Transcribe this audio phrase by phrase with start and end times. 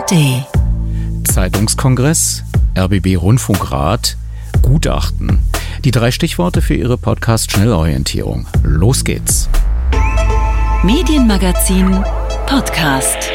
[0.00, 0.46] ARD.
[1.30, 2.42] Zeitungskongress,
[2.78, 4.16] RBB Rundfunkrat,
[4.62, 5.40] Gutachten.
[5.84, 8.46] Die drei Stichworte für Ihre Podcast-Schnellorientierung.
[8.62, 9.50] Los geht's.
[10.82, 12.02] Medienmagazin
[12.46, 13.30] Podcast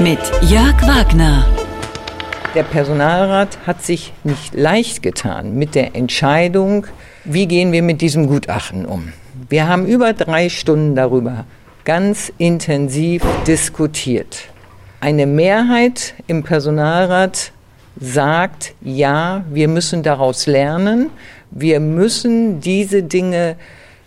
[0.00, 1.44] mit Jörg Wagner.
[2.54, 6.86] Der Personalrat hat sich nicht leicht getan mit der Entscheidung,
[7.24, 9.12] wie gehen wir mit diesem Gutachten um.
[9.50, 11.44] Wir haben über drei Stunden darüber
[11.84, 14.48] ganz intensiv diskutiert.
[15.00, 17.52] Eine Mehrheit im Personalrat
[18.00, 21.10] sagt, ja, wir müssen daraus lernen,
[21.52, 23.54] wir müssen diese Dinge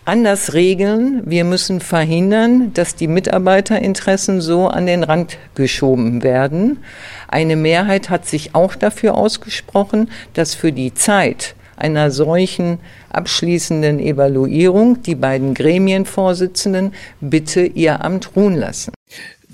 [0.04, 6.80] anders regeln, wir müssen verhindern, dass die Mitarbeiterinteressen so an den Rand geschoben werden.
[7.28, 12.80] Eine Mehrheit hat sich auch dafür ausgesprochen, dass für die Zeit einer solchen
[13.10, 18.92] abschließenden Evaluierung die beiden Gremienvorsitzenden bitte ihr Amt ruhen lassen.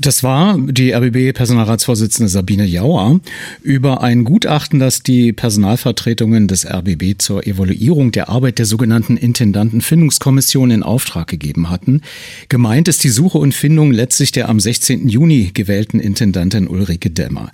[0.01, 3.19] Das war die RBB-Personalratsvorsitzende Sabine Jauer
[3.63, 10.71] über ein Gutachten, das die Personalvertretungen des RBB zur Evaluierung der Arbeit der sogenannten Intendantenfindungskommission
[10.71, 12.03] in Auftrag gegeben hatten.
[12.49, 15.09] Gemeint ist die Suche und Findung letztlich der am 16.
[15.09, 17.51] Juni gewählten Intendantin Ulrike Dämmer.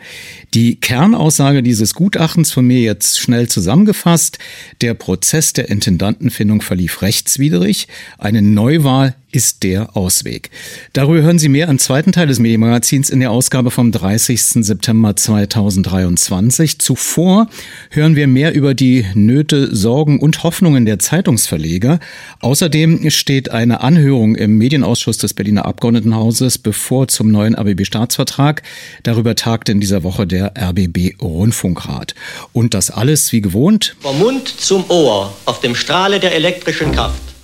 [0.53, 4.39] Die Kernaussage dieses Gutachtens von mir jetzt schnell zusammengefasst.
[4.83, 7.89] Der Prozess der Intendantenfindung verlief rechtswidrig.
[8.19, 10.51] Eine Neuwahl ist der Ausweg.
[10.93, 14.41] Darüber hören Sie mehr im zweiten Teil des Medienmagazins in der Ausgabe vom 30.
[14.65, 16.79] September 2023.
[16.79, 17.49] Zuvor
[17.91, 21.99] hören wir mehr über die Nöte, Sorgen und Hoffnungen der Zeitungsverleger.
[22.41, 28.62] Außerdem steht eine Anhörung im Medienausschuss des Berliner Abgeordnetenhauses bevor zum neuen RBB-Staatsvertrag.
[29.03, 32.15] Darüber tagte in dieser Woche der RBB-Rundfunkrat.
[32.53, 33.97] Und das alles wie gewohnt.
[33.99, 37.35] Vom Mund zum Ohr auf dem Strahle der elektrischen Kraft.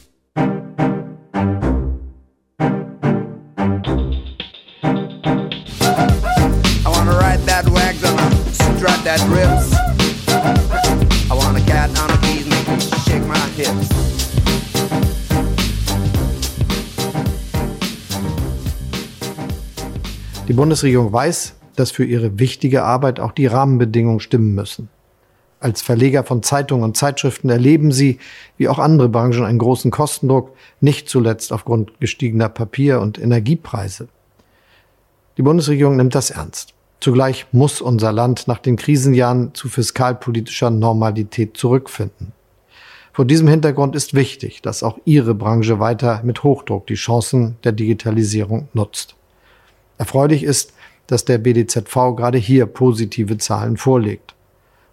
[20.49, 24.88] Die Bundesregierung weiß, dass für ihre wichtige Arbeit auch die Rahmenbedingungen stimmen müssen.
[25.60, 28.19] Als Verleger von Zeitungen und Zeitschriften erleben sie,
[28.56, 34.09] wie auch andere Branchen, einen großen Kostendruck, nicht zuletzt aufgrund gestiegener Papier- und Energiepreise.
[35.37, 36.72] Die Bundesregierung nimmt das ernst.
[37.00, 42.32] Zugleich muss unser Land nach den Krisenjahren zu fiskalpolitischer Normalität zurückfinden.
[43.12, 47.72] Vor diesem Hintergrund ist wichtig, dass auch Ihre Branche weiter mit Hochdruck die Chancen der
[47.72, 49.15] Digitalisierung nutzt.
[49.99, 50.72] Erfreulich ist,
[51.06, 54.34] dass der BDZV gerade hier positive Zahlen vorlegt.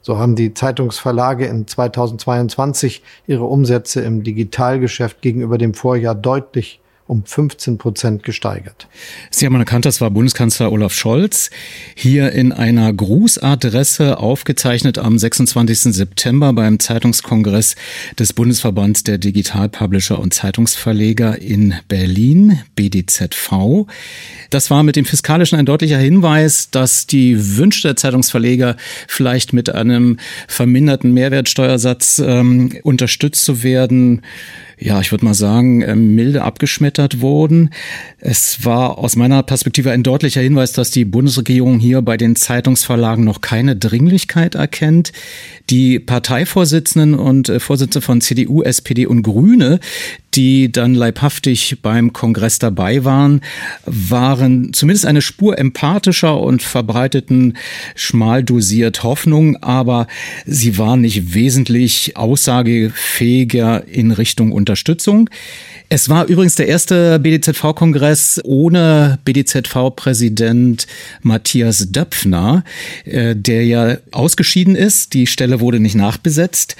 [0.07, 7.23] So haben die Zeitungsverlage in 2022 ihre Umsätze im Digitalgeschäft gegenüber dem Vorjahr deutlich um
[7.25, 8.87] 15 Prozent gesteigert.
[9.31, 11.49] Sie haben erkannt, das war Bundeskanzler Olaf Scholz.
[11.95, 15.93] Hier in einer Grußadresse aufgezeichnet am 26.
[15.95, 17.75] September beim Zeitungskongress
[18.19, 23.87] des Bundesverbands der Digitalpublisher und Zeitungsverleger in Berlin, BDZV.
[24.49, 28.75] Das war mit dem Fiskalischen ein deutlicher Hinweis, dass die Wünsche der Zeitungsverleger
[29.07, 34.21] vielleicht mit einem verminderten Mehrwertsteuersatz ähm, unterstützt zu werden,
[34.79, 37.71] ja, ich würde mal sagen, ähm, milde abgeschmettert wurden.
[38.19, 43.25] Es war aus meiner Perspektive ein deutlicher Hinweis, dass die Bundesregierung hier bei den Zeitungsverlagen
[43.25, 45.13] noch keine Dringlichkeit erkennt.
[45.71, 49.79] Die Parteivorsitzenden und äh, Vorsitzende von CDU, SPD und Grüne,
[50.37, 53.41] die dann leibhaftig beim Kongress dabei waren,
[53.85, 57.57] waren zumindest eine Spur empathischer und verbreiteten
[57.95, 60.05] schmal dosiert Hoffnung, aber
[60.45, 65.27] sie waren nicht wesentlich aussagefähiger in Richtung Unterstützung.
[65.89, 70.85] Es war übrigens der erste BDZV-Kongress ohne BDZV-Präsident
[71.23, 72.63] Matthias Döpfner,
[73.05, 75.15] äh, der ja ausgeschieden ist.
[75.15, 76.75] Die Stelle wurde nicht nachbesetzt.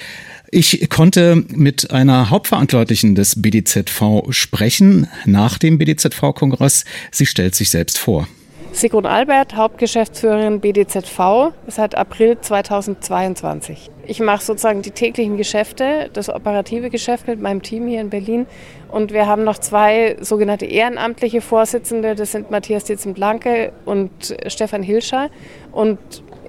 [0.50, 6.84] Ich konnte mit einer Hauptverantwortlichen des BDZV sprechen nach dem BDZV-Kongress.
[7.10, 8.26] Sie stellt sich selbst vor.
[8.72, 13.90] Sigrun Albert, Hauptgeschäftsführerin BDZV seit April 2022.
[14.06, 18.46] Ich mache sozusagen die täglichen Geschäfte, das operative Geschäft mit meinem Team hier in Berlin.
[18.90, 25.28] Und wir haben noch zwei sogenannte ehrenamtliche Vorsitzende, das sind Matthias Ditzen-Blanke und Stefan Hilscher.
[25.72, 25.98] Und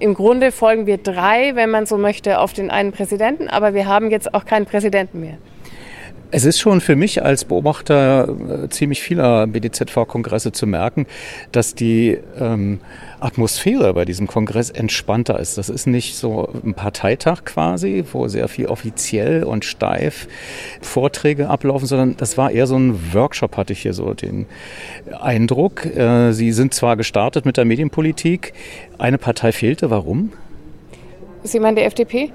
[0.00, 3.86] im Grunde folgen wir drei, wenn man so möchte, auf den einen Präsidenten, aber wir
[3.86, 5.36] haben jetzt auch keinen Präsidenten mehr.
[6.32, 11.06] Es ist schon für mich als Beobachter äh, ziemlich vieler BDZV-Kongresse zu merken,
[11.50, 12.78] dass die ähm,
[13.18, 15.58] Atmosphäre bei diesem Kongress entspannter ist.
[15.58, 20.28] Das ist nicht so ein Parteitag quasi, wo sehr viel offiziell und steif
[20.80, 24.46] Vorträge ablaufen, sondern das war eher so ein Workshop, hatte ich hier so den
[25.20, 25.84] Eindruck.
[25.84, 28.52] Äh, Sie sind zwar gestartet mit der Medienpolitik,
[28.98, 29.90] eine Partei fehlte.
[29.90, 30.30] Warum?
[31.42, 32.30] Sie meinen die FDP?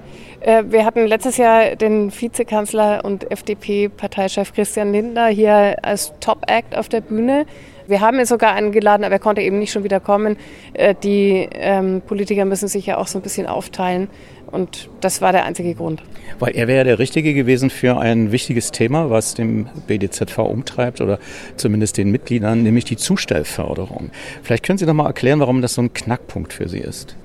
[0.45, 6.88] Äh, wir hatten letztes Jahr den Vizekanzler und FDP-Parteichef Christian Lindner hier als Top-Act auf
[6.88, 7.47] der Bühne.
[7.88, 10.38] Wir haben ihn sogar eingeladen, aber er konnte eben nicht schon wieder kommen.
[10.74, 14.07] Äh, die ähm, Politiker müssen sich ja auch so ein bisschen aufteilen.
[14.51, 16.03] Und das war der einzige Grund.
[16.38, 21.18] Weil er wäre der Richtige gewesen für ein wichtiges Thema, was dem BDZV umtreibt oder
[21.57, 24.12] zumindest den Mitgliedern, nämlich die Zustellförderung.
[24.44, 27.15] Vielleicht können Sie noch mal erklären, warum das so ein Knackpunkt für Sie ist.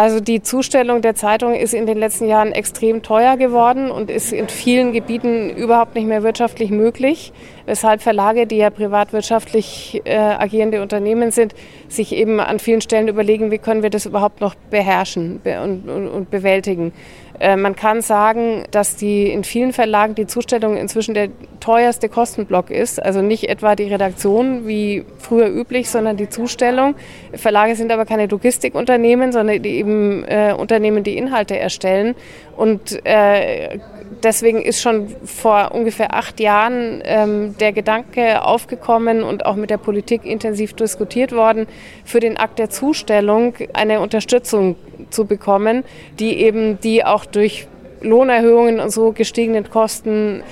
[0.00, 4.32] Also die Zustellung der Zeitung ist in den letzten Jahren extrem teuer geworden und ist
[4.32, 7.34] in vielen Gebieten überhaupt nicht mehr wirtschaftlich möglich,
[7.66, 11.54] weshalb Verlage, die ja privatwirtschaftlich äh, agierende Unternehmen sind,
[11.88, 16.08] sich eben an vielen Stellen überlegen, wie können wir das überhaupt noch beherrschen und, und,
[16.08, 16.94] und bewältigen.
[17.40, 22.70] Äh, man kann sagen, dass die in vielen Verlagen die Zustellung inzwischen der teuerste Kostenblock
[22.70, 23.02] ist.
[23.02, 26.94] Also nicht etwa die Redaktion wie früher üblich, sondern die Zustellung.
[27.32, 32.14] Verlage sind aber keine Logistikunternehmen, sondern die eben äh, Unternehmen, die Inhalte erstellen.
[32.60, 33.78] Und äh,
[34.22, 39.78] deswegen ist schon vor ungefähr acht Jahren ähm, der Gedanke aufgekommen und auch mit der
[39.78, 41.66] Politik intensiv diskutiert worden,
[42.04, 44.76] für den Akt der Zustellung eine Unterstützung
[45.08, 45.84] zu bekommen,
[46.18, 47.66] die eben die auch durch
[48.02, 50.42] Lohnerhöhungen und so gestiegenen Kosten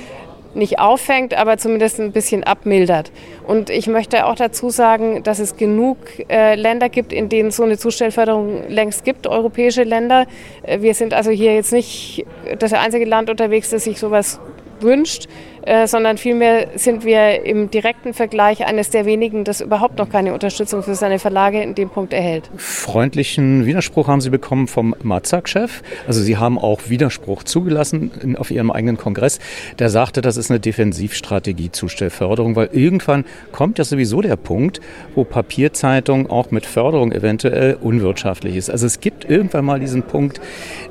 [0.58, 3.10] nicht auffängt, aber zumindest ein bisschen abmildert.
[3.46, 5.96] Und ich möchte auch dazu sagen, dass es genug
[6.28, 10.26] äh, Länder gibt, in denen so eine Zustellförderung längst gibt, europäische Länder.
[10.62, 12.26] Äh, wir sind also hier jetzt nicht
[12.58, 14.40] das einzige Land unterwegs, das sich sowas
[14.80, 15.28] wünscht.
[15.68, 20.32] Äh, sondern vielmehr sind wir im direkten Vergleich eines der wenigen, das überhaupt noch keine
[20.32, 22.50] Unterstützung für seine Verlage in dem Punkt erhält.
[22.56, 25.82] Freundlichen Widerspruch haben Sie bekommen vom Mazak-Chef.
[26.06, 29.40] Also Sie haben auch Widerspruch zugelassen auf Ihrem eigenen Kongress.
[29.78, 34.80] Der sagte, das ist eine Defensivstrategie, Zustellförderung, weil irgendwann kommt ja sowieso der Punkt,
[35.14, 38.70] wo Papierzeitung auch mit Förderung eventuell unwirtschaftlich ist.
[38.70, 40.40] Also es gibt irgendwann mal diesen Punkt,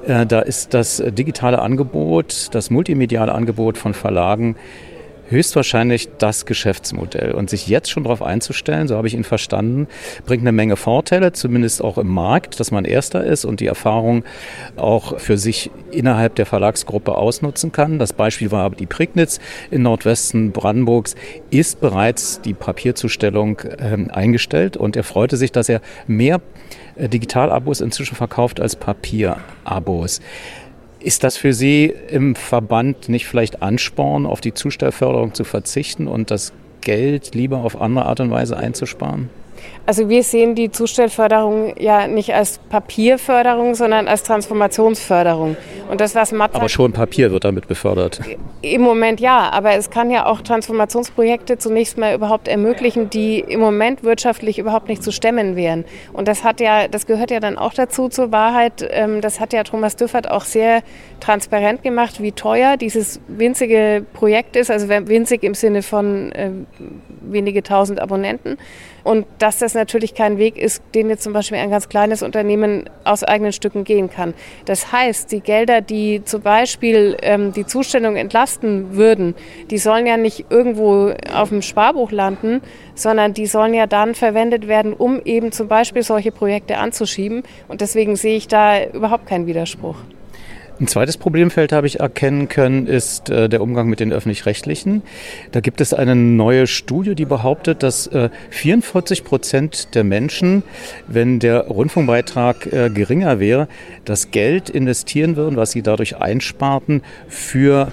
[0.05, 4.55] äh, da ist das digitale Angebot, das multimediale Angebot von Verlagen
[5.29, 7.31] höchstwahrscheinlich das Geschäftsmodell.
[7.31, 9.87] Und sich jetzt schon darauf einzustellen, so habe ich ihn verstanden,
[10.25, 14.23] bringt eine Menge Vorteile, zumindest auch im Markt, dass man Erster ist und die Erfahrung
[14.75, 17.99] auch für sich innerhalb der Verlagsgruppe ausnutzen kann.
[17.99, 19.39] Das Beispiel war die Prignitz
[19.71, 21.15] in Nordwesten Brandenburgs,
[21.49, 26.41] ist bereits die Papierzustellung äh, eingestellt und er freute sich, dass er mehr
[26.95, 30.21] äh, Digitalabos inzwischen verkauft als Papierabos.
[30.99, 36.31] Ist das für Sie im Verband nicht vielleicht Ansporn, auf die Zustellförderung zu verzichten und
[36.31, 39.29] das Geld lieber auf andere Art und Weise einzusparen?
[39.85, 45.55] Also wir sehen die Zustellförderung ja nicht als Papierförderung, sondern als Transformationsförderung.
[45.89, 48.19] Und das, was Matzak Aber schon Papier wird damit befördert.
[48.61, 53.61] Im Moment ja, aber es kann ja auch Transformationsprojekte zunächst mal überhaupt ermöglichen, die im
[53.61, 55.85] Moment wirtschaftlich überhaupt nicht zu stemmen wären.
[56.11, 58.85] Und das hat ja, das gehört ja dann auch dazu zur Wahrheit.
[58.89, 60.83] Ähm, das hat ja Thomas Düffert auch sehr
[61.19, 66.51] transparent gemacht, wie teuer dieses winzige Projekt ist, also winzig im Sinne von äh,
[67.21, 68.57] wenige tausend Abonnenten.
[69.07, 72.89] Und dass das natürlich kein Weg ist, den jetzt zum Beispiel ein ganz kleines Unternehmen
[73.05, 74.33] aus eigenen Stücken gehen kann.
[74.65, 79.33] Das heißt, die Gelder, die zum Beispiel ähm, die Zustellung entlasten würden,
[79.71, 82.59] die sollen ja nicht irgendwo auf dem Sparbuch landen,
[82.95, 87.43] sondern die sollen ja dann verwendet werden, um eben zum Beispiel solche Projekte anzuschieben.
[87.69, 89.95] Und deswegen sehe ich da überhaupt keinen Widerspruch.
[90.79, 95.01] Ein zweites Problemfeld habe ich erkennen können, ist äh, der Umgang mit den öffentlich-rechtlichen.
[95.51, 100.61] Da gibt es eine neue Studie, die behauptet, dass äh, 44 Prozent der Menschen,
[101.07, 103.67] wenn der Rundfunkbeitrag äh, geringer wäre,
[104.05, 107.91] das Geld investieren würden, was sie dadurch einsparten, für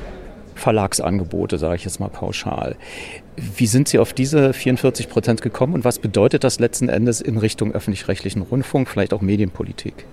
[0.55, 2.77] Verlagsangebote, sage ich jetzt mal pauschal.
[3.37, 7.39] Wie sind Sie auf diese 44 Prozent gekommen und was bedeutet das letzten Endes in
[7.39, 10.07] Richtung öffentlich-rechtlichen Rundfunk, vielleicht auch Medienpolitik?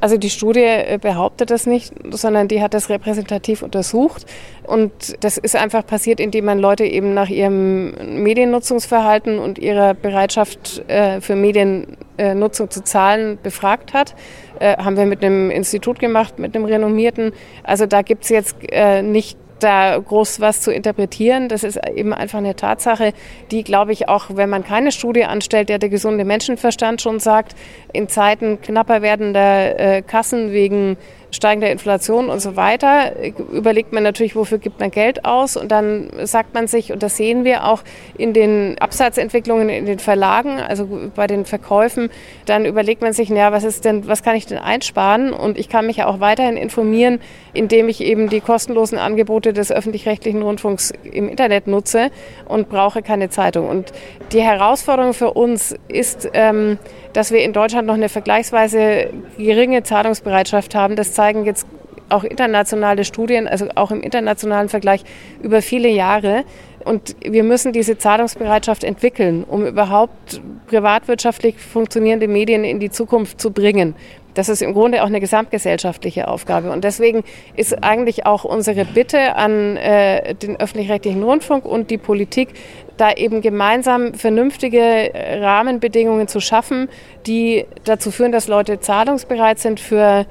[0.00, 4.26] Also die Studie äh, behauptet das nicht, sondern die hat das repräsentativ untersucht.
[4.64, 10.82] Und das ist einfach passiert, indem man Leute eben nach ihrem Mediennutzungsverhalten und ihrer Bereitschaft
[10.88, 14.14] äh, für Mediennutzung zu zahlen befragt hat.
[14.58, 17.32] Äh, haben wir mit einem Institut gemacht, mit einem renommierten.
[17.62, 18.56] Also da gibt es jetzt
[19.02, 21.48] nicht da groß was zu interpretieren.
[21.48, 23.12] Das ist eben einfach eine Tatsache,
[23.50, 27.54] die, glaube ich, auch wenn man keine Studie anstellt, der der gesunde Menschenverstand schon sagt,
[27.92, 30.96] in Zeiten knapper werdender äh, Kassen wegen
[31.32, 33.12] steigender Inflation und so weiter,
[33.52, 37.16] überlegt man natürlich, wofür gibt man Geld aus und dann sagt man sich, und das
[37.16, 37.82] sehen wir auch
[38.18, 42.10] in den Absatzentwicklungen in den Verlagen, also bei den Verkäufen,
[42.44, 45.32] dann überlegt man sich, naja, was ist denn, was kann ich denn einsparen?
[45.32, 47.18] Und ich kann mich ja auch weiterhin informieren,
[47.54, 52.10] indem ich eben die kostenlosen Angebote des öffentlich-rechtlichen Rundfunks im Internet nutze
[52.46, 53.68] und brauche keine Zeitung.
[53.68, 53.92] Und
[54.32, 56.78] die Herausforderung für uns ist, ähm,
[57.12, 60.96] dass wir in Deutschland noch eine vergleichsweise geringe Zahlungsbereitschaft haben.
[60.96, 61.66] Das zeigen jetzt
[62.08, 65.02] auch internationale Studien, also auch im internationalen Vergleich
[65.42, 66.44] über viele Jahre.
[66.84, 73.52] Und wir müssen diese Zahlungsbereitschaft entwickeln, um überhaupt privatwirtschaftlich funktionierende Medien in die Zukunft zu
[73.52, 73.94] bringen.
[74.34, 76.70] Das ist im Grunde auch eine gesamtgesellschaftliche Aufgabe.
[76.70, 77.22] Und deswegen
[77.54, 82.48] ist eigentlich auch unsere Bitte an äh, den öffentlich-rechtlichen Rundfunk und die Politik,
[82.96, 86.88] da eben gemeinsam vernünftige Rahmenbedingungen zu schaffen,
[87.26, 90.26] die dazu führen, dass Leute zahlungsbereit sind für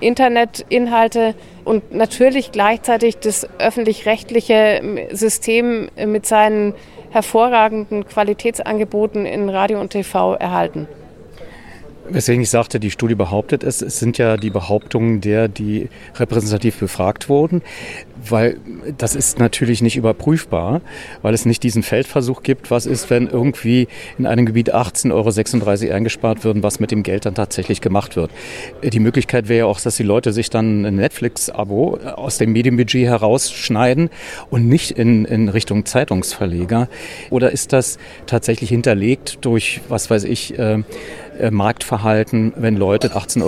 [0.00, 6.74] Internetinhalte und natürlich gleichzeitig das öffentlich-rechtliche System mit seinen
[7.10, 10.88] hervorragenden Qualitätsangeboten in Radio und TV erhalten.
[12.06, 13.80] Weswegen ich sagte, die Studie behauptet es.
[13.80, 17.62] Es sind ja die Behauptungen der, die repräsentativ befragt wurden,
[18.28, 18.58] weil
[18.98, 20.82] das ist natürlich nicht überprüfbar,
[21.22, 25.12] weil es nicht diesen Feldversuch gibt, was ist, wenn irgendwie in einem Gebiet 18,36
[25.86, 28.30] Euro eingespart würden, was mit dem Geld dann tatsächlich gemacht wird.
[28.82, 33.06] Die Möglichkeit wäre ja auch, dass die Leute sich dann ein Netflix-Abo aus dem Medienbudget
[33.06, 34.10] herausschneiden
[34.50, 36.88] und nicht in, in Richtung Zeitungsverleger.
[37.30, 40.82] Oder ist das tatsächlich hinterlegt durch, was weiß ich, äh,
[41.38, 43.42] äh, Marktverhalten, wenn Leute 18,36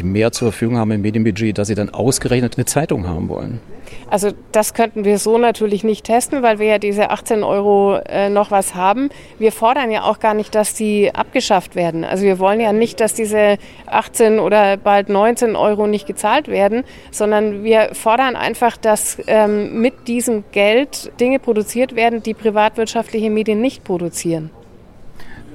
[0.00, 3.60] Euro mehr zur Verfügung haben im Medienbudget, dass sie dann ausgerechnet eine Zeitung haben wollen?
[4.08, 8.28] Also das könnten wir so natürlich nicht testen, weil wir ja diese 18 Euro äh,
[8.28, 9.10] noch was haben.
[9.38, 12.04] Wir fordern ja auch gar nicht, dass die abgeschafft werden.
[12.04, 16.84] Also wir wollen ja nicht, dass diese 18 oder bald 19 Euro nicht gezahlt werden,
[17.10, 23.60] sondern wir fordern einfach, dass ähm, mit diesem Geld Dinge produziert werden, die privatwirtschaftliche Medien
[23.60, 24.50] nicht produzieren.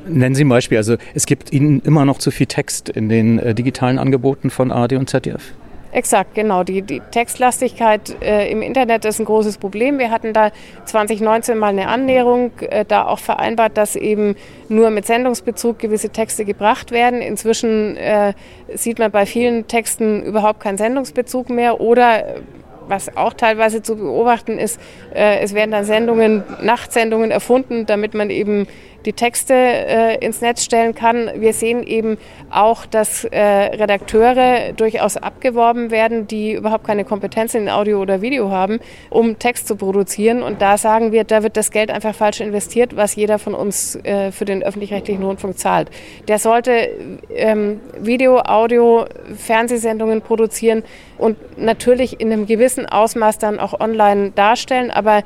[0.07, 0.77] Nennen Sie ein Beispiel.
[0.77, 4.71] Also es gibt Ihnen immer noch zu viel Text in den äh, digitalen Angeboten von
[4.71, 5.53] ARD und ZDF.
[5.95, 6.65] Exakt, genau.
[6.65, 9.97] Die, die Textlastigkeit äh, im Internet ist ein großes Problem.
[9.97, 10.51] Wir hatten da
[10.83, 14.35] 2019 mal eine Annäherung, äh, da auch vereinbart, dass eben
[14.67, 17.21] nur mit Sendungsbezug gewisse Texte gebracht werden.
[17.21, 18.33] Inzwischen äh,
[18.73, 22.41] sieht man bei vielen Texten überhaupt keinen Sendungsbezug mehr oder äh,
[22.87, 24.79] was auch teilweise zu beobachten ist,
[25.13, 28.67] äh, es werden dann Sendungen, Nachtsendungen erfunden, damit man eben
[29.05, 31.29] die Texte äh, ins Netz stellen kann.
[31.35, 32.17] Wir sehen eben
[32.49, 38.49] auch, dass äh, Redakteure durchaus abgeworben werden, die überhaupt keine Kompetenz in Audio oder Video
[38.49, 40.43] haben, um Text zu produzieren.
[40.43, 43.95] Und da sagen wir, da wird das Geld einfach falsch investiert, was jeder von uns
[44.03, 45.89] äh, für den öffentlich-rechtlichen Rundfunk zahlt.
[46.27, 46.89] Der sollte
[47.29, 50.83] ähm, Video, Audio, Fernsehsendungen produzieren
[51.17, 55.23] und natürlich in einem gewissen Ausmaß dann auch online darstellen, aber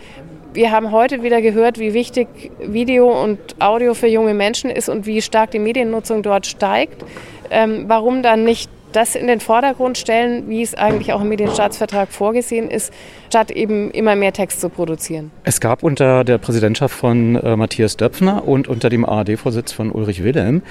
[0.54, 2.28] wir haben heute wieder gehört, wie wichtig
[2.60, 7.04] Video und Audio für junge Menschen ist und wie stark die Mediennutzung dort steigt.
[7.52, 12.10] Ähm, warum dann nicht das in den Vordergrund stellen, wie es eigentlich auch im Medienstaatsvertrag
[12.10, 12.92] vorgesehen ist,
[13.28, 15.32] statt eben immer mehr Text zu produzieren.
[15.44, 20.24] Es gab unter der Präsidentschaft von äh, Matthias Döpfner und unter dem ARD-Vorsitz von Ulrich
[20.24, 20.64] Wilhelm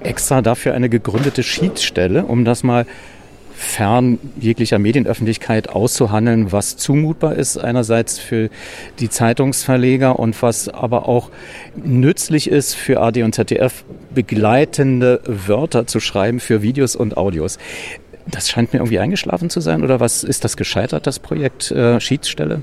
[0.00, 2.86] extra dafür eine gegründete Schiedsstelle, um das mal
[3.54, 8.50] fern jeglicher Medienöffentlichkeit auszuhandeln, was zumutbar ist einerseits für
[8.98, 11.30] die Zeitungsverleger und was aber auch
[11.76, 17.58] nützlich ist für AD und ZDF, begleitende Wörter zu schreiben für Videos und Audios.
[18.26, 22.00] Das scheint mir irgendwie eingeschlafen zu sein oder was ist das gescheitert, das Projekt äh,
[22.00, 22.62] Schiedsstelle?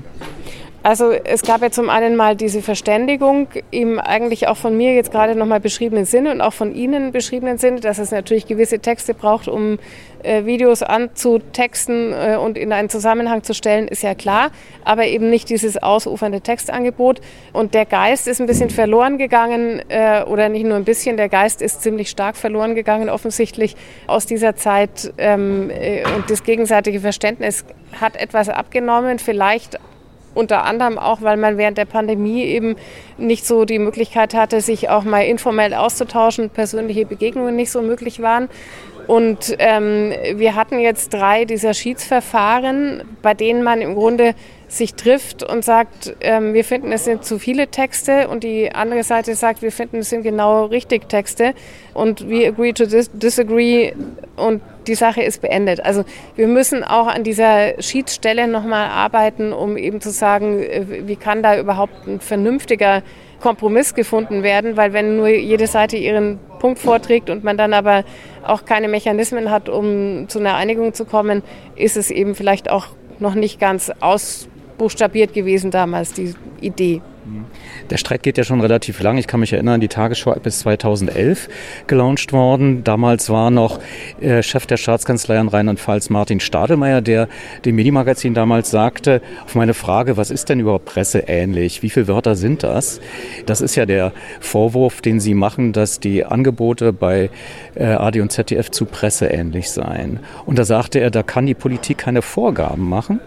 [0.84, 5.12] Also es gab ja zum einen mal diese Verständigung im eigentlich auch von mir jetzt
[5.12, 9.14] gerade nochmal beschriebenen Sinne und auch von Ihnen beschriebenen Sinne, dass es natürlich gewisse Texte
[9.14, 9.78] braucht, um
[10.24, 14.50] äh, Videos anzutexten äh, und in einen Zusammenhang zu stellen, ist ja klar,
[14.84, 17.20] aber eben nicht dieses ausufernde Textangebot.
[17.52, 21.28] Und der Geist ist ein bisschen verloren gegangen äh, oder nicht nur ein bisschen, der
[21.28, 23.76] Geist ist ziemlich stark verloren gegangen offensichtlich
[24.08, 27.64] aus dieser Zeit ähm, äh, und das gegenseitige Verständnis
[28.00, 29.78] hat etwas abgenommen, vielleicht
[30.34, 32.76] unter anderem auch, weil man während der Pandemie eben
[33.18, 38.20] nicht so die Möglichkeit hatte, sich auch mal informell auszutauschen, persönliche Begegnungen nicht so möglich
[38.20, 38.48] waren.
[39.06, 44.34] Und ähm, wir hatten jetzt drei dieser Schiedsverfahren, bei denen man im Grunde
[44.68, 48.28] sich trifft und sagt, ähm, wir finden, es sind zu viele Texte.
[48.28, 51.54] Und die andere Seite sagt, wir finden, es sind genau richtig Texte.
[51.94, 53.92] Und we agree to dis disagree.
[54.36, 55.84] Und die Sache ist beendet.
[55.84, 56.04] Also
[56.36, 61.42] wir müssen auch an dieser Schiedsstelle nochmal arbeiten, um eben zu sagen, äh, wie kann
[61.42, 63.02] da überhaupt ein vernünftiger
[63.40, 68.04] Kompromiss gefunden werden, weil wenn nur jede Seite ihren Punkt vorträgt und man dann aber
[68.44, 71.42] auch keine Mechanismen hat, um zu einer Einigung zu kommen,
[71.74, 72.86] ist es eben vielleicht auch
[73.18, 77.02] noch nicht ganz ausbuchstabiert gewesen damals, die Idee.
[77.90, 79.16] Der Streit geht ja schon relativ lang.
[79.16, 81.48] Ich kann mich erinnern, die Tagesschau bis 2011
[81.86, 82.82] gelauncht worden.
[82.82, 83.78] Damals war noch
[84.20, 87.28] äh, Chef der Staatskanzlei in Rheinland-Pfalz Martin Stadelmeier, der
[87.64, 91.82] dem Medienmagazin damals sagte, auf meine Frage, was ist denn überhaupt presseähnlich?
[91.82, 93.00] Wie viele Wörter sind das?
[93.46, 97.30] Das ist ja der Vorwurf, den Sie machen, dass die Angebote bei
[97.74, 100.20] äh, AD und ZDF zu presseähnlich seien.
[100.44, 103.20] Und da sagte er, da kann die Politik keine Vorgaben machen.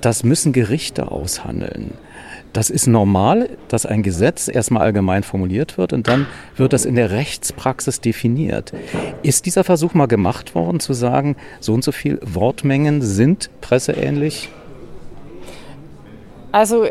[0.00, 1.92] Das müssen Gerichte aushandeln.
[2.54, 6.94] Das ist normal, dass ein Gesetz erstmal allgemein formuliert wird und dann wird das in
[6.94, 8.72] der Rechtspraxis definiert.
[9.24, 14.50] Ist dieser Versuch mal gemacht worden, zu sagen, so und so viel Wortmengen sind presseähnlich?
[16.52, 16.86] Also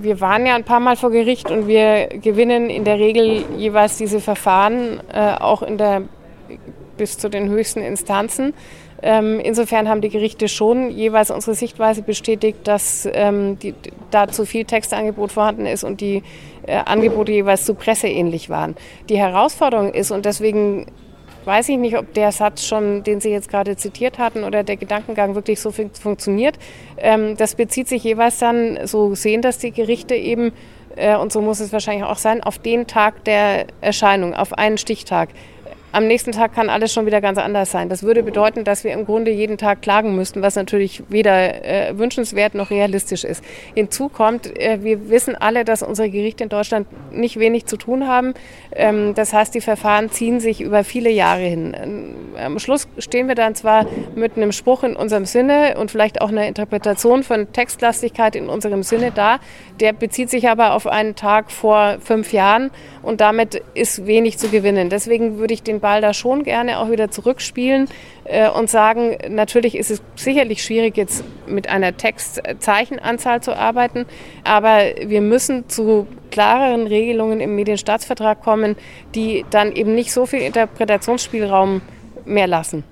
[0.00, 3.96] wir waren ja ein paar Mal vor Gericht und wir gewinnen in der Regel jeweils
[3.96, 6.02] diese Verfahren äh, auch in der
[6.96, 8.52] bis zu den höchsten Instanzen.
[9.02, 13.74] Ähm, insofern haben die Gerichte schon jeweils unsere Sichtweise bestätigt, dass ähm, die,
[14.10, 16.22] da zu viel Textangebot vorhanden ist und die
[16.66, 18.76] äh, Angebote jeweils zu presseähnlich waren.
[19.08, 20.86] Die Herausforderung ist, und deswegen
[21.44, 24.76] weiß ich nicht, ob der Satz schon, den Sie jetzt gerade zitiert hatten, oder der
[24.76, 26.58] Gedankengang wirklich so fun funktioniert.
[26.98, 30.52] Ähm, das bezieht sich jeweils dann, so sehen das die Gerichte eben,
[30.96, 34.76] äh, und so muss es wahrscheinlich auch sein, auf den Tag der Erscheinung, auf einen
[34.78, 35.30] Stichtag.
[35.92, 37.88] Am nächsten Tag kann alles schon wieder ganz anders sein.
[37.88, 41.98] Das würde bedeuten, dass wir im Grunde jeden Tag klagen müssten, was natürlich weder äh,
[41.98, 43.42] wünschenswert noch realistisch ist.
[43.74, 48.06] Hinzu kommt, äh, wir wissen alle, dass unsere Gerichte in Deutschland nicht wenig zu tun
[48.06, 48.34] haben.
[48.72, 51.76] Ähm, das heißt, die Verfahren ziehen sich über viele Jahre hin.
[51.80, 56.20] Ähm, am Schluss stehen wir dann zwar mit einem Spruch in unserem Sinne und vielleicht
[56.20, 59.40] auch einer Interpretation von Textlastigkeit in unserem Sinne da.
[59.80, 62.70] Der bezieht sich aber auf einen Tag vor fünf Jahren
[63.02, 64.90] und damit ist wenig zu gewinnen.
[64.90, 67.88] Deswegen würde ich den Ball da schon gerne auch wieder zurückspielen
[68.24, 74.04] äh, und sagen, natürlich ist es sicherlich schwierig, jetzt mit einer Textzeichenanzahl zu arbeiten,
[74.44, 78.76] aber wir müssen zu klareren Regelungen im Medienstaatsvertrag kommen,
[79.14, 81.80] die dann eben nicht so viel Interpretationsspielraum
[82.26, 82.84] mehr lassen.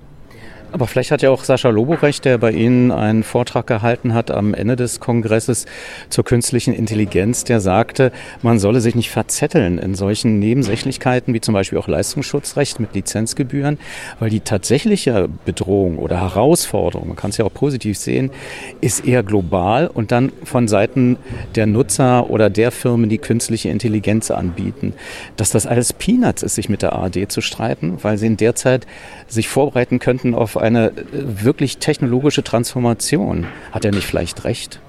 [0.71, 4.31] Aber vielleicht hat ja auch Sascha Lobo recht, der bei Ihnen einen Vortrag gehalten hat
[4.31, 5.65] am Ende des Kongresses
[6.11, 11.55] zur künstlichen Intelligenz, der sagte, man solle sich nicht verzetteln in solchen Nebensächlichkeiten wie zum
[11.55, 13.79] Beispiel auch Leistungsschutzrecht mit Lizenzgebühren,
[14.21, 18.31] weil die tatsächliche Bedrohung oder Herausforderung, man kann es ja auch positiv sehen,
[18.83, 21.17] ist eher global und dann von Seiten
[21.55, 24.93] der Nutzer oder der Firmen, die künstliche Intelligenz anbieten.
[25.37, 28.55] Dass das alles Peanuts ist, sich mit der ARD zu streiten, weil sie in der
[28.55, 28.87] Zeit
[29.29, 33.47] sich vorbereiten könnten auf eine äh, wirklich technologische Transformation.
[33.73, 34.81] Hat er nicht vielleicht recht?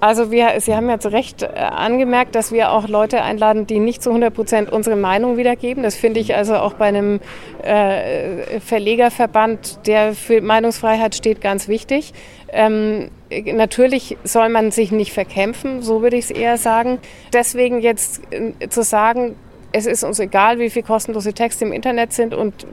[0.00, 3.78] Also wir, Sie haben ja zu Recht äh, angemerkt, dass wir auch Leute einladen, die
[3.78, 5.82] nicht zu 100 Prozent unsere Meinung wiedergeben.
[5.82, 7.20] Das finde ich also auch bei einem
[7.62, 12.14] äh, Verlegerverband, der für Meinungsfreiheit steht, ganz wichtig.
[12.48, 13.10] Ähm,
[13.44, 16.98] natürlich soll man sich nicht verkämpfen, so würde ich es eher sagen.
[17.34, 19.36] Deswegen jetzt äh, zu sagen,
[19.72, 22.66] es ist uns egal, wie viele kostenlose Texte im Internet sind und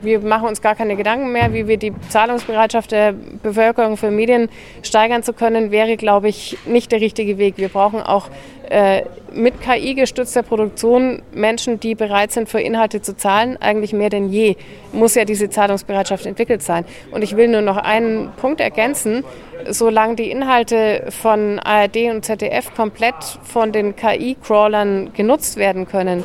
[0.00, 4.48] wir machen uns gar keine Gedanken mehr, wie wir die Zahlungsbereitschaft der Bevölkerung für Medien
[4.82, 7.54] steigern zu können, wäre, glaube ich, nicht der richtige Weg.
[7.56, 8.28] Wir brauchen auch
[8.70, 13.56] äh, mit KI gestützter Produktion Menschen, die bereit sind, für Inhalte zu zahlen.
[13.60, 14.56] Eigentlich mehr denn je
[14.92, 16.84] muss ja diese Zahlungsbereitschaft entwickelt sein.
[17.10, 19.24] Und ich will nur noch einen Punkt ergänzen.
[19.68, 26.24] Solange die Inhalte von ARD und ZDF komplett von den KI-Crawlern genutzt werden können,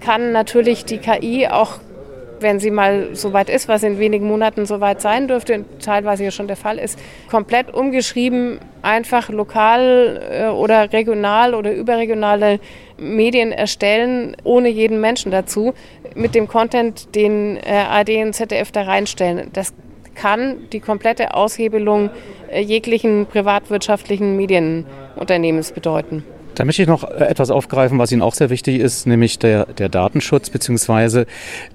[0.00, 1.78] kann natürlich die KI auch
[2.42, 6.24] wenn sie mal so weit ist, was in wenigen Monaten so weit sein dürfte, teilweise
[6.24, 6.98] ja schon der Fall ist,
[7.30, 12.60] komplett umgeschrieben, einfach lokal äh, oder regional oder überregionale
[12.98, 15.74] Medien erstellen, ohne jeden Menschen dazu,
[16.14, 19.50] mit dem Content, den äh, ARD und ZDF da reinstellen.
[19.52, 19.72] Das
[20.14, 22.10] kann die komplette Aushebelung
[22.50, 26.24] äh, jeglichen privatwirtschaftlichen Medienunternehmens bedeuten.
[26.54, 29.66] Da möchte ich noch äh, etwas aufgreifen, was Ihnen auch sehr wichtig ist, nämlich der,
[29.66, 31.26] der Datenschutz, beziehungsweise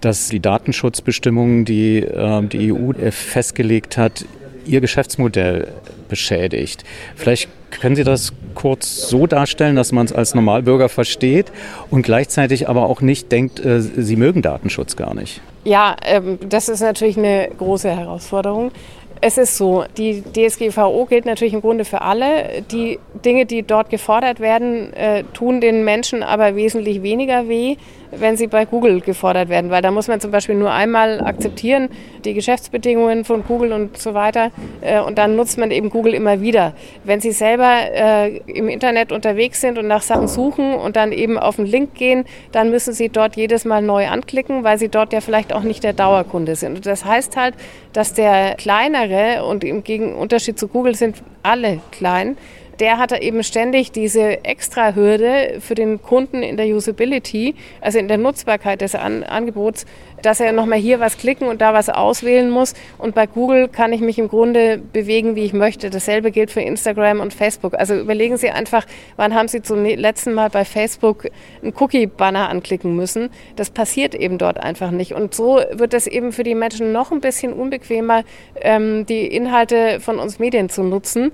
[0.01, 4.25] dass die Datenschutzbestimmungen, die äh, die EU festgelegt hat,
[4.65, 5.69] Ihr Geschäftsmodell
[6.09, 6.83] beschädigt.
[7.15, 11.51] Vielleicht können Sie das kurz so darstellen, dass man es als Normalbürger versteht
[11.89, 15.41] und gleichzeitig aber auch nicht denkt, äh, Sie mögen Datenschutz gar nicht.
[15.63, 18.71] Ja, ähm, das ist natürlich eine große Herausforderung.
[19.21, 22.61] Es ist so, die DSGVO gilt natürlich im Grunde für alle.
[22.71, 27.77] Die Dinge, die dort gefordert werden, äh, tun den Menschen aber wesentlich weniger weh,
[28.11, 31.89] wenn sie bei Google gefordert werden, weil da muss man zum Beispiel nur einmal akzeptieren,
[32.25, 36.41] die Geschäftsbedingungen von Google und so weiter äh, und dann nutzt man eben Google immer
[36.41, 36.73] wieder.
[37.03, 41.37] Wenn Sie selber äh, im Internet unterwegs sind und nach Sachen suchen und dann eben
[41.37, 45.13] auf einen Link gehen, dann müssen Sie dort jedes Mal neu anklicken, weil Sie dort
[45.13, 46.77] ja vielleicht auch nicht der Dauerkunde sind.
[46.77, 47.55] Und das heißt halt,
[47.93, 52.37] dass der kleinere und im Gegenunterschied zu Google sind alle klein,
[52.79, 58.17] der hatte eben ständig diese Extra-Hürde für den Kunden in der Usability, also in der
[58.17, 59.85] Nutzbarkeit des An Angebots,
[60.21, 62.73] dass er nochmal hier was klicken und da was auswählen muss.
[62.97, 65.89] Und bei Google kann ich mich im Grunde bewegen, wie ich möchte.
[65.89, 67.73] Dasselbe gilt für Instagram und Facebook.
[67.75, 71.27] Also überlegen Sie einfach, wann haben Sie zum letzten Mal bei Facebook
[71.61, 73.29] einen Cookie-Banner anklicken müssen.
[73.55, 75.13] Das passiert eben dort einfach nicht.
[75.13, 78.23] Und so wird es eben für die Menschen noch ein bisschen unbequemer,
[78.61, 81.31] ähm, die Inhalte von uns Medien zu nutzen.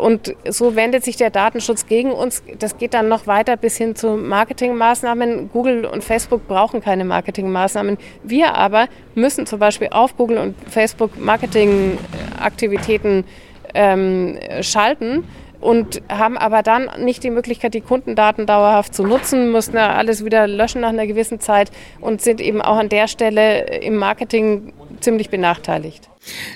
[0.00, 2.42] Und so wendet sich der Datenschutz gegen uns.
[2.58, 5.50] Das geht dann noch weiter bis hin zu Marketingmaßnahmen.
[5.50, 7.96] Google und Facebook brauchen keine Marketingmaßnahmen.
[8.22, 13.24] Wir aber müssen zum Beispiel auf Google und Facebook Marketingaktivitäten
[13.74, 15.24] ähm, schalten
[15.60, 20.46] und haben aber dann nicht die Möglichkeit, die Kundendaten dauerhaft zu nutzen, müssen alles wieder
[20.46, 25.30] löschen nach einer gewissen Zeit und sind eben auch an der Stelle im Marketing ziemlich
[25.30, 26.08] benachteiligt.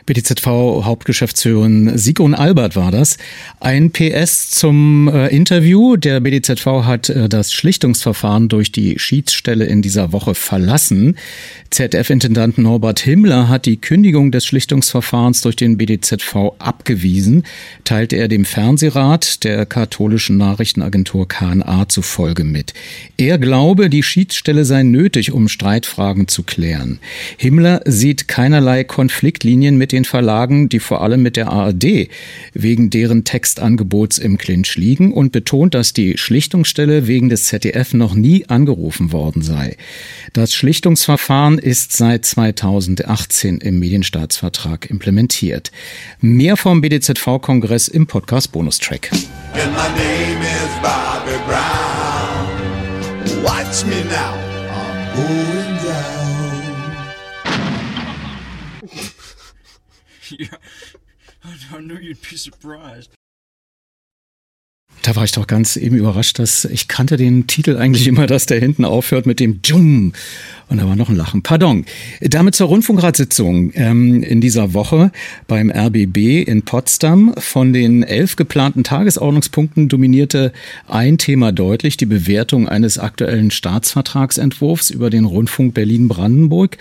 [0.07, 3.19] BDZV-Hauptgeschäftsführerin Sigon Albert war das.
[3.61, 5.97] Ein PS zum äh, Interview.
[5.97, 11.17] Der BDZV hat äh, das Schlichtungsverfahren durch die Schiedsstelle in dieser Woche verlassen.
[11.71, 17.45] ZDF-Intendant Norbert Himmler hat die Kündigung des Schlichtungsverfahrens durch den BDZV abgewiesen,
[17.85, 22.75] teilte er dem Fernsehrat der katholischen Nachrichtenagentur KNA zufolge mit.
[23.17, 26.99] Er glaube, die Schiedsstelle sei nötig, um Streitfragen zu klären.
[27.39, 32.09] Himmler sieht keinerlei Konfliktlinien mit den Verlagen, die vor allem mit der ARD
[32.53, 38.15] wegen deren Textangebots im Clinch liegen und betont, dass die Schlichtungsstelle wegen des ZDF noch
[38.15, 39.77] nie angerufen worden sei.
[40.33, 45.71] Das Schlichtungsverfahren ist seit 2018 im Medienstaatsvertrag implementiert.
[46.21, 49.11] Mehr vom BDZV-Kongress im Podcast Bonustrack.
[53.43, 54.37] Watch me now,
[65.03, 68.47] Da war ich doch ganz eben überrascht, dass ich kannte den Titel eigentlich immer, dass
[68.47, 70.13] der hinten aufhört mit dem Jum.
[70.69, 71.43] Und da war noch ein Lachen.
[71.43, 71.85] Pardon.
[72.21, 75.11] Damit zur Rundfunkratssitzung ähm, in dieser Woche
[75.49, 77.35] beim RBB in Potsdam.
[77.37, 80.53] Von den elf geplanten Tagesordnungspunkten dominierte
[80.87, 86.79] ein Thema deutlich, die Bewertung eines aktuellen Staatsvertragsentwurfs über den Rundfunk Berlin-Brandenburg.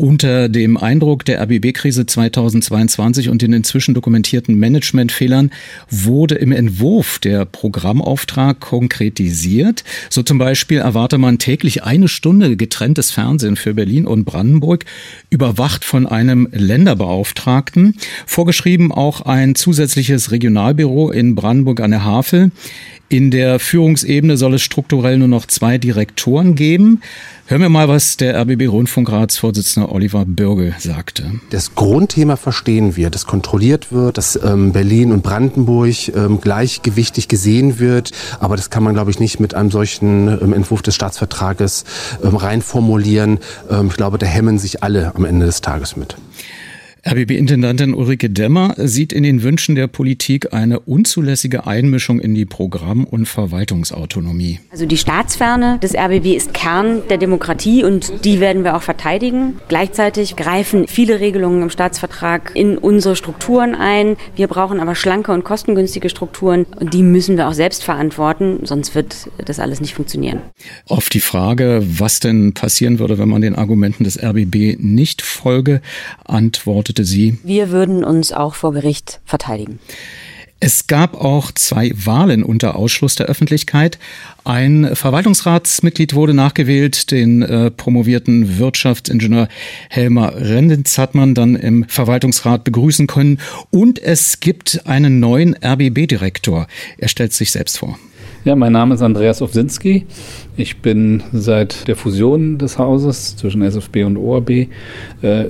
[0.00, 5.50] Unter dem Eindruck der RBB-Krise 2022 und den inzwischen dokumentierten Managementfehlern
[5.90, 9.84] wurde im Entwurf der Programmauftrag konkretisiert.
[10.08, 14.86] So zum Beispiel erwarte man täglich eine Stunde getrenntes Fernsehen für Berlin und Brandenburg,
[15.28, 17.98] überwacht von einem Länderbeauftragten.
[18.24, 22.52] Vorgeschrieben auch ein zusätzliches Regionalbüro in Brandenburg an der Havel.
[23.10, 27.02] In der Führungsebene soll es strukturell nur noch zwei Direktoren geben.
[27.50, 31.32] Hören wir mal, was der RBB-Rundfunkratsvorsitzende Oliver Bürgel sagte.
[31.50, 37.80] Das Grundthema verstehen wir, dass kontrolliert wird, dass ähm, Berlin und Brandenburg ähm, gleichgewichtig gesehen
[37.80, 38.12] wird.
[38.38, 41.84] Aber das kann man, glaube ich, nicht mit einem solchen ähm, Entwurf des Staatsvertrages
[42.22, 43.40] ähm, reinformulieren.
[43.68, 46.14] Ähm, ich glaube, da hemmen sich alle am Ende des Tages mit.
[47.02, 53.04] RBB-Intendantin Ulrike Demmer sieht in den Wünschen der Politik eine unzulässige Einmischung in die Programm-
[53.04, 54.60] und Verwaltungsautonomie.
[54.70, 59.58] Also die Staatsferne des RBB ist Kern der Demokratie und die werden wir auch verteidigen.
[59.68, 64.16] Gleichzeitig greifen viele Regelungen im Staatsvertrag in unsere Strukturen ein.
[64.36, 68.94] Wir brauchen aber schlanke und kostengünstige Strukturen und die müssen wir auch selbst verantworten, sonst
[68.94, 70.40] wird das alles nicht funktionieren.
[70.86, 75.80] Auf die Frage, was denn passieren würde, wenn man den Argumenten des RBB nicht folge,
[76.24, 77.38] antwortet antwortete sie.
[77.44, 79.78] Wir würden uns auch vor Gericht verteidigen.
[80.62, 83.98] Es gab auch zwei Wahlen unter Ausschluss der Öffentlichkeit.
[84.44, 89.48] Ein Verwaltungsratsmitglied wurde nachgewählt, den äh, promovierten Wirtschaftsingenieur
[89.88, 93.38] Helmer Renditz hat man dann im Verwaltungsrat begrüßen können.
[93.70, 96.66] Und es gibt einen neuen RBB-Direktor.
[96.98, 97.98] Er stellt sich selbst vor.
[98.42, 100.06] Ja, mein Name ist Andreas Owsinski.
[100.56, 104.66] Ich bin seit der Fusion des Hauses zwischen SFB und ORB äh,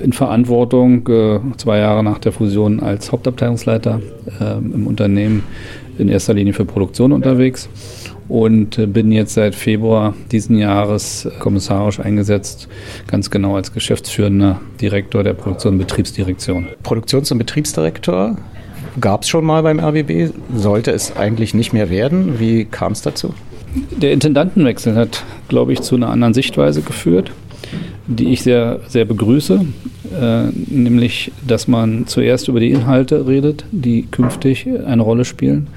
[0.03, 4.01] in Verantwortung, äh, zwei Jahre nach der Fusion als Hauptabteilungsleiter
[4.41, 5.43] äh, im Unternehmen
[5.99, 7.69] in erster Linie für Produktion unterwegs
[8.27, 12.67] und äh, bin jetzt seit Februar diesen Jahres kommissarisch eingesetzt,
[13.07, 16.67] ganz genau als geschäftsführender Direktor der Produktion- und Betriebsdirektion.
[16.83, 18.35] Produktions- und Betriebsdirektor
[18.99, 22.39] gab es schon mal beim RBB, sollte es eigentlich nicht mehr werden.
[22.39, 23.33] Wie kam es dazu?
[23.91, 27.31] Der Intendantenwechsel hat, glaube ich, zu einer anderen Sichtweise geführt,
[28.07, 29.65] die ich sehr, sehr begrüße,
[30.19, 35.67] äh, nämlich, dass man zuerst über die Inhalte redet, die künftig eine Rolle spielen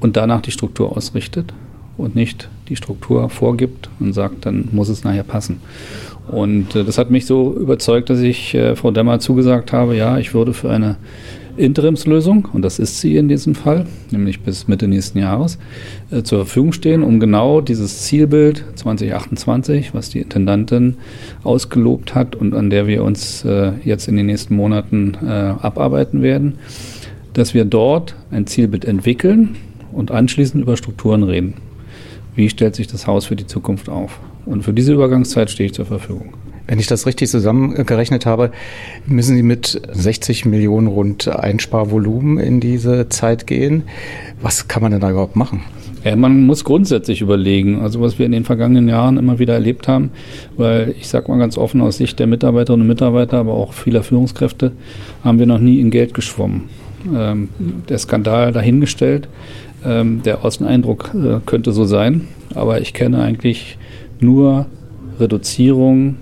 [0.00, 1.54] und danach die Struktur ausrichtet
[1.96, 5.60] und nicht die Struktur vorgibt und sagt, dann muss es nachher passen.
[6.28, 10.18] Und äh, das hat mich so überzeugt, dass ich äh, Frau Demmer zugesagt habe, ja,
[10.18, 10.96] ich würde für eine
[11.60, 15.58] Interimslösung, und das ist sie in diesem Fall, nämlich bis Mitte nächsten Jahres,
[16.10, 20.96] äh, zur Verfügung stehen, um genau dieses Zielbild 2028, was die Intendantin
[21.44, 26.22] ausgelobt hat und an der wir uns äh, jetzt in den nächsten Monaten äh, abarbeiten
[26.22, 26.54] werden,
[27.32, 29.56] dass wir dort ein Zielbild entwickeln
[29.92, 31.54] und anschließend über Strukturen reden.
[32.34, 34.20] Wie stellt sich das Haus für die Zukunft auf?
[34.46, 36.34] Und für diese Übergangszeit stehe ich zur Verfügung.
[36.70, 38.52] Wenn ich das richtig zusammengerechnet habe,
[39.04, 43.82] müssen Sie mit 60 Millionen rund Einsparvolumen in diese Zeit gehen.
[44.40, 45.62] Was kann man denn da überhaupt machen?
[46.04, 49.88] Ja, man muss grundsätzlich überlegen, also was wir in den vergangenen Jahren immer wieder erlebt
[49.88, 50.10] haben,
[50.56, 54.04] weil ich sage mal ganz offen aus Sicht der Mitarbeiterinnen und Mitarbeiter, aber auch vieler
[54.04, 54.70] Führungskräfte,
[55.24, 56.68] haben wir noch nie in Geld geschwommen.
[57.12, 57.48] Ähm,
[57.88, 59.28] der Skandal dahingestellt,
[59.84, 63.76] ähm, der Außeneindruck äh, könnte so sein, aber ich kenne eigentlich
[64.20, 64.66] nur
[65.18, 66.18] Reduzierung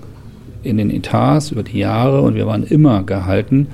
[0.68, 3.68] in den Etats über die Jahre und wir waren immer gehalten,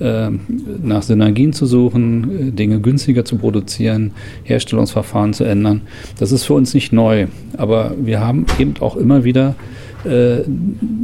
[0.00, 0.40] ähm,
[0.82, 4.12] nach Synergien zu suchen, äh, Dinge günstiger zu produzieren,
[4.44, 5.82] Herstellungsverfahren zu ändern.
[6.18, 7.26] Das ist für uns nicht neu,
[7.58, 9.54] aber wir haben eben auch immer wieder
[10.04, 10.38] äh,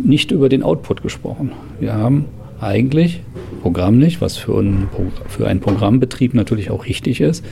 [0.02, 1.52] nicht über den Output gesprochen.
[1.78, 2.24] Wir haben
[2.58, 3.20] eigentlich
[3.60, 4.88] programmlich, was für einen,
[5.28, 7.44] für einen Programmbetrieb natürlich auch richtig ist,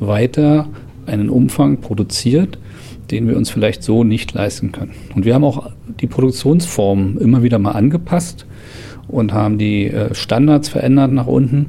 [0.00, 0.66] weiter
[1.06, 2.58] einen Umfang produziert,
[3.10, 4.92] den wir uns vielleicht so nicht leisten können.
[5.14, 8.46] Und wir haben auch die Produktionsformen immer wieder mal angepasst
[9.08, 11.66] und haben die äh, Standards verändert nach unten.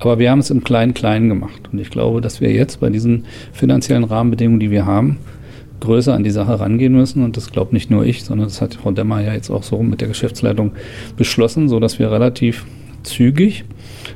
[0.00, 1.68] Aber wir haben es im Klein-Klein gemacht.
[1.72, 5.18] Und ich glaube, dass wir jetzt bei diesen finanziellen Rahmenbedingungen, die wir haben,
[5.80, 7.24] größer an die Sache rangehen müssen.
[7.24, 9.82] Und das glaubt nicht nur ich, sondern das hat Frau Demmer ja jetzt auch so
[9.82, 10.72] mit der Geschäftsleitung
[11.16, 12.64] beschlossen, sodass wir relativ
[13.02, 13.64] zügig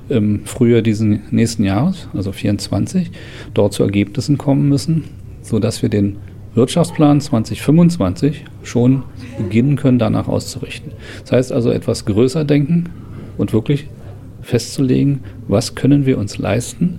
[0.08, 3.10] im Frühjahr diesen nächsten Jahres, also 24,
[3.54, 5.04] dort zu Ergebnissen kommen müssen,
[5.42, 6.16] sodass wir den
[6.54, 9.04] Wirtschaftsplan 2025 schon
[9.38, 10.92] beginnen können, danach auszurichten.
[11.22, 12.90] Das heißt also etwas größer denken
[13.38, 13.86] und wirklich
[14.42, 16.98] festzulegen, was können wir uns leisten,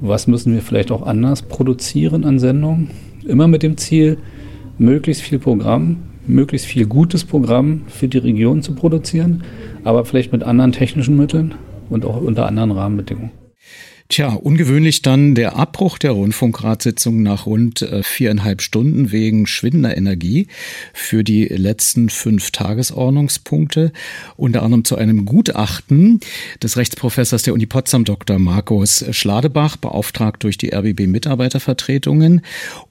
[0.00, 2.90] was müssen wir vielleicht auch anders produzieren an Sendungen,
[3.26, 4.18] immer mit dem Ziel,
[4.78, 9.44] möglichst viel Programm, möglichst viel gutes Programm für die Region zu produzieren,
[9.84, 11.54] aber vielleicht mit anderen technischen Mitteln
[11.88, 13.45] und auch unter anderen Rahmenbedingungen.
[14.08, 20.46] Tja, ungewöhnlich dann der Abbruch der Rundfunkratssitzung nach rund äh, viereinhalb Stunden wegen schwindender Energie
[20.92, 23.92] für die letzten fünf Tagesordnungspunkte,
[24.36, 26.20] unter anderem zu einem Gutachten
[26.62, 28.38] des Rechtsprofessors der Uni Potsdam, Dr.
[28.38, 32.42] Markus Schladebach, beauftragt durch die RBB Mitarbeitervertretungen,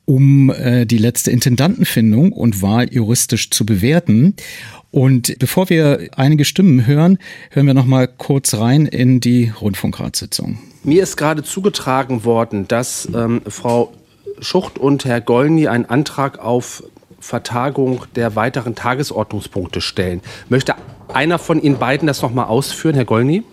[0.04, 4.36] um äh, die letzte Intendantenfindung und Wahl juristisch zu bewerten.
[4.96, 7.18] Und bevor wir einige Stimmen hören,
[7.50, 10.58] hören wir noch mal kurz rein in die Rundfunkratssitzung.
[10.86, 13.92] Mir ist gerade zugetragen worden, dass ähm, Frau
[14.40, 16.82] Schucht und Herr Gollny einen Antrag auf
[17.20, 20.22] Vertagung der weiteren Tagesordnungspunkte stellen.
[20.48, 20.76] Möchte
[21.14, 23.44] einer von Ihnen beiden das noch mal ausführen, Herr Gollny?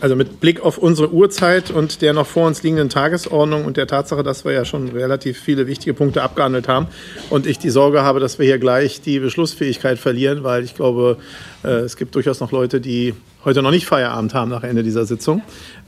[0.00, 3.86] Also mit Blick auf unsere Uhrzeit und der noch vor uns liegenden Tagesordnung und der
[3.86, 6.86] Tatsache, dass wir ja schon relativ viele wichtige Punkte abgehandelt haben
[7.28, 11.18] und ich die Sorge habe, dass wir hier gleich die Beschlussfähigkeit verlieren, weil ich glaube,
[11.64, 15.04] äh, es gibt durchaus noch Leute, die heute noch nicht Feierabend haben nach Ende dieser
[15.04, 15.42] Sitzung,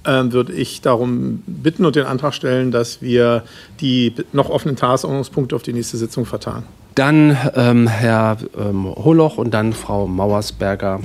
[0.07, 3.45] ähm, würde ich darum bitten und den Antrag stellen, dass wir
[3.81, 6.65] die noch offenen Tagesordnungspunkte auf die nächste Sitzung vertagen.
[6.95, 11.01] Dann ähm, Herr ähm, Holoch und dann Frau Mauersberger.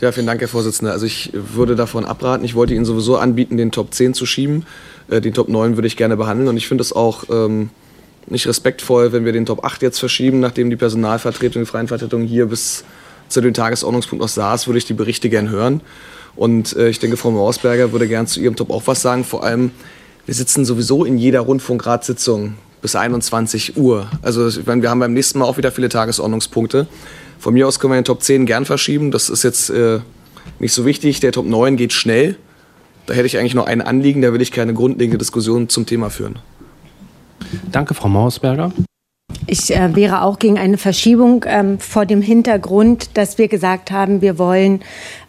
[0.00, 0.92] Ja, vielen Dank, Herr Vorsitzender.
[0.92, 2.44] Also ich würde davon abraten.
[2.44, 4.66] Ich wollte Ihnen sowieso anbieten, den Top 10 zu schieben.
[5.08, 6.48] Äh, den Top 9 würde ich gerne behandeln.
[6.48, 7.70] Und ich finde es auch ähm,
[8.26, 12.26] nicht respektvoll, wenn wir den Top 8 jetzt verschieben, nachdem die Personalvertretung, die freien Vertretungen
[12.26, 12.84] hier bis
[13.28, 15.80] zu dem Tagesordnungspunkt noch saß, würde ich die Berichte gern hören.
[16.34, 19.22] Und äh, ich denke, Frau Mausberger würde gern zu ihrem Top auch was sagen.
[19.22, 19.70] Vor allem,
[20.26, 24.10] wir sitzen sowieso in jeder Rundfunkratssitzung bis 21 Uhr.
[24.22, 26.86] Also ich meine, wir haben beim nächsten Mal auch wieder viele Tagesordnungspunkte.
[27.44, 29.10] Von mir aus können wir den Top 10 gern verschieben.
[29.10, 29.98] Das ist jetzt äh,
[30.60, 31.20] nicht so wichtig.
[31.20, 32.36] Der Top 9 geht schnell.
[33.04, 36.08] Da hätte ich eigentlich noch ein Anliegen, da will ich keine grundlegende Diskussion zum Thema
[36.08, 36.38] führen.
[37.70, 38.72] Danke, Frau Mausberger.
[39.46, 44.22] Ich äh, wäre auch gegen eine Verschiebung ähm, vor dem Hintergrund, dass wir gesagt haben,
[44.22, 44.80] wir wollen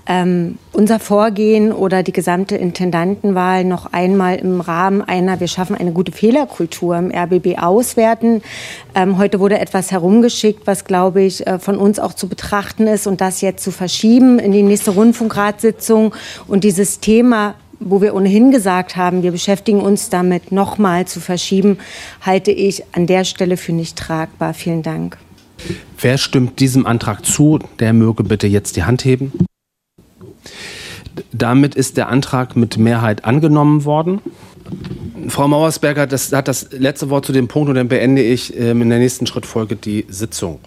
[0.07, 5.91] ähm, unser Vorgehen oder die gesamte Intendantenwahl noch einmal im Rahmen einer, wir schaffen eine
[5.91, 8.41] gute Fehlerkultur im RBB auswerten.
[8.93, 13.07] Ähm, heute wurde etwas herumgeschickt, was, glaube ich, äh, von uns auch zu betrachten ist
[13.07, 16.13] und das jetzt zu verschieben in die nächste Rundfunkratssitzung
[16.47, 21.77] und dieses Thema wo wir ohnehin gesagt haben, wir beschäftigen uns damit, nochmal zu verschieben,
[22.21, 24.53] halte ich an der Stelle für nicht tragbar.
[24.53, 25.17] Vielen Dank.
[25.99, 27.59] Wer stimmt diesem Antrag zu?
[27.79, 29.33] Der möge bitte jetzt die Hand heben.
[31.37, 34.21] Damit ist der Antrag mit Mehrheit angenommen worden.
[35.27, 38.81] Frau Mauersberger das hat das letzte Wort zu dem Punkt und dann beende ich ähm,
[38.81, 40.59] in der nächsten Schrittfolge die Sitzung.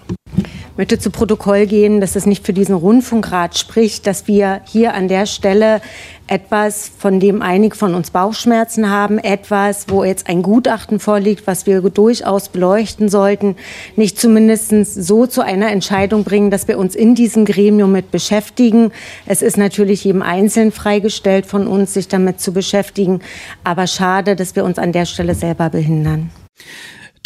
[0.78, 5.08] Möchte zu Protokoll gehen, dass es nicht für diesen Rundfunkrat spricht, dass wir hier an
[5.08, 5.80] der Stelle
[6.28, 11.66] etwas, von dem einige von uns Bauchschmerzen haben, etwas, wo jetzt ein Gutachten vorliegt, was
[11.66, 13.56] wir durchaus beleuchten sollten,
[13.96, 18.92] nicht zumindest so zu einer Entscheidung bringen, dass wir uns in diesem Gremium mit beschäftigen.
[19.26, 23.18] Es ist natürlich jedem Einzelnen freigestellt von uns, sich damit zu beschäftigen,
[23.64, 26.30] aber schade, dass wir uns an der Stelle selber behindern.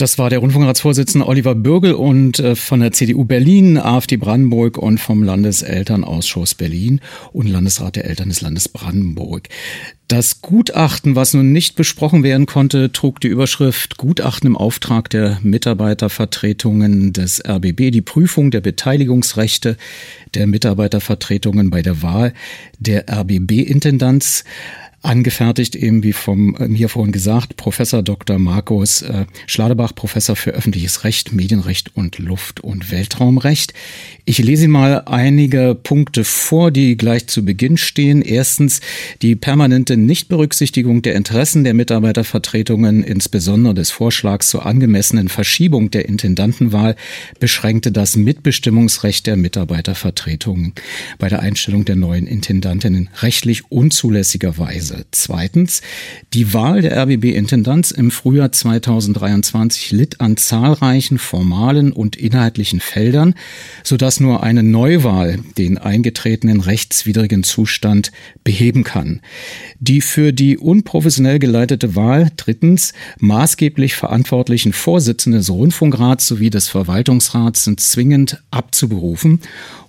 [0.02, 4.98] Das war der Rundfunkratsvorsitzende Oliver Bürgel und äh, von der CDU Berlin, AfD Brandenburg und
[4.98, 7.00] vom Landeselternausschuss Berlin
[7.32, 9.48] und Landesrat der Eltern des Landes Brandenburg.
[10.08, 15.38] Das Gutachten, was nun nicht besprochen werden konnte, trug die Überschrift Gutachten im Auftrag der
[15.42, 19.76] Mitarbeitervertretungen des RBB, die Prüfung der Beteiligungsrechte
[20.34, 22.34] der Mitarbeitervertretungen bei der Wahl
[22.80, 24.42] der RBB-Intendanz
[25.02, 28.38] angefertigt, eben wie vom äh, mir vorhin gesagt, Professor Dr.
[28.38, 33.74] Markus äh, Schladebach, Professor für öffentliches Recht, Medienrecht und Luft- und Weltraumrecht.
[34.24, 38.22] Ich lese Ihnen mal einige Punkte vor, die gleich zu Beginn stehen.
[38.22, 38.80] Erstens
[39.20, 46.94] die permanente Nichtberücksichtigung der Interessen der Mitarbeitervertretungen, insbesondere des Vorschlags zur angemessenen Verschiebung der Intendantenwahl,
[47.40, 50.72] beschränkte das Mitbestimmungsrecht der Mitarbeitervertretungen
[51.18, 54.91] bei der Einstellung der neuen Intendantinnen rechtlich unzulässigerweise.
[54.92, 55.04] Weise.
[55.10, 55.82] Zweitens,
[56.32, 63.34] die Wahl der RBB-Intendanz im Frühjahr 2023 litt an zahlreichen formalen und inhaltlichen Feldern,
[63.82, 68.12] sodass nur eine Neuwahl den eingetretenen rechtswidrigen Zustand
[68.44, 69.20] beheben kann.
[69.80, 77.64] Die für die unprofessionell geleitete Wahl drittens maßgeblich verantwortlichen Vorsitzenden des Rundfunkrats sowie des Verwaltungsrats
[77.64, 79.40] sind zwingend abzuberufen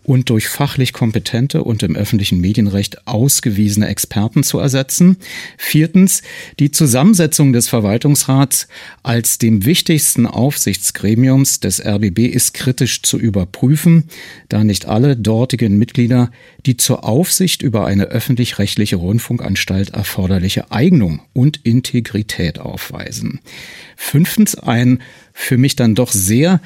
[0.04, 5.18] und durch fachlich kompetente und im öffentlichen Medienrecht ausgewiesene Experten zu ersetzen.
[5.58, 6.22] Viertens,
[6.60, 8.68] die Zusammensetzung des Verwaltungsrats
[9.02, 14.10] als dem wichtigsten Aufsichtsgremiums des RBB ist kritisch zu überprüfen,
[14.50, 16.30] da nicht alle dortigen Mitglieder
[16.66, 23.42] die zur Aufsicht über eine öffentlich-rechtliche Rundfunkanstalt erforderliche Eignung und Integrität aufweisen.
[23.96, 25.02] Fünftens, ein
[25.34, 26.62] für mich dann doch sehr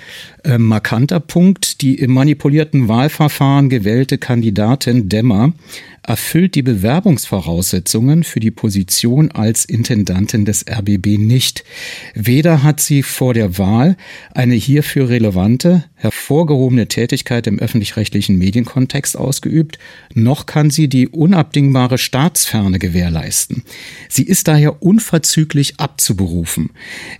[0.48, 1.82] äh, markanter Punkt.
[1.82, 5.54] Die im manipulierten Wahlverfahren gewählte Kandidatin Demmer
[6.08, 11.66] erfüllt die Bewerbungsvoraussetzungen für die Position als Intendantin des RBB nicht.
[12.16, 13.98] Weder hat sie vor der Wahl
[14.34, 19.80] eine hierfür relevante, hervorgehobene Tätigkeit im öffentlich-rechtlichen Medienkontext ausgeübt,
[20.14, 23.64] noch kann sie die unabdingbare Staatsferne gewährleisten.
[24.08, 26.70] Sie ist daher unverzüglich abzuberufen.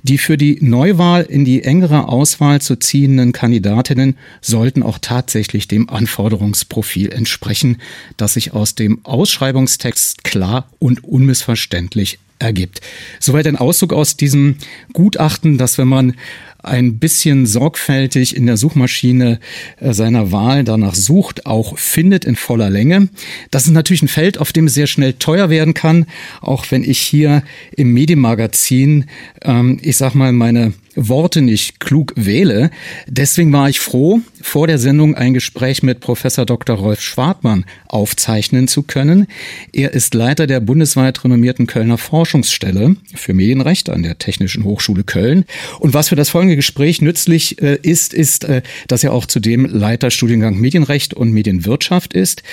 [0.02, 2.78] Die für die Neuwahl in die engere Auswahl zu
[3.18, 7.78] ziehenden Kandidatinnen sollten auch tatsächlich dem Anforderungsprofil entsprechen,
[8.16, 12.82] das sich aus dem Ausschreibungstext klar und unmissverständlich ergibt.
[13.20, 14.58] Soweit ein Auszug aus diesem
[14.94, 16.14] Gutachten, dass wenn man
[16.62, 19.40] ein bisschen sorgfältig in der Suchmaschine
[19.80, 23.10] äh, seiner Wahl danach sucht, auch findet in voller Länge.
[23.52, 26.06] Das ist natürlich ein Feld, auf dem es sehr schnell teuer werden kann,
[26.42, 27.44] auch wenn ich hier
[27.76, 29.06] im Medienmagazin,
[29.44, 32.72] ähm, ich sag mal, meine Worte nicht klug wähle.
[33.08, 36.76] Deswegen war ich froh, vor der Sendung ein Gespräch mit Professor Dr.
[36.76, 39.28] Rolf Schwartmann aufzeichnen zu können.
[39.72, 45.46] Er ist Leiter der bundesweit renommierten Kölner Forschungsstelle für Medienrecht an der Technischen Hochschule Köln.
[45.80, 49.66] Und was für das folgende Gespräch nützlich äh, ist, ist, äh, dass er auch zudem
[49.66, 52.44] Leiter Studiengang Medienrecht und Medienwirtschaft ist.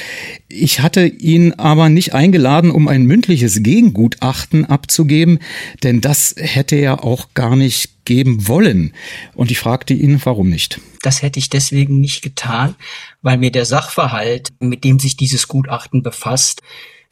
[0.49, 5.39] Ich hatte ihn aber nicht eingeladen, um ein mündliches Gegengutachten abzugeben,
[5.83, 8.95] denn das hätte er auch gar nicht geben wollen.
[9.35, 10.81] Und ich fragte ihn, warum nicht.
[11.03, 12.75] Das hätte ich deswegen nicht getan,
[13.23, 16.63] weil mir der Sachverhalt, mit dem sich dieses Gutachten befasst,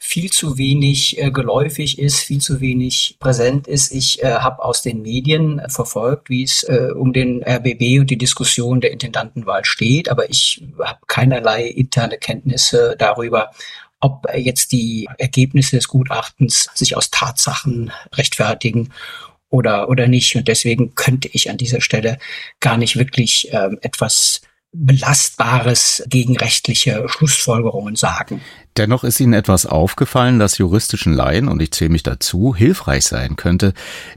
[0.05, 3.93] viel zu wenig äh, geläufig ist, viel zu wenig präsent ist.
[3.93, 8.17] Ich äh, habe aus den Medien verfolgt, wie es äh, um den RBB und die
[8.17, 13.51] Diskussion der Intendantenwahl steht, aber ich habe keinerlei interne Kenntnisse darüber,
[14.01, 18.89] ob jetzt die Ergebnisse des Gutachtens sich aus Tatsachen rechtfertigen
[19.53, 20.35] oder, oder nicht.
[20.35, 22.17] Und deswegen könnte ich an dieser Stelle
[22.59, 28.41] gar nicht wirklich ähm, etwas Belastbares gegen rechtliche Schlussfolgerungen sagen.
[28.77, 33.35] Dennoch ist Ihnen etwas aufgefallen, das juristischen Laien, und ich zähle mich dazu, hilfreich sein
[33.35, 33.73] könnte,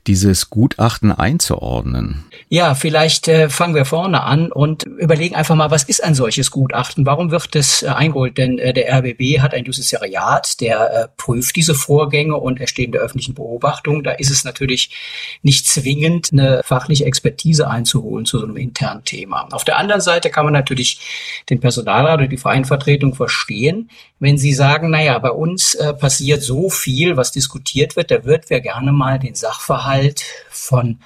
[0.07, 2.25] dieses Gutachten einzuordnen.
[2.49, 6.51] Ja, vielleicht äh, fangen wir vorne an und überlegen einfach mal, was ist ein solches
[6.51, 7.05] Gutachten?
[7.05, 8.39] Warum wird es äh, eingeholt?
[8.39, 12.87] Denn äh, der RBB hat ein Justizariat, der äh, prüft diese Vorgänge und er steht
[12.87, 14.05] in der öffentlichen Beobachtung.
[14.05, 14.91] Da ist es natürlich
[15.43, 19.49] nicht zwingend, eine fachliche Expertise einzuholen zu so einem internen Thema.
[19.51, 21.01] Auf der anderen Seite kann man natürlich
[21.51, 26.71] den Personalrat oder die Vereinvertretung verstehen, wenn Sie sagen, naja, bei uns äh, passiert so
[26.71, 31.01] viel, was diskutiert wird, da wird wir gerne mal den Sachverhalt von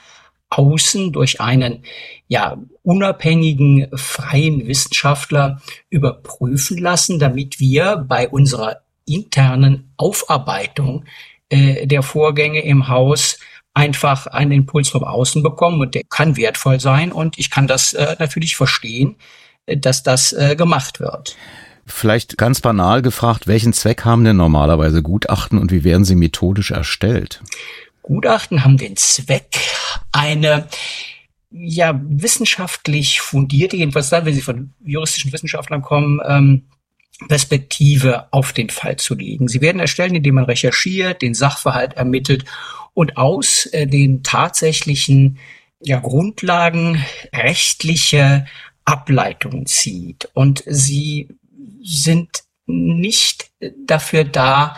[0.51, 1.85] außen durch einen
[2.29, 11.05] ja unabhängigen freien Wissenschaftler überprüfen lassen, damit wir bei unserer internen Aufarbeitung
[11.49, 13.39] äh, der Vorgänge im Haus
[13.75, 17.93] einfach einen Impuls vom Außen bekommen und der kann wertvoll sein und ich kann das
[17.93, 19.17] äh, natürlich verstehen,
[19.67, 21.37] äh, dass das äh, gemacht wird.
[21.91, 26.71] Vielleicht ganz banal gefragt, welchen Zweck haben denn normalerweise Gutachten und wie werden sie methodisch
[26.71, 27.43] erstellt?
[28.03, 29.61] Gutachten haben den Zweck,
[30.13, 30.69] eine
[31.51, 36.63] ja wissenschaftlich fundierte, jedenfalls dann, wenn sie von juristischen Wissenschaftlern kommen, ähm,
[37.29, 39.49] Perspektive auf den Fall zu legen.
[39.49, 42.45] Sie werden erstellen, indem man recherchiert, den Sachverhalt ermittelt
[42.95, 45.39] und aus äh, den tatsächlichen
[45.81, 48.47] ja, Grundlagen rechtliche
[48.85, 50.29] Ableitungen zieht.
[50.35, 51.29] Und sie
[51.83, 53.51] sind nicht
[53.87, 54.77] dafür da,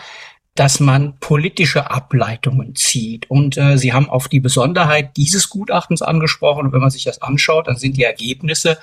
[0.55, 3.29] dass man politische Ableitungen zieht.
[3.29, 6.67] Und äh, Sie haben auf die Besonderheit dieses Gutachtens angesprochen.
[6.67, 8.77] Und wenn man sich das anschaut, dann sind die Ergebnisse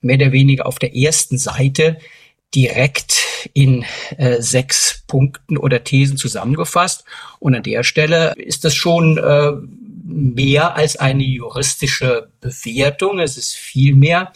[0.00, 1.98] mehr oder weniger auf der ersten Seite
[2.54, 3.84] direkt in
[4.16, 7.04] äh, sechs Punkten oder Thesen zusammengefasst.
[7.38, 9.52] Und an der Stelle ist das schon äh,
[10.04, 13.20] mehr als eine juristische Bewertung.
[13.20, 14.32] Es ist vielmehr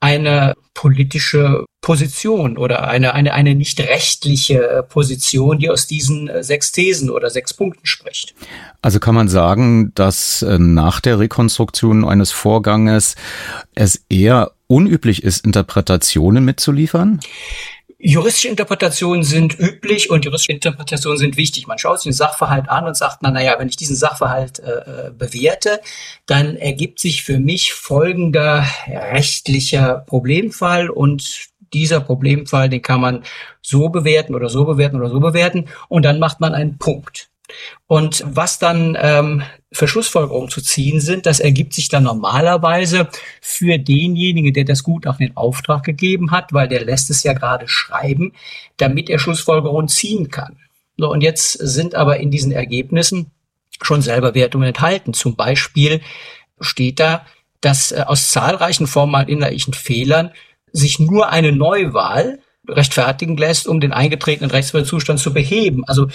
[0.00, 6.72] eine politische Position oder eine, eine, eine nicht rechtliche Position, die aus diesen äh, sechs
[6.72, 8.34] Thesen oder sechs Punkten spricht.
[8.82, 13.16] Also kann man sagen, dass äh, nach der Rekonstruktion eines Vorganges
[13.74, 17.20] es eher unüblich ist, Interpretationen mitzuliefern?
[18.00, 21.66] Juristische Interpretationen sind üblich und juristische Interpretationen sind wichtig.
[21.66, 25.08] Man schaut sich den Sachverhalt an und sagt, na, naja, wenn ich diesen Sachverhalt äh,
[25.08, 25.80] äh, bewerte,
[26.26, 33.24] dann ergibt sich für mich folgender rechtlicher Problemfall und dieser Problemfall, den kann man
[33.62, 37.30] so bewerten oder so bewerten oder so bewerten und dann macht man einen Punkt.
[37.86, 39.42] Und was dann ähm,
[39.72, 43.08] für Schlussfolgerungen zu ziehen sind, das ergibt sich dann normalerweise
[43.40, 47.68] für denjenigen, der das Gutachten in Auftrag gegeben hat, weil der lässt es ja gerade
[47.68, 48.32] schreiben,
[48.76, 50.58] damit er Schlussfolgerungen ziehen kann.
[50.96, 53.30] So, und jetzt sind aber in diesen Ergebnissen
[53.82, 55.14] schon selber Wertungen enthalten.
[55.14, 56.00] Zum Beispiel
[56.60, 57.24] steht da,
[57.60, 60.32] dass äh, aus zahlreichen formalen innerlichen Fehlern
[60.72, 65.84] sich nur eine Neuwahl rechtfertigen lässt, um den eingetretenen Rechtszustand zu beheben.
[65.86, 66.08] Also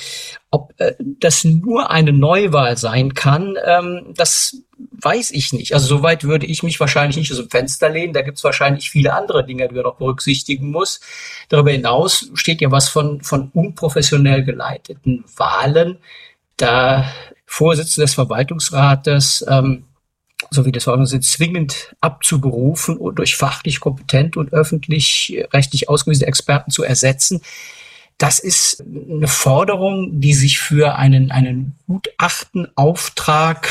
[0.52, 4.58] ob äh, das nur eine Neuwahl sein kann, ähm, das
[4.92, 5.74] weiß ich nicht.
[5.74, 8.14] Also soweit würde ich mich wahrscheinlich nicht aus dem Fenster lehnen.
[8.14, 11.02] Da gibt es wahrscheinlich viele andere Dinge, die man noch berücksichtigen muss.
[11.50, 15.98] Darüber hinaus steht ja was von, von unprofessionell geleiteten Wahlen.
[16.58, 17.12] Da
[17.46, 19.86] Vorsitzender des Verwaltungsrates ähm,
[20.54, 26.28] so wie das Verordnung sind, zwingend abzuberufen und durch fachlich kompetente und öffentlich rechtlich ausgewiesene
[26.28, 27.42] Experten zu ersetzen.
[28.24, 33.68] Das ist eine Forderung, die sich für einen, einen Gutachtenauftrag,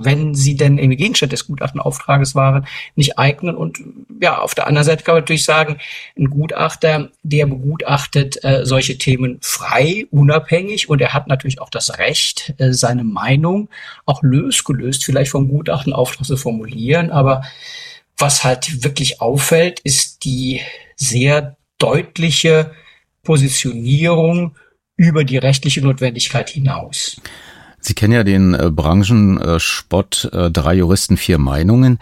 [0.00, 3.56] wenn sie denn im Gegenstand des Gutachtenauftrages waren, nicht eignen.
[3.56, 3.80] Und
[4.20, 5.78] ja, auf der anderen Seite kann man natürlich sagen,
[6.16, 11.98] ein Gutachter, der begutachtet äh, solche Themen frei, unabhängig und er hat natürlich auch das
[11.98, 13.68] Recht, äh, seine Meinung
[14.06, 17.10] auch losgelöst vielleicht vom Gutachtenauftrag zu formulieren.
[17.10, 17.42] Aber
[18.16, 20.60] was halt wirklich auffällt, ist die
[20.94, 22.70] sehr deutliche
[23.22, 24.56] Positionierung
[24.96, 27.20] über die rechtliche Notwendigkeit hinaus.
[27.80, 32.00] Sie kennen ja den äh, Branchenspott äh, drei Juristen, vier Meinungen.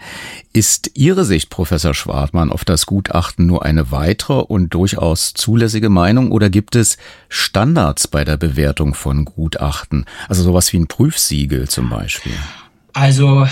[0.51, 6.31] Ist Ihre Sicht, Professor Schwartmann, auf das Gutachten nur eine weitere und durchaus zulässige Meinung
[6.31, 6.97] oder gibt es
[7.29, 10.05] Standards bei der Bewertung von Gutachten?
[10.27, 12.33] Also sowas wie ein Prüfsiegel zum Beispiel.
[12.93, 13.47] Also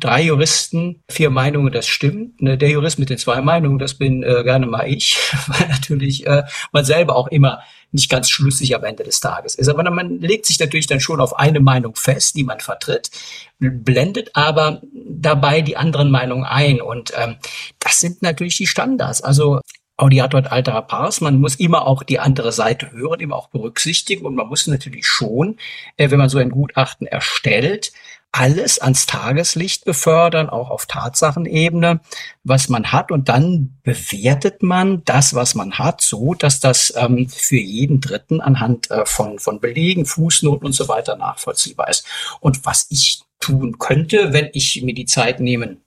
[0.00, 2.40] drei Juristen, vier Meinungen, das stimmt.
[2.42, 6.26] Ne, der Jurist mit den zwei Meinungen, das bin äh, gerne mal ich, weil natürlich
[6.26, 7.60] äh, man selber auch immer
[7.92, 9.68] nicht ganz schlüssig am Ende des Tages ist.
[9.68, 13.10] Aber man legt sich natürlich dann schon auf eine Meinung fest, die man vertritt,
[13.58, 16.80] blendet aber dabei die anderen Meinungen ein.
[16.80, 17.36] Und ähm,
[17.78, 19.22] das sind natürlich die Standards.
[19.22, 19.60] Also
[19.96, 21.20] Audiator hat alterer Pars.
[21.20, 24.24] Man muss immer auch die andere Seite hören, immer auch berücksichtigen.
[24.24, 25.56] Und man muss natürlich schon,
[25.96, 27.92] äh, wenn man so ein Gutachten erstellt,
[28.32, 32.00] alles ans Tageslicht befördern, auch auf Tatsachenebene,
[32.44, 33.10] was man hat.
[33.10, 38.40] Und dann bewertet man das, was man hat, so, dass das ähm, für jeden Dritten
[38.40, 42.06] anhand äh, von, von Belegen, Fußnoten und so weiter nachvollziehbar ist.
[42.40, 45.82] Und was ich tun könnte, wenn ich mir die Zeit nehmen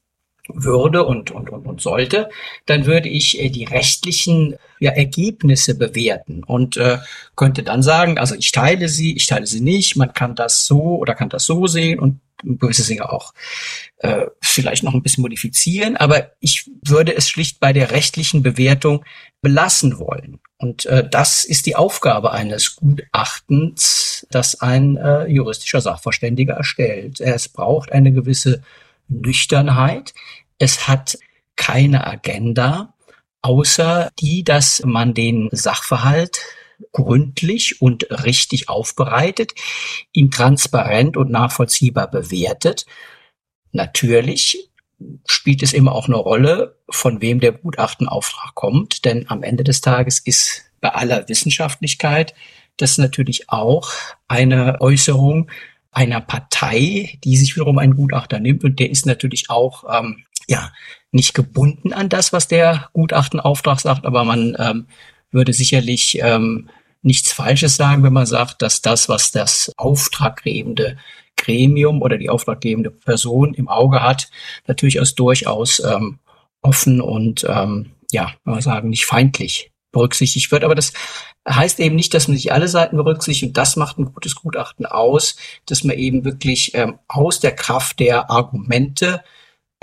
[0.50, 2.30] würde und, und, und, und sollte,
[2.66, 6.98] dann würde ich äh, die rechtlichen ja, Ergebnisse bewerten und äh,
[7.38, 10.98] könnte dann sagen, also ich teile sie, ich teile sie nicht, man kann das so
[10.98, 13.34] oder kann das so sehen und gewisse Dinge auch
[14.00, 19.06] äh, vielleicht noch ein bisschen modifizieren, aber ich würde es schlicht bei der rechtlichen Bewertung
[19.42, 20.40] belassen wollen.
[20.58, 27.22] Und äh, das ist die Aufgabe eines Gutachtens, das ein äh, juristischer Sachverständiger erstellt.
[27.22, 28.62] Es braucht eine gewisse
[29.08, 30.14] Nüchternheit.
[30.58, 31.18] Es hat
[31.56, 32.93] keine Agenda,
[33.44, 36.40] außer die, dass man den Sachverhalt
[36.92, 39.54] gründlich und richtig aufbereitet,
[40.12, 42.86] ihn transparent und nachvollziehbar bewertet.
[43.72, 44.70] Natürlich
[45.28, 49.82] spielt es immer auch eine Rolle, von wem der Gutachtenauftrag kommt, denn am Ende des
[49.82, 52.34] Tages ist bei aller Wissenschaftlichkeit
[52.78, 53.92] das natürlich auch
[54.28, 55.52] eine Äußerung
[55.92, 60.72] einer Partei, die sich wiederum einen Gutachter nimmt und der ist natürlich auch ähm, ja
[61.14, 64.88] nicht gebunden an das, was der Gutachtenauftrag sagt, aber man ähm,
[65.32, 66.70] würde sicherlich ähm,
[67.04, 70.98] nichts Falsches sagen, wenn man sagt, dass das, was das auftraggebende
[71.38, 74.30] Gremium oder die auftraggebende Person im Auge hat,
[74.68, 76.20] natürlich als durchaus ähm,
[76.62, 80.64] offen und ähm, ja, man sagen, nicht feindlich berücksichtigt wird.
[80.64, 80.94] Aber das
[81.48, 84.86] heißt eben nicht, dass man sich alle Seiten berücksichtigt und das macht ein gutes Gutachten
[84.86, 85.36] aus,
[85.66, 89.24] dass man eben wirklich ähm, aus der Kraft der Argumente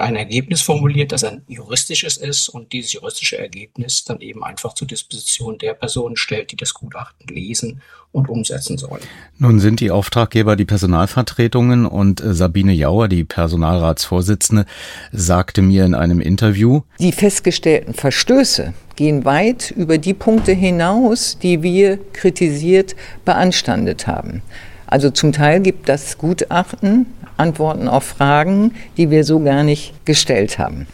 [0.01, 4.87] ein Ergebnis formuliert, das ein juristisches ist und dieses juristische Ergebnis dann eben einfach zur
[4.87, 7.81] Disposition der Personen stellt, die das Gutachten lesen
[8.13, 9.03] und umsetzen sollen.
[9.39, 14.67] Nun sind die Auftraggeber die Personalvertretungen und äh, Sabine Jauer, die Personalratsvorsitzende,
[15.13, 21.63] sagte mir in einem Interview, die festgestellten Verstöße gehen weit über die Punkte hinaus, die
[21.63, 24.43] wir kritisiert beanstandet haben.
[24.87, 27.07] Also zum Teil gibt das Gutachten
[27.41, 30.87] Antworten auf Fragen, die wir so gar nicht gestellt haben.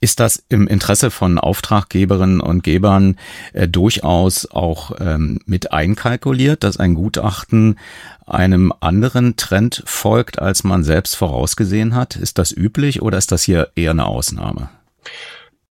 [0.00, 3.16] Ist das im Interesse von Auftraggeberinnen und Gebern
[3.54, 7.78] äh, durchaus auch ähm, mit einkalkuliert, dass ein Gutachten
[8.26, 12.16] einem anderen Trend folgt, als man selbst vorausgesehen hat?
[12.16, 14.68] Ist das üblich oder ist das hier eher eine Ausnahme?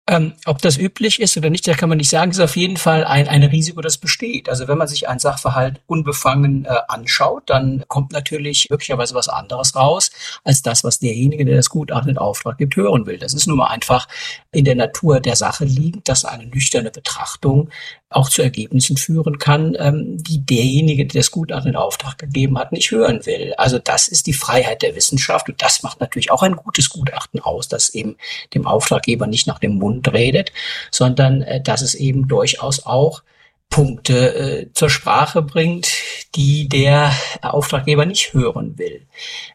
[0.07, 2.29] Ähm, ob das üblich ist oder nicht, da kann man nicht sagen.
[2.29, 4.49] Ist auf jeden Fall ein, ein Risiko, das besteht.
[4.49, 9.75] Also wenn man sich einen Sachverhalt unbefangen äh, anschaut, dann kommt natürlich möglicherweise was anderes
[9.75, 10.11] raus,
[10.43, 13.17] als das, was derjenige, der das Gutachten in Auftrag gibt, hören will.
[13.17, 14.07] Das ist nun mal einfach
[14.51, 17.71] in der Natur der Sache liegend, dass eine nüchterne Betrachtung
[18.15, 22.71] auch zu Ergebnissen führen kann, ähm, die derjenige, der das Gutachten in Auftrag gegeben hat,
[22.71, 23.53] nicht hören will.
[23.57, 27.41] Also das ist die Freiheit der Wissenschaft und das macht natürlich auch ein gutes Gutachten
[27.41, 28.15] aus, das eben
[28.53, 30.53] dem Auftraggeber nicht nach dem Mund redet,
[30.91, 33.21] sondern äh, dass es eben durchaus auch
[33.69, 35.89] Punkte äh, zur Sprache bringt,
[36.35, 37.11] die der
[37.41, 39.05] Auftraggeber nicht hören will.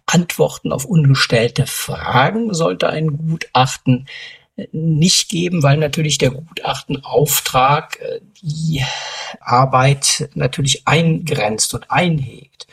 [0.05, 4.07] Antworten auf ungestellte Fragen sollte ein Gutachten
[4.73, 8.83] nicht geben, weil natürlich der Gutachtenauftrag äh, die
[9.41, 12.67] Arbeit natürlich eingrenzt und einhegt.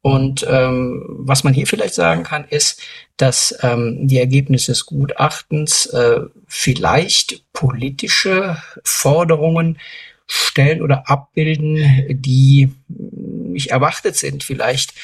[0.00, 2.80] Und ähm, was man hier vielleicht sagen kann, ist,
[3.16, 9.78] dass ähm, die Ergebnisse des Gutachtens äh, vielleicht politische Forderungen
[10.26, 14.44] stellen oder abbilden, die nicht erwartet sind.
[14.44, 14.94] Vielleicht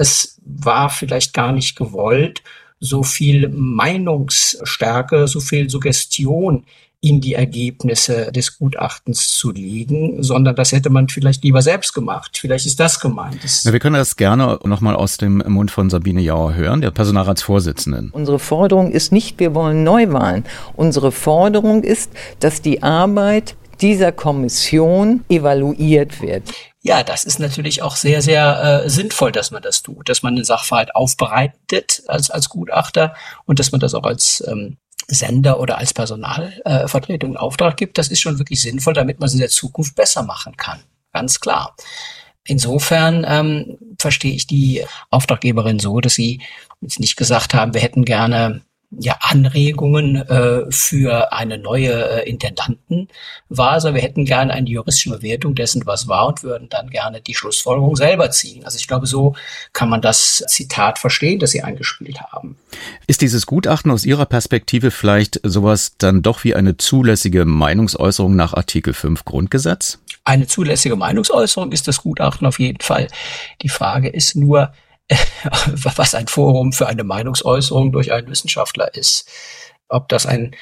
[0.00, 2.42] es war vielleicht gar nicht gewollt
[2.80, 6.64] so viel Meinungsstärke, so viel Suggestion
[7.02, 12.36] in die Ergebnisse des Gutachtens zu legen, sondern das hätte man vielleicht lieber selbst gemacht.
[12.38, 13.40] Vielleicht ist das gemeint.
[13.64, 18.10] Ja, wir können das gerne nochmal aus dem Mund von Sabine Jauer hören, der Personalratsvorsitzenden.
[18.12, 20.44] Unsere Forderung ist nicht, wir wollen Neuwahlen.
[20.76, 26.52] Unsere Forderung ist, dass die Arbeit dieser Kommission evaluiert wird.
[26.82, 30.34] Ja, das ist natürlich auch sehr, sehr äh, sinnvoll, dass man das tut, dass man
[30.34, 33.14] den Sachverhalt aufbereitet als, als Gutachter
[33.44, 37.98] und dass man das auch als ähm, Sender oder als Personalvertretung äh, Auftrag gibt.
[37.98, 40.80] Das ist schon wirklich sinnvoll, damit man es in der Zukunft besser machen kann.
[41.12, 41.76] Ganz klar.
[42.44, 46.40] Insofern ähm, verstehe ich die Auftraggeberin so, dass sie
[46.80, 48.62] jetzt nicht gesagt haben, wir hätten gerne
[48.98, 53.08] ja, Anregungen äh, für eine neue äh, Intendanten
[53.48, 53.70] war.
[53.72, 57.34] Also wir hätten gerne eine juristische Bewertung dessen, was war und würden dann gerne die
[57.34, 58.64] Schlussfolgerung selber ziehen.
[58.64, 59.36] Also ich glaube, so
[59.72, 62.56] kann man das Zitat verstehen, das Sie eingespielt haben.
[63.06, 68.54] Ist dieses Gutachten aus Ihrer Perspektive vielleicht sowas dann doch wie eine zulässige Meinungsäußerung nach
[68.54, 70.00] Artikel 5 Grundgesetz?
[70.24, 73.06] Eine zulässige Meinungsäußerung ist das Gutachten auf jeden Fall.
[73.62, 74.72] Die Frage ist nur,
[75.66, 79.28] was ein Forum für eine Meinungsäußerung durch einen Wissenschaftler ist.
[79.88, 80.54] Ob das ein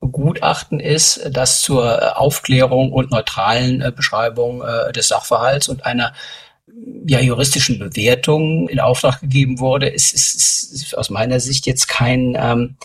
[0.00, 6.14] Gutachten ist, das zur Aufklärung und neutralen äh, Beschreibung äh, des Sachverhalts und einer
[7.06, 10.34] ja, juristischen Bewertung in Auftrag gegeben wurde, ist, ist,
[10.72, 12.76] ist aus meiner Sicht jetzt kein ähm,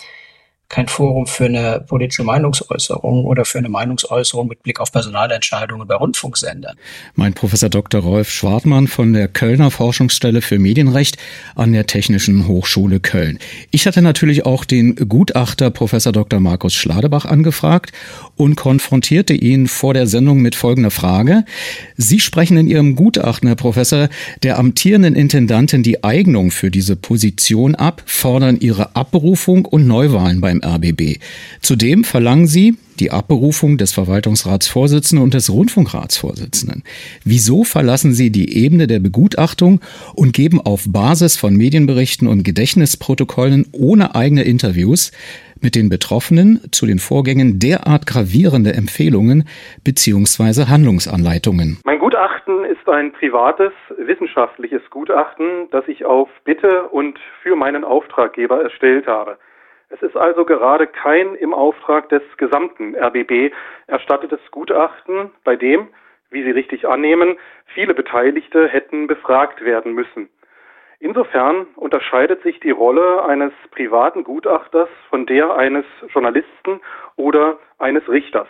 [0.74, 5.94] kein Forum für eine politische Meinungsäußerung oder für eine Meinungsäußerung mit Blick auf Personalentscheidungen bei
[5.94, 6.76] Rundfunksendern.
[7.14, 8.02] Mein Professor Dr.
[8.02, 11.18] Rolf Schwartmann von der Kölner Forschungsstelle für Medienrecht
[11.54, 13.38] an der Technischen Hochschule Köln.
[13.70, 16.40] Ich hatte natürlich auch den Gutachter Professor Dr.
[16.40, 17.92] Markus Schladebach angefragt
[18.36, 21.46] und konfrontierte ihn vor der Sendung mit folgender Frage.
[21.98, 24.10] Sie sprechen in Ihrem Gutachten, Herr Professor,
[24.42, 30.62] der amtierenden Intendantin die Eignung für diese Position ab, fordern ihre Abberufung und Neuwahlen beim
[30.64, 31.20] RBB.
[31.62, 36.84] Zudem verlangen sie die Abberufung des Verwaltungsratsvorsitzenden und des Rundfunkratsvorsitzenden.
[37.26, 39.82] Wieso verlassen sie die Ebene der Begutachtung
[40.16, 45.12] und geben auf Basis von Medienberichten und Gedächtnisprotokollen ohne eigene Interviews
[45.62, 49.44] mit den Betroffenen zu den Vorgängen derart gravierende Empfehlungen
[49.84, 50.70] bzw.
[50.70, 51.80] Handlungsanleitungen?
[51.84, 58.62] Mein Gutachten ist ein privates, wissenschaftliches Gutachten, das ich auf Bitte und für meinen Auftraggeber
[58.62, 59.38] erstellt habe.
[59.94, 63.54] Es ist also gerade kein im Auftrag des gesamten RBB
[63.86, 65.88] erstattetes Gutachten, bei dem,
[66.32, 67.38] wie Sie richtig annehmen,
[67.76, 70.30] viele Beteiligte hätten befragt werden müssen.
[71.00, 76.82] Insofern unterscheidet sich die Rolle eines privaten Gutachters von der eines Journalisten
[77.16, 78.48] oder eines Richters.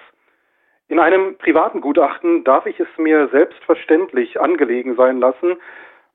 [0.88, 5.58] In einem privaten Gutachten darf ich es mir selbstverständlich angelegen sein lassen,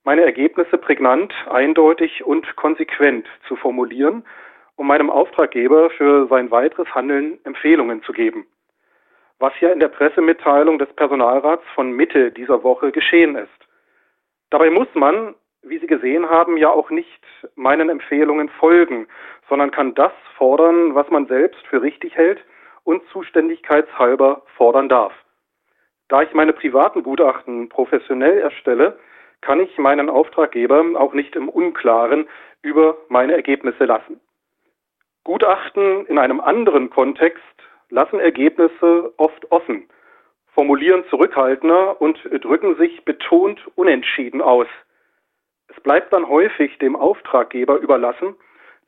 [0.05, 4.25] meine Ergebnisse prägnant, eindeutig und konsequent zu formulieren
[4.79, 8.47] um meinem Auftraggeber für sein weiteres Handeln Empfehlungen zu geben.
[9.41, 13.51] Was ja in der Pressemitteilung des Personalrats von Mitte dieser Woche geschehen ist.
[14.51, 17.23] Dabei muss man, wie Sie gesehen haben, ja auch nicht
[17.57, 19.09] meinen Empfehlungen folgen,
[19.49, 22.39] sondern kann das fordern, was man selbst für richtig hält
[22.85, 25.13] und zuständigkeitshalber fordern darf.
[26.07, 28.97] Da ich meine privaten Gutachten professionell erstelle,
[29.41, 32.29] kann ich meinen Auftraggeber auch nicht im Unklaren
[32.63, 34.21] über meine Ergebnisse lassen.
[35.29, 37.43] Gutachten in einem anderen Kontext
[37.91, 39.87] lassen Ergebnisse oft offen,
[40.55, 44.69] formulieren zurückhaltender und drücken sich betont unentschieden aus.
[45.67, 48.37] Es bleibt dann häufig dem Auftraggeber überlassen,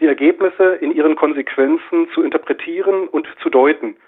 [0.00, 3.98] die Ergebnisse in ihren Konsequenzen zu interpretieren und zu deuten,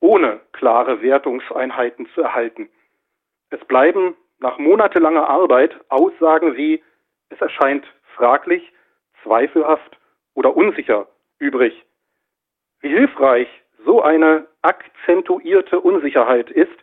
[0.00, 2.68] ohne klare Wertungseinheiten zu erhalten.
[3.48, 6.82] Es bleiben nach monatelanger Arbeit Aussagen wie
[7.30, 8.74] es erscheint fraglich,
[9.22, 9.96] zweifelhaft
[10.34, 11.08] oder unsicher
[11.38, 11.84] übrig.
[12.80, 13.48] Wie hilfreich
[13.84, 16.76] so eine akzentuierte Unsicherheit ist,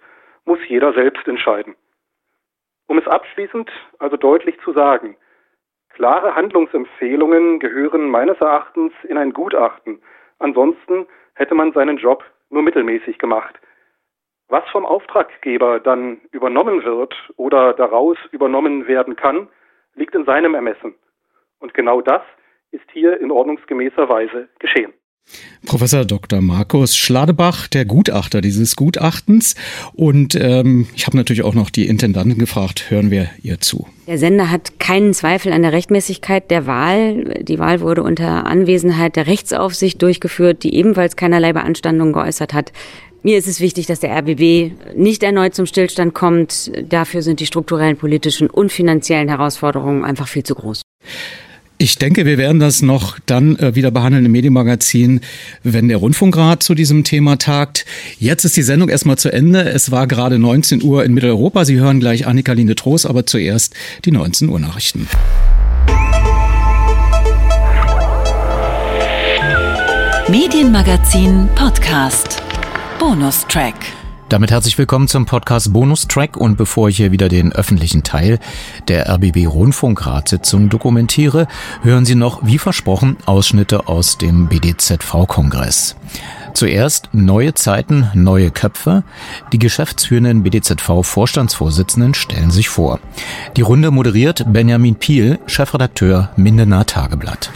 [0.45, 1.75] muss jeder selbst entscheiden.
[2.87, 5.17] Um es abschließend also deutlich zu sagen,
[5.89, 10.01] klare Handlungsempfehlungen gehören meines Erachtens in ein Gutachten.
[10.39, 13.55] Ansonsten hätte man seinen Job nur mittelmäßig gemacht.
[14.47, 19.47] Was vom Auftraggeber dann übernommen wird oder daraus übernommen werden kann,
[19.95, 20.93] liegt in seinem Ermessen.
[21.59, 22.21] Und genau das
[22.75, 24.93] ist hier in ordnungsgemäßer Weise geschehen.
[25.65, 26.41] Professor Dr.
[26.41, 29.55] Markus Schladebach, der Gutachter dieses Gutachtens.
[29.93, 33.87] Und ähm, ich habe natürlich auch noch die Intendantin gefragt, hören wir ihr zu.
[34.05, 37.23] Der Sender hat keinen Zweifel an der Rechtmäßigkeit der Wahl.
[37.41, 42.71] Die Wahl wurde unter Anwesenheit der Rechtsaufsicht durchgeführt, die ebenfalls keinerlei Beanstandung geäußert hat.
[43.23, 46.71] Mir ist es wichtig, dass der RBB nicht erneut zum Stillstand kommt.
[46.87, 50.83] Dafür sind die strukturellen, politischen und finanziellen Herausforderungen einfach viel zu groß.
[51.77, 55.19] Ich denke, wir werden das noch dann äh, wieder behandeln im Medienmagazin,
[55.63, 57.85] wenn der Rundfunkrat zu diesem Thema tagt.
[58.17, 59.61] Jetzt ist die Sendung erstmal zu Ende.
[59.69, 61.65] Es war gerade 19 Uhr in Mitteleuropa.
[61.65, 63.73] Sie hören gleich Annika Linde Trost, aber zuerst
[64.05, 65.07] die 19 Uhr Nachrichten.
[70.29, 72.41] Medienmagazin Podcast.
[72.99, 73.75] Bonustrack.
[74.35, 78.39] Damit herzlich willkommen zum Podcast Bonustrack und bevor ich hier wieder den öffentlichen Teil
[78.89, 81.47] der RBB Rundfunkratssitzung dokumentiere,
[81.83, 85.95] hören Sie noch, wie versprochen, Ausschnitte aus dem BDZV-Kongress.
[86.53, 89.05] Zuerst neue Zeiten, neue Köpfe.
[89.53, 92.99] Die geschäftsführenden BDZV-Vorstandsvorsitzenden stellen sich vor.
[93.55, 97.51] Die Runde moderiert Benjamin Piel, Chefredakteur Mindener Tageblatt.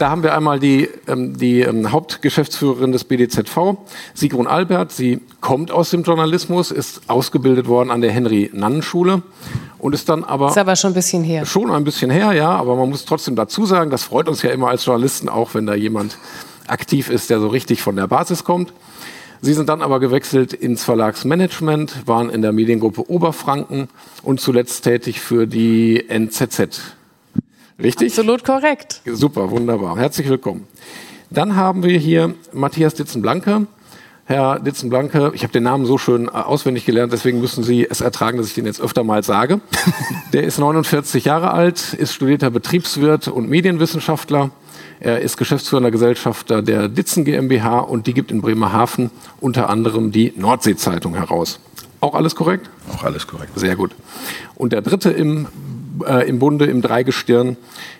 [0.00, 3.76] Da haben wir einmal die, ähm, die ähm, Hauptgeschäftsführerin des BDZV,
[4.12, 4.90] Sigrun Albert.
[4.90, 9.22] Sie kommt aus dem Journalismus, ist ausgebildet worden an der Henry-Nannen-Schule
[9.78, 10.48] und ist dann aber...
[10.48, 11.46] Ist aber schon ein bisschen her.
[11.46, 14.50] Schon ein bisschen her, ja, aber man muss trotzdem dazu sagen, das freut uns ja
[14.50, 16.18] immer als Journalisten auch, wenn da jemand
[16.66, 18.72] aktiv ist, der so richtig von der Basis kommt.
[19.42, 23.88] Sie sind dann aber gewechselt ins Verlagsmanagement, waren in der Mediengruppe Oberfranken
[24.22, 26.96] und zuletzt tätig für die NZZ.
[27.82, 28.12] Richtig?
[28.12, 29.00] Absolut korrekt.
[29.04, 29.96] Super, wunderbar.
[29.96, 30.66] Herzlich willkommen.
[31.30, 33.66] Dann haben wir hier Matthias Ditzenblanke.
[34.26, 38.38] Herr Ditzenblanke, ich habe den Namen so schön auswendig gelernt, deswegen müssen Sie es ertragen,
[38.38, 39.60] dass ich den jetzt öfter mal sage.
[40.32, 44.50] Der ist 49 Jahre alt, ist studierter Betriebswirt und Medienwissenschaftler.
[45.00, 49.10] Er ist geschäftsführender Gesellschafter der Ditzen GmbH und die gibt in Bremerhaven
[49.40, 51.60] unter anderem die Nordsee-Zeitung heraus.
[52.00, 52.70] Auch alles korrekt?
[52.94, 53.52] Auch alles korrekt.
[53.56, 53.90] Sehr gut.
[54.54, 55.48] Und der dritte im,
[56.06, 57.56] äh, im Bunde, im Dreigestirn,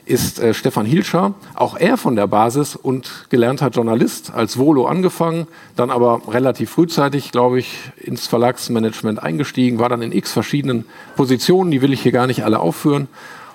[0.06, 1.34] ist äh, Stefan Hilscher.
[1.54, 7.32] Auch er von der Basis und gelernter Journalist, als Volo angefangen, dann aber relativ frühzeitig,
[7.32, 10.84] glaube ich, ins Verlagsmanagement eingestiegen, war dann in x verschiedenen
[11.16, 13.08] Positionen, die will ich hier gar nicht alle aufführen.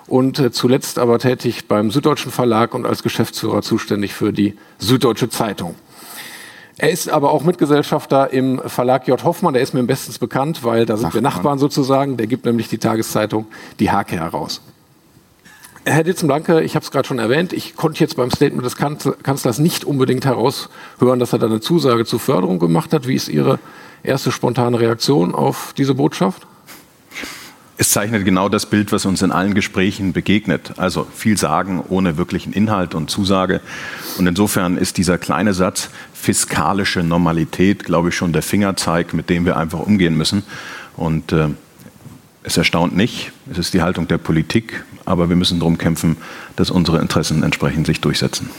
[0.06, 5.28] Und äh, zuletzt aber tätig beim Süddeutschen Verlag und als Geschäftsführer zuständig für die Süddeutsche
[5.28, 5.76] Zeitung.
[6.82, 9.22] Er ist aber auch Mitgesellschafter im Verlag J.
[9.22, 11.22] Hoffmann, der ist mir bestens bekannt, weil da sind Nachbarn.
[11.22, 12.16] wir Nachbarn sozusagen.
[12.16, 13.44] Der gibt nämlich die Tageszeitung
[13.78, 14.62] Die Hake heraus.
[15.84, 19.58] Herr Ditzenblanke, ich habe es gerade schon erwähnt, ich konnte jetzt beim Statement des Kanzlers
[19.58, 23.06] nicht unbedingt heraushören, dass er da eine Zusage zur Förderung gemacht hat.
[23.06, 23.58] Wie ist Ihre
[24.02, 26.46] erste spontane Reaktion auf diese Botschaft?
[27.76, 30.74] Es zeichnet genau das Bild, was uns in allen Gesprächen begegnet.
[30.76, 33.62] Also viel sagen ohne wirklichen Inhalt und Zusage.
[34.18, 35.88] Und insofern ist dieser kleine Satz
[36.20, 40.42] fiskalische Normalität, glaube ich, schon der Fingerzeig, mit dem wir einfach umgehen müssen.
[40.96, 41.48] Und äh,
[42.42, 46.16] es erstaunt nicht, es ist die Haltung der Politik, aber wir müssen darum kämpfen,
[46.56, 48.50] dass unsere Interessen entsprechend sich durchsetzen.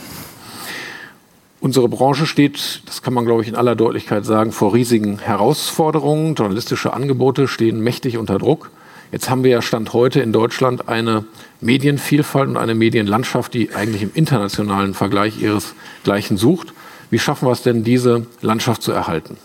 [1.59, 6.33] Unsere Branche steht, das kann man, glaube ich, in aller Deutlichkeit sagen, vor riesigen Herausforderungen.
[6.33, 8.71] Journalistische Angebote stehen mächtig unter Druck.
[9.11, 11.25] Jetzt haben wir ja Stand heute in Deutschland eine
[11.59, 16.73] Medienvielfalt und eine Medienlandschaft, die eigentlich im internationalen Vergleich ihresgleichen sucht.
[17.11, 19.37] Wie schaffen wir es denn, diese Landschaft zu erhalten?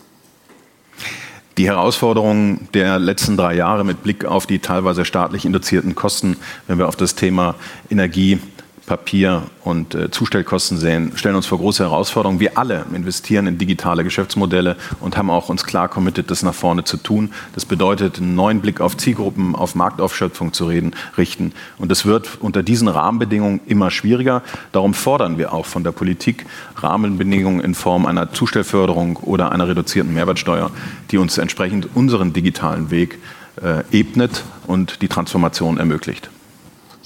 [1.57, 6.37] Die Herausforderungen der letzten drei Jahre mit Blick auf die teilweise staatlich induzierten Kosten,
[6.67, 7.55] wenn wir auf das Thema
[7.89, 8.39] Energie,
[8.87, 12.39] Papier und äh, Zustellkosten sehen, stellen uns vor große Herausforderungen.
[12.39, 16.85] Wir alle investieren in digitale Geschäftsmodelle und haben auch uns klar committed, das nach vorne
[16.85, 17.31] zu tun.
[17.53, 21.51] Das bedeutet, einen neuen Blick auf Zielgruppen, auf Marktaufschöpfung zu reden, richten.
[21.77, 24.41] Und das wird unter diesen Rahmenbedingungen immer schwieriger.
[24.71, 26.45] Darum fordern wir auch von der Politik
[26.77, 30.71] Rahmenbedingungen in Form einer Zustellförderung oder einer reduzierten Mehrwertsteuer,
[31.11, 33.19] die uns entsprechend unseren digitalen Weg
[33.61, 36.29] äh, ebnet und die Transformation ermöglicht.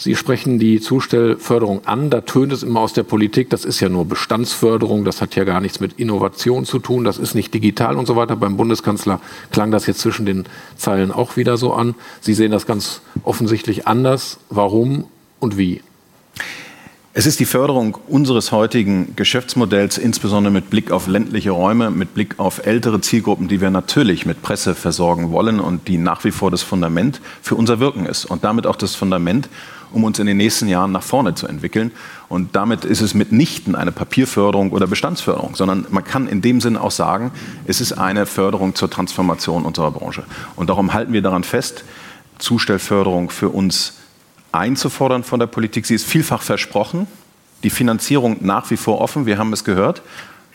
[0.04, 2.10] Sie sprechen die Zustellförderung an.
[2.10, 5.44] Da tönt es immer aus der Politik, das ist ja nur Bestandsförderung, das hat ja
[5.44, 8.36] gar nichts mit Innovation zu tun, das ist nicht digital und so weiter.
[8.36, 9.22] Beim Bundeskanzler
[9.52, 10.46] klang das jetzt zwischen den
[10.76, 11.94] Zeilen auch wieder so an.
[12.20, 14.40] Sie sehen das ganz offensichtlich anders.
[14.50, 15.04] Warum
[15.40, 15.84] und wie?
[17.14, 22.40] Es ist die Förderung unseres heutigen Geschäftsmodells, insbesondere mit Blick auf ländliche Räume, mit Blick
[22.40, 26.52] auf ältere Zielgruppen, die wir natürlich mit Presse versorgen wollen und die nach wie vor
[26.52, 29.50] das Fundament für unser Wirken ist und damit auch das Fundament
[29.92, 31.92] um uns in den nächsten Jahren nach vorne zu entwickeln.
[32.30, 36.80] Und damit ist es mitnichten eine Papierförderung oder Bestandsförderung, sondern man kann in dem Sinne
[36.80, 37.32] auch sagen,
[37.66, 40.24] es ist eine Förderung zur Transformation unserer Branche.
[40.56, 41.84] Und darum halten wir daran fest,
[42.40, 44.01] Zustellförderung für uns
[44.52, 45.86] einzufordern von der Politik.
[45.86, 47.08] Sie ist vielfach versprochen,
[47.64, 50.02] die Finanzierung nach wie vor offen, wir haben es gehört,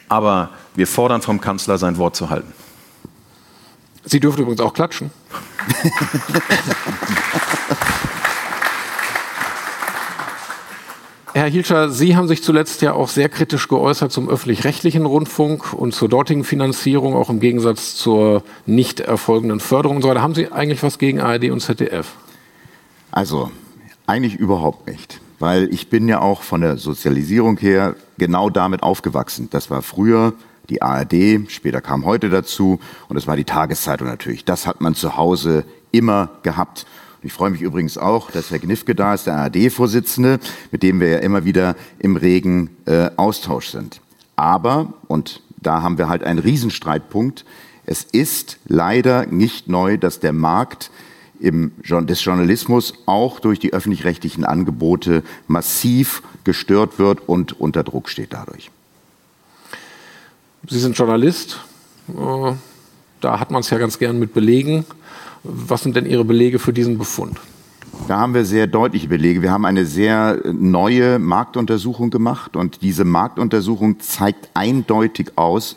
[0.08, 2.52] aber wir fordern vom Kanzler sein Wort zu halten.
[4.04, 5.10] Sie dürfen übrigens auch klatschen.
[11.36, 15.94] Herr Hilscher, Sie haben sich zuletzt ja auch sehr kritisch geäußert zum öffentlich-rechtlichen Rundfunk und
[15.94, 20.22] zur dortigen Finanzierung, auch im Gegensatz zur nicht erfolgenden Förderung und so weiter.
[20.22, 22.14] Haben Sie eigentlich was gegen ARD und ZDF?
[23.10, 23.50] Also,
[24.06, 25.20] eigentlich überhaupt nicht.
[25.38, 29.48] Weil ich bin ja auch von der Sozialisierung her genau damit aufgewachsen.
[29.50, 30.32] Das war früher
[30.68, 34.44] die ARD, später kam heute dazu und es war die Tageszeitung natürlich.
[34.44, 36.86] Das hat man zu Hause immer gehabt.
[37.22, 40.38] Ich freue mich übrigens auch, dass Herr Gnifke da ist, der ARD-Vorsitzende,
[40.70, 44.00] mit dem wir ja immer wieder im regen äh, Austausch sind.
[44.36, 47.44] Aber, und da haben wir halt einen Riesenstreitpunkt,
[47.84, 50.90] es ist leider nicht neu, dass der Markt
[51.40, 58.32] im, des Journalismus auch durch die öffentlich-rechtlichen Angebote massiv gestört wird und unter Druck steht
[58.32, 58.70] dadurch.
[60.68, 61.60] Sie sind Journalist.
[62.08, 62.52] Äh,
[63.20, 64.84] da hat man es ja ganz gern mit Belegen.
[65.42, 67.38] Was sind denn Ihre Belege für diesen Befund?
[68.08, 69.42] Da haben wir sehr deutliche Belege.
[69.42, 75.76] Wir haben eine sehr neue Marktuntersuchung gemacht und diese Marktuntersuchung zeigt eindeutig aus,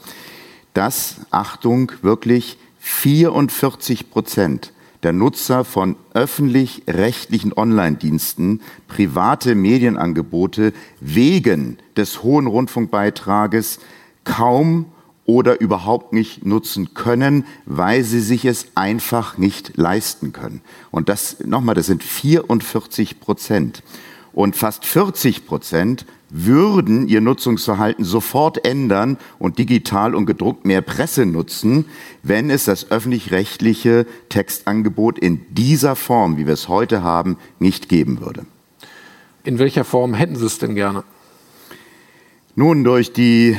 [0.74, 12.47] dass, Achtung, wirklich 44 Prozent der Nutzer von öffentlich-rechtlichen Online-Diensten private Medienangebote wegen des hohen
[12.47, 13.79] Rundfunkbeitrages
[14.23, 14.85] kaum
[15.25, 20.61] oder überhaupt nicht nutzen können, weil sie sich es einfach nicht leisten können.
[20.91, 23.83] Und das, nochmal, das sind 44 Prozent.
[24.33, 31.25] Und fast 40 Prozent würden ihr Nutzungsverhalten sofort ändern und digital und gedruckt mehr Presse
[31.25, 31.86] nutzen,
[32.23, 38.21] wenn es das öffentlich-rechtliche Textangebot in dieser Form, wie wir es heute haben, nicht geben
[38.21, 38.45] würde.
[39.43, 41.03] In welcher Form hätten Sie es denn gerne?
[42.55, 43.55] Nun, durch die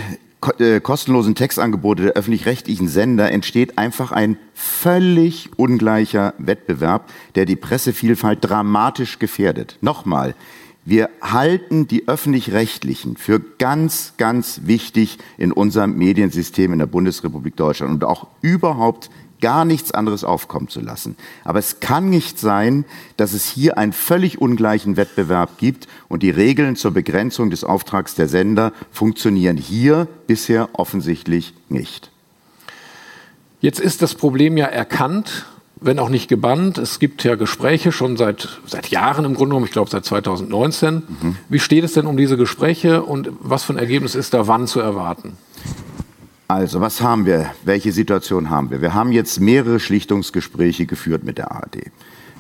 [0.59, 8.39] äh, kostenlosen Textangebote der öffentlich-rechtlichen Sender entsteht einfach ein völlig ungleicher Wettbewerb, der die Pressevielfalt
[8.43, 9.77] dramatisch gefährdet.
[9.81, 10.35] Nochmal,
[10.85, 17.93] wir halten die öffentlich-rechtlichen für ganz, ganz wichtig in unserem Mediensystem in der Bundesrepublik Deutschland
[17.93, 19.11] und auch überhaupt
[19.41, 21.17] gar nichts anderes aufkommen zu lassen.
[21.45, 22.85] Aber es kann nicht sein,
[23.17, 28.15] dass es hier einen völlig ungleichen Wettbewerb gibt und die Regeln zur Begrenzung des Auftrags
[28.15, 32.11] der Sender funktionieren hier bisher offensichtlich nicht.
[33.61, 35.47] Jetzt ist das Problem ja erkannt,
[35.81, 36.79] wenn auch nicht gebannt.
[36.79, 40.95] Es gibt ja Gespräche schon seit, seit Jahren im Grunde genommen, ich glaube seit 2019.
[40.95, 41.37] Mhm.
[41.49, 44.67] Wie steht es denn um diese Gespräche und was für ein Ergebnis ist da wann
[44.67, 45.37] zu erwarten?
[46.49, 47.53] Also, was haben wir?
[47.65, 48.83] Welche Situation haben wir?
[48.83, 51.93] Wir haben jetzt mehrere Schlichtungsgespräche geführt mit der ARD.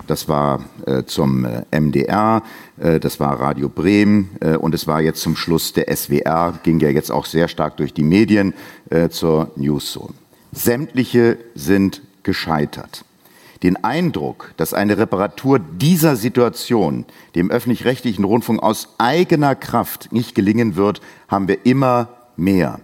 [0.09, 2.43] Das war äh, zum äh, MDR,
[2.80, 6.80] äh, das war Radio Bremen äh, und es war jetzt zum Schluss der SWR, ging
[6.80, 8.55] ja jetzt auch sehr stark durch die Medien
[8.91, 10.14] äh, zur Newszone.
[10.51, 13.05] Sämtliche sind gescheitert.
[13.63, 17.05] Den Eindruck, dass eine Reparatur dieser Situation
[17.35, 22.81] dem öffentlich-rechtlichen Rundfunk aus eigener Kraft nicht gelingen wird, haben wir immer mehr.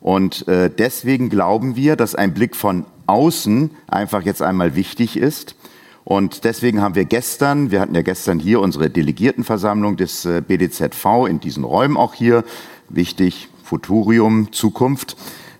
[0.00, 5.56] Und äh, deswegen glauben wir, dass ein Blick von außen einfach jetzt einmal wichtig ist.
[6.04, 11.26] Und deswegen haben wir gestern, wir hatten ja gestern hier unsere Delegiertenversammlung des äh, BDZV
[11.26, 12.44] in diesen Räumen auch hier,
[12.90, 15.16] wichtig, Futurium, Zukunft,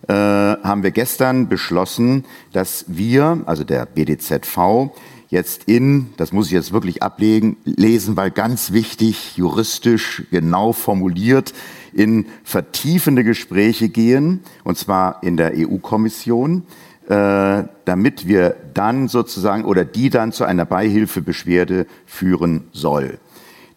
[0.09, 4.91] äh, haben wir gestern beschlossen, dass wir, also der BDZV,
[5.29, 11.53] jetzt in, das muss ich jetzt wirklich ablegen, lesen, weil ganz wichtig, juristisch genau formuliert,
[11.93, 16.65] in vertiefende Gespräche gehen, und zwar in der EU-Kommission,
[17.09, 23.19] äh, damit wir dann sozusagen oder die dann zu einer Beihilfebeschwerde führen soll.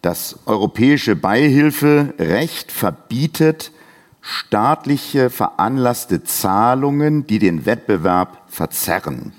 [0.00, 3.72] Das europäische Beihilferecht verbietet
[4.20, 9.32] staatliche veranlasste Zahlungen, die den Wettbewerb verzerren.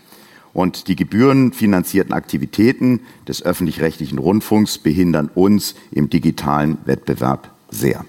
[0.54, 8.06] Und die gebührenfinanzierten Aktivitäten des öffentlich-rechtlichen Rundfunks behindern uns im digitalen Wettbewerb sehr.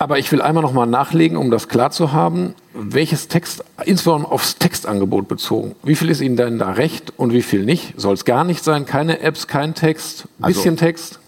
[0.00, 4.32] Aber ich will einmal noch mal nachlegen, um das klar zu haben, welches Text, insbesondere
[4.32, 5.74] aufs Textangebot bezogen.
[5.82, 8.00] Wie viel ist Ihnen denn da recht und wie viel nicht?
[8.00, 8.86] Soll es gar nicht sein?
[8.86, 11.20] Keine Apps, kein Text, bisschen also, Text?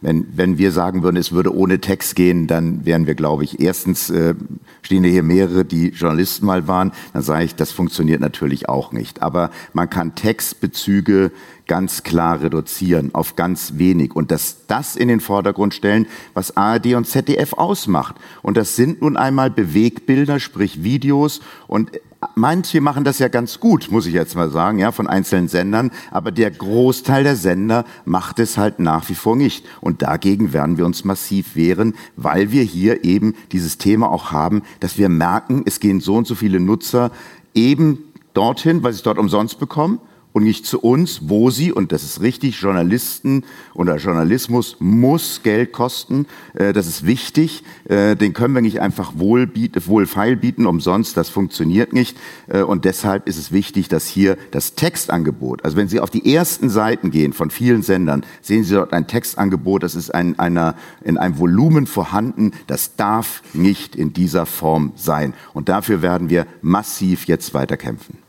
[0.00, 3.58] Wenn, wenn wir sagen würden, es würde ohne Text gehen, dann wären wir, glaube ich,
[3.58, 4.36] erstens äh,
[4.82, 9.22] stehen hier mehrere, die Journalisten mal waren, dann sage ich, das funktioniert natürlich auch nicht.
[9.22, 11.32] Aber man kann Textbezüge
[11.66, 16.94] ganz klar reduzieren auf ganz wenig und dass das in den Vordergrund stellen, was ARD
[16.94, 18.16] und ZDF ausmacht.
[18.42, 21.90] Und das sind nun einmal Bewegbilder, sprich Videos und
[22.36, 25.90] Manche machen das ja ganz gut, muss ich jetzt mal sagen, ja, von einzelnen Sendern,
[26.10, 29.66] aber der Großteil der Sender macht es halt nach wie vor nicht.
[29.82, 34.62] Und dagegen werden wir uns massiv wehren, weil wir hier eben dieses Thema auch haben,
[34.80, 37.10] dass wir merken, es gehen so und so viele Nutzer
[37.54, 37.98] eben
[38.32, 40.00] dorthin, weil sie es dort umsonst bekommen
[40.34, 45.72] und nicht zu uns, wo sie, und das ist richtig, Journalisten oder Journalismus muss Geld
[45.72, 50.66] kosten, äh, das ist wichtig, äh, den können wir nicht einfach wohl bieten, wohlfeil bieten,
[50.66, 52.18] umsonst, das funktioniert nicht.
[52.48, 56.34] Äh, und deshalb ist es wichtig, dass hier das Textangebot, also wenn Sie auf die
[56.34, 60.74] ersten Seiten gehen von vielen Sendern, sehen Sie dort ein Textangebot, das ist ein, einer,
[61.04, 65.32] in einem Volumen vorhanden, das darf nicht in dieser Form sein.
[65.52, 68.23] Und dafür werden wir massiv jetzt weiter kämpfen.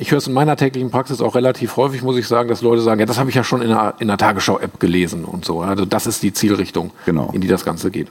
[0.00, 2.80] Ich höre es in meiner täglichen Praxis auch relativ häufig, muss ich sagen, dass Leute
[2.80, 5.60] sagen, ja, das habe ich ja schon in der, in der Tagesschau-App gelesen und so.
[5.60, 7.28] Also das ist die Zielrichtung, genau.
[7.34, 8.08] in die das Ganze geht.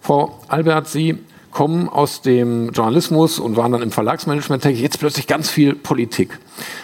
[0.00, 1.18] Frau Albert, Sie
[1.50, 6.38] kommen aus dem Journalismus und waren dann im Verlagsmanagement tätig, jetzt plötzlich ganz viel Politik.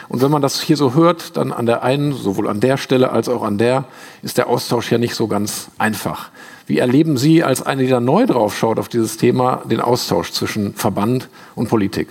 [0.08, 3.12] Und wenn man das hier so hört, dann an der einen, sowohl an der Stelle
[3.12, 3.84] als auch an der,
[4.22, 6.30] ist der Austausch ja nicht so ganz einfach.
[6.66, 10.32] Wie erleben Sie als eine, die da neu drauf schaut auf dieses Thema, den Austausch
[10.32, 12.08] zwischen Verband und Politik?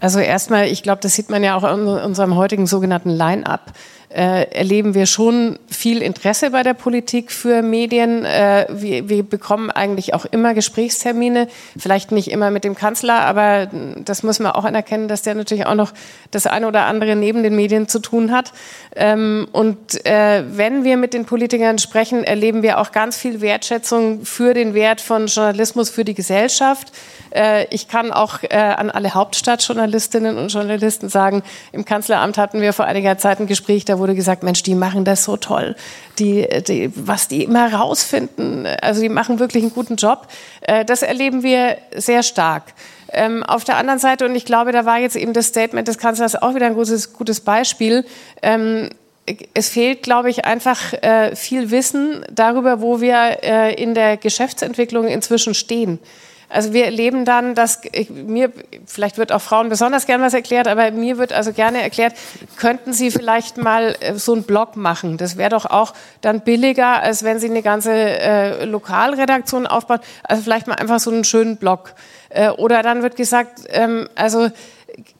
[0.00, 3.72] Also erstmal, ich glaube, das sieht man ja auch in unserem heutigen sogenannten Line-up.
[4.10, 8.24] Äh, erleben wir schon viel Interesse bei der Politik für Medien.
[8.24, 11.48] Äh, wir, wir bekommen eigentlich auch immer Gesprächstermine,
[11.78, 15.66] vielleicht nicht immer mit dem Kanzler, aber das muss man auch anerkennen, dass der natürlich
[15.66, 15.92] auch noch
[16.30, 18.52] das eine oder andere neben den Medien zu tun hat.
[18.96, 24.24] Ähm, und äh, wenn wir mit den Politikern sprechen, erleben wir auch ganz viel Wertschätzung
[24.24, 26.92] für den Wert von Journalismus für die Gesellschaft.
[27.30, 31.42] Äh, ich kann auch äh, an alle Hauptstadtjournalistinnen und Journalisten sagen,
[31.72, 35.04] im Kanzleramt hatten wir vor einiger Zeit ein Gespräch, da wurde gesagt, Mensch, die machen
[35.04, 35.76] das so toll.
[36.18, 40.28] Die, die, was die immer rausfinden, also die machen wirklich einen guten Job.
[40.62, 42.64] Äh, das erleben wir sehr stark.
[43.10, 45.98] Ähm, auf der anderen Seite, und ich glaube, da war jetzt eben das Statement des
[45.98, 48.04] Kanzlers auch wieder ein gutes, gutes Beispiel,
[48.42, 48.90] ähm,
[49.54, 55.06] es fehlt, glaube ich, einfach äh, viel Wissen darüber, wo wir äh, in der Geschäftsentwicklung
[55.06, 55.98] inzwischen stehen.
[56.48, 58.52] Also wir erleben dann, dass ich, mir,
[58.86, 62.14] vielleicht wird auch Frauen besonders gern was erklärt, aber mir wird also gerne erklärt,
[62.56, 65.18] könnten Sie vielleicht mal äh, so einen Blog machen?
[65.18, 70.00] Das wäre doch auch dann billiger, als wenn Sie eine ganze äh, Lokalredaktion aufbauen.
[70.22, 71.94] Also vielleicht mal einfach so einen schönen Blog.
[72.30, 74.48] Äh, oder dann wird gesagt, ähm, also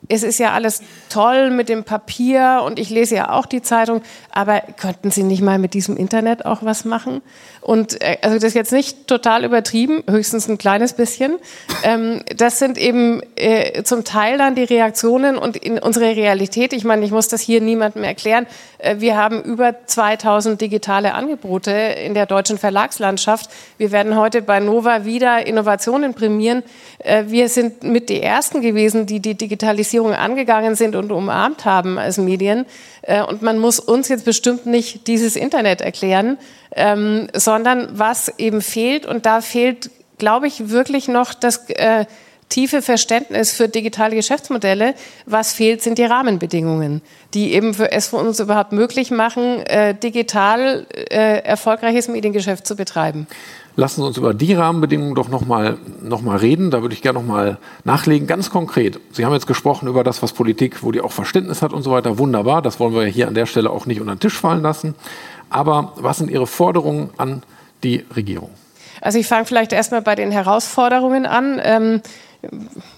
[0.09, 4.03] es ist ja alles toll mit dem Papier und ich lese ja auch die Zeitung,
[4.33, 7.21] aber könnten Sie nicht mal mit diesem Internet auch was machen?
[7.61, 11.37] Und äh, also das ist jetzt nicht total übertrieben, höchstens ein kleines bisschen.
[11.83, 16.73] Ähm, das sind eben äh, zum Teil dann die Reaktionen und in unsere Realität.
[16.73, 18.47] Ich meine, ich muss das hier niemandem erklären.
[18.79, 23.51] Äh, wir haben über 2000 digitale Angebote in der deutschen Verlagslandschaft.
[23.77, 26.63] Wir werden heute bei Nova wieder Innovationen prämieren.
[26.99, 31.65] Äh, wir sind mit die ersten gewesen, die die Digitalisierung Digitalisierung angegangen sind und umarmt
[31.65, 32.67] haben als Medien.
[33.03, 36.39] Äh, und man muss uns jetzt bestimmt nicht dieses Internet erklären,
[36.75, 39.07] ähm, sondern was eben fehlt.
[39.07, 42.07] Und da fehlt, glaube ich, wirklich noch das äh,
[42.49, 44.95] tiefe Verständnis für digitale Geschäftsmodelle.
[45.27, 47.03] Was fehlt, sind die Rahmenbedingungen,
[47.35, 53.27] die eben für es für uns überhaupt möglich machen, äh, digital erfolgreiches Mediengeschäft zu betreiben.
[53.79, 56.73] Lassen Sie uns über die Rahmenbedingungen doch nochmal noch mal reden.
[56.73, 58.27] Da würde ich gerne nochmal nachlegen.
[58.27, 58.99] Ganz konkret.
[59.13, 61.93] Sie haben jetzt gesprochen über das, was Politik, wo die auch Verständnis hat und so
[61.93, 62.19] weiter.
[62.19, 62.61] Wunderbar.
[62.61, 64.97] Das wollen wir hier an der Stelle auch nicht unter den Tisch fallen lassen.
[65.49, 67.45] Aber was sind Ihre Forderungen an
[67.85, 68.51] die Regierung?
[69.01, 71.61] Also ich fange vielleicht erstmal bei den Herausforderungen an.
[71.63, 72.01] Ähm,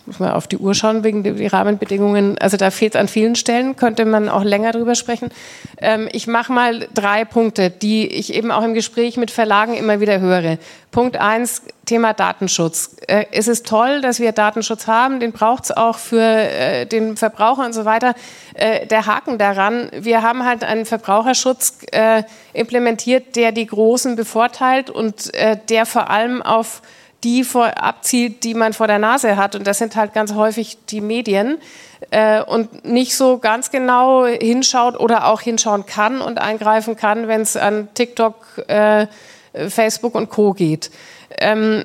[0.05, 2.37] muss man auf die Uhr schauen wegen der Rahmenbedingungen.
[2.39, 5.31] Also da fehlt es an vielen Stellen, könnte man auch länger drüber sprechen.
[5.79, 10.01] Ähm, ich mache mal drei Punkte, die ich eben auch im Gespräch mit Verlagen immer
[10.01, 10.59] wieder höre.
[10.91, 12.97] Punkt eins, Thema Datenschutz.
[13.07, 17.17] Äh, es ist toll, dass wir Datenschutz haben, den braucht es auch für äh, den
[17.17, 18.15] Verbraucher und so weiter.
[18.55, 24.91] Äh, der Haken daran, wir haben halt einen Verbraucherschutz äh, implementiert, der die Großen bevorteilt
[24.91, 26.83] und äh, der vor allem auf
[27.25, 29.55] die vor, abzielt, die man vor der Nase hat.
[29.55, 31.59] Und das sind halt ganz häufig die Medien.
[32.11, 37.43] Äh, und nicht so ganz genau hinschaut oder auch hinschauen kann und eingreifen kann, wenn
[37.43, 39.07] es an TikTok, äh,
[39.69, 40.91] Facebook und Co geht.
[41.41, 41.85] Ähm,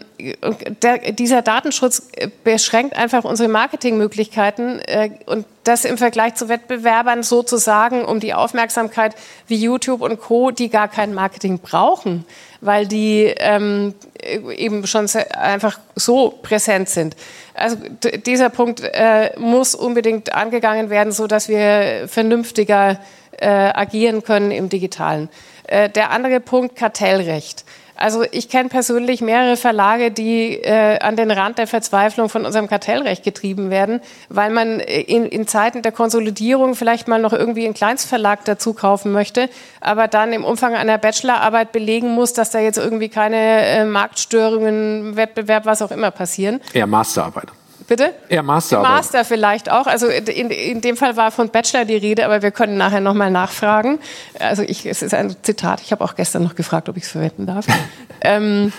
[0.83, 2.09] der, dieser Datenschutz
[2.43, 9.15] beschränkt einfach unsere Marketingmöglichkeiten äh, und das im Vergleich zu Wettbewerbern sozusagen um die Aufmerksamkeit
[9.47, 12.25] wie YouTube und Co., die gar kein Marketing brauchen,
[12.59, 17.15] weil die ähm, eben schon einfach so präsent sind.
[17.53, 17.77] Also
[18.25, 22.99] dieser Punkt äh, muss unbedingt angegangen werden, so dass wir vernünftiger
[23.37, 25.29] äh, agieren können im Digitalen.
[25.67, 27.65] Äh, der andere Punkt Kartellrecht.
[27.95, 32.67] Also ich kenne persönlich mehrere Verlage, die äh, an den Rand der Verzweiflung von unserem
[32.67, 37.73] Kartellrecht getrieben werden, weil man in, in Zeiten der Konsolidierung vielleicht mal noch irgendwie einen
[37.73, 42.77] Kleinstverlag dazu kaufen möchte, aber dann im Umfang einer Bachelorarbeit belegen muss, dass da jetzt
[42.77, 46.61] irgendwie keine äh, Marktstörungen, Wettbewerb, was auch immer passieren.
[46.73, 47.47] Eher Masterarbeit.
[47.87, 48.13] Bitte?
[48.29, 48.81] Eher Master.
[48.81, 49.85] Master vielleicht auch.
[49.85, 53.29] Also in, in dem Fall war von Bachelor die Rede, aber wir können nachher nochmal
[53.29, 53.99] nachfragen.
[54.39, 55.81] Also ich, es ist ein Zitat.
[55.81, 57.67] Ich habe auch gestern noch gefragt, ob ich es verwenden darf.
[58.21, 58.73] ähm,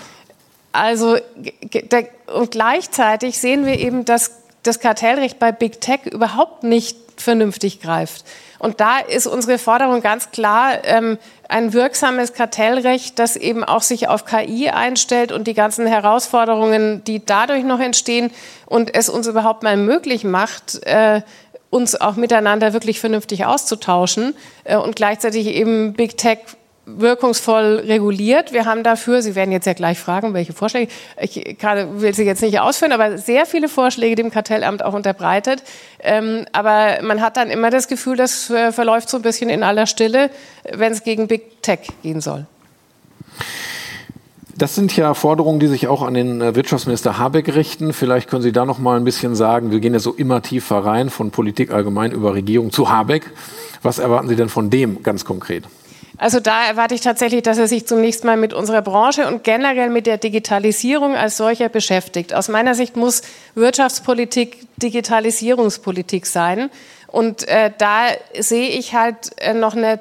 [0.72, 1.16] also
[2.26, 4.32] und gleichzeitig sehen wir eben, dass
[4.62, 8.24] das Kartellrecht bei Big Tech überhaupt nicht vernünftig greift.
[8.58, 14.08] Und da ist unsere Forderung ganz klar, ähm, ein wirksames Kartellrecht, das eben auch sich
[14.08, 18.30] auf KI einstellt und die ganzen Herausforderungen, die dadurch noch entstehen
[18.66, 21.22] und es uns überhaupt mal möglich macht, äh,
[21.70, 26.38] uns auch miteinander wirklich vernünftig auszutauschen äh, und gleichzeitig eben Big Tech
[26.86, 28.52] wirkungsvoll reguliert.
[28.52, 32.22] Wir haben dafür, Sie werden jetzt ja gleich fragen, welche Vorschläge, ich kann, will sie
[32.22, 35.64] jetzt nicht ausführen, aber sehr viele Vorschläge dem Kartellamt auch unterbreitet.
[36.00, 39.64] Ähm, aber man hat dann immer das Gefühl, das äh, verläuft so ein bisschen in
[39.64, 40.30] aller Stille,
[40.72, 42.46] wenn es gegen Big Tech gehen soll.
[44.56, 47.92] Das sind ja Forderungen, die sich auch an den äh, Wirtschaftsminister Habeck richten.
[47.92, 50.78] Vielleicht können Sie da noch mal ein bisschen sagen, wir gehen ja so immer tiefer
[50.78, 53.32] rein von Politik allgemein über Regierung zu Habeck.
[53.82, 55.64] Was erwarten Sie denn von dem ganz konkret?
[56.18, 59.90] Also da erwarte ich tatsächlich, dass er sich zunächst mal mit unserer Branche und generell
[59.90, 62.32] mit der Digitalisierung als solcher beschäftigt.
[62.34, 63.22] Aus meiner Sicht muss
[63.54, 66.70] Wirtschaftspolitik Digitalisierungspolitik sein.
[67.08, 68.06] Und äh, da
[68.38, 70.00] sehe ich halt äh, noch eine,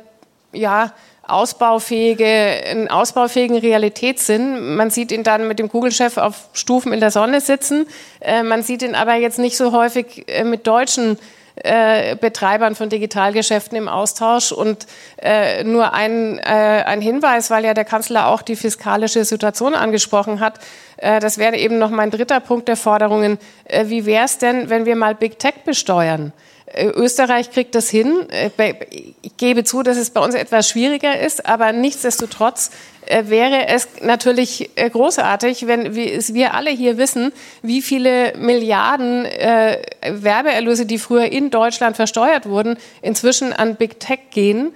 [0.53, 0.93] ja,
[1.27, 4.75] ausbaufähige, einen ausbaufähigen Realitätssinn.
[4.75, 7.87] Man sieht ihn dann mit dem Kugelchef auf Stufen in der Sonne sitzen.
[8.19, 11.17] Äh, man sieht ihn aber jetzt nicht so häufig äh, mit deutschen
[11.55, 14.51] äh, Betreibern von Digitalgeschäften im Austausch.
[14.51, 14.87] Und
[15.21, 20.39] äh, nur ein, äh, ein Hinweis, weil ja der Kanzler auch die fiskalische Situation angesprochen
[20.39, 20.59] hat.
[20.97, 23.37] Äh, das wäre eben noch mein dritter Punkt der Forderungen.
[23.65, 26.33] Äh, wie wäre es denn, wenn wir mal Big Tech besteuern?
[26.75, 28.27] Äh, Österreich kriegt das hin.
[28.29, 28.73] Äh,
[29.21, 32.69] ich gebe zu, dass es bei uns etwas schwieriger ist, aber nichtsdestotrotz
[33.05, 40.97] äh, wäre es natürlich großartig, wenn wir alle hier wissen, wie viele Milliarden Werbeerlöse, die
[40.97, 44.73] früher in Deutschland versteuert wurden, inzwischen an Big Tech gehen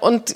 [0.00, 0.34] und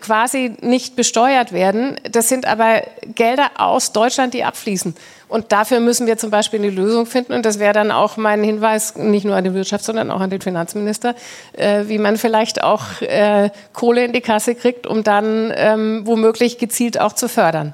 [0.00, 2.00] quasi nicht besteuert werden.
[2.10, 2.82] Das sind aber
[3.14, 4.94] Gelder aus Deutschland, die abfließen.
[5.32, 7.32] Und dafür müssen wir zum Beispiel eine Lösung finden.
[7.32, 10.28] Und das wäre dann auch mein Hinweis, nicht nur an die Wirtschaft, sondern auch an
[10.28, 11.14] den Finanzminister,
[11.54, 16.58] äh, wie man vielleicht auch äh, Kohle in die Kasse kriegt, um dann ähm, womöglich
[16.58, 17.72] gezielt auch zu fördern.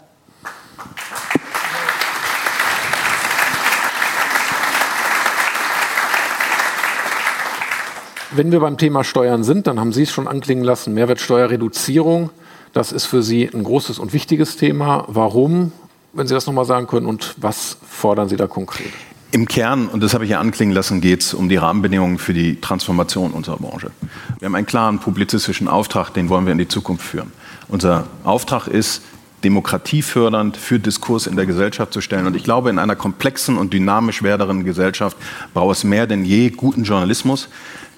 [8.31, 12.31] Wenn wir beim Thema Steuern sind, dann haben Sie es schon anklingen lassen, Mehrwertsteuerreduzierung.
[12.73, 15.07] Das ist für Sie ein großes und wichtiges Thema.
[15.09, 15.73] Warum?
[16.19, 18.93] Wenn Sie das nochmal sagen können und was fordern Sie da konkret?
[19.31, 22.33] Im Kern, und das habe ich ja anklingen lassen, geht es um die Rahmenbedingungen für
[22.33, 23.91] die Transformation unserer Branche.
[24.39, 27.31] Wir haben einen klaren publizistischen Auftrag, den wollen wir in die Zukunft führen.
[27.69, 29.03] Unser Auftrag ist,
[29.45, 32.27] demokratiefördernd für Diskurs in der Gesellschaft zu stellen.
[32.27, 35.17] Und ich glaube, in einer komplexen und dynamisch werdenden Gesellschaft
[35.55, 37.49] braucht es mehr denn je guten Journalismus.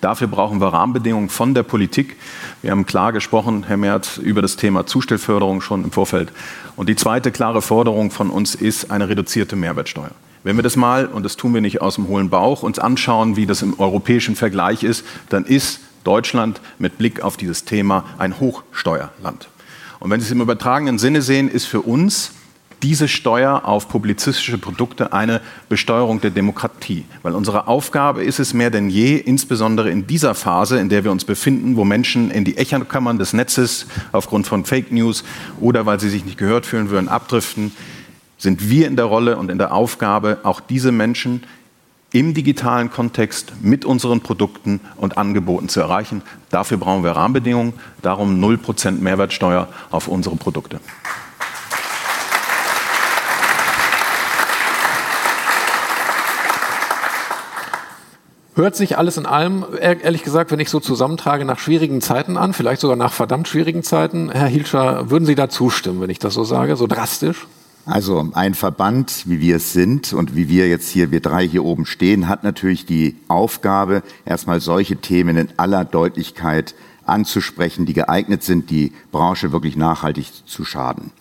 [0.01, 2.17] Dafür brauchen wir Rahmenbedingungen von der Politik.
[2.63, 6.33] Wir haben klar gesprochen, Herr Merz, über das Thema Zustellförderung schon im Vorfeld.
[6.77, 10.13] Und die zweite klare Forderung von uns ist eine reduzierte Mehrwertsteuer.
[10.43, 13.37] Wenn wir das mal, und das tun wir nicht aus dem hohlen Bauch, uns anschauen,
[13.37, 18.41] wie das im europäischen Vergleich ist, dann ist Deutschland mit Blick auf dieses Thema ein
[18.41, 19.49] Hochsteuerland.
[19.99, 22.33] Und wenn Sie es im übertragenen Sinne sehen, ist für uns
[22.83, 27.05] diese Steuer auf publizistische Produkte eine Besteuerung der Demokratie.
[27.23, 31.13] Weil unsere Aufgabe ist es mehr denn je, insbesondere in dieser Phase, in der wir
[31.13, 35.25] uns befinden, wo Menschen in die Echokammern des Netzes aufgrund von Fake News
[35.61, 37.73] oder weil sie sich nicht gehört fühlen würden, abdriften,
[38.39, 41.43] sind wir in der Rolle und in der Aufgabe, auch diese Menschen
[42.13, 46.23] im digitalen Kontext mit unseren Produkten und Angeboten zu erreichen.
[46.49, 50.81] Dafür brauchen wir Rahmenbedingungen, darum 0% Mehrwertsteuer auf unsere Produkte.
[58.61, 62.53] Hört sich alles in allem, ehrlich gesagt, wenn ich so zusammentrage, nach schwierigen Zeiten an,
[62.53, 64.31] vielleicht sogar nach verdammt schwierigen Zeiten.
[64.31, 67.47] Herr Hilscher, würden Sie da zustimmen, wenn ich das so sage, so drastisch?
[67.87, 71.65] Also ein Verband, wie wir es sind und wie wir jetzt hier, wir drei hier
[71.65, 76.75] oben stehen, hat natürlich die Aufgabe, erstmal solche Themen in aller Deutlichkeit
[77.07, 81.13] anzusprechen, die geeignet sind, die Branche wirklich nachhaltig zu schaden.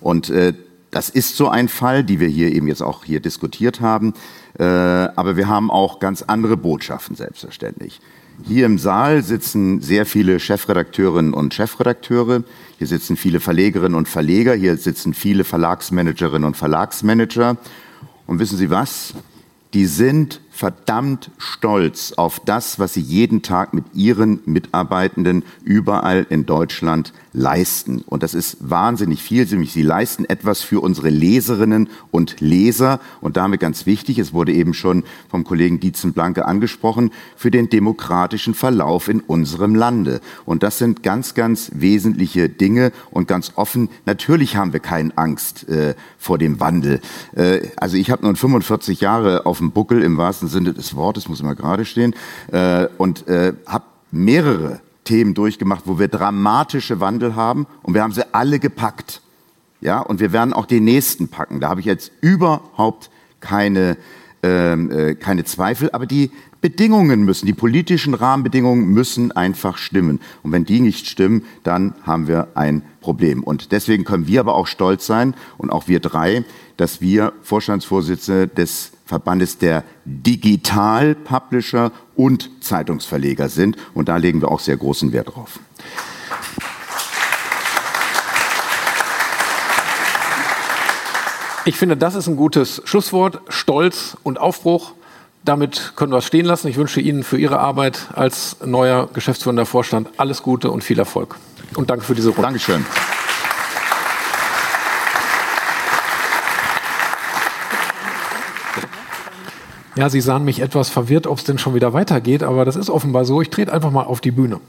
[0.00, 0.54] Und äh,
[0.90, 4.14] das ist so ein Fall, die wir hier eben jetzt auch hier diskutiert haben.
[4.58, 8.00] Äh, aber wir haben auch ganz andere Botschaften selbstverständlich.
[8.44, 12.44] Hier im Saal sitzen sehr viele Chefredakteurinnen und Chefredakteure.
[12.78, 14.54] Hier sitzen viele Verlegerinnen und Verleger.
[14.54, 17.56] Hier sitzen viele Verlagsmanagerinnen und Verlagsmanager.
[18.26, 19.14] Und wissen Sie was?
[19.74, 26.46] Die sind verdammt stolz auf das, was sie jeden Tag mit ihren Mitarbeitenden überall in
[26.46, 28.02] Deutschland leisten.
[28.06, 29.46] Und das ist wahnsinnig viel.
[29.46, 33.00] Sie leisten etwas für unsere Leserinnen und Leser.
[33.20, 38.54] Und damit ganz wichtig, es wurde eben schon vom Kollegen Dietzenblanke angesprochen, für den demokratischen
[38.54, 40.20] Verlauf in unserem Lande.
[40.44, 42.92] Und das sind ganz, ganz wesentliche Dinge.
[43.10, 47.00] Und ganz offen, natürlich haben wir keine Angst äh, vor dem Wandel.
[47.34, 51.28] Äh, also ich habe nun 45 Jahre auf dem Buckel im wahrsten Sinne des Wortes,
[51.28, 52.14] muss immer gerade stehen,
[52.50, 58.12] äh, und äh, habe mehrere Themen durchgemacht, wo wir dramatische Wandel haben und wir haben
[58.12, 59.22] sie alle gepackt.
[59.80, 61.60] Ja, und wir werden auch den nächsten packen.
[61.60, 63.96] Da habe ich jetzt überhaupt keine,
[64.42, 66.30] ähm, äh, keine Zweifel, aber die
[66.60, 70.20] Bedingungen müssen, die politischen Rahmenbedingungen müssen einfach stimmen.
[70.42, 73.42] Und wenn die nicht stimmen, dann haben wir ein Problem.
[73.42, 76.44] Und deswegen können wir aber auch stolz sein, und auch wir drei,
[76.76, 83.78] dass wir Vorstandsvorsitzende des Verbandes der Digital-Publisher und Zeitungsverleger sind.
[83.94, 85.58] Und da legen wir auch sehr großen Wert drauf.
[91.64, 93.40] Ich finde, das ist ein gutes Schlusswort.
[93.48, 94.92] Stolz und Aufbruch.
[95.42, 96.68] Damit können wir es stehen lassen.
[96.68, 101.36] Ich wünsche Ihnen für Ihre Arbeit als neuer geschäftsführender Vorstand alles Gute und viel Erfolg.
[101.76, 102.42] Und danke für diese Runde.
[102.42, 102.84] Dankeschön.
[109.98, 112.88] Ja, Sie sahen mich etwas verwirrt, ob es denn schon wieder weitergeht, aber das ist
[112.88, 113.42] offenbar so.
[113.42, 114.60] Ich trete einfach mal auf die Bühne.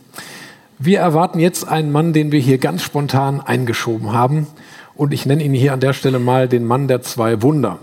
[0.80, 4.48] Wir erwarten jetzt einen Mann, den wir hier ganz spontan eingeschoben haben.
[4.96, 7.78] Und ich nenne ihn hier an der Stelle mal den Mann der zwei Wunder.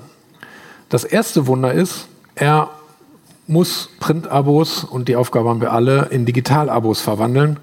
[0.88, 2.70] Das erste Wunder ist, er
[3.46, 7.60] muss Print-Abos, und die Aufgabe haben wir alle, in Digital-Abos verwandeln.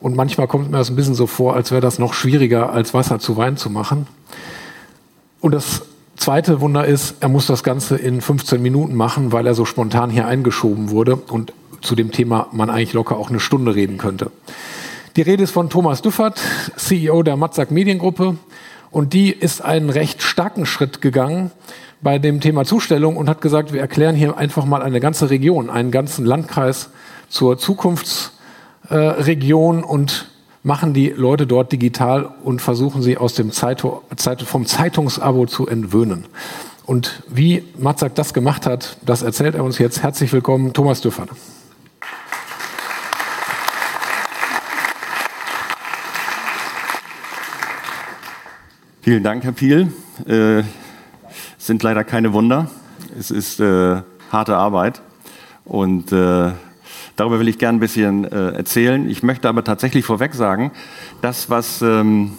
[0.00, 2.94] Und manchmal kommt mir das ein bisschen so vor, als wäre das noch schwieriger, als
[2.94, 4.06] Wasser zu Wein zu machen.
[5.42, 5.82] Und das
[6.18, 10.10] zweite Wunder ist, er muss das Ganze in 15 Minuten machen, weil er so spontan
[10.10, 14.30] hier eingeschoben wurde und zu dem Thema man eigentlich locker auch eine Stunde reden könnte.
[15.16, 16.40] Die Rede ist von Thomas Düffert,
[16.76, 18.36] CEO der Matzak Mediengruppe.
[18.90, 21.50] Und die ist einen recht starken Schritt gegangen
[22.00, 25.68] bei dem Thema Zustellung und hat gesagt, wir erklären hier einfach mal eine ganze Region,
[25.70, 26.90] einen ganzen Landkreis
[27.28, 30.30] zur Zukunftsregion äh, und
[30.62, 34.00] machen die Leute dort digital und versuchen sie aus dem Zeitung,
[34.44, 36.24] vom Zeitungsabo zu entwöhnen.
[36.84, 40.02] Und wie Matzak das gemacht hat, das erzählt er uns jetzt.
[40.02, 41.30] Herzlich willkommen, Thomas Düffert.
[49.02, 49.92] Vielen Dank, Herr Piel.
[50.26, 50.64] Äh,
[51.56, 52.70] sind leider keine Wunder.
[53.18, 54.02] Es ist äh,
[54.32, 55.02] harte Arbeit
[55.64, 56.52] und äh,
[57.18, 59.10] darüber will ich gerne ein bisschen äh, erzählen.
[59.10, 60.70] Ich möchte aber tatsächlich vorweg sagen,
[61.20, 62.32] das, was, ähm,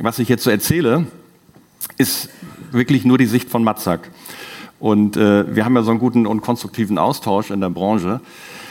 [0.00, 1.06] was ich jetzt so erzähle,
[1.96, 2.28] ist
[2.70, 4.10] wirklich nur die Sicht von Matzak.
[4.78, 8.20] Und äh, wir haben ja so einen guten und konstruktiven Austausch in der Branche.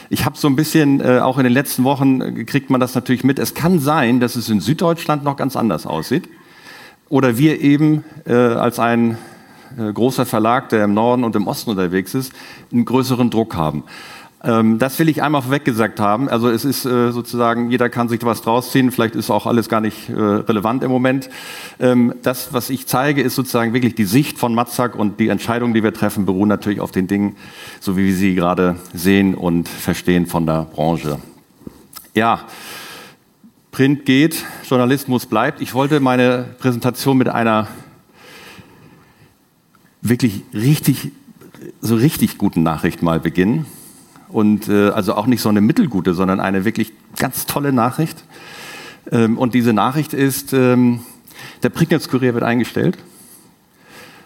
[0.09, 2.95] Ich habe so ein bisschen, äh, auch in den letzten Wochen äh, kriegt man das
[2.95, 3.39] natürlich mit.
[3.39, 6.29] Es kann sein, dass es in Süddeutschland noch ganz anders aussieht
[7.09, 9.17] oder wir eben äh, als ein
[9.77, 12.31] äh, großer Verlag, der im Norden und im Osten unterwegs ist,
[12.71, 13.83] einen größeren Druck haben.
[14.43, 16.29] Ähm, das will ich einmal vorweg gesagt haben.
[16.29, 18.91] Also es ist äh, sozusagen, jeder kann sich was draus ziehen.
[18.91, 21.29] Vielleicht ist auch alles gar nicht äh, relevant im Moment.
[21.79, 25.73] Ähm, das, was ich zeige, ist sozusagen wirklich die Sicht von Matzak und die Entscheidungen,
[25.73, 27.35] die wir treffen, beruhen natürlich auf den Dingen,
[27.79, 31.19] so wie wir sie gerade sehen und verstehen von der Branche.
[32.13, 32.41] Ja,
[33.71, 35.61] Print geht, Journalismus bleibt.
[35.61, 37.67] Ich wollte meine Präsentation mit einer
[40.01, 41.11] wirklich richtig,
[41.81, 43.65] so richtig guten Nachricht mal beginnen.
[44.29, 48.23] Und äh, also auch nicht so eine mittelgute, sondern eine wirklich ganz tolle Nachricht.
[49.11, 51.01] Ähm, und diese Nachricht ist, ähm,
[51.63, 52.97] der Prignitz-Kurier wird eingestellt.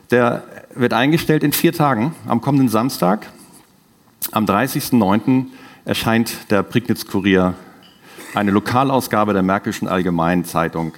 [0.09, 0.43] Der
[0.75, 3.27] wird eingestellt in vier Tagen, am kommenden Samstag.
[4.31, 5.47] Am 30.09.
[5.85, 7.55] erscheint der Prignitz-Kurier
[8.33, 10.93] eine Lokalausgabe der Märkischen Allgemeinen Zeitung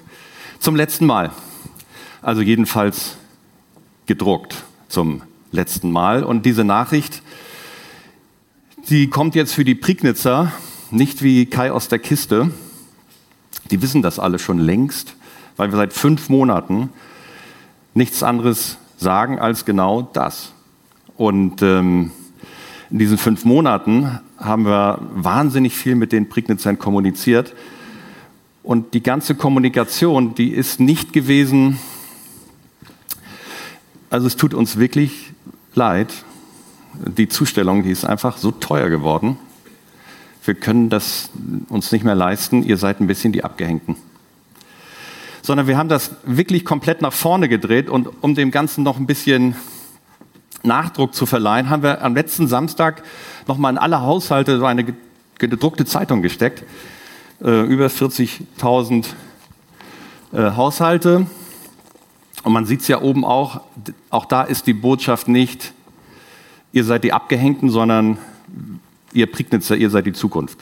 [0.60, 1.32] zum letzten Mal.
[2.22, 3.18] Also jedenfalls
[4.06, 6.24] gedruckt zum letzten Mal.
[6.24, 7.23] Und diese Nachricht,
[8.90, 10.52] die kommt jetzt für die Prignitzer
[10.92, 12.52] nicht wie Kai aus der Kiste.
[13.72, 15.16] Die wissen das alle schon längst,
[15.56, 16.90] weil wir seit fünf Monaten
[17.94, 20.52] nichts anderes sagen als genau das.
[21.16, 22.12] Und ähm,
[22.90, 27.56] in diesen fünf Monaten haben wir wahnsinnig viel mit den Prignitzern kommuniziert.
[28.64, 31.80] Und die ganze Kommunikation, die ist nicht gewesen,
[34.10, 35.32] also es tut uns wirklich
[35.74, 36.14] leid,
[36.96, 39.38] die Zustellung, die ist einfach so teuer geworden.
[40.46, 41.30] Wir können das
[41.70, 43.96] uns nicht mehr leisten, ihr seid ein bisschen die Abgehängten.
[45.42, 49.08] Sondern wir haben das wirklich komplett nach vorne gedreht und um dem Ganzen noch ein
[49.08, 49.56] bisschen
[50.64, 53.04] Nachdruck zu verleihen, haben wir am letzten Samstag
[53.48, 54.86] nochmal in alle Haushalte so eine
[55.38, 56.64] gedruckte Zeitung gesteckt.
[57.42, 59.06] Äh, über 40.000
[60.32, 61.28] äh, Haushalte.
[62.44, 63.62] Und man sieht es ja oben auch,
[64.10, 65.74] auch da ist die Botschaft nicht,
[66.74, 68.18] ihr seid die Abgehängten, sondern
[69.14, 70.60] ihr Prignitzer, ihr seid die Zukunft.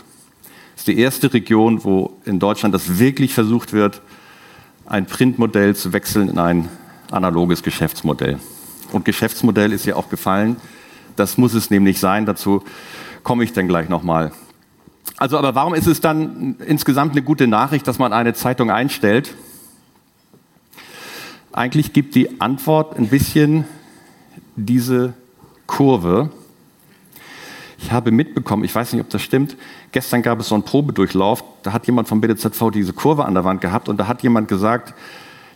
[0.74, 4.02] Das ist die erste Region, wo in Deutschland das wirklich versucht wird,
[4.86, 6.70] ein Printmodell zu wechseln in ein
[7.10, 8.40] analoges Geschäftsmodell.
[8.92, 10.58] Und Geschäftsmodell ist ja auch gefallen.
[11.16, 12.26] Das muss es nämlich sein.
[12.26, 12.64] Dazu
[13.24, 14.34] komme ich dann gleich nochmal.
[15.18, 19.36] Also, aber warum ist es dann insgesamt eine gute Nachricht, dass man eine Zeitung einstellt?
[21.54, 23.66] Eigentlich gibt die Antwort ein bisschen
[24.56, 25.14] diese
[25.72, 26.30] Kurve.
[27.80, 29.56] Ich habe mitbekommen, ich weiß nicht, ob das stimmt,
[29.94, 33.46] gestern gab es so einen Probedurchlauf, da hat jemand vom BDZV diese Kurve an der
[33.46, 34.94] Wand gehabt und da hat jemand gesagt,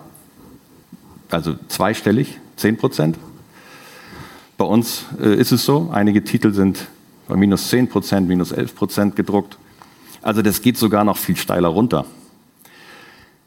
[1.29, 3.19] also zweistellig, 10 Prozent.
[4.57, 6.87] Bei uns äh, ist es so, einige Titel sind
[7.29, 9.59] bei minus 10 Prozent, minus 11 Prozent gedruckt.
[10.23, 12.05] Also das geht sogar noch viel steiler runter.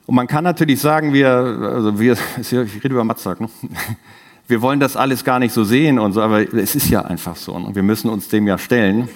[0.06, 3.50] Und man kann natürlich sagen, wir, also wir, ich rede über Matzak, ne?
[4.48, 7.36] wir wollen das alles gar nicht so sehen und so, aber es ist ja einfach
[7.36, 7.54] so.
[7.54, 7.76] Und ne?
[7.76, 9.08] wir müssen uns dem ja stellen.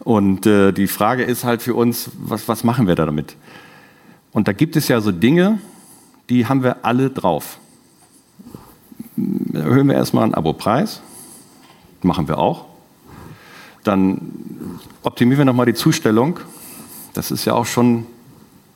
[0.00, 3.36] Und äh, die Frage ist halt für uns, was, was machen wir da damit?
[4.32, 5.58] Und da gibt es ja so Dinge,
[6.30, 7.58] die haben wir alle drauf.
[9.52, 11.02] Erhöhen wir erstmal einen Abopreis,
[12.02, 12.66] machen wir auch.
[13.84, 14.20] Dann
[15.02, 16.40] optimieren wir nochmal die Zustellung.
[17.14, 18.06] Das ist ja auch schon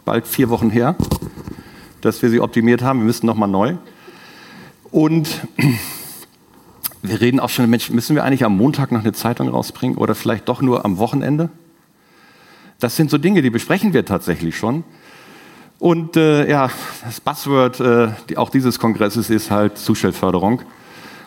[0.05, 0.97] bald vier Wochen her,
[2.01, 3.01] dass wir sie optimiert haben.
[3.01, 3.77] Wir müssen nochmal neu.
[4.91, 5.47] Und
[7.03, 10.15] wir reden auch schon, Mensch, müssen wir eigentlich am Montag noch eine Zeitung rausbringen oder
[10.15, 11.51] vielleicht doch nur am Wochenende?
[12.81, 14.85] Das sind so Dinge, die besprechen wir tatsächlich schon.
[15.79, 16.70] Und äh, ja,
[17.05, 20.62] das Buzzword äh, die, auch dieses Kongresses ist halt Zustellförderung.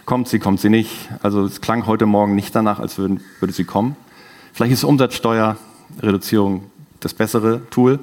[0.05, 1.09] Kommt sie, kommt sie nicht.
[1.23, 3.95] Also es klang heute Morgen nicht danach, als würden, würde sie kommen.
[4.53, 6.69] Vielleicht ist Umsatzsteuerreduzierung
[6.99, 7.99] das bessere Tool.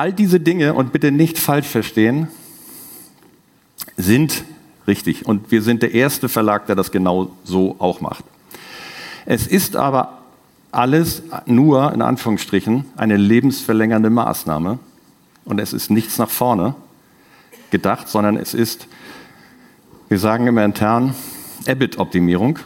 [0.00, 2.28] All diese Dinge, und bitte nicht falsch verstehen,
[3.98, 4.44] sind
[4.86, 5.26] richtig.
[5.26, 8.24] Und wir sind der erste Verlag, der das genau so auch macht.
[9.26, 10.22] Es ist aber
[10.72, 14.78] alles nur, in Anführungsstrichen, eine lebensverlängernde Maßnahme.
[15.44, 16.74] Und es ist nichts nach vorne
[17.70, 18.88] gedacht, sondern es ist,
[20.08, 21.14] wir sagen immer intern,
[21.66, 22.58] EBIT-Optimierung.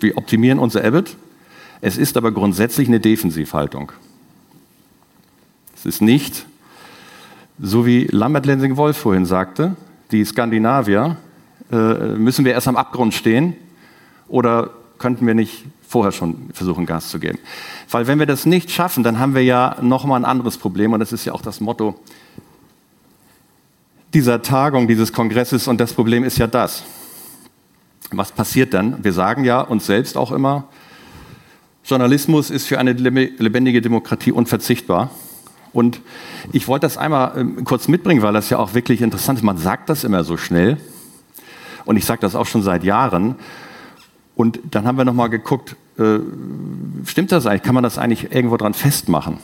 [0.00, 1.18] Wir optimieren unser EBIT.
[1.82, 3.92] Es ist aber grundsätzlich eine Defensivhaltung.
[5.76, 6.46] Es ist nicht
[7.62, 9.76] so wie Lambert Lensing-Wolf vorhin sagte,
[10.10, 11.16] die Skandinavier,
[11.70, 11.76] äh,
[12.16, 13.54] müssen wir erst am Abgrund stehen
[14.28, 17.38] oder könnten wir nicht vorher schon versuchen, Gas zu geben?
[17.88, 20.98] Weil wenn wir das nicht schaffen, dann haben wir ja nochmal ein anderes Problem und
[20.98, 21.94] das ist ja auch das Motto
[24.12, 26.82] dieser Tagung, dieses Kongresses und das Problem ist ja das.
[28.10, 29.02] Was passiert dann?
[29.04, 30.64] Wir sagen ja uns selbst auch immer,
[31.84, 35.10] Journalismus ist für eine lebendige Demokratie unverzichtbar.
[35.72, 36.00] Und
[36.52, 39.44] ich wollte das einmal ähm, kurz mitbringen, weil das ja auch wirklich interessant ist.
[39.44, 40.78] Man sagt das immer so schnell.
[41.84, 43.36] Und ich sage das auch schon seit Jahren.
[44.36, 46.18] Und dann haben wir nochmal geguckt, äh,
[47.04, 47.62] stimmt das eigentlich?
[47.62, 49.38] Kann man das eigentlich irgendwo dran festmachen?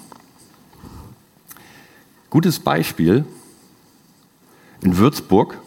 [2.31, 3.25] Gutes Beispiel.
[4.81, 5.59] In Würzburg,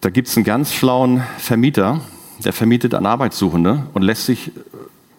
[0.00, 2.02] da gibt es einen ganz schlauen Vermieter,
[2.44, 4.52] der vermietet an Arbeitssuchende und lässt sich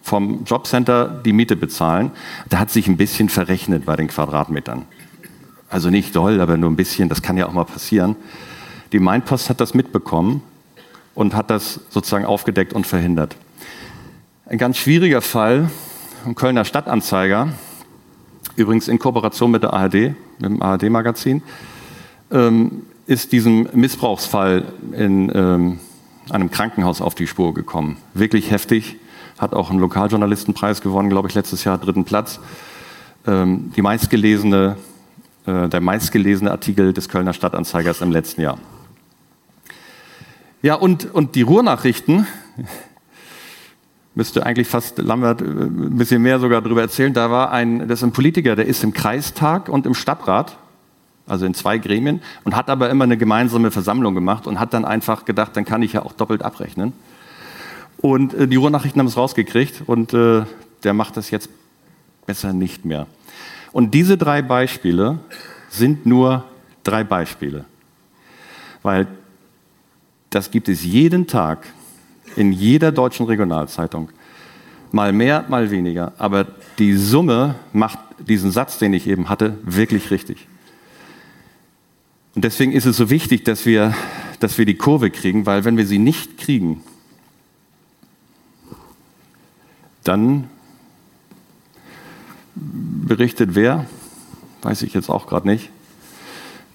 [0.06, 2.12] vom Jobcenter die Miete bezahlen.
[2.48, 4.84] Da hat sich ein bisschen verrechnet bei den Quadratmetern.
[5.68, 8.14] Also nicht doll, aber nur ein bisschen, das kann ja auch mal passieren.
[8.92, 10.42] Die Mainpost hat das mitbekommen
[11.16, 13.34] und hat das sozusagen aufgedeckt und verhindert.
[14.46, 15.70] Ein ganz schwieriger Fall,
[16.24, 17.48] ein Kölner Stadtanzeiger,
[18.54, 21.42] übrigens in Kooperation mit der ARD, mit dem ARD-Magazin,
[22.30, 25.80] ähm, ist diesem Missbrauchsfall in ähm,
[26.30, 27.96] einem Krankenhaus auf die Spur gekommen.
[28.14, 28.98] Wirklich heftig
[29.38, 32.40] hat auch einen Lokaljournalistenpreis gewonnen, glaube ich, letztes Jahr dritten Platz.
[33.26, 34.76] Ähm, die meistgelesene,
[35.46, 38.58] äh, der meistgelesene Artikel des Kölner Stadtanzeigers im letzten Jahr.
[40.62, 42.26] Ja, und, und die Ruhrnachrichten,
[44.16, 48.00] müsste eigentlich fast Lambert äh, ein bisschen mehr sogar darüber erzählen, da war ein, das
[48.00, 50.56] ist ein Politiker, der ist im Kreistag und im Stadtrat,
[51.26, 54.84] also in zwei Gremien, und hat aber immer eine gemeinsame Versammlung gemacht und hat dann
[54.84, 56.94] einfach gedacht, dann kann ich ja auch doppelt abrechnen.
[58.06, 60.44] Und äh, die Ruhrnachrichten haben es rausgekriegt und äh,
[60.84, 61.48] der macht das jetzt
[62.24, 63.08] besser nicht mehr.
[63.72, 65.18] Und diese drei Beispiele
[65.70, 66.44] sind nur
[66.84, 67.64] drei Beispiele.
[68.84, 69.08] Weil
[70.30, 71.66] das gibt es jeden Tag
[72.36, 74.10] in jeder deutschen Regionalzeitung.
[74.92, 76.12] Mal mehr, mal weniger.
[76.16, 76.46] Aber
[76.78, 80.46] die Summe macht diesen Satz, den ich eben hatte, wirklich richtig.
[82.36, 83.96] Und deswegen ist es so wichtig, dass wir,
[84.38, 86.84] dass wir die Kurve kriegen, weil wenn wir sie nicht kriegen,
[90.06, 90.48] Dann
[92.54, 93.86] berichtet wer,
[94.62, 95.70] weiß ich jetzt auch gerade nicht,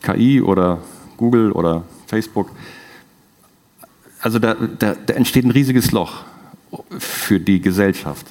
[0.01, 0.79] KI oder
[1.15, 2.51] Google oder Facebook.
[4.21, 6.23] Also da, da, da entsteht ein riesiges Loch
[6.99, 8.25] für die Gesellschaft,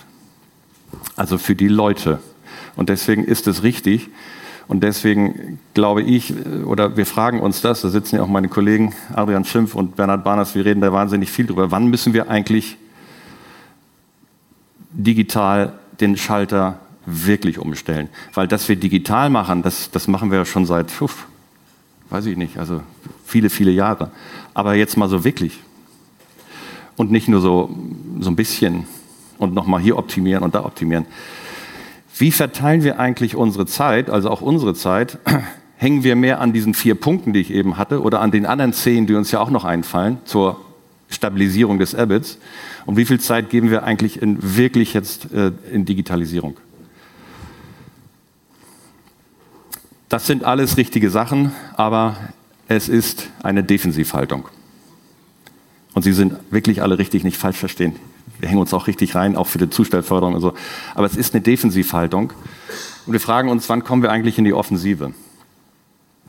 [1.16, 2.20] also für die Leute.
[2.76, 4.10] Und deswegen ist es richtig.
[4.68, 8.94] Und deswegen glaube ich, oder wir fragen uns das, da sitzen ja auch meine Kollegen
[9.14, 11.70] Adrian Schimpf und Bernhard Barners, wir reden da wahnsinnig viel drüber.
[11.70, 12.76] Wann müssen wir eigentlich
[14.92, 18.08] digital den Schalter wirklich umstellen?
[18.34, 21.26] Weil dass wir digital machen, das, das machen wir ja schon seit, uff,
[22.10, 22.82] weiß ich nicht, also
[23.24, 24.10] viele, viele Jahre.
[24.54, 25.60] Aber jetzt mal so wirklich.
[26.96, 27.70] Und nicht nur so,
[28.18, 28.84] so ein bisschen
[29.38, 31.06] und nochmal hier optimieren und da optimieren.
[32.16, 35.18] Wie verteilen wir eigentlich unsere Zeit, also auch unsere Zeit?
[35.76, 38.74] Hängen wir mehr an diesen vier Punkten, die ich eben hatte, oder an den anderen
[38.74, 40.60] zehn, die uns ja auch noch einfallen, zur
[41.10, 42.38] Stabilisierung des EBITs?
[42.86, 46.56] Und wie viel Zeit geben wir eigentlich in, wirklich jetzt äh, in Digitalisierung?
[50.08, 52.16] Das sind alles richtige Sachen, aber
[52.66, 54.48] es ist eine Defensivhaltung.
[55.92, 57.94] Und Sie sind wirklich alle richtig, nicht falsch verstehen
[58.40, 60.54] wir hängen uns auch richtig rein, auch für die Zustellförderung und so.
[60.94, 62.32] Aber es ist eine Defensivhaltung.
[63.06, 65.12] Und wir fragen uns, wann kommen wir eigentlich in die Offensive?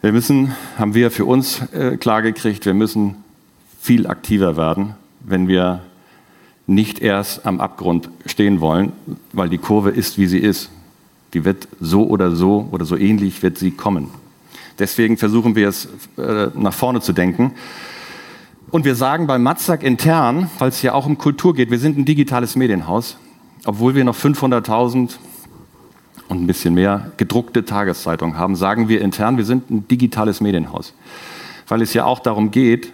[0.02, 3.16] Wir müssen, haben wir für uns äh, klargekriegt, wir müssen
[3.82, 5.82] viel aktiver werden, wenn wir
[6.68, 8.92] nicht erst am Abgrund stehen wollen,
[9.34, 10.70] weil die Kurve ist, wie sie ist.
[11.34, 14.12] Die wird so oder so oder so ähnlich wird sie kommen.
[14.78, 15.88] Deswegen versuchen wir es
[16.18, 17.54] äh, nach vorne zu denken.
[18.70, 21.98] Und wir sagen bei Matzak intern, weil es ja auch um Kultur geht, wir sind
[21.98, 23.18] ein digitales Medienhaus,
[23.66, 25.16] obwohl wir noch 500.000
[26.28, 30.94] und ein bisschen mehr gedruckte Tageszeitungen haben, sagen wir intern, wir sind ein digitales Medienhaus.
[31.68, 32.94] Weil es ja auch darum geht,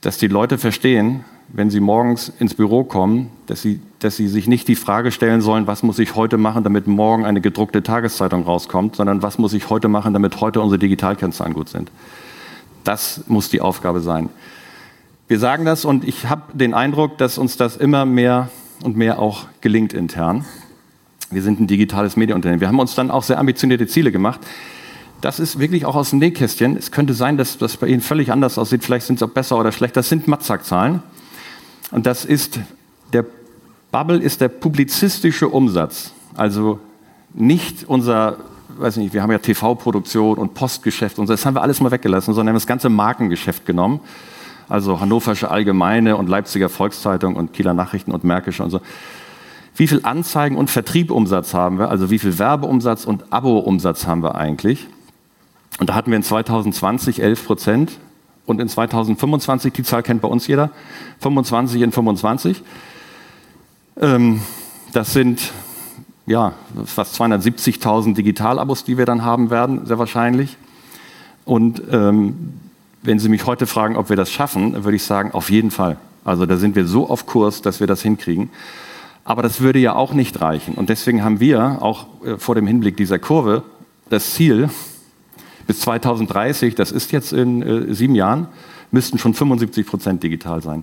[0.00, 4.46] dass die Leute verstehen, wenn sie morgens ins Büro kommen, dass sie, dass sie sich
[4.46, 8.44] nicht die Frage stellen sollen, was muss ich heute machen, damit morgen eine gedruckte Tageszeitung
[8.44, 11.90] rauskommt, sondern was muss ich heute machen, damit heute unsere Digitalkennzahlen gut sind.
[12.84, 14.28] Das muss die Aufgabe sein.
[15.28, 18.48] Wir sagen das und ich habe den Eindruck, dass uns das immer mehr
[18.82, 20.44] und mehr auch gelingt intern.
[21.30, 22.60] Wir sind ein digitales Medienunternehmen.
[22.60, 24.40] Wir haben uns dann auch sehr ambitionierte Ziele gemacht.
[25.20, 26.76] Das ist wirklich auch aus dem Nähkästchen.
[26.76, 28.84] Es könnte sein, dass das bei Ihnen völlig anders aussieht.
[28.84, 30.00] Vielleicht sind es auch besser oder schlechter.
[30.00, 31.02] Das sind Matzak-Zahlen.
[31.90, 32.58] Und das ist,
[33.12, 33.26] der
[33.92, 36.12] Bubble ist der publizistische Umsatz.
[36.34, 36.78] Also
[37.34, 38.38] nicht unser
[38.80, 41.90] weiß nicht, wir haben ja TV-Produktion und Postgeschäft und so, das haben wir alles mal
[41.90, 44.00] weggelassen, sondern haben das ganze Markengeschäft genommen.
[44.68, 48.80] Also Hannoversche Allgemeine und Leipziger Volkszeitung und Kieler Nachrichten und Märkische und so.
[49.76, 51.88] Wie viel Anzeigen- und Vertriebumsatz haben wir?
[51.88, 54.86] Also wie viel Werbeumsatz und Abo-Umsatz haben wir eigentlich?
[55.78, 57.92] Und da hatten wir in 2020 11 Prozent
[58.46, 60.70] und in 2025, die Zahl kennt bei uns jeder,
[61.20, 62.62] 25 in 25.
[64.00, 64.40] Ähm,
[64.92, 65.52] das sind
[66.26, 66.52] ja,
[66.84, 70.56] fast 270.000 Digitalabos, die wir dann haben werden, sehr wahrscheinlich.
[71.44, 72.54] Und ähm,
[73.02, 75.96] wenn Sie mich heute fragen, ob wir das schaffen, würde ich sagen, auf jeden Fall.
[76.24, 78.50] Also da sind wir so auf Kurs, dass wir das hinkriegen.
[79.24, 80.74] Aber das würde ja auch nicht reichen.
[80.74, 83.62] Und deswegen haben wir auch äh, vor dem Hinblick dieser Kurve
[84.08, 84.70] das Ziel,
[85.70, 88.48] bis 2030, das ist jetzt in äh, sieben Jahren,
[88.90, 90.82] müssten schon 75 Prozent digital sein.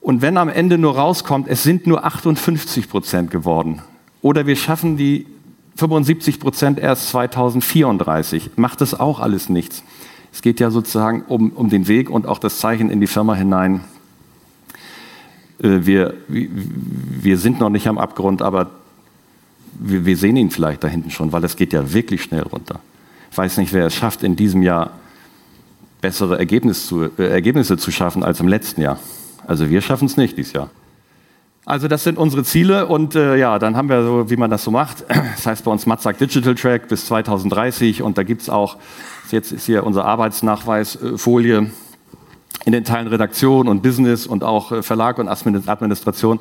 [0.00, 3.82] Und wenn am Ende nur rauskommt, es sind nur 58 Prozent geworden,
[4.20, 5.28] oder wir schaffen die
[5.76, 9.84] 75 Prozent erst 2034, macht das auch alles nichts.
[10.32, 13.36] Es geht ja sozusagen um, um den Weg und auch das Zeichen in die Firma
[13.36, 13.82] hinein.
[15.62, 18.72] Äh, wir, wir sind noch nicht am Abgrund, aber
[19.78, 22.80] wir, wir sehen ihn vielleicht da hinten schon, weil es geht ja wirklich schnell runter.
[23.30, 24.90] Ich weiß nicht, wer es schafft, in diesem Jahr
[26.00, 28.98] bessere Ergebnisse zu, äh, Ergebnisse zu schaffen als im letzten Jahr.
[29.46, 30.70] Also wir schaffen es nicht dieses Jahr.
[31.64, 34.62] Also das sind unsere Ziele und äh, ja, dann haben wir so, wie man das
[34.62, 35.04] so macht.
[35.36, 38.76] Das heißt bei uns Matzak Digital Track bis 2030 und da gibt es auch,
[39.30, 41.66] jetzt ist hier unsere Arbeitsnachweisfolie äh,
[42.64, 46.40] in den Teilen Redaktion und Business und auch äh, Verlag und Administration.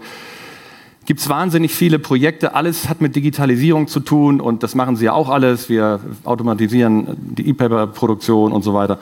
[1.05, 5.05] Gibt es wahnsinnig viele Projekte, alles hat mit Digitalisierung zu tun und das machen sie
[5.05, 5.69] ja auch alles.
[5.69, 8.99] Wir automatisieren die E-Paper-Produktion und so weiter.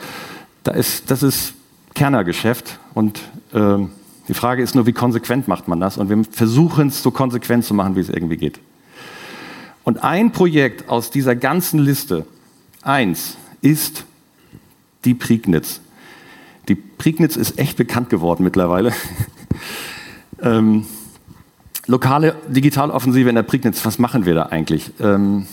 [0.64, 1.54] Da ist, das ist
[1.94, 3.22] Kernergeschäft und
[3.54, 3.92] ähm,
[4.28, 5.98] die Frage ist nur, wie konsequent macht man das?
[5.98, 8.60] Und wir versuchen es so konsequent zu machen, wie es irgendwie geht.
[9.86, 12.26] Und ein Projekt aus dieser ganzen Liste,
[12.82, 14.06] eins, ist
[15.06, 15.80] die Prignitz.
[16.68, 18.94] Die Prignitz ist echt bekannt geworden mittlerweile.
[20.42, 20.86] ähm,
[21.88, 24.92] lokale Digitaloffensive in der Prignitz, was machen wir da eigentlich?
[25.00, 25.48] Ähm,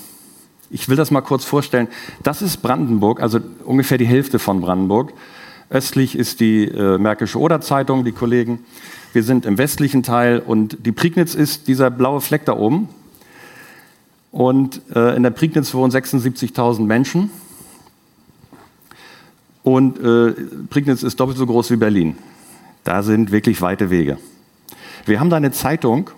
[0.71, 1.89] ich will das mal kurz vorstellen.
[2.23, 5.13] Das ist Brandenburg, also ungefähr die Hälfte von Brandenburg.
[5.69, 8.61] Östlich ist die äh, Märkische Oder-Zeitung, die Kollegen.
[9.13, 12.89] Wir sind im westlichen Teil und die Prignitz ist dieser blaue Fleck da oben.
[14.31, 17.31] Und äh, in der Prignitz wohnen 76.000 Menschen.
[19.65, 20.33] Und äh,
[20.71, 22.17] Prignitz ist doppelt so groß wie Berlin.
[22.85, 24.19] Da sind wirklich weite Wege.
[25.07, 26.11] Wir haben da eine Zeitung,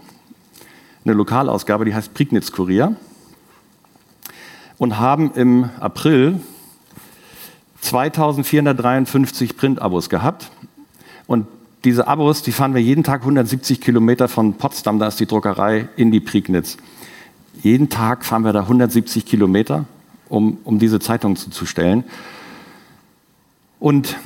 [1.05, 2.97] eine Lokalausgabe, die heißt Prignitz Kurier
[4.79, 6.41] und haben im April
[7.81, 10.51] 2453 Printabos gehabt.
[11.27, 11.47] Und
[11.85, 15.89] diese Abos, die fahren wir jeden Tag 170 Kilometer von Potsdam, da ist die Druckerei,
[15.97, 16.77] in die Prignitz.
[17.63, 19.85] Jeden Tag fahren wir da 170 Kilometer,
[20.29, 22.05] um, um diese Zeitung zuzustellen.
[23.81, 24.17] Und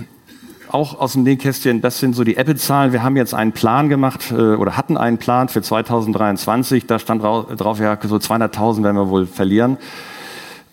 [0.73, 2.93] auch aus dem Nähkästchen, das sind so die Apple-Zahlen.
[2.93, 6.87] Wir haben jetzt einen Plan gemacht äh, oder hatten einen Plan für 2023.
[6.87, 9.79] Da stand drauf, ja, so 200.000 werden wir wohl verlieren.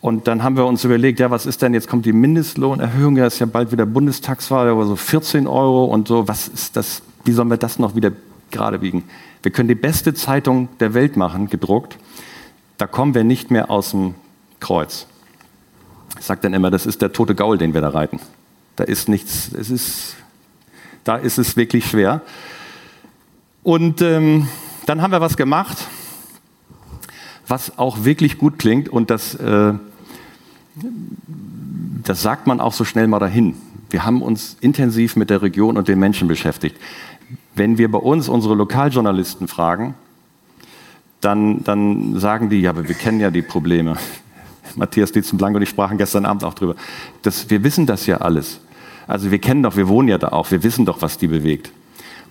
[0.02, 3.26] Und dann haben wir uns überlegt, ja, was ist denn, jetzt kommt die Mindestlohnerhöhung, ja,
[3.26, 7.32] ist ja bald wieder Bundestagswahl, aber so 14 Euro und so, was ist das, wie
[7.32, 8.12] sollen wir das noch wieder
[8.52, 9.06] gerade biegen?
[9.44, 11.98] Wir können die beste Zeitung der Welt machen, gedruckt.
[12.78, 14.16] Da kommen wir nicht mehr aus dem
[14.60, 15.08] Kreuz.
[16.20, 18.20] Ich sage dann immer, das ist der tote Gaul, den wir da reiten.
[18.76, 20.16] Da ist nichts, es ist,
[21.04, 22.22] da ist es wirklich schwer.
[23.62, 24.48] Und ähm,
[24.86, 25.88] dann haben wir was gemacht,
[27.48, 29.74] was auch wirklich gut klingt und das, äh,
[32.04, 33.56] das sagt man auch so schnell mal dahin.
[33.90, 36.78] Wir haben uns intensiv mit der Region und den Menschen beschäftigt.
[37.56, 39.94] Wenn wir bei uns unsere Lokaljournalisten fragen,
[41.22, 43.98] dann, dann sagen die, ja, aber wir kennen ja die Probleme.
[44.76, 46.76] Matthias Dietzenblank und ich sprachen gestern Abend auch drüber.
[47.22, 48.60] Das, wir wissen das ja alles.
[49.08, 51.72] Also wir kennen doch, wir wohnen ja da auch, wir wissen doch, was die bewegt.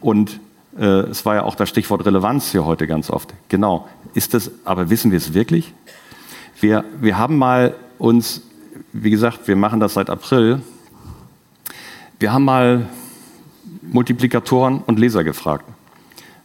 [0.00, 0.40] Und
[0.78, 3.32] äh, es war ja auch das Stichwort Relevanz hier heute ganz oft.
[3.48, 3.88] Genau.
[4.14, 5.72] Ist das, aber wissen wir es wirklich?
[6.60, 8.42] Wir, wir haben mal uns,
[8.92, 10.62] wie gesagt, wir machen das seit April,
[12.18, 12.86] wir haben mal
[13.82, 15.64] Multiplikatoren und Leser gefragt.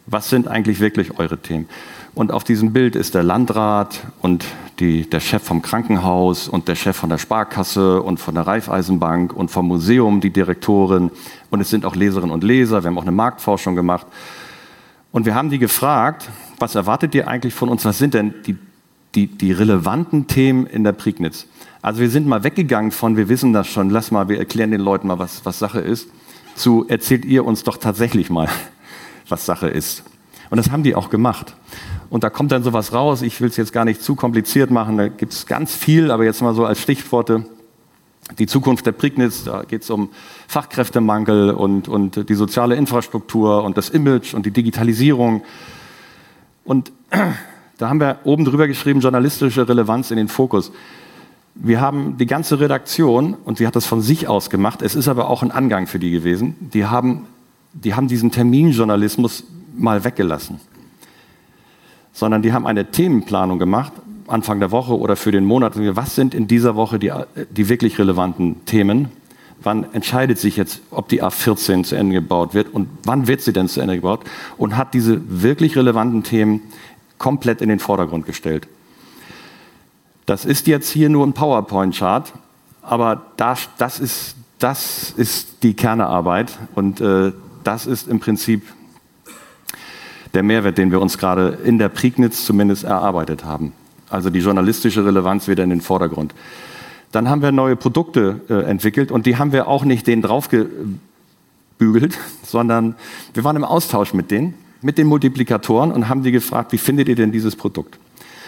[0.06, 1.68] Was sind eigentlich wirklich eure Themen?
[2.14, 4.44] Und auf diesem Bild ist der Landrat und
[4.80, 9.32] die, der Chef vom Krankenhaus und der Chef von der Sparkasse und von der Raiffeisenbank
[9.32, 11.10] und vom Museum, die Direktorin.
[11.50, 12.82] Und es sind auch Leserinnen und Leser.
[12.82, 14.06] Wir haben auch eine Marktforschung gemacht.
[15.12, 16.28] Und wir haben die gefragt,
[16.58, 17.84] was erwartet ihr eigentlich von uns?
[17.84, 18.56] Was sind denn die,
[19.14, 21.46] die, die relevanten Themen in der Prignitz?
[21.80, 24.80] Also wir sind mal weggegangen von, wir wissen das schon, lass mal, wir erklären den
[24.80, 26.08] Leuten mal, was, was Sache ist,
[26.54, 28.48] zu erzählt ihr uns doch tatsächlich mal,
[29.28, 30.02] was Sache ist.
[30.50, 31.54] Und das haben die auch gemacht.
[32.10, 33.22] Und da kommt dann sowas raus.
[33.22, 34.96] Ich will es jetzt gar nicht zu kompliziert machen.
[34.96, 37.44] Da gibt es ganz viel, aber jetzt mal so als Stichworte.
[38.38, 40.10] Die Zukunft der Prignitz, da geht es um
[40.48, 45.42] Fachkräftemangel und, und die soziale Infrastruktur und das Image und die Digitalisierung.
[46.64, 46.92] Und
[47.78, 50.72] da haben wir oben drüber geschrieben, journalistische Relevanz in den Fokus.
[51.54, 55.08] Wir haben die ganze Redaktion, und sie hat das von sich aus gemacht, es ist
[55.08, 57.26] aber auch ein Angang für die gewesen, die haben,
[57.72, 59.44] die haben diesen Terminjournalismus
[59.76, 60.60] mal weggelassen
[62.12, 63.92] sondern die haben eine Themenplanung gemacht,
[64.26, 65.74] Anfang der Woche oder für den Monat.
[65.96, 67.12] Was sind in dieser Woche die,
[67.50, 69.08] die wirklich relevanten Themen?
[69.62, 73.52] Wann entscheidet sich jetzt, ob die A14 zu Ende gebaut wird und wann wird sie
[73.52, 74.20] denn zu Ende gebaut?
[74.56, 76.62] Und hat diese wirklich relevanten Themen
[77.18, 78.68] komplett in den Vordergrund gestellt.
[80.26, 82.32] Das ist jetzt hier nur ein PowerPoint-Chart,
[82.82, 87.32] aber das, das, ist, das ist die Kernearbeit und äh,
[87.64, 88.62] das ist im Prinzip
[90.34, 93.72] der Mehrwert, den wir uns gerade in der Prignitz zumindest erarbeitet haben.
[94.10, 96.34] Also die journalistische Relevanz wieder in den Vordergrund.
[97.12, 100.98] Dann haben wir neue Produkte äh, entwickelt und die haben wir auch nicht denen draufgebügelt,
[102.42, 102.96] sondern
[103.34, 107.08] wir waren im Austausch mit denen, mit den Multiplikatoren und haben die gefragt, wie findet
[107.08, 107.98] ihr denn dieses Produkt?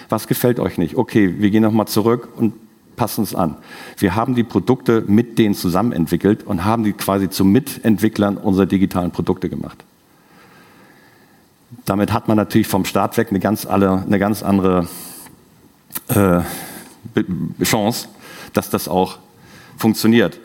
[0.08, 0.96] Was gefällt euch nicht?
[0.96, 2.54] Okay, wir gehen nochmal zurück und
[2.96, 3.56] passen es an.
[3.96, 8.66] Wir haben die Produkte mit denen zusammen entwickelt und haben die quasi zu Mitentwicklern unserer
[8.66, 9.84] digitalen Produkte gemacht.
[11.84, 14.88] Damit hat man natürlich vom Start weg eine ganz, alle, eine ganz andere
[16.08, 16.40] äh,
[17.62, 18.08] Chance,
[18.52, 19.18] dass das auch
[19.76, 20.40] funktioniert.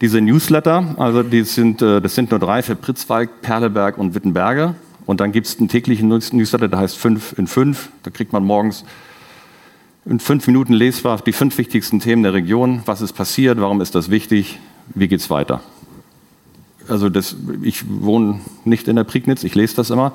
[0.00, 4.74] Diese Newsletter, also die sind, äh, das sind nur drei für Pritzwalk, Perleberg und Wittenberge.
[5.06, 7.90] Und dann gibt es einen täglichen Newsletter, der heißt 5 in 5.
[8.02, 8.84] Da kriegt man morgens
[10.06, 12.82] in fünf Minuten lesbar die fünf wichtigsten Themen der Region.
[12.84, 13.60] Was ist passiert?
[13.60, 14.58] Warum ist das wichtig?
[14.94, 15.62] Wie geht es weiter?
[16.88, 20.12] Also das, ich wohne nicht in der Prignitz, ich lese das immer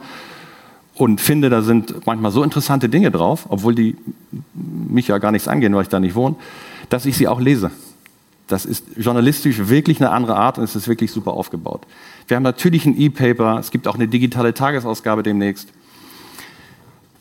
[1.00, 3.96] und finde, da sind manchmal so interessante Dinge drauf, obwohl die
[4.54, 6.36] mich ja gar nichts angehen, weil ich da nicht wohne,
[6.90, 7.72] dass ich sie auch lese.
[8.48, 11.84] Das ist journalistisch wirklich eine andere Art und es ist wirklich super aufgebaut.
[12.28, 15.70] Wir haben natürlich ein E-Paper, es gibt auch eine digitale Tagesausgabe demnächst.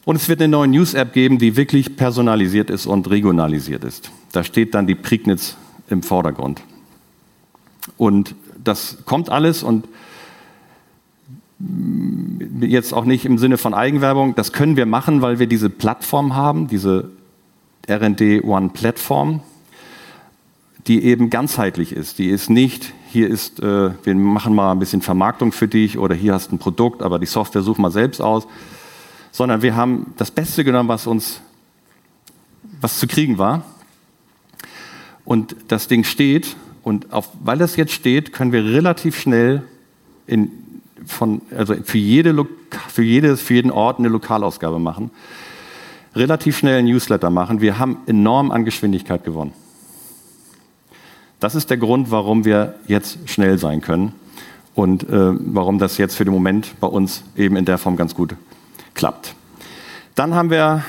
[0.05, 4.11] Und es wird eine neue News-App geben, die wirklich personalisiert ist und regionalisiert ist.
[4.33, 5.55] Da steht dann die Prignitz
[5.89, 6.63] im Vordergrund.
[7.97, 8.35] Und
[8.65, 9.87] das kommt alles und
[12.61, 16.37] jetzt auch nicht im Sinne von Eigenwerbung, das können wir machen, weil wir diese Plattform
[16.37, 17.11] haben, diese
[17.89, 19.41] RD One Plattform.
[20.87, 22.19] die eben ganzheitlich ist.
[22.19, 26.15] Die ist nicht, hier ist, äh, wir machen mal ein bisschen Vermarktung für dich oder
[26.15, 28.47] hier hast ein Produkt, aber die Software such mal selbst aus,
[29.31, 31.43] sondern wir haben das Beste genommen, was uns,
[32.81, 33.65] was zu kriegen war.
[35.27, 39.65] Und das Ding steht und auf, weil das jetzt steht, können wir relativ schnell
[40.27, 40.51] in,
[41.09, 42.47] von, also für, jede,
[42.89, 45.11] für, jedes, für jeden Ort eine Lokalausgabe machen,
[46.15, 47.61] relativ schnell ein Newsletter machen.
[47.61, 49.53] Wir haben enorm an Geschwindigkeit gewonnen.
[51.41, 54.13] Das ist der Grund, warum wir jetzt schnell sein können
[54.75, 58.15] und äh, warum das jetzt für den Moment bei uns eben in der Form ganz
[58.15, 58.35] gut
[58.95, 59.35] klappt.
[60.15, 60.85] Dann haben wir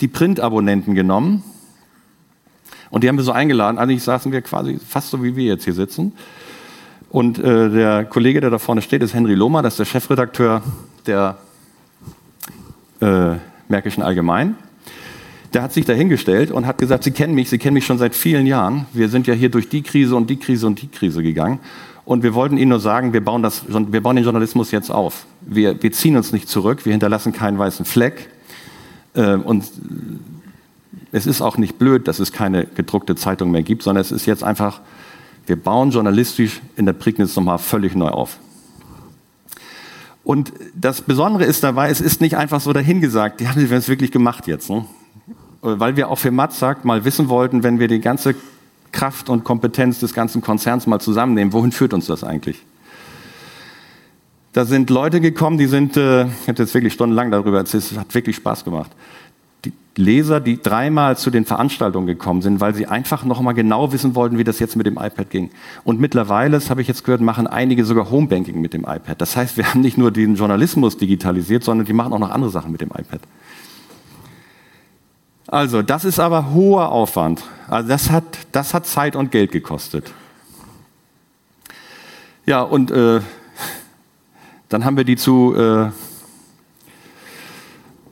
[0.00, 1.44] die Print-Abonnenten genommen
[2.90, 3.78] und die haben wir so eingeladen.
[3.78, 6.12] Eigentlich saßen wir quasi fast so, wie wir jetzt hier sitzen.
[7.14, 10.62] Und äh, der Kollege, der da vorne steht, ist Henry Lohmer, das ist der Chefredakteur
[11.06, 11.36] der
[13.00, 13.36] äh,
[13.68, 14.56] Märkischen Allgemein
[15.52, 18.16] der hat sich dahingestellt und hat gesagt, Sie kennen mich, Sie kennen mich schon seit
[18.16, 18.86] vielen Jahren.
[18.92, 21.60] Wir sind ja hier durch die Krise und die Krise und die Krise gegangen.
[22.04, 25.26] Und wir wollten Ihnen nur sagen, wir bauen, das, wir bauen den Journalismus jetzt auf.
[25.42, 28.30] Wir, wir ziehen uns nicht zurück, wir hinterlassen keinen weißen Fleck.
[29.14, 29.70] Äh, und
[31.12, 34.26] es ist auch nicht blöd, dass es keine gedruckte Zeitung mehr gibt, sondern es ist
[34.26, 34.80] jetzt einfach,
[35.46, 38.38] wir bauen journalistisch in der Prignitz nochmal völlig neu auf.
[40.24, 44.10] Und das Besondere ist dabei, es ist nicht einfach so dahingesagt, die haben es wirklich
[44.10, 44.70] gemacht jetzt.
[44.70, 44.86] Ne?
[45.64, 48.34] weil wir auch für Matzak mal wissen wollten, wenn wir die ganze
[48.92, 52.62] Kraft und Kompetenz des ganzen Konzerns mal zusammennehmen, wohin führt uns das eigentlich?
[54.52, 57.98] Da sind Leute gekommen, die sind, äh, ich habe jetzt wirklich stundenlang darüber erzählt, es
[57.98, 58.92] hat wirklich Spaß gemacht.
[59.96, 64.14] Leser, die dreimal zu den Veranstaltungen gekommen sind, weil sie einfach noch mal genau wissen
[64.14, 65.50] wollten, wie das jetzt mit dem iPad ging.
[65.84, 69.20] Und mittlerweile, das habe ich jetzt gehört, machen einige sogar Homebanking mit dem iPad.
[69.20, 72.50] Das heißt, wir haben nicht nur den Journalismus digitalisiert, sondern die machen auch noch andere
[72.50, 73.20] Sachen mit dem iPad.
[75.46, 77.42] Also, das ist aber hoher Aufwand.
[77.68, 80.12] Also, das hat, das hat Zeit und Geld gekostet.
[82.46, 83.20] Ja, und äh,
[84.68, 85.90] dann haben wir die zu äh,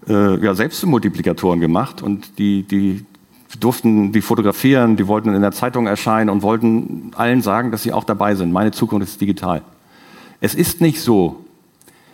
[0.09, 3.05] äh, ja, Selbstmultiplikatoren gemacht und die, die
[3.61, 7.93] durften die fotografieren, die wollten in der Zeitung erscheinen und wollten allen sagen, dass sie
[7.93, 8.53] auch dabei sind.
[8.53, 9.63] Meine Zukunft ist digital.
[10.41, 11.45] Es ist nicht so,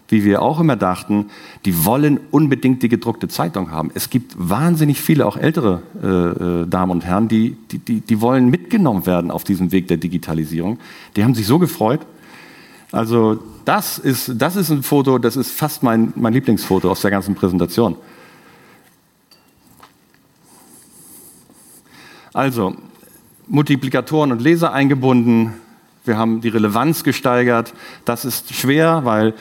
[0.09, 1.27] wie wir auch immer dachten,
[1.65, 3.91] die wollen unbedingt die gedruckte Zeitung haben.
[3.95, 8.21] Es gibt wahnsinnig viele, auch ältere äh, äh, Damen und Herren, die, die, die, die
[8.21, 10.79] wollen mitgenommen werden auf diesem Weg der Digitalisierung.
[11.17, 12.01] Die haben sich so gefreut.
[12.91, 13.39] Also
[13.69, 17.35] das ist, das ist ein Foto, das ist fast mein, mein Lieblingsfoto aus der ganzen
[17.35, 17.97] Präsentation.
[22.33, 22.75] Also,
[23.47, 25.53] Multiplikatoren und Leser eingebunden,
[26.07, 27.75] wir haben die Relevanz gesteigert.
[28.07, 29.35] Das ist schwer, weil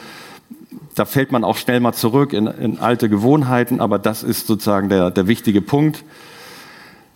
[0.95, 4.89] da fällt man auch schnell mal zurück in, in alte Gewohnheiten, aber das ist sozusagen
[4.89, 6.03] der, der wichtige Punkt.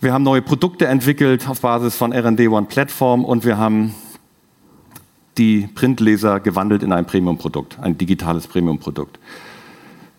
[0.00, 3.94] Wir haben neue Produkte entwickelt auf Basis von R&D One Plattform und wir haben
[5.38, 9.18] die Printleser gewandelt in ein Premium-Produkt, ein digitales Premium-Produkt.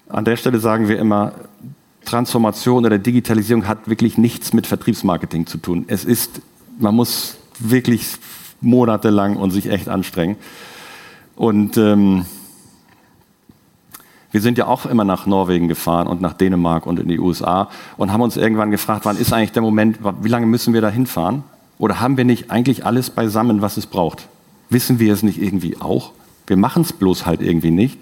[0.09, 1.33] An der Stelle sagen wir immer,
[2.05, 5.85] Transformation oder Digitalisierung hat wirklich nichts mit Vertriebsmarketing zu tun.
[5.87, 6.41] Es ist,
[6.79, 8.05] man muss wirklich
[8.61, 10.37] monatelang und sich echt anstrengen.
[11.35, 12.25] Und ähm,
[14.31, 17.69] wir sind ja auch immer nach Norwegen gefahren und nach Dänemark und in die USA
[17.97, 20.89] und haben uns irgendwann gefragt, wann ist eigentlich der Moment, wie lange müssen wir da
[20.89, 21.43] hinfahren?
[21.77, 24.27] Oder haben wir nicht eigentlich alles beisammen, was es braucht?
[24.73, 26.11] Wissen wir es nicht irgendwie auch?
[26.47, 27.97] Wir machen es bloß halt irgendwie nicht,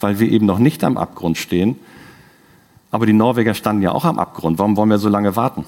[0.00, 1.76] weil wir eben noch nicht am Abgrund stehen.
[2.90, 4.58] Aber die Norweger standen ja auch am Abgrund.
[4.58, 5.64] Warum wollen wir so lange warten?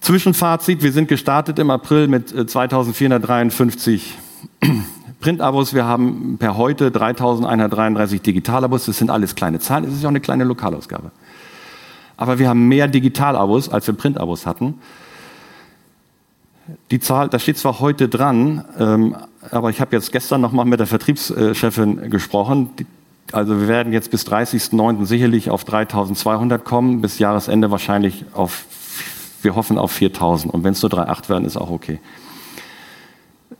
[0.00, 4.14] Zwischenfazit, wir sind gestartet im April mit 2453
[4.60, 4.68] äh,
[5.20, 10.08] Printabos, wir haben per heute 3133 Digitalabos, das sind alles kleine Zahlen, es ist ja
[10.08, 11.10] auch eine kleine Lokalausgabe.
[12.18, 14.74] Aber wir haben mehr Digitalabos, als wir Printabos hatten.
[16.90, 19.16] Die Zahl, da steht zwar heute dran, ähm,
[19.50, 22.70] aber ich habe jetzt gestern noch mal mit der Vertriebschefin gesprochen.
[22.78, 22.86] Die,
[23.32, 25.04] also wir werden jetzt bis 30.09.
[25.04, 28.64] sicherlich auf 3.200 kommen, bis Jahresende wahrscheinlich auf,
[29.42, 30.48] wir hoffen auf 4.000.
[30.48, 32.00] Und wenn es nur 3,8 werden, ist auch okay.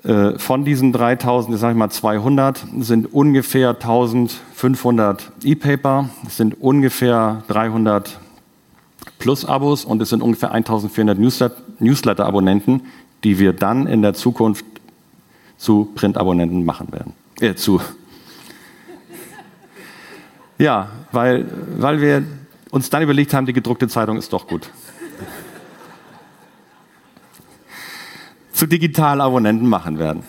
[0.03, 8.19] Äh, von diesen 3000, sage ich mal 200, sind ungefähr 1500 E-Paper, sind ungefähr 300
[9.19, 11.19] Plus-Abos und es sind ungefähr 1400
[11.81, 12.83] Newsletter-Abonnenten,
[13.23, 14.65] die wir dann in der Zukunft
[15.57, 17.13] zu Print-Abonnenten machen werden.
[17.41, 17.81] Äh, zu.
[20.59, 21.47] Ja, weil,
[21.79, 22.23] weil wir
[22.71, 24.71] uns dann überlegt haben, die gedruckte Zeitung ist doch gut.
[28.53, 30.23] zu Digitalabonnenten machen werden.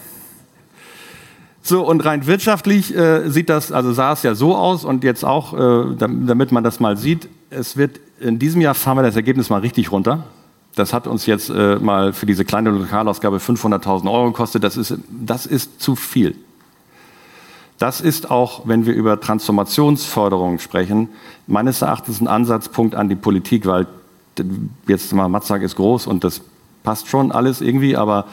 [1.62, 5.24] So, und rein wirtschaftlich äh, sieht das, also sah es ja so aus und jetzt
[5.24, 9.16] auch, äh, damit man das mal sieht, es wird in diesem Jahr fahren wir das
[9.16, 10.26] Ergebnis mal richtig runter.
[10.76, 14.64] Das hat uns jetzt äh, mal für diese kleine Lokalausgabe 500.000 Euro gekostet.
[14.64, 16.36] Das ist, das ist zu viel.
[17.78, 21.10] Das ist auch, wenn wir über Transformationsförderung sprechen,
[21.48, 23.88] meines Erachtens ein Ansatzpunkt an die Politik, weil
[24.88, 26.42] jetzt mal Matzak ist groß und das
[26.84, 28.26] passt schon alles irgendwie, aber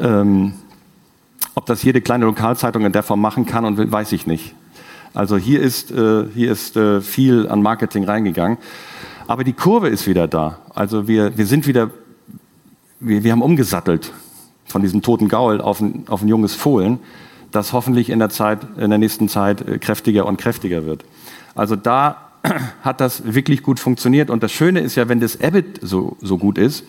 [0.00, 0.54] ähm,
[1.54, 4.54] ob das jede kleine Lokalzeitung in der Form machen kann und will, weiß ich nicht.
[5.14, 8.58] Also hier ist, äh, hier ist äh, viel an Marketing reingegangen.
[9.26, 10.58] Aber die Kurve ist wieder da.
[10.74, 11.90] Also wir, wir sind wieder,
[13.00, 14.12] wir, wir haben umgesattelt
[14.64, 16.98] von diesem toten Gaul auf ein, auf ein junges Fohlen,
[17.50, 21.04] das hoffentlich in der Zeit, in der nächsten Zeit äh, kräftiger und kräftiger wird.
[21.54, 22.32] Also da
[22.82, 24.30] hat das wirklich gut funktioniert.
[24.30, 26.84] Und das Schöne ist ja, wenn das EBIT so, so gut ist,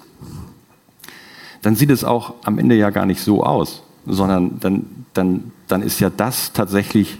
[1.61, 5.81] dann sieht es auch am Ende ja gar nicht so aus, sondern dann, dann, dann
[5.81, 7.19] ist ja das tatsächlich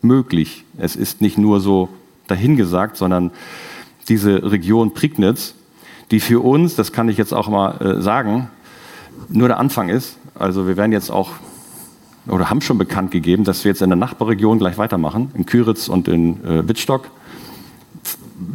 [0.00, 0.64] möglich.
[0.78, 1.88] Es ist nicht nur so
[2.28, 3.30] dahingesagt, sondern
[4.08, 5.54] diese Region Prignitz,
[6.10, 8.50] die für uns, das kann ich jetzt auch mal äh, sagen,
[9.28, 10.18] nur der Anfang ist.
[10.34, 11.32] Also wir werden jetzt auch
[12.28, 15.88] oder haben schon bekannt gegeben, dass wir jetzt in der Nachbarregion gleich weitermachen, in Küritz
[15.88, 17.08] und in äh, Wittstock.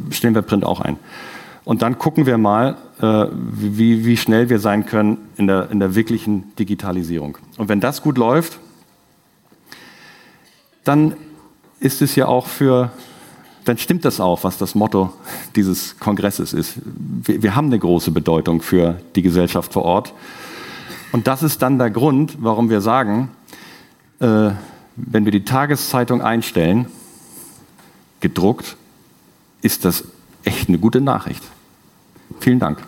[0.09, 0.99] Stellen wir Print auch ein.
[1.63, 5.79] Und dann gucken wir mal, äh, wie, wie schnell wir sein können in der, in
[5.79, 7.37] der wirklichen Digitalisierung.
[7.57, 8.59] Und wenn das gut läuft,
[10.83, 11.13] dann
[11.79, 12.91] ist es ja auch für,
[13.65, 15.13] dann stimmt das auch, was das Motto
[15.55, 16.75] dieses Kongresses ist.
[16.85, 20.13] Wir, wir haben eine große Bedeutung für die Gesellschaft vor Ort.
[21.11, 23.29] Und das ist dann der Grund, warum wir sagen,
[24.19, 24.51] äh,
[24.95, 26.87] wenn wir die Tageszeitung einstellen,
[28.19, 28.77] gedruckt,
[29.61, 30.03] ist das
[30.43, 31.43] echt eine gute Nachricht.
[32.39, 32.79] Vielen Dank.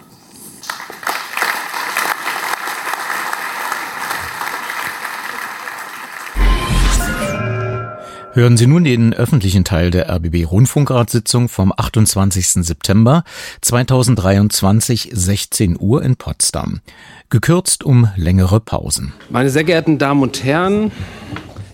[8.35, 12.65] Hören Sie nun den öffentlichen Teil der RBB Rundfunkratssitzung vom 28.
[12.65, 13.23] September
[13.61, 16.81] 2023, 16 Uhr in Potsdam.
[17.30, 19.14] Gekürzt um längere Pausen.
[19.30, 20.91] Meine sehr geehrten Damen und Herren,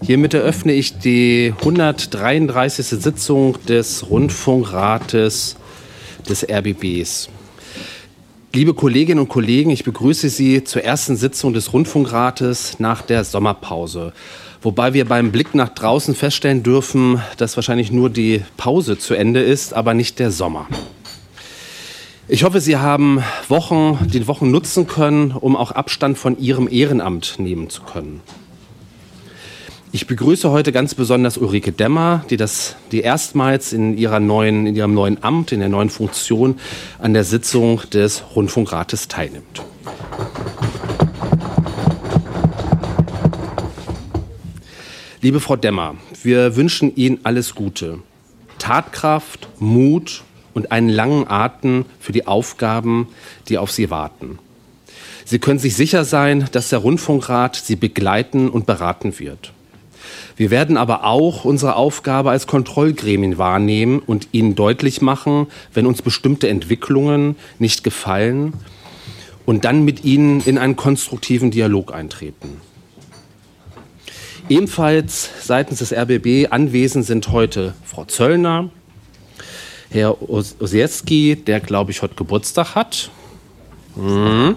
[0.04, 2.88] hiermit eröffne ich die 133.
[2.88, 5.56] Sitzung des Rundfunkrates
[6.28, 7.30] des RBBs.
[8.52, 14.12] Liebe Kolleginnen und Kollegen, ich begrüße Sie zur ersten Sitzung des Rundfunkrates nach der Sommerpause.
[14.62, 19.42] Wobei wir beim Blick nach draußen feststellen dürfen, dass wahrscheinlich nur die Pause zu Ende
[19.42, 20.68] ist, aber nicht der Sommer.
[22.28, 27.36] Ich hoffe, Sie haben Wochen, die Wochen nutzen können, um auch Abstand von Ihrem Ehrenamt
[27.40, 28.22] nehmen zu können.
[29.92, 34.76] Ich begrüße heute ganz besonders Ulrike Demmer, die das, die erstmals in ihrer neuen, in
[34.76, 36.60] ihrem neuen Amt, in der neuen Funktion
[37.00, 39.64] an der Sitzung des Rundfunkrates teilnimmt.
[45.22, 48.00] Liebe Frau Demmer, wir wünschen Ihnen alles Gute.
[48.58, 50.24] Tatkraft, Mut
[50.54, 53.10] und einen langen Atem für die Aufgaben,
[53.50, 54.40] die auf Sie warten.
[55.26, 59.52] Sie können sich sicher sein, dass der Rundfunkrat Sie begleiten und beraten wird.
[60.38, 66.02] Wir werden aber auch unsere Aufgabe als Kontrollgremien wahrnehmen und Ihnen deutlich machen, wenn uns
[66.02, 68.54] bestimmte Entwicklungen nicht gefallen
[69.46, 72.62] und dann mit Ihnen in einen konstruktiven Dialog eintreten.
[74.50, 78.72] Ebenfalls seitens des RBB anwesend sind heute Frau Zöllner,
[79.92, 83.12] Herr Osiewski, der, glaube ich, heute Geburtstag hat.
[83.96, 84.56] Mhm.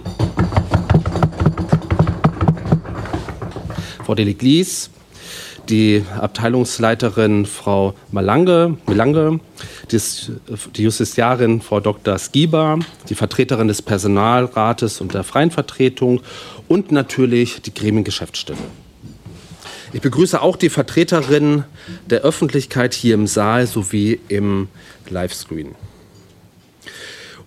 [4.03, 4.89] Frau Deliglis,
[5.69, 9.41] die Abteilungsleiterin Frau Malange, Melange,
[9.91, 12.19] die Justiziarin Frau Dr.
[12.19, 12.79] Skiba,
[13.11, 16.23] die Vertreterin des Personalrates und der freien Vertretung
[16.67, 18.59] und natürlich die Gremiengeschäftsstelle.
[19.95, 21.65] Ich begrüße auch die Vertreterin
[22.07, 24.69] der Öffentlichkeit hier im Saal sowie im
[25.11, 25.75] Livescreen.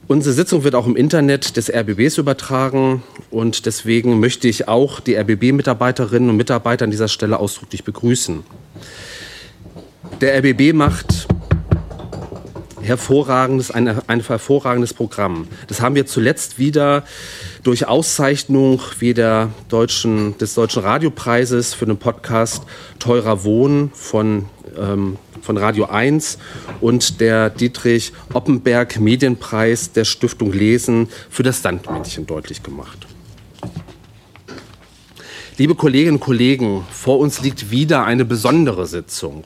[0.08, 3.02] Unsere Sitzung wird auch im Internet des RBBs übertragen
[3.32, 8.44] und deswegen möchte ich auch die RBB-Mitarbeiterinnen und Mitarbeiter an dieser Stelle ausdrücklich begrüßen.
[10.22, 11.28] Der RBB macht
[12.86, 15.48] hervorragendes, ein, ein hervorragendes Programm.
[15.68, 17.04] Das haben wir zuletzt wieder
[17.64, 22.64] durch Auszeichnung wie der deutschen, des Deutschen Radiopreises für den Podcast
[23.00, 24.46] Teurer Wohnen von,
[24.78, 26.38] ähm, von Radio 1
[26.82, 33.06] und der Dietrich Oppenberg Medienpreis der Stiftung Lesen für das Sandmännchen deutlich gemacht.
[35.58, 39.46] Liebe Kolleginnen und Kollegen, vor uns liegt wieder eine besondere Sitzung.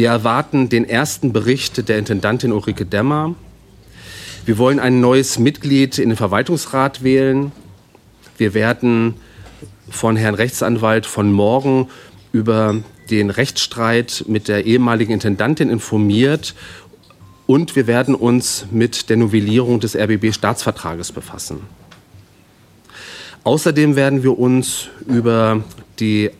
[0.00, 3.34] Wir erwarten den ersten Bericht der Intendantin Ulrike Demmer.
[4.46, 7.52] Wir wollen ein neues Mitglied in den Verwaltungsrat wählen.
[8.38, 9.16] Wir werden
[9.90, 11.90] von Herrn Rechtsanwalt von morgen
[12.32, 12.78] über
[13.10, 16.54] den Rechtsstreit mit der ehemaligen Intendantin informiert
[17.46, 21.60] Und wir werden uns mit der Novellierung des RBB-Staatsvertrages befassen.
[23.44, 25.62] Außerdem werden wir uns über
[25.98, 26.30] die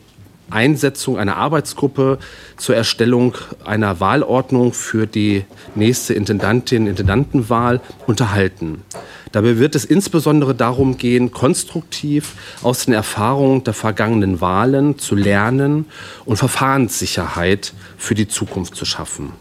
[0.51, 2.19] Einsetzung einer Arbeitsgruppe
[2.57, 5.45] zur Erstellung einer Wahlordnung für die
[5.75, 8.83] nächste Intendantin-Intendantenwahl unterhalten.
[9.31, 15.85] Dabei wird es insbesondere darum gehen, konstruktiv aus den Erfahrungen der vergangenen Wahlen zu lernen
[16.25, 19.31] und Verfahrenssicherheit für die Zukunft zu schaffen.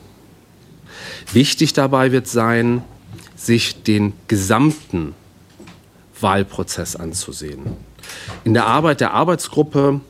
[1.33, 2.83] Wichtig dabei wird sein,
[3.35, 5.15] sich den gesamten
[6.21, 7.61] Wahlprozess anzusehen.
[8.45, 10.01] In der Arbeit der Arbeitsgruppe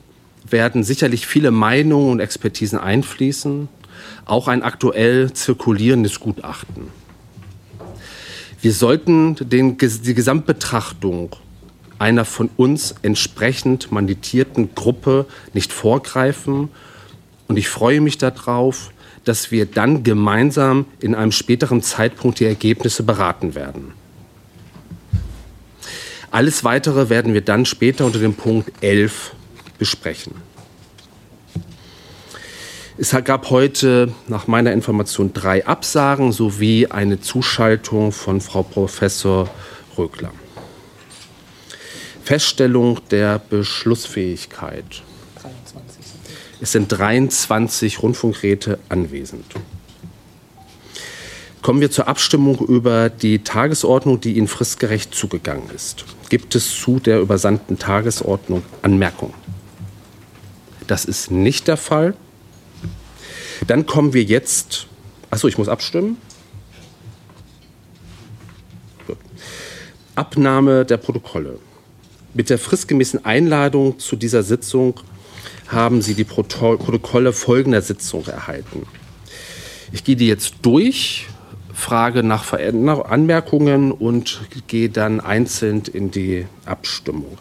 [0.53, 3.69] werden sicherlich viele Meinungen und Expertisen einfließen,
[4.25, 6.89] auch ein aktuell zirkulierendes Gutachten.
[8.61, 11.37] Wir sollten den, die Gesamtbetrachtung
[11.99, 16.71] einer von uns entsprechend manditierten Gruppe nicht vorgreifen.
[17.47, 18.91] Und ich freue mich darauf,
[19.25, 23.93] dass wir dann gemeinsam in einem späteren Zeitpunkt die Ergebnisse beraten werden.
[26.31, 29.33] Alles Weitere werden wir dann später unter dem Punkt 11
[29.81, 30.35] besprechen.
[32.99, 39.49] Es gab heute nach meiner Information drei Absagen sowie eine Zuschaltung von Frau Professor
[39.97, 40.33] Rögler.
[42.23, 45.03] Feststellung der Beschlussfähigkeit.
[45.41, 46.05] 23.
[46.61, 49.47] Es sind 23 Rundfunkräte anwesend.
[51.63, 56.05] Kommen wir zur Abstimmung über die Tagesordnung, die Ihnen fristgerecht zugegangen ist.
[56.29, 59.40] Gibt es zu der übersandten Tagesordnung Anmerkungen?
[60.91, 62.15] Das ist nicht der Fall.
[63.69, 64.89] Dann kommen wir jetzt.
[65.31, 66.17] Achso, ich muss abstimmen.
[70.17, 71.61] Abnahme der Protokolle.
[72.35, 74.99] Mit der fristgemäßen Einladung zu dieser Sitzung
[75.69, 78.85] haben Sie die Protokolle folgender Sitzung erhalten.
[79.93, 81.29] Ich gehe die jetzt durch,
[81.73, 87.39] frage nach Anmerkungen und gehe dann einzeln in die Abstimmung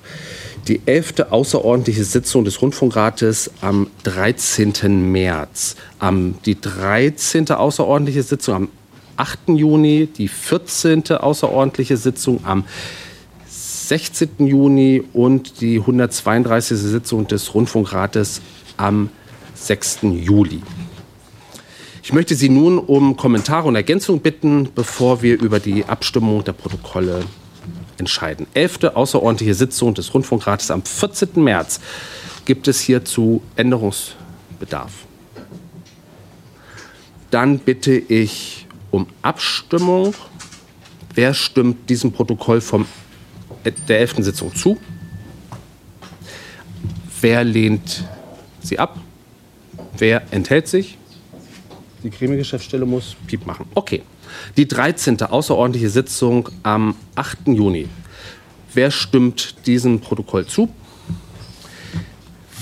[0.69, 5.11] die elfte außerordentliche Sitzung des Rundfunkrates am 13.
[5.11, 7.49] März, am, die 13.
[7.49, 8.69] außerordentliche Sitzung am
[9.17, 9.49] 8.
[9.49, 11.11] Juni, die 14.
[11.11, 12.65] außerordentliche Sitzung am
[13.47, 14.29] 16.
[14.45, 16.77] Juni und die 132.
[16.77, 18.39] Sitzung des Rundfunkrates
[18.77, 19.09] am
[19.55, 19.99] 6.
[20.03, 20.61] Juli.
[22.03, 26.53] Ich möchte Sie nun um Kommentare und Ergänzungen bitten, bevor wir über die Abstimmung der
[26.53, 27.23] Protokolle
[27.99, 28.47] entscheiden.
[28.53, 31.29] Elfte außerordentliche Sitzung des Rundfunkrates am 14.
[31.35, 31.79] März.
[32.45, 34.91] Gibt es hierzu Änderungsbedarf?
[37.31, 40.15] Dann bitte ich um Abstimmung.
[41.13, 42.85] Wer stimmt diesem Protokoll vom,
[43.87, 44.15] der 11.
[44.19, 44.77] Sitzung zu?
[47.21, 48.03] Wer lehnt
[48.61, 48.97] sie ab?
[49.97, 50.97] Wer enthält sich?
[52.03, 53.65] Die Gremiengeschäftsstelle muss Piep machen.
[53.75, 54.01] Okay.
[54.57, 55.21] Die 13.
[55.21, 57.47] außerordentliche Sitzung am 8.
[57.47, 57.87] Juni.
[58.73, 60.69] Wer stimmt diesem Protokoll zu?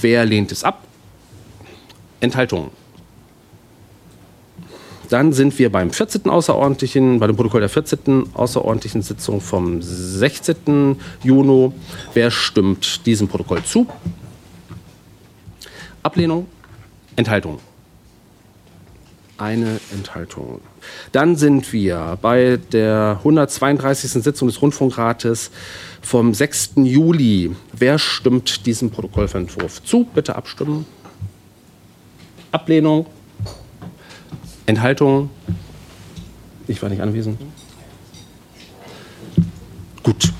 [0.01, 0.83] Wer lehnt es ab?
[2.19, 2.69] Enthaltungen.
[5.09, 6.29] Dann sind wir beim 14.
[6.29, 8.33] außerordentlichen, bei dem Protokoll der 14.
[8.33, 10.97] außerordentlichen Sitzung vom 16.
[11.23, 11.71] Juni.
[12.13, 13.87] Wer stimmt diesem Protokoll zu?
[16.03, 16.47] Ablehnung,
[17.15, 17.59] Enthaltung.
[19.37, 20.61] Eine Enthaltung.
[21.11, 24.23] Dann sind wir bei der 132.
[24.23, 25.51] Sitzung des Rundfunkrates
[26.01, 26.71] vom 6.
[26.77, 27.55] Juli.
[27.71, 30.05] Wer stimmt diesem Protokollentwurf zu?
[30.05, 30.85] Bitte abstimmen.
[32.51, 33.05] Ablehnung.
[34.65, 35.29] Enthaltung.
[36.67, 37.39] Ich war nicht anwesend.
[40.01, 40.33] Gut.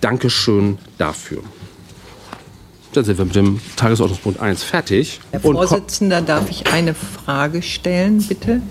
[0.00, 1.42] Dankeschön dafür.
[2.96, 5.20] Dann sind wir mit dem Tagesordnungspunkt 1 fertig.
[5.30, 8.62] Herr Vorsitzender, darf ich eine Frage stellen, bitte?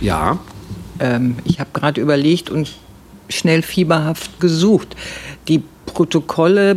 [0.00, 0.38] Ja.
[1.00, 2.72] Ähm, ich habe gerade überlegt und
[3.28, 4.94] schnell fieberhaft gesucht.
[5.48, 6.76] Die Protokolle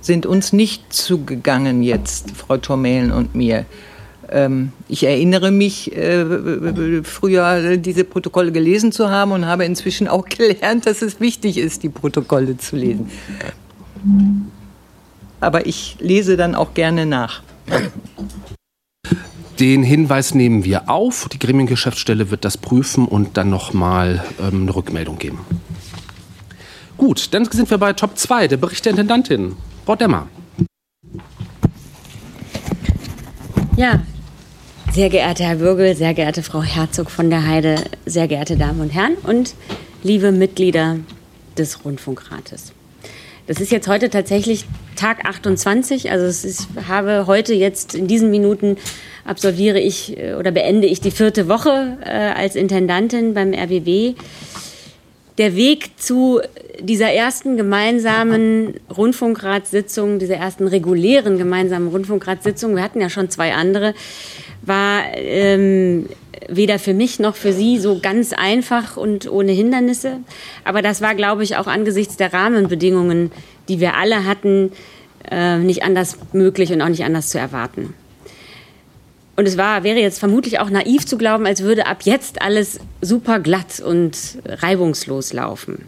[0.00, 3.66] sind uns nicht zugegangen jetzt, Frau Tormelen und mir.
[4.30, 10.24] Ähm, ich erinnere mich, äh, früher diese Protokolle gelesen zu haben und habe inzwischen auch
[10.28, 13.10] gelernt, dass es wichtig ist, die Protokolle zu lesen.
[15.46, 17.40] Aber ich lese dann auch gerne nach.
[19.60, 21.28] Den Hinweis nehmen wir auf.
[21.28, 25.38] Die Gremiengeschäftsstelle wird das prüfen und dann nochmal ähm, eine Rückmeldung geben.
[26.96, 29.54] Gut, dann sind wir bei Top 2, der Bericht der Intendantin.
[29.84, 30.26] Frau Demmer.
[33.76, 34.02] Ja,
[34.90, 38.92] sehr geehrter Herr Würgel, sehr geehrte Frau Herzog von der Heide, sehr geehrte Damen und
[38.92, 39.54] Herren und
[40.02, 40.96] liebe Mitglieder
[41.56, 42.72] des Rundfunkrates.
[43.46, 44.64] Das ist jetzt heute tatsächlich
[44.96, 46.10] Tag 28.
[46.10, 46.56] Also ich
[46.88, 48.76] habe heute jetzt in diesen Minuten
[49.24, 54.16] absolviere ich äh, oder beende ich die vierte Woche äh, als Intendantin beim RBB.
[55.38, 56.40] Der Weg zu
[56.80, 63.94] dieser ersten gemeinsamen Rundfunkratssitzung, dieser ersten regulären gemeinsamen Rundfunkratssitzung, wir hatten ja schon zwei andere,
[64.62, 66.08] war ähm,
[66.48, 70.18] weder für mich noch für Sie so ganz einfach und ohne Hindernisse.
[70.64, 73.30] Aber das war, glaube ich, auch angesichts der Rahmenbedingungen,
[73.68, 74.72] die wir alle hatten,
[75.30, 77.94] äh, nicht anders möglich und auch nicht anders zu erwarten.
[79.36, 82.80] Und es war, wäre jetzt vermutlich auch naiv zu glauben, als würde ab jetzt alles
[83.02, 85.84] super glatt und reibungslos laufen.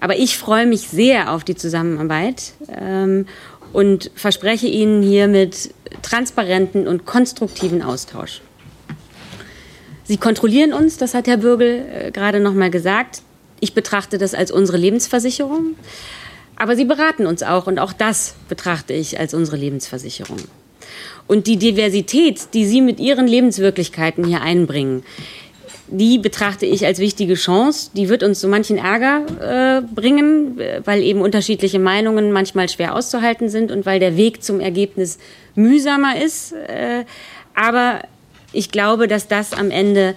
[0.00, 3.26] Aber ich freue mich sehr auf die Zusammenarbeit ähm,
[3.72, 8.40] und verspreche Ihnen hiermit transparenten und konstruktiven Austausch.
[10.04, 13.20] Sie kontrollieren uns, das hat Herr Bürgel äh, gerade noch mal gesagt.
[13.60, 15.74] Ich betrachte das als unsere Lebensversicherung.
[16.56, 20.38] Aber Sie beraten uns auch und auch das betrachte ich als unsere Lebensversicherung.
[21.28, 25.04] Und die Diversität, die Sie mit Ihren Lebenswirklichkeiten hier einbringen,
[25.90, 27.90] die betrachte ich als wichtige Chance.
[27.94, 33.48] Die wird uns so manchen Ärger äh, bringen, weil eben unterschiedliche Meinungen manchmal schwer auszuhalten
[33.48, 35.18] sind und weil der Weg zum Ergebnis
[35.54, 36.52] mühsamer ist.
[36.52, 37.04] Äh,
[37.54, 38.00] aber
[38.52, 40.14] ich glaube, dass das am Ende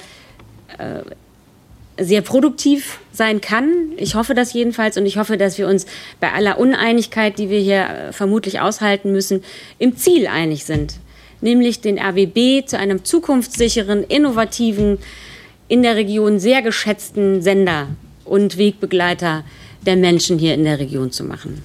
[0.77, 1.01] äh,
[2.03, 3.93] sehr produktiv sein kann.
[3.97, 5.85] Ich hoffe das jedenfalls und ich hoffe, dass wir uns
[6.19, 9.43] bei aller Uneinigkeit, die wir hier äh, vermutlich aushalten müssen,
[9.79, 10.95] im Ziel einig sind.
[11.41, 14.99] Nämlich den RWB zu einem zukunftssicheren, innovativen,
[15.67, 17.87] in der Region sehr geschätzten Sender
[18.25, 19.43] und Wegbegleiter
[19.85, 21.63] der Menschen hier in der Region zu machen.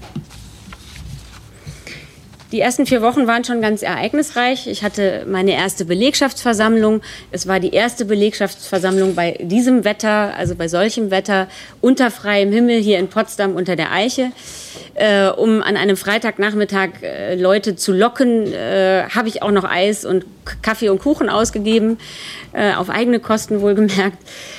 [2.53, 4.69] Die ersten vier Wochen waren schon ganz ereignisreich.
[4.69, 7.01] Ich hatte meine erste Belegschaftsversammlung.
[7.33, 11.49] Es war die erste Belegschaftsversammlung bei diesem Wetter, also bei solchem Wetter,
[11.81, 14.31] unter freiem Himmel hier in Potsdam unter der Eiche.
[14.95, 20.05] Äh, um an einem Freitagnachmittag äh, Leute zu locken, äh, habe ich auch noch Eis
[20.05, 20.25] und
[20.63, 21.99] Kaffee und Kuchen ausgegeben,
[22.53, 24.19] äh, auf eigene Kosten wohlgemerkt.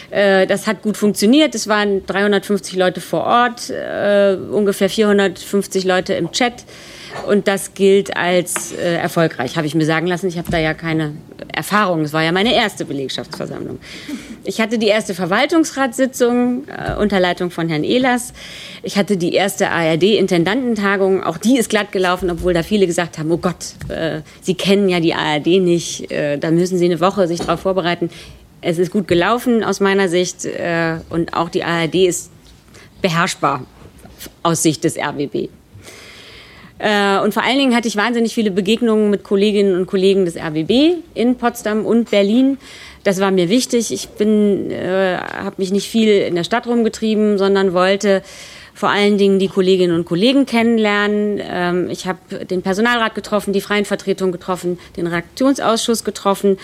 [0.09, 1.55] Äh, das hat gut funktioniert.
[1.55, 6.65] Es waren 350 Leute vor Ort, äh, ungefähr 450 Leute im Chat.
[7.25, 10.27] Und das gilt als äh, erfolgreich, habe ich mir sagen lassen.
[10.27, 11.13] Ich habe da ja keine
[11.53, 12.01] Erfahrung.
[12.01, 13.79] Es war ja meine erste Belegschaftsversammlung.
[14.43, 18.33] Ich hatte die erste Verwaltungsratssitzung äh, unter Leitung von Herrn Ehlers.
[18.83, 21.23] Ich hatte die erste ARD-Intendantentagung.
[21.23, 24.87] Auch die ist glatt gelaufen, obwohl da viele gesagt haben, oh Gott, äh, Sie kennen
[24.87, 26.11] ja die ARD nicht.
[26.11, 28.09] Äh, da müssen Sie eine Woche sich darauf vorbereiten.
[28.61, 30.45] Es ist gut gelaufen aus meiner Sicht.
[30.45, 32.31] Äh, und auch die ARD ist
[33.01, 33.65] beherrschbar
[34.43, 35.49] aus Sicht des RBB.
[36.79, 40.37] Äh, und vor allen Dingen hatte ich wahnsinnig viele Begegnungen mit Kolleginnen und Kollegen des
[40.37, 42.57] RBB in Potsdam und Berlin.
[43.03, 43.91] Das war mir wichtig.
[43.91, 48.21] Ich bin, äh, habe mich nicht viel in der Stadt rumgetrieben, sondern wollte
[48.73, 51.41] vor allen Dingen die Kolleginnen und Kollegen kennenlernen.
[51.41, 56.59] Ähm, ich habe den Personalrat getroffen, die Freien Vertretung getroffen, den Redaktionsausschuss getroffen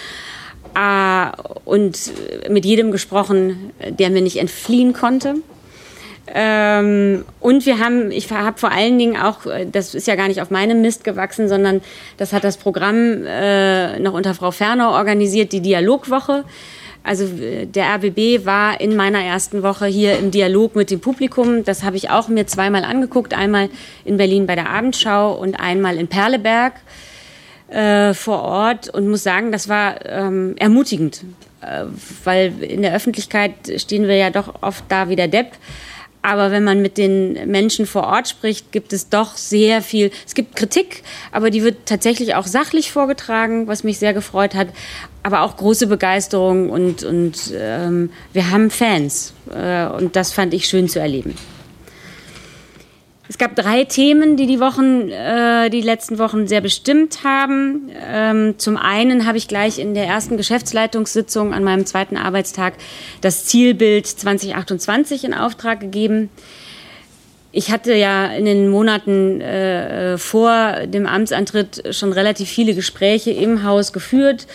[0.76, 1.32] äh,
[1.66, 1.98] und
[2.50, 5.36] mit jedem gesprochen, der mir nicht entfliehen konnte.
[6.28, 10.30] Ähm, und wir haben, ich habe vor allen Dingen auch, äh, das ist ja gar
[10.30, 11.82] nicht auf meinem Mist gewachsen, sondern
[12.18, 16.46] das hat das Programm äh, noch unter Frau Fernau organisiert, die Dialogwoche.
[17.06, 21.66] Also der RBB war in meiner ersten Woche hier im Dialog mit dem Publikum.
[21.66, 23.34] Das habe ich auch mir zweimal angeguckt.
[23.34, 23.70] Einmal
[24.06, 26.76] in Berlin bei der Abendschau und einmal in Perleberg
[27.68, 31.26] äh, vor Ort und muss sagen, das war ähm, ermutigend,
[31.60, 31.84] äh,
[32.24, 35.48] weil in der Öffentlichkeit stehen wir ja doch oft da wie der Depp.
[36.24, 40.10] Aber wenn man mit den Menschen vor Ort spricht, gibt es doch sehr viel.
[40.26, 44.70] Es gibt Kritik, aber die wird tatsächlich auch sachlich vorgetragen, was mich sehr gefreut hat.
[45.22, 49.34] Aber auch große Begeisterung und, und ähm, wir haben Fans.
[49.54, 51.36] Äh, und das fand ich schön zu erleben.
[53.30, 57.90] Es gab drei Themen, die die Wochen, äh, die letzten Wochen sehr bestimmt haben.
[58.06, 62.74] Ähm, zum einen habe ich gleich in der ersten Geschäftsleitungssitzung an meinem zweiten Arbeitstag
[63.22, 66.30] das Zielbild 2028 in Auftrag gegeben.
[67.54, 73.64] Ich hatte ja in den Monaten äh, vor dem Amtsantritt schon relativ viele Gespräche im
[73.64, 74.48] Haus geführt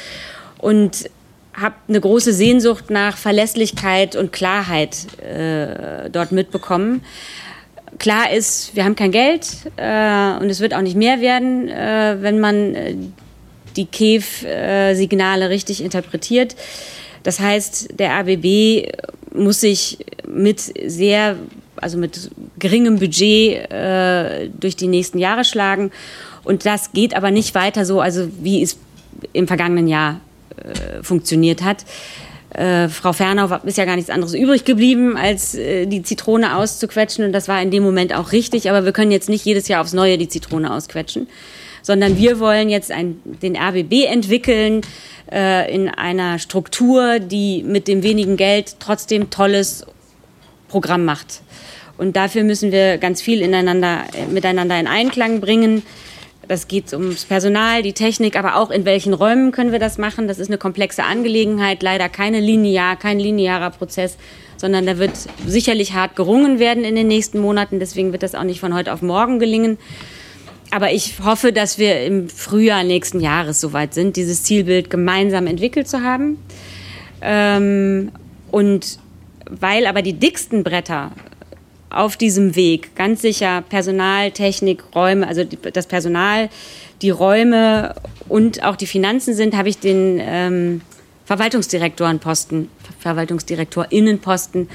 [0.59, 1.09] und
[1.55, 7.03] habe eine große Sehnsucht nach Verlässlichkeit und Klarheit äh, dort mitbekommen
[7.99, 9.47] klar ist, wir haben kein Geld
[9.77, 12.95] äh, und es wird auch nicht mehr werden, äh, wenn man äh,
[13.77, 16.57] die KEF-Signale richtig interpretiert.
[17.23, 18.89] Das heißt, der ABB
[19.35, 21.37] muss sich mit sehr,
[21.77, 25.91] also mit geringem Budget äh, durch die nächsten Jahre schlagen.
[26.45, 28.79] Und das geht aber nicht weiter so, also wie es
[29.33, 30.21] im vergangenen Jahr
[30.57, 31.85] äh, funktioniert hat.
[32.51, 37.25] Äh, Frau Fernau ist ja gar nichts anderes übrig geblieben, als äh, die Zitrone auszuquetschen.
[37.25, 38.71] Und das war in dem Moment auch richtig.
[38.71, 41.29] Aber wir können jetzt nicht jedes Jahr aufs Neue die Zitrone ausquetschen,
[41.83, 44.81] sondern wir wollen jetzt ein, den RBB entwickeln
[45.31, 49.85] äh, in einer Struktur, die mit dem wenigen Geld trotzdem tolles
[50.69, 51.43] Programm macht.
[51.99, 55.83] Und dafür müssen wir ganz viel ineinander, äh, miteinander in Einklang bringen.
[56.49, 60.29] Das geht ums Personal, die Technik, aber auch in welchen Räumen können wir das machen.
[60.29, 64.17] Das ist eine komplexe Angelegenheit, leider keine linear, kein linearer Prozess,
[64.57, 65.13] sondern da wird
[65.47, 67.81] sicherlich hart gerungen werden in den nächsten Monaten.
[67.81, 69.77] Deswegen wird das auch nicht von heute auf morgen gelingen.
[70.71, 75.87] Aber ich hoffe, dass wir im Frühjahr nächsten Jahres soweit sind, dieses Zielbild gemeinsam entwickelt
[75.87, 76.39] zu haben.
[77.21, 78.11] Ähm,
[78.51, 78.99] und
[79.51, 81.13] weil aber die dicksten Bretter
[81.91, 86.49] auf diesem Weg ganz sicher Personal, Technik, Räume, also das Personal,
[87.03, 87.95] die Räume
[88.29, 90.81] und auch die Finanzen sind, habe ich den ähm,
[91.25, 94.69] Verwaltungsdirektorenposten, Verwaltungsdirektorinnenposten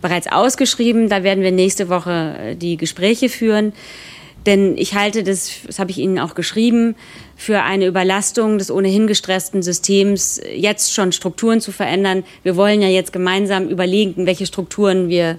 [0.00, 1.08] bereits ausgeschrieben.
[1.08, 3.72] Da werden wir nächste Woche äh, die Gespräche führen.
[4.46, 6.94] Denn ich halte das, das habe ich Ihnen auch geschrieben,
[7.34, 12.22] für eine Überlastung des ohnehin gestressten Systems, jetzt schon Strukturen zu verändern.
[12.44, 15.36] Wir wollen ja jetzt gemeinsam überlegen, welche Strukturen wir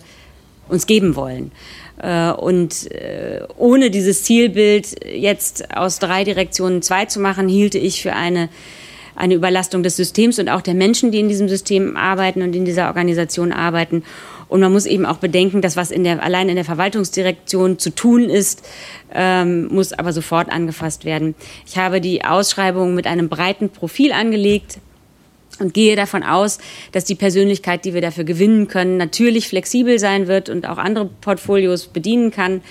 [0.69, 1.51] uns geben wollen.
[2.01, 8.01] Äh, und äh, ohne dieses Zielbild jetzt aus drei Direktionen zwei zu machen, hielte ich
[8.01, 8.49] für eine,
[9.15, 12.65] eine Überlastung des Systems und auch der Menschen, die in diesem System arbeiten und in
[12.65, 14.03] dieser Organisation arbeiten.
[14.49, 17.89] Und man muss eben auch bedenken, dass was in der, allein in der Verwaltungsdirektion zu
[17.89, 18.65] tun ist,
[19.13, 21.35] ähm, muss aber sofort angefasst werden.
[21.65, 24.79] Ich habe die Ausschreibung mit einem breiten Profil angelegt
[25.59, 26.59] und gehe davon aus,
[26.91, 31.09] dass die Persönlichkeit, die wir dafür gewinnen können, natürlich flexibel sein wird und auch andere
[31.21, 32.61] Portfolios bedienen kann.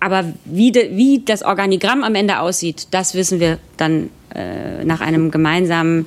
[0.00, 5.00] Aber wie, de, wie das Organigramm am Ende aussieht, das wissen wir dann äh, nach
[5.00, 6.06] einem gemeinsamen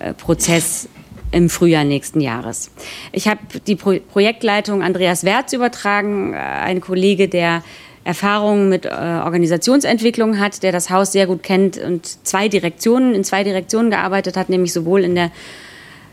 [0.00, 0.88] äh, Prozess
[1.30, 2.70] im Frühjahr nächsten Jahres.
[3.12, 7.62] Ich habe die Pro Projektleitung Andreas Wertz übertragen, äh, ein Kollege, der
[8.08, 13.22] Erfahrungen mit äh, Organisationsentwicklung hat, der das Haus sehr gut kennt und zwei Direktionen, in
[13.22, 15.30] zwei Direktionen gearbeitet hat, nämlich sowohl in der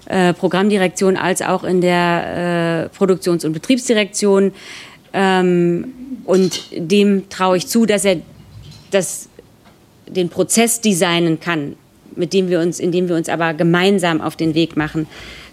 [0.08, 4.52] äh, Programmdirektion als auch in der äh, Produktions- und Betriebsdirektion.
[5.14, 5.94] Ähm,
[6.26, 8.18] und dem traue ich zu, dass er
[8.92, 9.30] das,
[10.06, 11.78] den Prozess designen kann,
[12.18, 15.08] mit dem wir uns, indem wir uns aber gemeinsam auf den Weg machen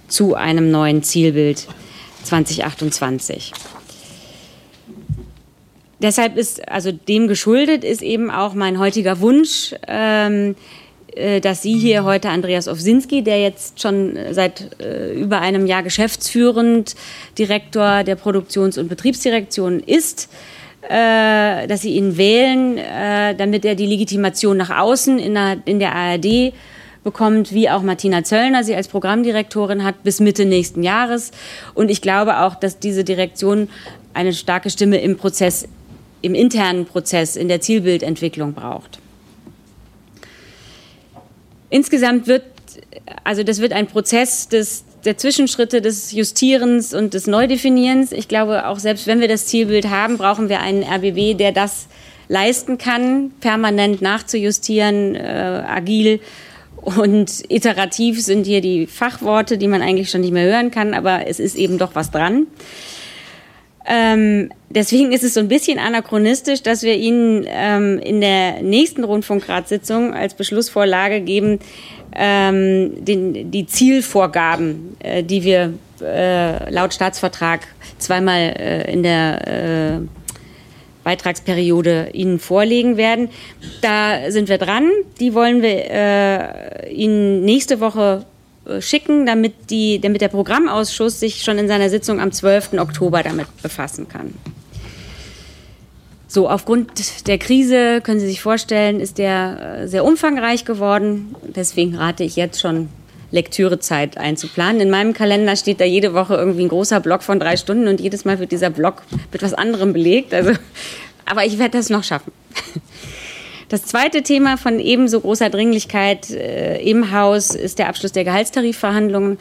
[0.09, 1.69] zu einem neuen Zielbild
[2.24, 3.52] 2028
[6.03, 10.55] deshalb ist, also dem geschuldet ist eben auch mein heutiger Wunsch, ähm,
[11.15, 15.83] äh, dass Sie hier heute Andreas Owsinski, der jetzt schon seit äh, über einem Jahr
[15.83, 16.95] geschäftsführend
[17.39, 20.29] Direktor der Produktions- und Betriebsdirektion ist,
[20.89, 25.79] äh, dass Sie ihn wählen, äh, damit er die Legitimation nach außen in der, in
[25.79, 26.53] der ARD
[27.05, 31.33] bekommt, wie auch Martina Zöllner sie als Programmdirektorin hat bis Mitte nächsten Jahres.
[31.74, 33.69] Und ich glaube auch, dass diese Direktion
[34.15, 35.66] eine starke Stimme im Prozess
[36.23, 38.99] im internen Prozess, in der Zielbildentwicklung braucht.
[41.69, 42.44] Insgesamt wird,
[43.24, 48.12] also das wird ein Prozess des, der Zwischenschritte des Justierens und des Neudefinierens.
[48.12, 51.89] Ich glaube, auch selbst wenn wir das Zielbild haben, brauchen wir einen RBW, der das
[52.28, 56.20] leisten kann, permanent nachzujustieren, äh, agil
[56.82, 61.27] und iterativ sind hier die Fachworte, die man eigentlich schon nicht mehr hören kann, aber
[61.27, 62.47] es ist eben doch was dran.
[63.87, 69.05] Ähm, deswegen ist es so ein bisschen anachronistisch, dass wir Ihnen ähm, in der nächsten
[69.05, 71.59] Rundfunkratssitzung als Beschlussvorlage geben,
[72.15, 77.67] ähm, den, die Zielvorgaben, äh, die wir äh, laut Staatsvertrag
[77.99, 80.07] zweimal äh, in der äh,
[81.05, 83.29] Beitragsperiode Ihnen vorlegen werden.
[83.81, 84.89] Da sind wir dran.
[85.19, 88.25] Die wollen wir äh, Ihnen nächste Woche
[88.81, 92.75] schicken, damit, die, damit der Programmausschuss sich schon in seiner Sitzung am 12.
[92.75, 94.35] Oktober damit befassen kann.
[96.29, 101.35] So, aufgrund der Krise, können Sie sich vorstellen, ist der äh, sehr umfangreich geworden.
[101.43, 102.89] Deswegen rate ich jetzt schon,
[103.33, 104.81] Lektürezeit einzuplanen.
[104.81, 108.01] In meinem Kalender steht da jede Woche irgendwie ein großer Block von drei Stunden und
[108.01, 109.03] jedes Mal wird dieser Block
[109.33, 110.33] mit was anderem belegt.
[110.33, 110.53] Also,
[111.25, 112.33] aber ich werde das noch schaffen.
[113.73, 119.39] Das zweite Thema von ebenso großer Dringlichkeit äh, im Haus ist der Abschluss der Gehaltstarifverhandlungen.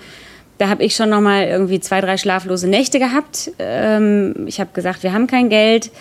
[0.58, 3.52] Da habe ich schon noch mal irgendwie zwei, drei schlaflose Nächte gehabt.
[3.60, 5.92] Ähm, ich habe gesagt, wir haben kein Geld.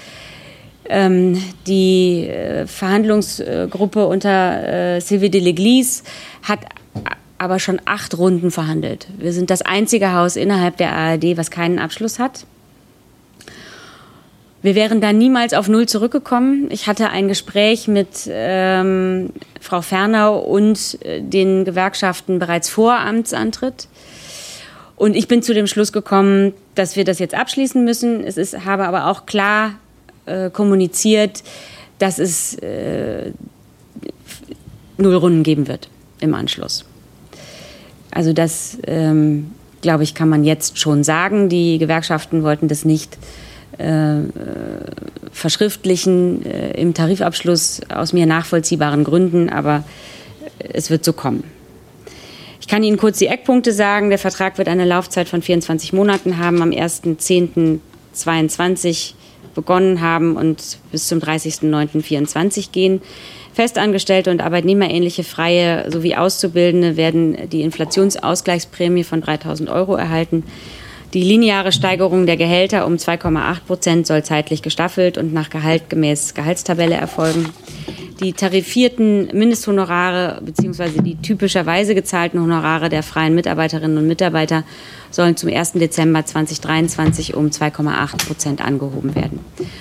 [0.88, 6.04] Ähm, die äh, Verhandlungsgruppe unter äh, Sylvie de Leglis
[6.44, 6.60] hat
[7.36, 9.08] aber schon acht Runden verhandelt.
[9.18, 12.46] Wir sind das einzige Haus innerhalb der ARD, was keinen Abschluss hat.
[14.62, 16.68] Wir wären da niemals auf Null zurückgekommen.
[16.70, 19.30] Ich hatte ein Gespräch mit ähm,
[19.60, 23.88] Frau Fernau und äh, den Gewerkschaften bereits vor Amtsantritt.
[24.96, 28.22] Und ich bin zu dem Schluss gekommen, dass wir das jetzt abschließen müssen.
[28.22, 29.76] Es ist, habe aber auch klar
[30.26, 31.42] äh, kommuniziert,
[31.98, 33.32] dass es äh,
[34.98, 35.88] null Runden geben wird
[36.20, 36.84] im Anschluss.
[38.10, 41.48] Also das, ähm, glaube ich, kann man jetzt schon sagen.
[41.48, 43.16] Die Gewerkschaften wollten das nicht
[45.32, 49.84] verschriftlichen äh, im Tarifabschluss aus mir nachvollziehbaren Gründen, aber
[50.58, 51.44] es wird so kommen.
[52.60, 54.10] Ich kann Ihnen kurz die Eckpunkte sagen.
[54.10, 59.14] Der Vertrag wird eine Laufzeit von 24 Monaten haben, am 1.10.22
[59.54, 63.02] begonnen haben und bis zum 30.09.24 gehen.
[63.52, 70.44] Festangestellte und arbeitnehmerähnliche Freie sowie Auszubildende werden die Inflationsausgleichsprämie von 3000 Euro erhalten.
[71.12, 76.34] Die lineare Steigerung der Gehälter um 2,8 Prozent soll zeitlich gestaffelt und nach Gehalt gemäß
[76.34, 77.46] Gehaltstabelle erfolgen.
[78.20, 81.00] Die tarifierten Mindesthonorare bzw.
[81.02, 84.62] die typischerweise gezahlten Honorare der freien Mitarbeiterinnen und Mitarbeiter
[85.10, 85.72] sollen zum 1.
[85.72, 89.40] Dezember 2023 um 2,8 Prozent angehoben werden.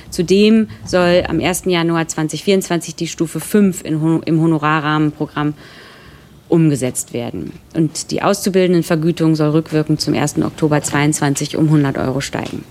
[0.09, 1.65] Zudem soll am 1.
[1.65, 5.53] Januar 2024 die Stufe 5 im Honorarrahmenprogramm
[6.49, 7.53] umgesetzt werden.
[7.73, 10.39] Und die Auszubildendenvergütung soll rückwirkend zum 1.
[10.39, 12.65] Oktober 2022 um 100 Euro steigen.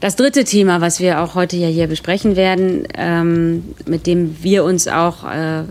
[0.00, 4.64] Das dritte Thema, was wir auch heute ja hier besprechen werden, ähm, mit dem wir
[4.64, 5.62] uns auch äh,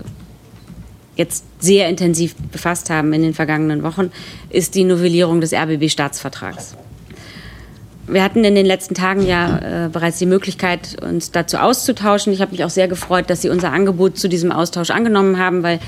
[1.16, 4.10] jetzt sehr intensiv befasst haben in den vergangenen Wochen,
[4.50, 6.76] ist die Novellierung des RBB-Staatsvertrags.
[8.08, 12.32] Wir hatten in den letzten Tagen ja äh, bereits die Möglichkeit, uns dazu auszutauschen.
[12.32, 15.62] Ich habe mich auch sehr gefreut, dass Sie unser Angebot zu diesem Austausch angenommen haben,
[15.62, 15.80] weil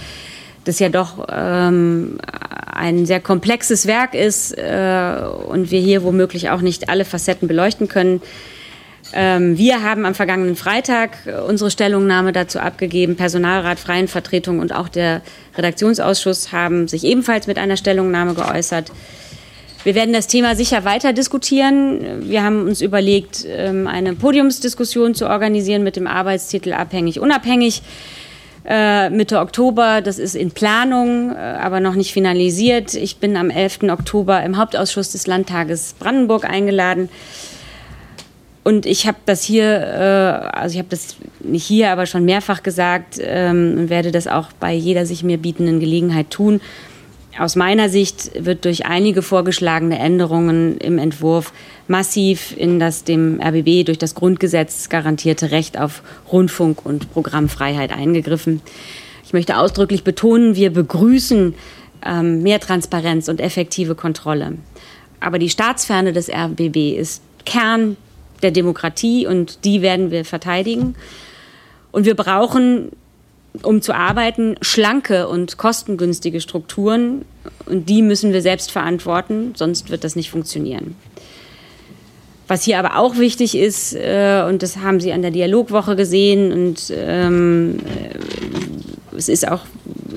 [0.65, 2.19] das ja doch ähm,
[2.67, 5.15] ein sehr komplexes Werk ist äh,
[5.47, 8.21] und wir hier womöglich auch nicht alle Facetten beleuchten können.
[9.13, 11.11] Ähm, wir haben am vergangenen Freitag
[11.47, 13.17] unsere Stellungnahme dazu abgegeben.
[13.17, 15.23] Personalrat, Freien Vertretung und auch der
[15.57, 18.93] Redaktionsausschuss haben sich ebenfalls mit einer Stellungnahme geäußert.
[19.85, 22.29] Wir werden das Thema sicher weiter diskutieren.
[22.29, 27.83] Wir haben uns überlegt, ähm, eine Podiumsdiskussion zu organisieren mit dem Arbeitstitel Abhängig, Unabhängig.
[28.69, 32.93] Äh, Mitte Oktober, das ist in Planung, äh, aber noch nicht finalisiert.
[32.95, 33.91] Ich bin am 11.
[33.91, 37.09] Oktober im Hauptausschuss des Landtages Brandenburg eingeladen.
[38.65, 42.63] Und ich habe das hier, äh, also ich habe das nicht hier, aber schon mehrfach
[42.63, 46.61] gesagt ähm, und werde das auch bei jeder sich mir bietenden Gelegenheit tun.
[47.39, 51.53] Aus meiner Sicht wird durch einige vorgeschlagene Änderungen im Entwurf
[51.87, 56.03] massiv in das dem RBB durch das Grundgesetz garantierte Recht auf
[56.33, 58.61] Rundfunk und Programmfreiheit eingegriffen.
[59.25, 61.55] Ich möchte ausdrücklich betonen, wir begrüßen
[62.05, 64.55] ähm, mehr Transparenz und effektive Kontrolle.
[65.21, 67.97] Aber die Staatsferne des RBB ist Kern
[68.43, 70.97] der Demokratie und die werden wir verteidigen.
[71.93, 72.91] Und wir brauchen
[73.63, 77.25] um zu arbeiten, schlanke und kostengünstige Strukturen.
[77.67, 80.97] Und die müssen wir selbst verantworten, sonst wird das nicht funktionieren.
[82.47, 86.51] Was hier aber auch wichtig ist, äh, und das haben Sie an der Dialogwoche gesehen,
[86.51, 87.79] und ähm,
[89.19, 89.61] es ist auch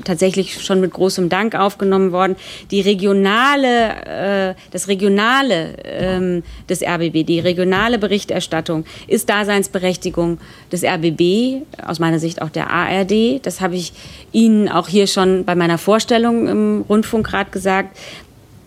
[0.03, 2.35] tatsächlich schon mit großem Dank aufgenommen worden.
[2.69, 10.39] Die regionale, äh, das regionale ähm, des RBB, die regionale Berichterstattung ist Daseinsberechtigung
[10.71, 13.45] des RBB, aus meiner Sicht auch der ARD.
[13.45, 13.93] Das habe ich
[14.31, 17.97] Ihnen auch hier schon bei meiner Vorstellung im Rundfunkrat gesagt.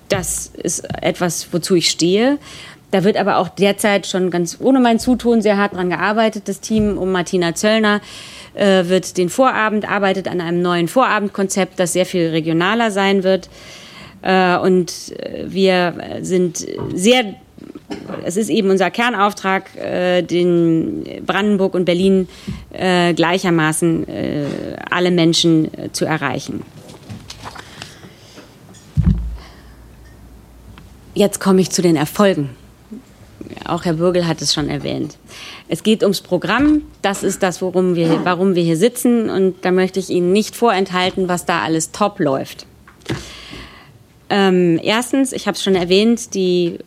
[0.08, 2.38] Das ist etwas, wozu ich stehe.
[2.90, 6.60] Da wird aber auch derzeit schon ganz ohne mein Zutun sehr hart dran gearbeitet, das
[6.60, 8.00] Team um Martina Zöllner
[8.54, 13.48] äh, wird den Vorabend, arbeitet an einem neuen Vorabendkonzept, das sehr viel regionaler sein wird.
[14.22, 15.14] Äh, und
[15.46, 17.34] wir sind sehr
[18.24, 22.28] es ist eben unser Kernauftrag, äh, den Brandenburg und Berlin
[22.72, 24.46] äh, gleichermaßen äh,
[24.90, 26.62] alle Menschen äh, zu erreichen.
[31.14, 32.50] Jetzt komme ich zu den Erfolgen.
[33.64, 35.16] Auch Herr Bürgel hat es schon erwähnt.
[35.68, 36.82] Es geht ums Programm.
[37.02, 39.30] Das ist das, worum wir, warum wir hier sitzen.
[39.30, 42.66] Und da möchte ich Ihnen nicht vorenthalten, was da alles top läuft.
[44.30, 46.78] Ähm, erstens, ich habe es schon erwähnt, die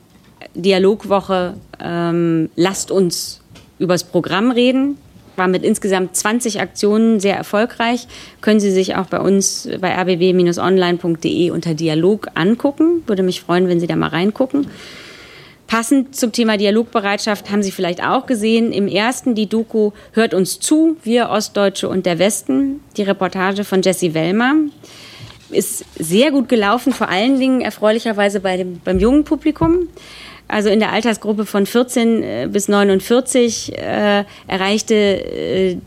[0.54, 3.42] Dialogwoche ähm, Lasst uns
[3.80, 4.98] übers Programm reden.
[5.36, 8.08] War mit insgesamt 20 Aktionen sehr erfolgreich.
[8.42, 13.04] Können Sie sich auch bei uns bei rbb-online.de unter Dialog angucken.
[13.06, 14.68] Würde mich freuen, wenn Sie da mal reingucken.
[15.68, 20.60] Passend zum Thema Dialogbereitschaft haben Sie vielleicht auch gesehen, im ersten die Doku Hört uns
[20.60, 24.54] zu, wir Ostdeutsche und der Westen, die Reportage von Jesse Wellmer.
[25.50, 29.90] Ist sehr gut gelaufen, vor allen Dingen erfreulicherweise bei dem, beim jungen Publikum.
[30.48, 35.78] Also in der Altersgruppe von 14 äh, bis 49 äh, erreichte äh,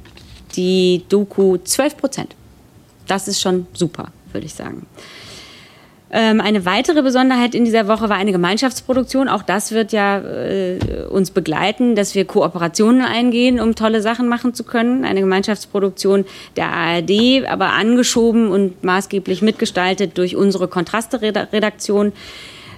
[0.57, 2.37] die Doku 12 Prozent.
[3.07, 4.87] Das ist schon super, würde ich sagen.
[6.13, 9.29] Ähm, eine weitere Besonderheit in dieser Woche war eine Gemeinschaftsproduktion.
[9.29, 10.79] Auch das wird ja äh,
[11.09, 15.05] uns begleiten, dass wir Kooperationen eingehen, um tolle Sachen machen zu können.
[15.05, 16.25] Eine Gemeinschaftsproduktion
[16.57, 22.13] der ARD, aber angeschoben und maßgeblich mitgestaltet durch unsere Kontraste-Redaktion.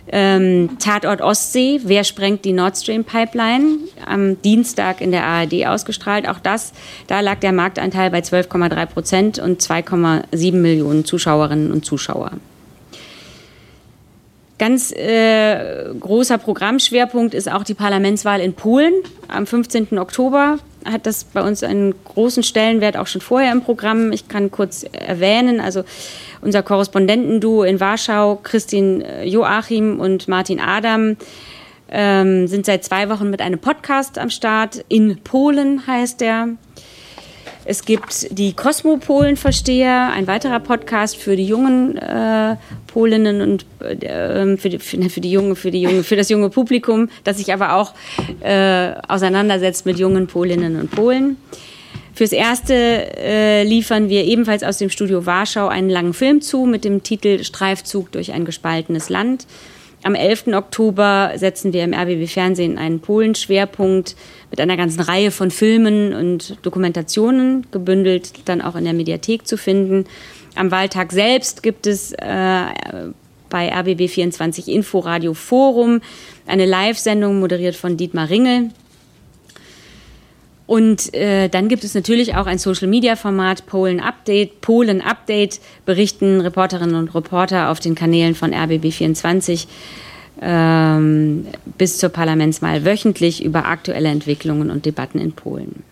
[0.09, 3.79] Ähm, Tatort Ostsee, wer sprengt die Nord Stream Pipeline?
[4.05, 6.29] Am Dienstag in der ARD ausgestrahlt.
[6.29, 6.73] Auch das,
[7.07, 12.33] da lag der Marktanteil bei 12,3 Prozent und 2,7 Millionen Zuschauerinnen und Zuschauer.
[14.63, 18.93] Ganz äh, großer Programmschwerpunkt ist auch die Parlamentswahl in Polen.
[19.27, 19.99] Am 15.
[19.99, 24.13] Oktober hat das bei uns einen großen Stellenwert auch schon vorher im Programm.
[24.13, 25.83] Ich kann kurz erwähnen, also
[26.43, 31.17] unser Korrespondentenduo in Warschau, Christine äh, Joachim und Martin Adam,
[31.91, 34.85] ähm, sind seit zwei Wochen mit einem Podcast am Start.
[34.89, 36.51] In Polen heißt der.
[37.65, 42.57] Es gibt die Kosmopolen-Versteher, ein weiterer Podcast für die jungen äh,
[42.89, 46.51] Polinnen und äh, für, die, für, für, die junge, für, die junge, für das junge
[46.51, 47.95] Publikum, das sich aber auch
[48.41, 51.37] äh, auseinandersetzt mit jungen Polinnen und Polen.
[52.15, 56.85] Fürs Erste äh, liefern wir ebenfalls aus dem Studio Warschau einen langen Film zu mit
[56.85, 59.47] dem Titel Streifzug durch ein gespaltenes Land.
[60.05, 60.49] Am 11.
[60.49, 64.17] Oktober setzen wir im RBB Fernsehen einen Polen-Schwerpunkt
[64.51, 69.57] mit einer ganzen Reihe von Filmen und Dokumentationen, gebündelt dann auch in der Mediathek zu
[69.57, 70.07] finden.
[70.57, 72.65] Am Wahltag selbst gibt es äh,
[73.49, 76.01] bei RBB 24 Inforadio Forum
[76.47, 78.71] eine Live-Sendung moderiert von Dietmar Ringel.
[80.67, 84.61] Und äh, dann gibt es natürlich auch ein Social-Media-Format, Polen Update.
[84.61, 89.67] Polen Update berichten Reporterinnen und Reporter auf den Kanälen von RBB24
[90.41, 91.47] ähm,
[91.79, 95.83] bis zur Parlamentswahl wöchentlich über aktuelle Entwicklungen und Debatten in Polen.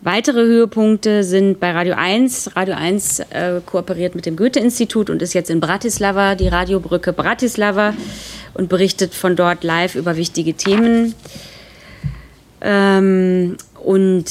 [0.00, 2.56] Weitere Höhepunkte sind bei Radio 1.
[2.56, 7.94] Radio 1 äh, kooperiert mit dem Goethe-Institut und ist jetzt in Bratislava, die Radiobrücke Bratislava,
[8.52, 11.14] und berichtet von dort live über wichtige Themen.
[12.64, 14.24] Ähm, und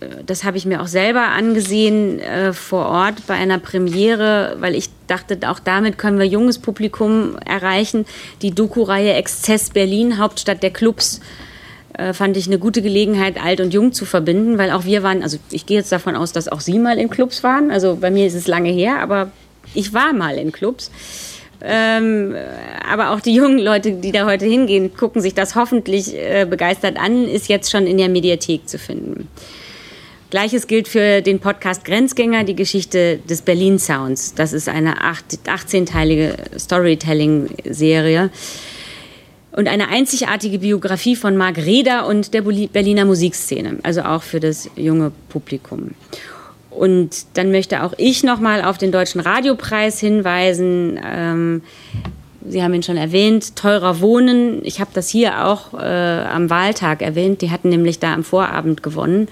[0.00, 4.76] äh, das habe ich mir auch selber angesehen äh, vor Ort bei einer Premiere, weil
[4.76, 8.06] ich dachte, auch damit können wir junges Publikum erreichen.
[8.40, 11.20] Die Doku-Reihe Exzess Berlin, Hauptstadt der Clubs,
[11.94, 15.24] äh, fand ich eine gute Gelegenheit, alt und jung zu verbinden, weil auch wir waren,
[15.24, 17.72] also ich gehe jetzt davon aus, dass auch Sie mal in Clubs waren.
[17.72, 19.32] Also bei mir ist es lange her, aber
[19.74, 20.90] ich war mal in Clubs.
[21.64, 22.34] Ähm,
[22.88, 26.96] aber auch die jungen Leute, die da heute hingehen, gucken sich das hoffentlich äh, begeistert
[26.96, 29.28] an, ist jetzt schon in der Mediathek zu finden.
[30.30, 34.34] Gleiches gilt für den Podcast Grenzgänger, die Geschichte des Berlin Sounds.
[34.34, 38.30] Das ist eine 18-teilige Storytelling-Serie
[39.52, 44.70] und eine einzigartige Biografie von Marc Reda und der Berliner Musikszene, also auch für das
[44.74, 45.90] junge Publikum.
[46.76, 50.98] Und dann möchte auch ich nochmal auf den Deutschen Radiopreis hinweisen.
[51.04, 51.62] Ähm,
[52.44, 54.64] Sie haben ihn schon erwähnt, teurer Wohnen.
[54.64, 57.40] Ich habe das hier auch äh, am Wahltag erwähnt.
[57.40, 59.28] Die hatten nämlich da am Vorabend gewonnen.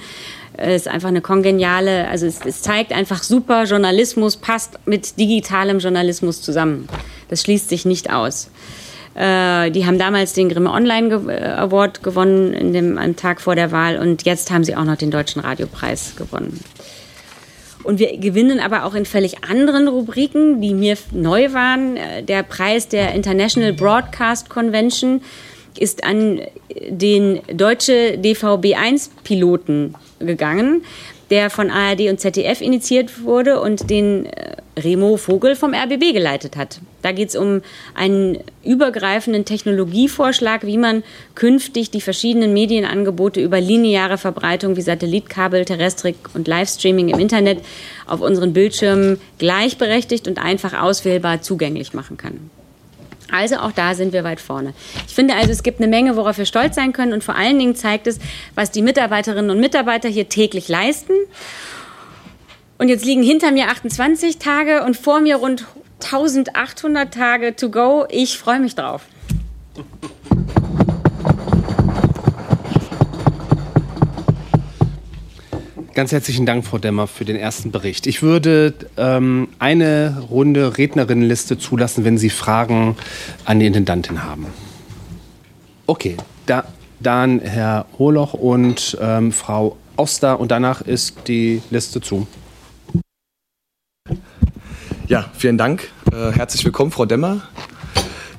[0.52, 5.18] Es äh, ist einfach eine kongeniale, also es, es, zeigt einfach super Journalismus, passt mit
[5.18, 6.88] digitalem Journalismus zusammen.
[7.28, 8.50] Das schließt sich nicht aus.
[9.14, 13.72] Äh, die haben damals den Grimme Online Award gewonnen, in dem, am Tag vor der
[13.72, 16.60] Wahl, und jetzt haben sie auch noch den Deutschen Radiopreis gewonnen.
[17.82, 21.98] Und wir gewinnen aber auch in völlig anderen Rubriken, die mir neu waren.
[22.26, 25.22] Der Preis der International Broadcast Convention
[25.78, 26.40] ist an
[26.88, 30.82] den deutsche DVB1-Piloten gegangen,
[31.30, 36.56] der von ARD und ZDF initiiert wurde und den äh, Remo Vogel vom RBB geleitet
[36.56, 36.80] hat.
[37.02, 37.62] Da geht es um
[37.94, 41.02] einen übergreifenden Technologievorschlag, wie man
[41.34, 47.60] künftig die verschiedenen Medienangebote über lineare Verbreitung wie Satellitkabel, Terrestrik und Livestreaming im Internet
[48.06, 52.50] auf unseren Bildschirmen gleichberechtigt und einfach auswählbar zugänglich machen kann.
[53.32, 54.74] Also auch da sind wir weit vorne.
[55.06, 57.58] Ich finde also, es gibt eine Menge, worauf wir stolz sein können und vor allen
[57.58, 58.18] Dingen zeigt es,
[58.54, 61.12] was die Mitarbeiterinnen und Mitarbeiter hier täglich leisten.
[62.78, 65.66] Und jetzt liegen hinter mir 28 Tage und vor mir rund
[66.02, 68.06] 1800 Tage to go.
[68.08, 69.02] Ich freue mich drauf.
[76.00, 78.06] Ganz herzlichen Dank, Frau Demmer, für den ersten Bericht.
[78.06, 82.96] Ich würde ähm, eine Runde Rednerinnenliste zulassen, wenn Sie Fragen
[83.44, 84.46] an die Intendantin haben.
[85.86, 86.16] Okay,
[86.46, 86.64] da,
[87.00, 92.26] dann Herr Holoch und ähm, Frau Oster und danach ist die Liste zu.
[95.06, 95.90] Ja, vielen Dank.
[96.10, 97.42] Äh, herzlich willkommen, Frau Demmer.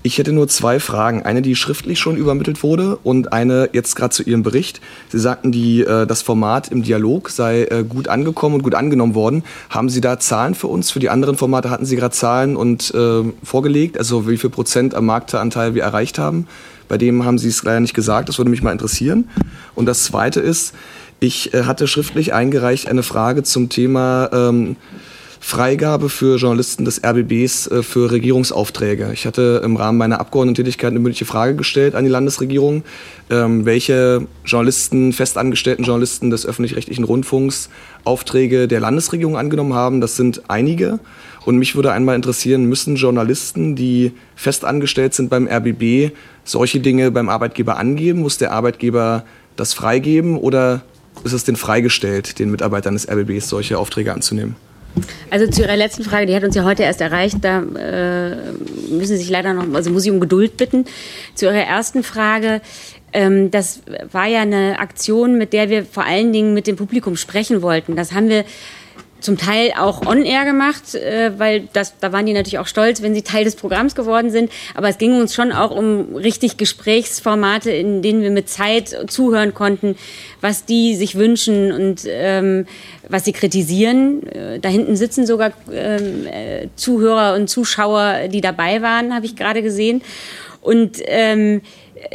[0.04, 1.22] Ich hätte nur zwei Fragen.
[1.22, 4.82] Eine, die schriftlich schon übermittelt wurde und eine jetzt gerade zu Ihrem Bericht.
[5.10, 9.14] Sie sagten, die, äh, das Format im Dialog sei äh, gut angekommen und gut angenommen
[9.14, 9.44] worden.
[9.70, 10.90] Haben Sie da Zahlen für uns?
[10.90, 14.96] Für die anderen Formate hatten Sie gerade Zahlen und äh, vorgelegt, also wie viel Prozent
[14.96, 16.48] am Marktanteil wir erreicht haben?
[16.88, 18.28] Bei dem haben Sie es leider nicht gesagt.
[18.28, 19.30] Das würde mich mal interessieren.
[19.76, 20.74] Und das Zweite ist,
[21.20, 24.78] ich äh, hatte schriftlich eingereicht eine Frage zum Thema ähm,
[25.44, 29.10] Freigabe für Journalisten des RBBs äh, für Regierungsaufträge.
[29.12, 32.84] Ich hatte im Rahmen meiner Abgeordnetentätigkeit eine mündliche Frage gestellt an die Landesregierung,
[33.32, 37.70] ähm, welche Journalisten, festangestellten Journalisten des öffentlich-rechtlichen Rundfunks
[38.04, 40.00] Aufträge der Landesregierung angenommen haben.
[40.00, 41.00] Das sind einige.
[41.44, 46.14] Und mich würde einmal interessieren, müssen Journalisten, die festangestellt sind beim RBB,
[46.44, 48.22] solche Dinge beim Arbeitgeber angeben?
[48.22, 50.84] Muss der Arbeitgeber das freigeben oder
[51.24, 54.56] ist es denn freigestellt, den Mitarbeitern des RBBs solche Aufträge anzunehmen?
[55.30, 57.38] Also zu Ihrer letzten Frage, die hat uns ja heute erst erreicht.
[57.42, 58.36] Da äh,
[58.90, 60.86] müssen Sie sich leider noch, also muss ich um Geduld bitten.
[61.36, 62.62] Zu Ihrer ersten Frage.
[63.14, 63.82] Ähm, das
[64.12, 67.96] war ja eine Aktion, mit der wir vor allen Dingen mit dem Publikum sprechen wollten.
[67.96, 68.46] Das haben wir
[69.22, 73.14] zum Teil auch on-air gemacht, äh, weil das, da waren die natürlich auch stolz, wenn
[73.14, 74.52] sie Teil des Programms geworden sind.
[74.76, 79.54] Aber es ging uns schon auch um richtig Gesprächsformate, in denen wir mit Zeit zuhören
[79.54, 79.96] konnten,
[80.42, 82.66] was die sich wünschen und ähm,
[83.08, 84.28] was sie kritisieren.
[84.28, 89.36] Äh, da hinten sitzen sogar ähm, äh, Zuhörer und Zuschauer, die dabei waren, habe ich
[89.36, 90.02] gerade gesehen.
[90.62, 91.62] Und ähm,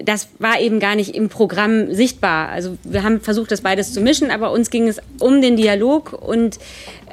[0.04, 2.48] das war eben gar nicht im Programm sichtbar.
[2.48, 6.12] Also wir haben versucht, das beides zu mischen, aber uns ging es um den Dialog
[6.12, 6.58] und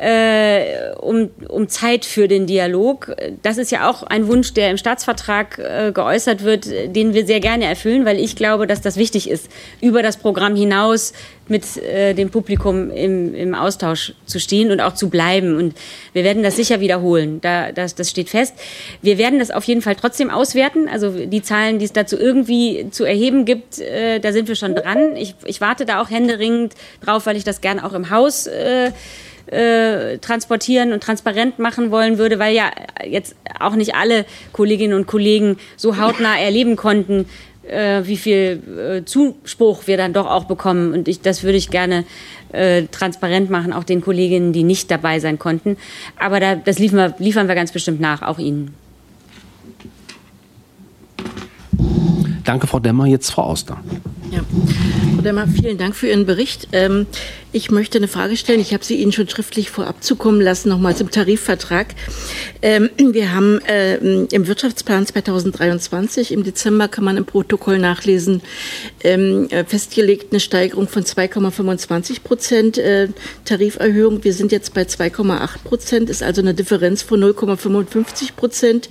[0.04, 3.16] äh, um, um Zeit für den Dialog.
[3.42, 7.40] Das ist ja auch ein Wunsch, der im Staatsvertrag äh, geäußert wird, den wir sehr
[7.40, 9.50] gerne erfüllen, weil ich glaube, dass das wichtig ist,
[9.80, 11.14] über das Programm hinaus
[11.48, 15.58] mit äh, dem Publikum im, im Austausch zu stehen und auch zu bleiben.
[15.58, 15.76] Und
[16.14, 17.40] wir werden das sicher wiederholen.
[17.42, 18.56] Da, das, das steht fest.
[19.02, 20.90] Wir werden das auf jeden Fall trotzdem auswerten.
[20.90, 24.76] Also die Zahlen, die es dazu irgendwie zu erheben gibt, äh, da sind wir schon
[24.76, 25.16] dran.
[25.16, 26.74] Ich, ich warte da auch händeringend
[27.06, 28.92] drauf, weil ich das gerne auch im Haus äh,
[29.48, 32.72] äh, transportieren und transparent machen wollen würde, weil ja
[33.06, 37.26] jetzt auch nicht alle Kolleginnen und Kollegen so hautnah erleben konnten,
[37.68, 40.94] äh, wie viel äh, Zuspruch wir dann doch auch bekommen.
[40.94, 42.06] Und ich, das würde ich gerne
[42.52, 45.78] äh, transparent machen, auch den Kolleginnen, die nicht dabei sein konnten.
[46.20, 48.74] Aber da, das liefern wir, liefern wir ganz bestimmt nach, auch Ihnen.
[52.44, 53.06] Danke, Frau Demmer.
[53.06, 53.80] Jetzt Frau Auster.
[54.34, 54.42] Ja.
[55.24, 56.68] Demmer, vielen Dank für Ihren Bericht.
[56.72, 57.06] Ähm,
[57.52, 58.60] ich möchte eine Frage stellen.
[58.60, 61.94] Ich habe sie Ihnen schon schriftlich vorab zukommen lassen, nochmal zum Tarifvertrag.
[62.64, 68.42] Ähm, wir haben ähm, im Wirtschaftsplan 2023, im Dezember kann man im Protokoll nachlesen,
[69.68, 73.10] festgelegt eine Steigerung von 2,25 Prozent äh,
[73.46, 74.24] Tariferhöhung.
[74.24, 78.90] Wir sind jetzt bei 2,8 Prozent, ist also eine Differenz von 0,55 Prozent.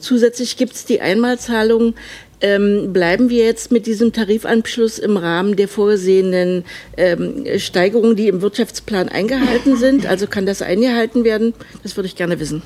[0.00, 1.94] Zusätzlich gibt es die Einmalzahlung
[2.40, 6.64] ähm, bleiben wir jetzt mit diesem Tarifanschluss im Rahmen der vorgesehenen
[6.96, 10.06] ähm, Steigerungen, die im Wirtschaftsplan eingehalten sind?
[10.06, 11.54] Also kann das eingehalten werden?
[11.82, 12.62] Das würde ich gerne wissen.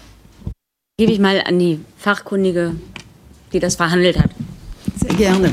[0.97, 2.77] Gebe ich mal an die Fachkundige,
[3.53, 4.31] die das verhandelt hat.
[4.97, 5.53] Sehr gerne.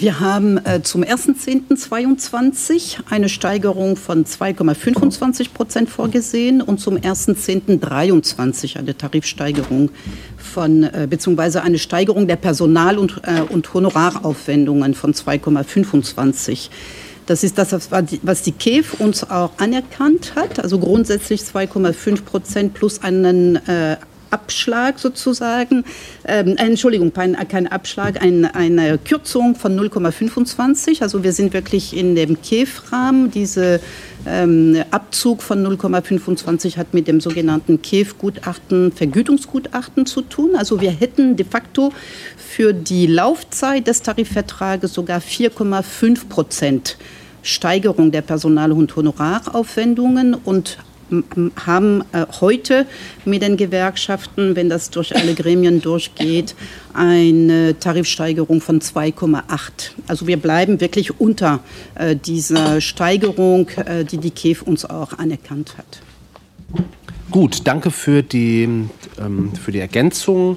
[0.00, 8.96] Wir haben äh, zum 1.10.22 eine Steigerung von 2,25 Prozent vorgesehen und zum 1.10.23 eine
[8.96, 9.90] Tarifsteigerung
[10.36, 16.70] von, äh, beziehungsweise eine Steigerung der Personal- und, äh, und Honoraraufwendungen von 2,25.
[17.26, 17.90] Das ist das,
[18.22, 20.60] was die KEF uns auch anerkannt hat.
[20.60, 23.96] Also grundsätzlich 2,5 Prozent plus einen äh,
[24.30, 25.84] Abschlag sozusagen,
[26.24, 31.02] ähm, Entschuldigung, kein, kein Abschlag, ein, eine Kürzung von 0,25.
[31.02, 33.30] Also wir sind wirklich in dem KEF-Rahmen.
[33.30, 33.80] Diese
[34.26, 40.50] ähm, Abzug von 0,25 hat mit dem sogenannten KEF-Gutachten, Vergütungsgutachten zu tun.
[40.56, 41.92] Also wir hätten de facto
[42.36, 46.96] für die Laufzeit des Tarifvertrages sogar 4,5 Prozent
[47.42, 50.78] Steigerung der Personal- und Honoraraufwendungen und
[51.66, 52.86] haben äh, heute
[53.24, 56.54] mit den Gewerkschaften, wenn das durch alle Gremien durchgeht,
[56.94, 59.42] eine Tarifsteigerung von 2,8.
[60.06, 61.60] Also wir bleiben wirklich unter
[61.94, 66.00] äh, dieser Steigerung, äh, die die KEF uns auch anerkannt hat.
[67.30, 68.62] Gut, danke für die,
[69.20, 70.56] ähm, für die Ergänzung.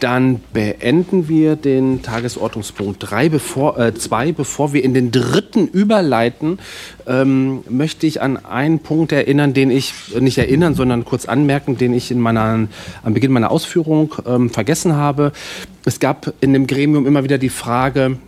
[0.00, 4.32] Dann beenden wir den Tagesordnungspunkt 3, bevor, äh, 2.
[4.32, 6.58] Bevor wir in den dritten überleiten,
[7.06, 11.94] ähm, möchte ich an einen Punkt erinnern, den ich, nicht erinnern, sondern kurz anmerken, den
[11.94, 12.68] ich in meiner,
[13.02, 15.32] am Beginn meiner Ausführung ähm, vergessen habe.
[15.86, 18.18] Es gab in dem Gremium immer wieder die Frage,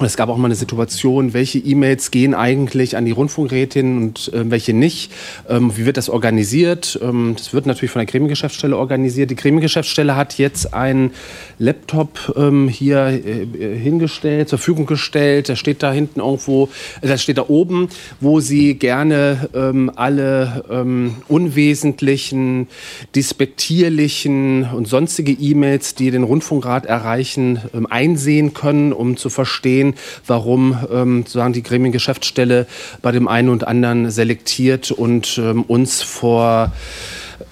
[0.00, 4.50] Es gab auch mal eine Situation, welche E-Mails gehen eigentlich an die Rundfunkrätin und äh,
[4.50, 5.12] welche nicht.
[5.48, 6.98] Ähm, wie wird das organisiert?
[7.00, 9.30] Ähm, das wird natürlich von der Gremiengeschäftsstelle organisiert.
[9.30, 11.12] Die Gremiengeschäftsstelle hat jetzt einen
[11.60, 13.46] Laptop ähm, hier äh,
[13.78, 15.48] hingestellt, zur Verfügung gestellt.
[15.48, 17.88] Der steht da hinten irgendwo, äh, das steht da oben,
[18.18, 22.66] wo sie gerne ähm, alle ähm, unwesentlichen,
[23.14, 29.94] despektierlichen und sonstige E-Mails, die den Rundfunkrat erreichen, ähm, einsehen können, um zu verstehen, verstehen,
[30.26, 32.66] warum ähm, sagen die Gremiengeschäftsstelle
[33.02, 36.72] bei dem einen und anderen selektiert und ähm, uns vor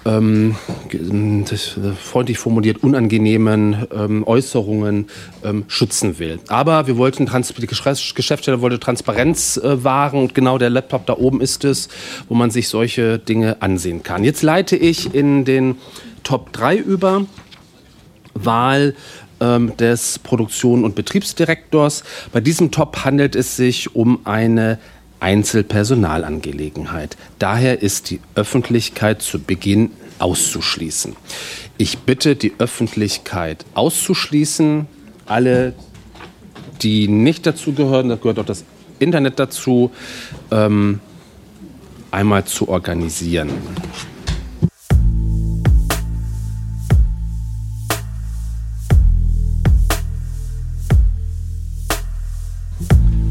[0.05, 0.55] ähm,
[2.01, 5.07] freundlich formuliert unangenehmen ähm, Äußerungen
[5.43, 6.39] ähm, schützen will.
[6.47, 11.41] Aber wir wollten, die Geschäftsstelle wollte Transparenz äh, wahren und genau der Laptop da oben
[11.41, 11.89] ist es,
[12.27, 14.23] wo man sich solche Dinge ansehen kann.
[14.23, 15.75] Jetzt leite ich in den
[16.23, 17.25] Top 3 über.
[18.33, 18.95] Wahl
[19.43, 22.03] ähm, des Produktion- und Betriebsdirektors.
[22.31, 24.79] Bei diesem Top handelt es sich um eine
[25.19, 27.17] Einzelpersonalangelegenheit.
[27.39, 31.15] Daher ist die Öffentlichkeit zu Beginn auszuschließen.
[31.77, 34.87] Ich bitte die Öffentlichkeit auszuschließen.
[35.25, 35.73] Alle,
[36.81, 38.63] die nicht dazu gehören, da gehört auch das
[38.99, 39.91] Internet dazu,
[40.51, 40.99] ähm,
[42.11, 43.49] einmal zu organisieren.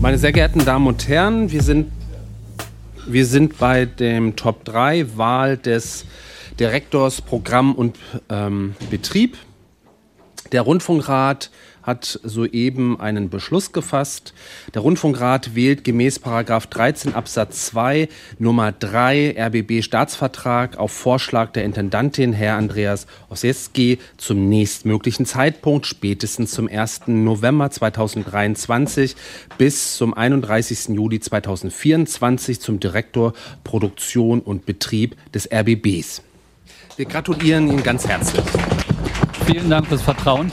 [0.03, 1.93] Meine sehr geehrten Damen und Herren, wir sind,
[3.07, 6.07] wir sind bei dem Top 3 Wahl des
[6.59, 7.97] Direktors Programm und
[8.29, 9.37] ähm, Betrieb.
[10.51, 11.53] Der Rundfunkrat
[11.83, 14.35] hat soeben einen Beschluss gefasst.
[14.75, 22.33] Der Rundfunkrat wählt gemäß 13 Absatz 2 Nummer 3 RBB Staatsvertrag auf Vorschlag der Intendantin
[22.33, 27.03] Herr Andreas Ossieski zum nächstmöglichen Zeitpunkt, spätestens zum 1.
[27.07, 29.17] November 2023
[29.59, 30.89] bis zum 31.
[30.89, 33.33] Juli 2024 zum Direktor
[33.65, 36.23] Produktion und Betrieb des RBBs.
[36.97, 38.45] Wir gratulieren Ihnen ganz herzlich.
[39.47, 40.53] Vielen Dank fürs Vertrauen.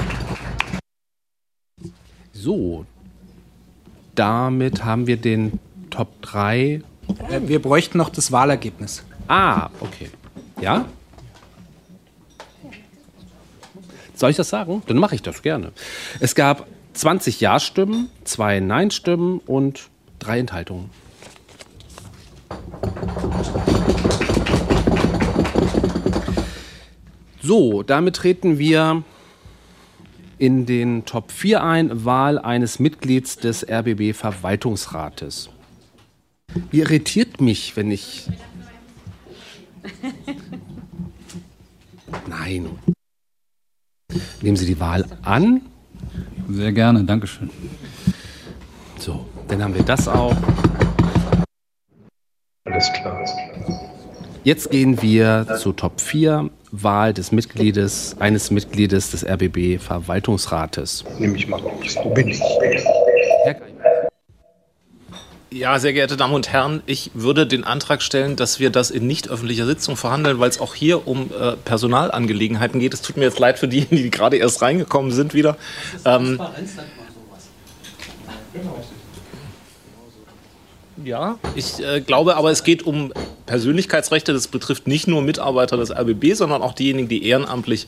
[2.41, 2.85] So,
[4.15, 5.59] damit haben wir den
[5.89, 6.55] Top 3.
[6.61, 6.81] Äh,
[7.41, 9.03] wir bräuchten noch das Wahlergebnis.
[9.27, 10.09] Ah, okay.
[10.61, 10.85] Ja?
[14.15, 14.83] Soll ich das sagen?
[14.87, 15.73] Dann mache ich das gerne.
[16.21, 19.89] Es gab 20 Ja-Stimmen, zwei Nein-Stimmen und
[20.19, 20.89] drei Enthaltungen.
[27.41, 29.03] So, damit treten wir
[30.39, 35.49] in den Top 4 ein, Wahl eines Mitglieds des RBB Verwaltungsrates.
[36.71, 38.27] Wie irritiert mich, wenn ich.
[42.27, 42.69] Nein.
[44.41, 45.61] Nehmen Sie die Wahl an?
[46.49, 47.49] Sehr gerne, Dankeschön.
[48.97, 50.35] So, dann haben wir das auch.
[52.65, 53.25] Alles klar.
[54.43, 56.49] Jetzt gehen wir zu Top 4.
[56.71, 61.03] Wahl des Mitgliedes, eines Mitgliedes des RBB Verwaltungsrates.
[61.17, 61.95] Nehme ich mal raus.
[62.03, 62.41] Wo bin ich?
[65.51, 69.07] Ja, sehr geehrte Damen und Herren, ich würde den Antrag stellen, dass wir das in
[69.07, 72.93] nicht öffentlicher Sitzung verhandeln, weil es auch hier um äh, Personalangelegenheiten geht.
[72.93, 75.57] Es tut mir jetzt leid für diejenigen, die gerade erst reingekommen sind wieder.
[76.05, 76.39] Ähm,
[81.03, 83.13] Ja, ich äh, glaube aber, es geht um
[83.45, 84.33] Persönlichkeitsrechte.
[84.33, 87.87] Das betrifft nicht nur Mitarbeiter des RBB, sondern auch diejenigen, die ehrenamtlich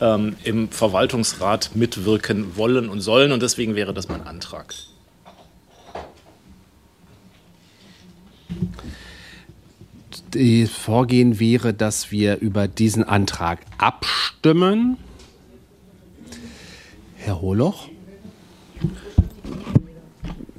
[0.00, 3.32] ähm, im Verwaltungsrat mitwirken wollen und sollen.
[3.32, 4.74] Und deswegen wäre das mein Antrag.
[10.30, 14.96] Das Vorgehen wäre, dass wir über diesen Antrag abstimmen.
[17.16, 17.88] Herr Holoch?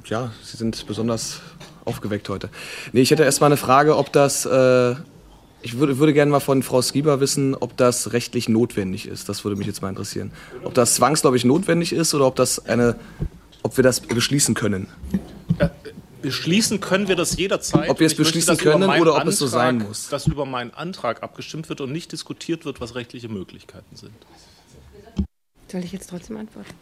[0.06, 1.40] Ja, Sie sind besonders
[1.86, 2.50] aufgeweckt heute.
[2.92, 4.44] Nee, ich hätte erst mal eine Frage, ob das.
[4.46, 4.94] Äh,
[5.62, 9.28] ich würde, würde gerne mal von Frau Skieber wissen, ob das rechtlich notwendig ist.
[9.28, 10.30] Das würde mich jetzt mal interessieren.
[10.62, 12.96] Ob das zwangsläufig notwendig ist oder ob das eine,
[13.62, 14.86] ob wir das beschließen können.
[15.58, 15.70] Äh,
[16.22, 17.88] beschließen können wir das jederzeit.
[17.88, 20.08] Ob wir es beschließen können oder ob Antrag, es so sein muss.
[20.08, 24.14] Dass über meinen Antrag abgestimmt wird und nicht diskutiert wird, was rechtliche Möglichkeiten sind.
[25.68, 26.74] Soll ich jetzt trotzdem antworten?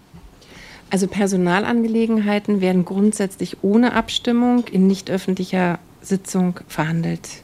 [0.91, 7.43] Also Personalangelegenheiten werden grundsätzlich ohne Abstimmung in nicht öffentlicher Sitzung verhandelt.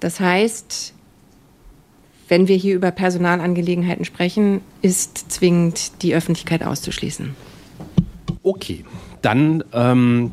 [0.00, 0.94] Das heißt,
[2.28, 7.34] wenn wir hier über Personalangelegenheiten sprechen, ist zwingend die Öffentlichkeit auszuschließen.
[8.42, 8.84] Okay,
[9.22, 10.32] dann ähm,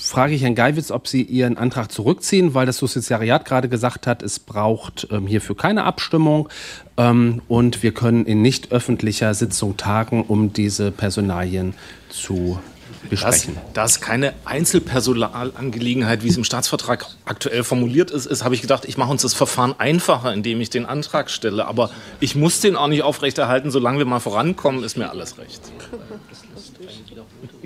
[0.00, 4.22] frage ich Herrn Geiwitz, ob Sie Ihren Antrag zurückziehen, weil das Justiziariat gerade gesagt hat,
[4.22, 6.48] es braucht ähm, hierfür keine Abstimmung
[6.96, 11.74] ähm, und wir können in nicht öffentlicher Sitzung tagen, um diese Personalien
[12.08, 12.58] zu
[13.08, 13.56] besprechen.
[13.74, 18.84] Das, das keine Einzelpersonalangelegenheit, wie es im Staatsvertrag aktuell formuliert ist, ist, habe ich gedacht,
[18.84, 21.66] ich mache uns das Verfahren einfacher, indem ich den Antrag stelle.
[21.66, 25.60] Aber ich muss den auch nicht aufrechterhalten, solange wir mal vorankommen, ist mir alles recht.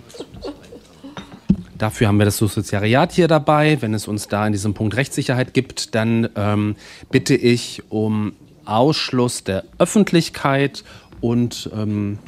[1.83, 3.83] Dafür haben wir das Soziariat hier dabei.
[3.83, 6.77] Wenn es uns da in diesem Punkt Rechtssicherheit gibt, dann ähm,
[7.11, 8.35] bitte ich um
[8.65, 10.85] Ausschluss der Öffentlichkeit
[11.21, 12.21] und ähm,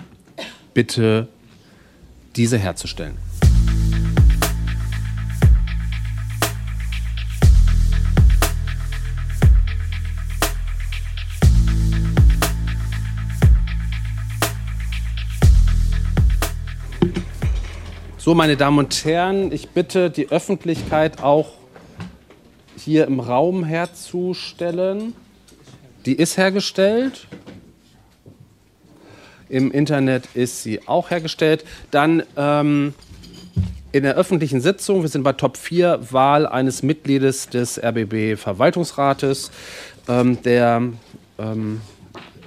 [0.74, 1.28] bitte
[2.34, 3.16] diese herzustellen.
[18.24, 21.50] So, meine Damen und Herren, ich bitte die Öffentlichkeit auch
[22.74, 25.12] hier im Raum herzustellen.
[26.06, 27.26] Die ist hergestellt.
[29.50, 31.66] Im Internet ist sie auch hergestellt.
[31.90, 32.94] Dann ähm,
[33.92, 39.50] in der öffentlichen Sitzung, wir sind bei Top 4, Wahl eines Mitgliedes des RBB-Verwaltungsrates.
[40.08, 40.82] Ähm, der
[41.38, 41.82] ähm,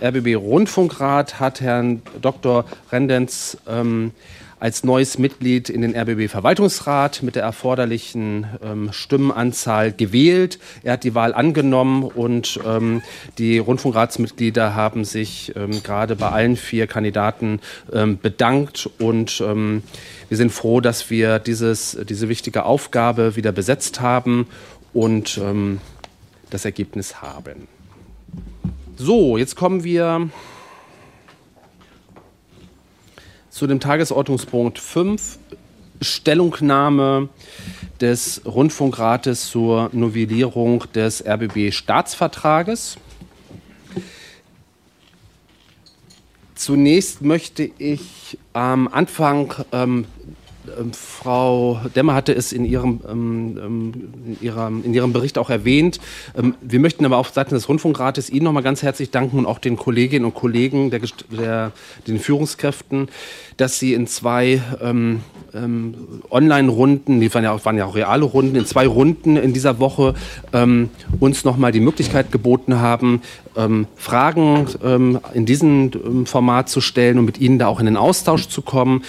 [0.02, 2.66] RBB-Rundfunkrat hat Herrn Dr.
[2.92, 4.12] Rendenz ähm,
[4.60, 10.58] als neues Mitglied in den RBB-Verwaltungsrat mit der erforderlichen ähm, Stimmenanzahl gewählt.
[10.84, 13.02] Er hat die Wahl angenommen und ähm,
[13.38, 17.60] die Rundfunkratsmitglieder haben sich ähm, gerade bei allen vier Kandidaten
[17.94, 19.84] ähm, bedankt und ähm,
[20.28, 24.48] wir sind froh, dass wir dieses, diese wichtige Aufgabe wieder besetzt haben
[24.94, 25.80] und ähm,
[26.50, 27.68] das Ergebnis haben.
[28.96, 30.30] So, jetzt kommen wir
[33.58, 35.40] zu dem Tagesordnungspunkt 5,
[36.00, 37.28] Stellungnahme
[38.00, 42.98] des Rundfunkrates zur Novellierung des RBB-Staatsvertrages.
[46.54, 50.06] Zunächst möchte ich am Anfang ähm,
[50.92, 53.94] Frau Demmer hatte es in ihrem, ähm, ähm,
[54.26, 56.00] in, ihrer, in ihrem Bericht auch erwähnt.
[56.38, 59.60] Ähm, wir möchten aber auf Seiten des Rundfunkrates Ihnen nochmal ganz herzlich danken und auch
[59.60, 61.72] den Kolleginnen und Kollegen, der, der,
[62.08, 63.10] den Führungskräften,
[63.58, 65.22] dass Sie in zwei ähm,
[65.54, 65.96] ähm,
[66.30, 69.80] Online-Runden, die waren ja, auch, waren ja auch reale Runden, in zwei Runden in dieser
[69.80, 70.14] Woche
[71.20, 73.22] uns nochmal die Möglichkeit geboten haben,
[73.96, 74.68] Fragen
[75.34, 79.04] in diesem Format zu stellen und mit Ihnen da auch in den Austausch zu kommen.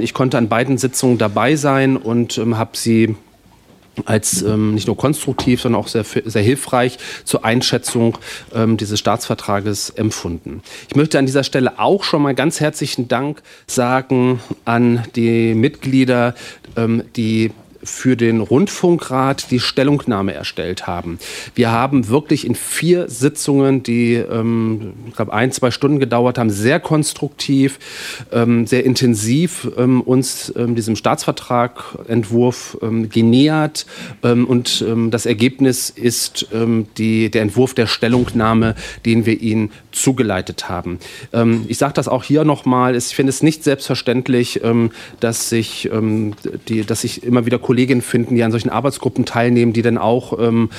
[0.00, 3.14] ich konnte an beiden Sitzungen Sitzung dabei sein und ähm, habe sie
[4.06, 8.18] als ähm, nicht nur konstruktiv, sondern auch sehr, sehr hilfreich zur Einschätzung
[8.54, 10.62] ähm, dieses Staatsvertrages empfunden.
[10.88, 16.34] Ich möchte an dieser Stelle auch schon mal ganz herzlichen Dank sagen an die Mitglieder,
[16.76, 21.18] ähm, die für den Rundfunkrat die Stellungnahme erstellt haben.
[21.54, 26.50] Wir haben wirklich in vier Sitzungen, die ähm, ich glaube ein, zwei Stunden gedauert haben,
[26.50, 27.78] sehr konstruktiv,
[28.32, 33.86] ähm, sehr intensiv ähm, uns ähm, diesem Staatsvertragentwurf ähm, genähert
[34.22, 36.48] ähm, und das Ergebnis ist
[36.96, 38.74] die, der Entwurf der Stellungnahme,
[39.04, 40.98] den wir Ihnen zugeleitet haben.
[41.68, 44.60] Ich sage das auch hier nochmal, ich finde es nicht selbstverständlich,
[45.20, 45.90] dass, sich,
[46.68, 50.36] die, dass sich immer wieder Kolleginnen finden, die an solchen Arbeitsgruppen teilnehmen, die dann auch
[50.40, 50.70] ähm,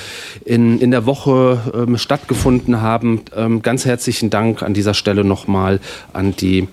[0.44, 3.22] in, in der Woche ähm, stattgefunden haben.
[3.34, 5.80] Ähm, ganz herzlichen Dank an dieser Stelle nochmal
[6.12, 6.68] an die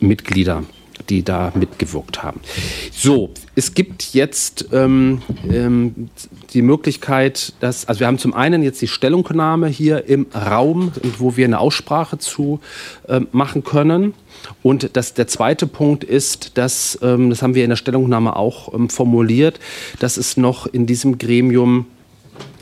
[0.00, 0.62] Mitglieder
[1.08, 2.40] die da mitgewirkt haben.
[2.90, 6.08] So, es gibt jetzt ähm, ähm,
[6.52, 11.36] die Möglichkeit, dass, also wir haben zum einen jetzt die Stellungnahme hier im Raum, wo
[11.36, 12.60] wir eine Aussprache zu
[13.08, 14.14] äh, machen können.
[14.66, 18.74] Und das, der zweite Punkt ist, dass, ähm, das haben wir in der Stellungnahme auch
[18.74, 19.60] ähm, formuliert,
[20.00, 21.86] dass es noch in diesem Gremium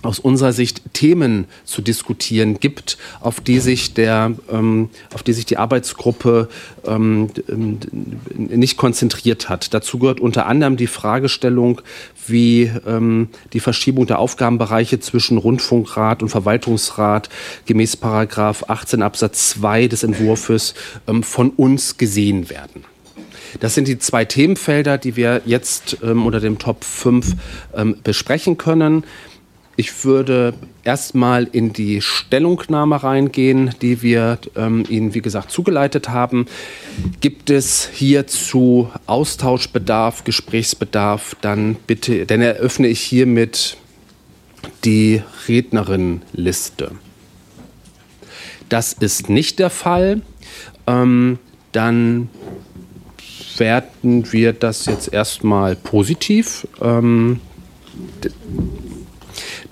[0.05, 5.47] aus unserer Sicht Themen zu diskutieren gibt, auf die sich der, ähm, auf die sich
[5.47, 6.49] die Arbeitsgruppe
[6.87, 7.29] ähm,
[8.37, 9.75] nicht konzentriert hat.
[9.75, 11.81] Dazu gehört unter anderem die Fragestellung,
[12.27, 17.29] wie ähm, die Verschiebung der Aufgabenbereiche zwischen Rundfunkrat und Verwaltungsrat
[17.67, 20.75] gemäß Paragraph 18 Absatz 2 des Entwurfs
[21.07, 22.85] ähm, von uns gesehen werden.
[23.61, 27.35] Das sind die zwei Themenfelder, die wir jetzt ähm, unter dem Top 5
[27.75, 29.05] ähm, besprechen können.
[29.77, 30.55] Ich würde
[30.85, 36.47] erstmal in die Stellungnahme reingehen, die wir ähm, Ihnen, wie gesagt, zugeleitet haben.
[37.21, 43.77] Gibt es hierzu Austauschbedarf, Gesprächsbedarf, dann bitte, dann eröffne ich hiermit
[44.85, 46.93] die Rednerinnenliste.
[48.69, 50.23] Das ist nicht der Fall.
[50.87, 51.39] Ähm,
[51.73, 52.29] dann
[53.59, 56.67] werten wir das jetzt erstmal positiv.
[56.81, 57.41] Ähm,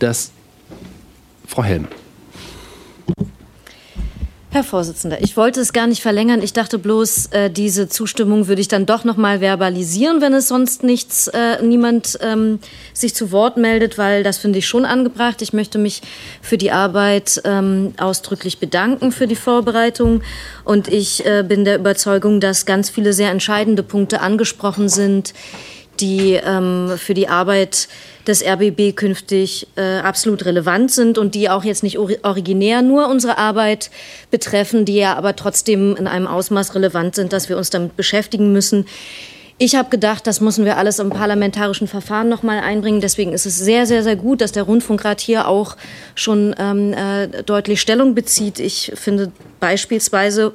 [0.03, 0.31] dass
[1.47, 1.87] Frau Helm.
[4.55, 6.43] Herr Vorsitzender, ich wollte es gar nicht verlängern.
[6.43, 10.49] Ich dachte bloß, äh, diese Zustimmung würde ich dann doch noch mal verbalisieren, wenn es
[10.49, 12.59] sonst nichts, äh, niemand ähm,
[12.93, 15.41] sich zu Wort meldet, weil das finde ich schon angebracht.
[15.41, 16.03] Ich möchte mich
[16.43, 20.21] für die Arbeit ähm, ausdrücklich bedanken für die Vorbereitung
[20.65, 25.33] und ich äh, bin der Überzeugung, dass ganz viele sehr entscheidende Punkte angesprochen sind,
[26.01, 27.89] die ähm, für die Arbeit
[28.27, 33.39] des RBB künftig äh, absolut relevant sind und die auch jetzt nicht originär nur unsere
[33.39, 33.91] Arbeit
[34.31, 38.53] betreffen, die ja aber trotzdem in einem Ausmaß relevant sind, dass wir uns damit beschäftigen
[38.53, 38.87] müssen.
[39.59, 43.01] Ich habe gedacht, das müssen wir alles im parlamentarischen Verfahren noch mal einbringen.
[43.01, 45.77] Deswegen ist es sehr, sehr, sehr gut, dass der Rundfunkrat hier auch
[46.15, 48.59] schon ähm, äh, deutlich Stellung bezieht.
[48.59, 49.31] Ich finde
[49.61, 50.53] beispielsweise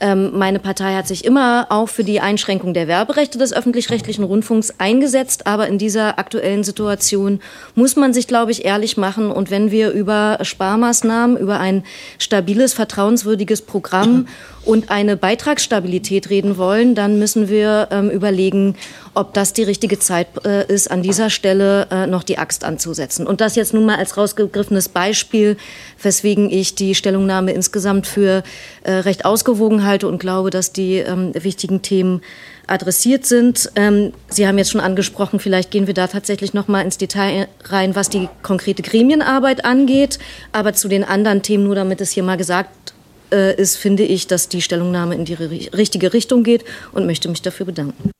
[0.00, 4.74] ähm, meine Partei hat sich immer auch für die Einschränkung der Werberechte des öffentlich-rechtlichen Rundfunks
[4.78, 5.46] eingesetzt.
[5.46, 7.40] Aber in dieser aktuellen Situation
[7.74, 9.30] muss man sich, glaube ich, ehrlich machen.
[9.30, 11.84] Und wenn wir über Sparmaßnahmen, über ein
[12.18, 14.26] stabiles, vertrauenswürdiges Programm
[14.64, 18.76] und eine Beitragsstabilität reden wollen, dann müssen wir ähm, überlegen,
[19.14, 23.26] ob das die richtige Zeit äh, ist, an dieser Stelle äh, noch die Axt anzusetzen.
[23.26, 25.56] Und das jetzt nun mal als rausgegriffenes Beispiel,
[26.02, 28.42] weswegen ich die Stellungnahme insgesamt für
[28.82, 32.22] äh, recht ausgewogen halte und glaube, dass die ähm, wichtigen Themen
[32.66, 33.70] adressiert sind.
[33.76, 37.48] Ähm, Sie haben jetzt schon angesprochen, vielleicht gehen wir da tatsächlich noch mal ins Detail
[37.64, 40.18] rein, was die konkrete Gremienarbeit angeht.
[40.52, 42.93] Aber zu den anderen Themen, nur damit es hier mal gesagt
[43.30, 47.66] ist, finde ich, dass die Stellungnahme in die richtige Richtung geht und möchte mich dafür
[47.66, 48.10] bedanken.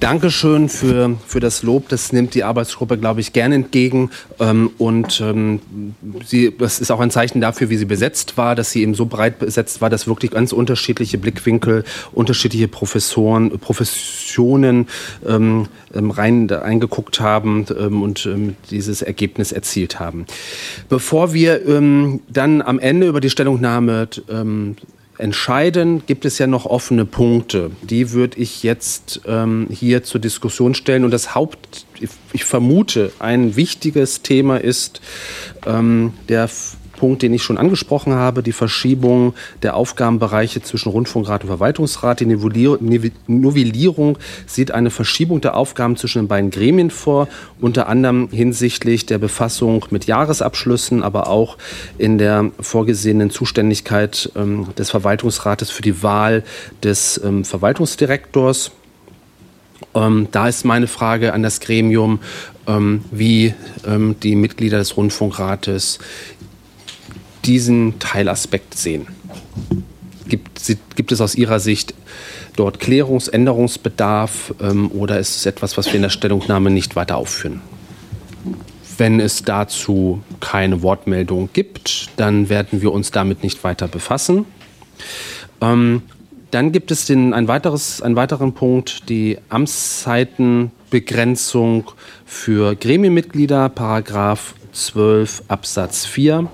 [0.00, 1.88] Dankeschön für, für das Lob.
[1.88, 4.10] Das nimmt die Arbeitsgruppe, glaube ich, gerne entgegen.
[4.38, 5.60] Ähm, und ähm,
[6.24, 9.06] sie, das ist auch ein Zeichen dafür, wie sie besetzt war, dass sie eben so
[9.06, 14.86] breit besetzt war, dass wirklich ganz unterschiedliche Blickwinkel, unterschiedliche Professoren, Professionen
[15.26, 20.26] ähm, ähm rein eingeguckt haben ähm, und ähm, dieses Ergebnis erzielt haben.
[20.88, 21.60] Bevor wir
[22.28, 24.08] dann am Ende über die Stellungnahme
[25.18, 27.70] entscheiden, gibt es ja noch offene Punkte.
[27.82, 31.04] Die würde ich jetzt ähm, hier zur Diskussion stellen.
[31.04, 31.86] Und das Haupt,
[32.32, 35.00] ich vermute, ein wichtiges Thema ist
[35.66, 36.48] ähm, der
[36.98, 42.18] Punkt, den ich schon angesprochen habe, die Verschiebung der Aufgabenbereiche zwischen Rundfunkrat und Verwaltungsrat.
[42.18, 42.26] Die
[43.28, 47.28] Novellierung sieht eine Verschiebung der Aufgaben zwischen den beiden Gremien vor,
[47.60, 51.56] unter anderem hinsichtlich der Befassung mit Jahresabschlüssen, aber auch
[51.98, 56.42] in der vorgesehenen Zuständigkeit ähm, des Verwaltungsrates für die Wahl
[56.82, 58.72] des ähm, Verwaltungsdirektors.
[59.94, 62.18] Ähm, da ist meine Frage an das Gremium,
[62.66, 63.54] ähm, wie
[63.86, 65.98] ähm, die Mitglieder des Rundfunkrates
[67.48, 69.06] diesen Teilaspekt sehen?
[70.28, 70.60] Gibt,
[70.94, 71.94] gibt es aus Ihrer Sicht
[72.54, 77.62] dort Klärungsänderungsbedarf ähm, oder ist es etwas, was wir in der Stellungnahme nicht weiter aufführen?
[78.98, 84.44] Wenn es dazu keine Wortmeldung gibt, dann werden wir uns damit nicht weiter befassen.
[85.62, 86.02] Ähm,
[86.50, 91.90] dann gibt es den, ein weiteres, einen weiteren Punkt, die Amtszeitenbegrenzung
[92.26, 96.48] für Gremienmitglieder, Paragraph 12 Absatz 4.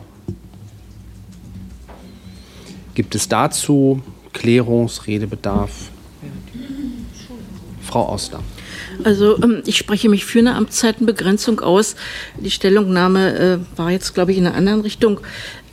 [2.95, 5.91] Gibt es dazu Klärungsredebedarf?
[7.83, 8.41] Frau Oster.
[9.03, 11.97] Also ähm, ich spreche mich für eine Amtszeitenbegrenzung aus.
[12.41, 13.39] Die Stellungnahme
[13.75, 15.21] äh, war jetzt, glaube ich, in einer anderen Richtung.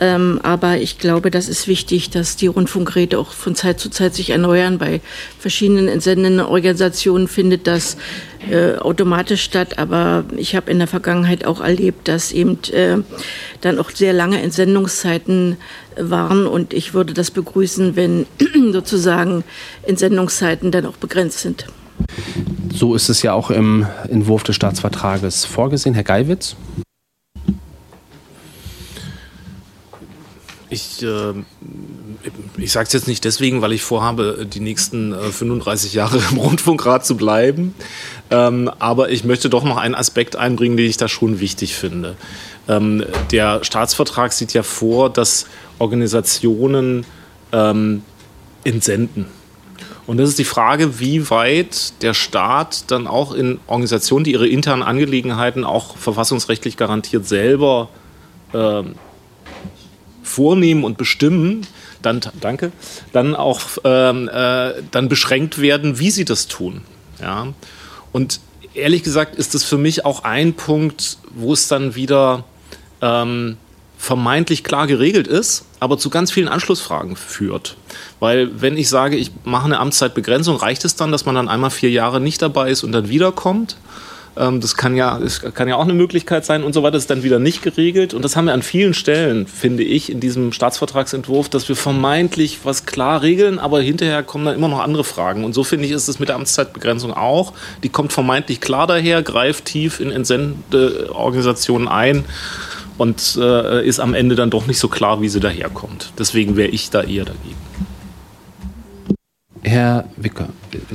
[0.02, 4.16] Ähm, aber ich glaube, das ist wichtig, dass die Rundfunkräte auch von Zeit zu Zeit
[4.16, 4.80] sich erneuern.
[4.80, 5.00] Bei
[5.38, 7.98] verschiedenen entsendenden Organisationen findet das
[8.50, 9.78] äh, automatisch statt.
[9.78, 12.98] Aber ich habe in der Vergangenheit auch erlebt, dass eben äh,
[13.62, 15.58] dann auch sehr lange Entsendungszeiten
[15.96, 16.48] waren.
[16.48, 18.26] Und ich würde das begrüßen, wenn
[18.74, 19.44] sozusagen
[19.84, 21.68] Entsendungszeiten dann auch begrenzt sind.
[22.74, 25.94] So ist es ja auch im Entwurf des Staatsvertrages vorgesehen.
[25.94, 26.56] Herr Geiwitz?
[30.72, 31.34] Ich, äh,
[32.58, 36.38] ich sage es jetzt nicht deswegen, weil ich vorhabe, die nächsten äh, 35 Jahre im
[36.38, 37.76] Rundfunkrat zu bleiben.
[38.30, 42.16] Ähm, aber ich möchte doch noch einen Aspekt einbringen, den ich da schon wichtig finde.
[42.70, 45.46] Ähm, der Staatsvertrag sieht ja vor, dass
[45.78, 47.06] Organisationen
[47.52, 48.04] ähm,
[48.64, 49.26] entsenden.
[50.08, 54.48] Und das ist die Frage, wie weit der Staat dann auch in Organisationen, die ihre
[54.48, 57.90] internen Angelegenheiten auch verfassungsrechtlich garantiert selber
[58.54, 58.84] äh,
[60.32, 61.68] vornehmen und bestimmen,
[62.02, 62.72] dann, danke,
[63.12, 66.82] dann auch ähm, äh, dann beschränkt werden, wie sie das tun.
[67.22, 67.48] Ja?
[68.12, 68.40] Und
[68.74, 72.46] ehrlich gesagt ist das für mich auch ein Punkt, wo es dann wieder
[73.02, 73.58] ähm,
[73.98, 77.76] vermeintlich klar geregelt ist, aber zu ganz vielen Anschlussfragen führt.
[78.20, 81.70] Weil wenn ich sage, ich mache eine Amtszeitbegrenzung, reicht es dann, dass man dann einmal
[81.70, 83.78] vier Jahre nicht dabei ist und dann wiederkommt?
[84.38, 86.94] Ähm, das kann ja, das kann ja auch eine Möglichkeit sein und so weiter.
[86.94, 88.14] Das ist dann wieder nicht geregelt.
[88.14, 92.60] Und das haben wir an vielen Stellen, finde ich, in diesem Staatsvertragsentwurf, dass wir vermeintlich
[92.64, 95.44] was klar regeln, aber hinterher kommen dann immer noch andere Fragen.
[95.44, 97.54] Und so finde ich, ist es mit der Amtszeitbegrenzung auch.
[97.84, 102.26] Die kommt vermeintlich klar daher, greift tief in Entsendeorganisationen ein
[102.98, 106.14] und äh, ist am Ende dann doch nicht so klar, wie sie daherkommt.
[106.18, 107.58] Deswegen wäre ich da eher dagegen.
[109.64, 110.86] Herr Wicker, bitte.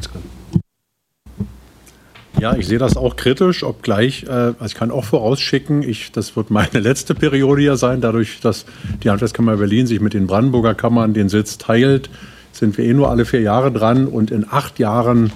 [2.38, 6.36] Ja, ich sehe das auch kritisch, obgleich, äh, also ich kann auch vorausschicken, ich, das
[6.36, 8.66] wird meine letzte Periode hier sein, dadurch, dass
[9.02, 12.10] die Handwerkskammer Berlin sich mit den Brandenburger Kammern den Sitz teilt,
[12.52, 15.32] sind wir eh nur alle vier Jahre dran und in acht Jahren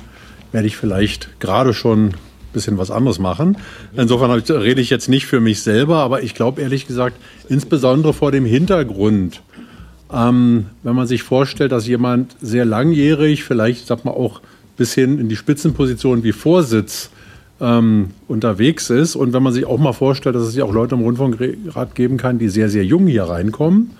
[0.52, 2.14] werde ich vielleicht gerade schon ein
[2.52, 3.56] bisschen was anderes machen.
[3.96, 7.16] Insofern rede ich jetzt nicht für mich selber, aber ich glaube ehrlich gesagt,
[7.48, 9.42] insbesondere vor dem Hintergrund,
[10.12, 14.40] ähm, wenn man sich vorstellt, dass jemand sehr langjährig, vielleicht sagt man auch
[14.80, 17.10] bis hin in die Spitzenposition wie Vorsitz
[17.60, 19.14] ähm, unterwegs ist.
[19.14, 22.16] Und wenn man sich auch mal vorstellt, dass es ja auch Leute im Rundfunkrat geben
[22.16, 23.90] kann, die sehr, sehr jung hier reinkommen,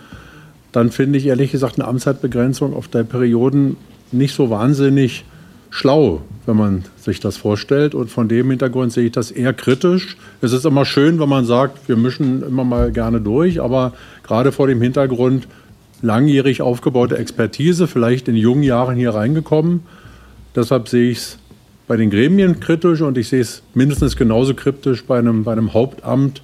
[0.73, 3.77] dann finde ich ehrlich gesagt eine Amtszeitbegrenzung auf drei Perioden
[4.11, 5.27] nicht so wahnsinnig
[5.69, 7.95] schlau, wenn man sich das vorstellt.
[7.95, 10.17] Und von dem Hintergrund sehe ich das eher kritisch.
[10.41, 13.93] Es ist immer schön, wenn man sagt, wir mischen immer mal gerne durch, aber
[14.23, 15.47] gerade vor dem Hintergrund
[16.01, 19.83] langjährig aufgebaute Expertise, vielleicht in jungen Jahren hier reingekommen,
[20.55, 21.39] Deshalb sehe ich es
[21.87, 25.75] bei den Gremien kritisch und ich sehe es mindestens genauso kritisch bei einem, bei einem
[25.75, 26.43] Hauptamt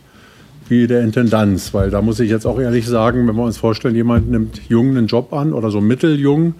[0.68, 3.94] wie der Intendanz, weil da muss ich jetzt auch ehrlich sagen, wenn wir uns vorstellen,
[3.94, 6.54] jemand nimmt jung einen Job an oder so mitteljung,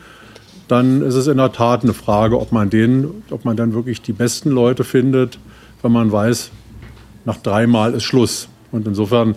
[0.68, 4.02] dann ist es in der Tat eine Frage, ob man den, ob man dann wirklich
[4.02, 5.38] die besten Leute findet,
[5.82, 6.50] wenn man weiß,
[7.24, 8.48] nach dreimal ist Schluss.
[8.72, 9.34] Und insofern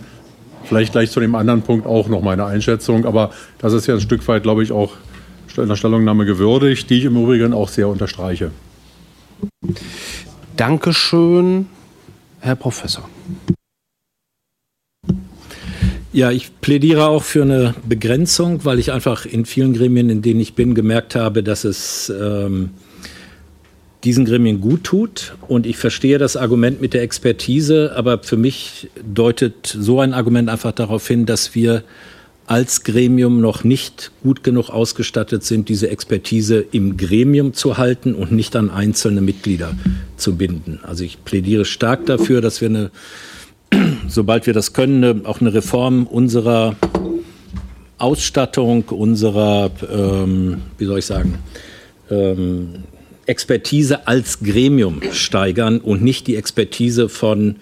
[0.64, 4.00] vielleicht gleich zu dem anderen Punkt auch noch meine Einschätzung, aber das ist ja ein
[4.00, 4.92] Stück weit, glaube ich, auch
[5.58, 8.50] in der Stellungnahme gewürdigt, die ich im Übrigen auch sehr unterstreiche.
[10.56, 11.66] Dankeschön,
[12.40, 13.08] Herr Professor.
[16.12, 20.40] Ja, ich plädiere auch für eine Begrenzung, weil ich einfach in vielen Gremien, in denen
[20.40, 22.70] ich bin, gemerkt habe, dass es ähm,
[24.02, 25.34] diesen Gremien gut tut.
[25.46, 30.48] Und ich verstehe das Argument mit der Expertise, aber für mich deutet so ein Argument
[30.48, 31.84] einfach darauf hin, dass wir
[32.50, 38.32] als Gremium noch nicht gut genug ausgestattet sind, diese Expertise im Gremium zu halten und
[38.32, 39.76] nicht an einzelne Mitglieder
[40.16, 40.80] zu binden.
[40.82, 42.90] Also ich plädiere stark dafür, dass wir eine,
[44.08, 46.74] sobald wir das können, eine, auch eine Reform unserer
[47.98, 51.38] Ausstattung, unserer, ähm, wie soll ich sagen,
[52.10, 52.82] ähm,
[53.26, 57.56] Expertise als Gremium steigern und nicht die Expertise von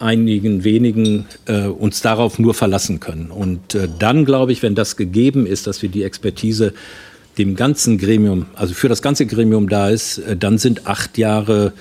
[0.00, 3.30] einigen wenigen äh, uns darauf nur verlassen können.
[3.30, 6.72] Und äh, dann glaube ich, wenn das gegeben ist, dass wir die Expertise
[7.38, 11.72] dem ganzen Gremium, also für das ganze Gremium da ist, äh, dann sind acht Jahre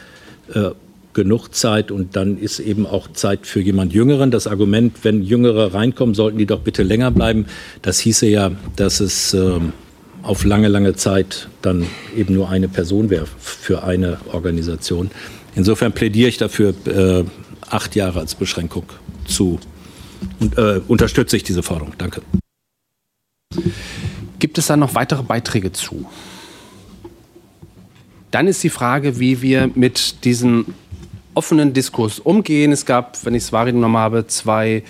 [0.54, 0.70] äh,
[1.14, 4.32] genug Zeit und dann ist eben auch Zeit für jemand Jüngeren.
[4.32, 7.46] Das Argument, wenn Jüngere reinkommen, sollten die doch bitte länger bleiben.
[7.82, 9.74] Das hieße ja, dass es ähm,
[10.22, 15.10] auf lange, lange Zeit dann eben nur eine Person wäre für eine Organisation.
[15.56, 17.24] Insofern plädiere ich dafür, äh,
[17.70, 18.86] acht Jahre als Beschränkung
[19.28, 19.60] zu.
[20.56, 21.94] Äh, unterstütze ich diese Forderung.
[21.98, 22.22] Danke.
[24.40, 26.06] Gibt es da noch weitere Beiträge zu?
[28.32, 30.74] Dann ist die Frage, wie wir mit diesem
[31.34, 32.72] offenen Diskurs umgehen.
[32.72, 34.84] Es gab, wenn ich es wahrgenommen habe, zwei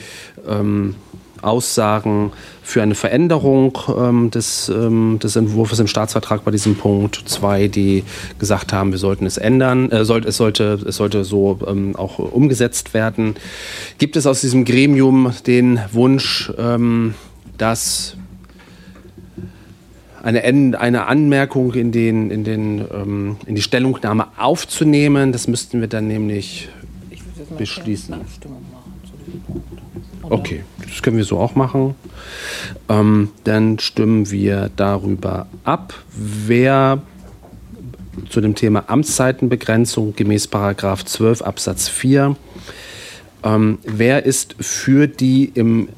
[0.48, 0.96] ähm,
[1.42, 2.34] Aussagen
[2.70, 7.24] für eine Veränderung ähm, des, ähm, des Entwurfs im Staatsvertrag bei diesem Punkt.
[7.26, 8.04] Zwei, die
[8.38, 12.20] gesagt haben, wir sollten es ändern, äh, soll, es, sollte, es sollte so ähm, auch
[12.20, 13.36] umgesetzt werden.
[13.98, 17.16] Gibt es aus diesem Gremium den Wunsch, ähm,
[17.58, 18.16] dass
[20.22, 25.32] eine, eine Anmerkung in, den, in, den, ähm, in die Stellungnahme aufzunehmen?
[25.32, 26.70] Das müssten wir dann nämlich
[27.58, 28.14] beschließen.
[30.30, 31.96] Okay, das können wir so auch machen.
[32.88, 37.02] Ähm, dann stimmen wir darüber ab, wer
[38.30, 42.36] zu dem Thema Amtszeitenbegrenzung gemäß Paragraph 12 Absatz 4,
[43.44, 45.90] ähm, wer ist für die im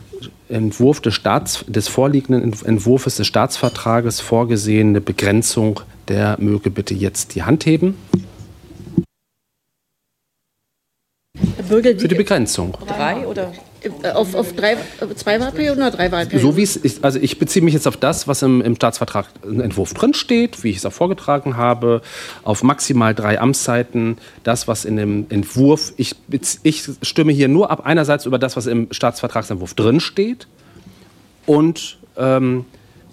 [0.47, 7.43] Entwurf des, Staats, des vorliegenden Entwurfs des Staatsvertrages vorgesehene Begrenzung, der möge bitte jetzt die
[7.43, 7.95] Hand heben.
[11.69, 12.77] Bürger, für die Begrenzung.
[12.85, 13.53] Drei oder
[14.13, 14.77] auf, auf drei,
[15.15, 16.51] zwei Wahlperioden oder drei Wahlperioden?
[16.51, 19.27] So wie es ist, also ich beziehe mich jetzt auf das, was im, im Staatsvertrag
[19.43, 22.01] Entwurf drinsteht, wie ich es auch vorgetragen habe,
[22.43, 24.17] auf maximal drei Amtszeiten.
[24.43, 26.15] Das, was in dem Entwurf, ich,
[26.63, 30.47] ich stimme hier nur ab einerseits über das, was im Staatsvertragsentwurf drinsteht
[31.45, 32.65] und ähm,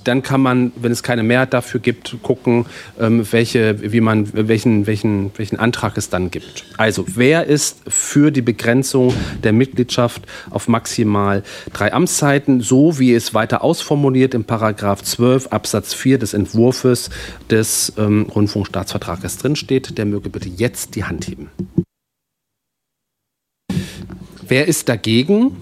[0.09, 2.67] dann kann man, wenn es keine Mehrheit dafür gibt, gucken,
[2.99, 6.65] ähm, welche, wie man, welchen, welchen, welchen Antrag es dann gibt.
[6.77, 9.12] Also, wer ist für die Begrenzung
[9.45, 15.95] der Mitgliedschaft auf maximal drei Amtszeiten, so wie es weiter ausformuliert im Paragraph 12 Absatz
[15.95, 17.11] 4 des Entwurfs
[17.51, 21.51] des ähm, Rundfunkstaatsvertrages drinsteht, der möge bitte jetzt die Hand heben.
[24.47, 25.57] Wer ist dagegen?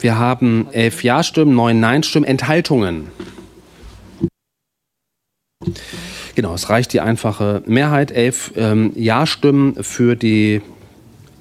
[0.00, 3.08] Wir haben elf Ja-Stimmen, neun Nein-Stimmen, Enthaltungen.
[6.34, 8.12] Genau, es reicht die einfache Mehrheit.
[8.12, 10.62] Elf ähm, Ja-Stimmen für die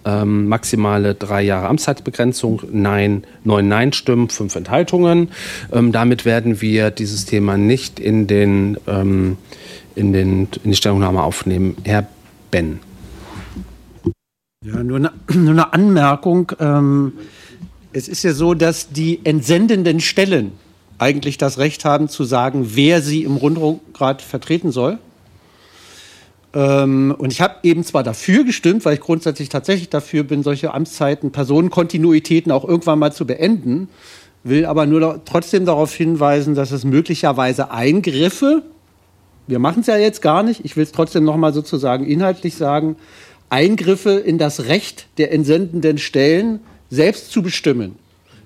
[0.05, 5.29] ähm, maximale drei Jahre Amtszeitbegrenzung, Nein, neun Nein-Stimmen, fünf Enthaltungen.
[5.71, 9.37] Ähm, damit werden wir dieses Thema nicht in, den, ähm,
[9.95, 11.77] in, den, in die Stellungnahme aufnehmen.
[11.83, 12.07] Herr
[12.49, 12.79] Ben.
[14.67, 16.51] Ja, nur eine, nur eine Anmerkung.
[16.59, 17.13] Ähm,
[17.93, 20.51] es ist ja so, dass die entsendenden Stellen
[20.99, 24.97] eigentlich das Recht haben zu sagen, wer sie im Rundfunkrat vertreten soll.
[26.53, 30.73] Ähm, und ich habe eben zwar dafür gestimmt, weil ich grundsätzlich tatsächlich dafür bin, solche
[30.73, 33.89] Amtszeiten, Personenkontinuitäten auch irgendwann mal zu beenden,
[34.43, 38.63] will aber nur trotzdem darauf hinweisen, dass es möglicherweise Eingriffe,
[39.45, 42.55] wir machen es ja jetzt gar nicht, ich will es trotzdem noch mal sozusagen inhaltlich
[42.55, 42.97] sagen,
[43.49, 46.59] Eingriffe in das Recht der entsendenden Stellen
[46.89, 47.95] selbst zu bestimmen,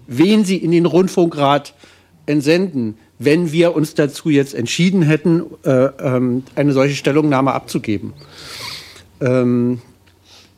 [0.08, 1.74] wen sie in den Rundfunkrat
[2.26, 8.14] entsenden, wenn wir uns dazu jetzt entschieden hätten, äh, ähm, eine solche Stellungnahme abzugeben.
[9.20, 9.82] Ähm,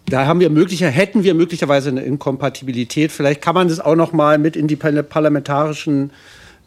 [0.08, 3.12] da haben wir möglicher, hätten wir möglicherweise eine Inkompatibilität.
[3.12, 6.12] Vielleicht kann man das auch noch mal mit in die parlamentarischen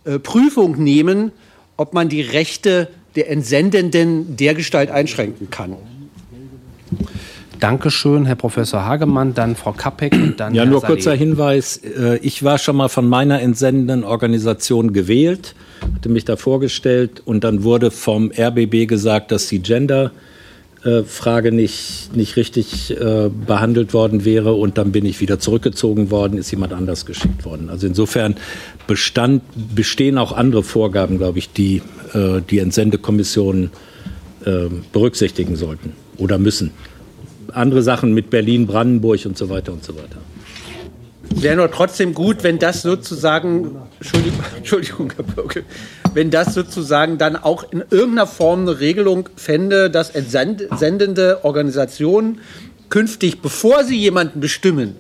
[0.05, 1.33] äh, Prüfung nehmen,
[1.77, 5.77] ob man die Rechte der Entsendenden dergestalt einschränken kann.
[7.61, 10.93] Dankeschön, Herr Professor Hagemann, dann Frau Kappek und dann Ja, Herr nur Saleh.
[10.95, 11.79] kurzer Hinweis.
[11.79, 15.55] Äh, Ich war schon mal von meiner entsendenden Organisation gewählt,
[15.95, 20.11] hatte mich da vorgestellt und dann wurde vom RBB gesagt, dass die Gender
[20.85, 26.11] äh, Frage nicht, nicht richtig äh, behandelt worden wäre und dann bin ich wieder zurückgezogen
[26.11, 27.71] worden, ist jemand anders geschickt worden.
[27.71, 28.37] Also insofern
[28.87, 29.43] bestand,
[29.75, 33.71] bestehen auch andere Vorgaben, glaube ich, die äh, die Entsendekommissionen
[34.93, 36.71] berücksichtigen sollten oder müssen.
[37.57, 40.19] Andere Sachen mit Berlin, Brandenburg und so weiter und so weiter.
[41.35, 45.65] Wäre nur trotzdem gut, wenn das sozusagen, Entschuldigung, Entschuldigung Herr Bürkel,
[46.15, 52.41] wenn das sozusagen dann auch in irgendeiner Form eine Regelung fände, dass entsendende Organisationen
[52.91, 54.97] künftig, bevor sie jemanden bestimmen,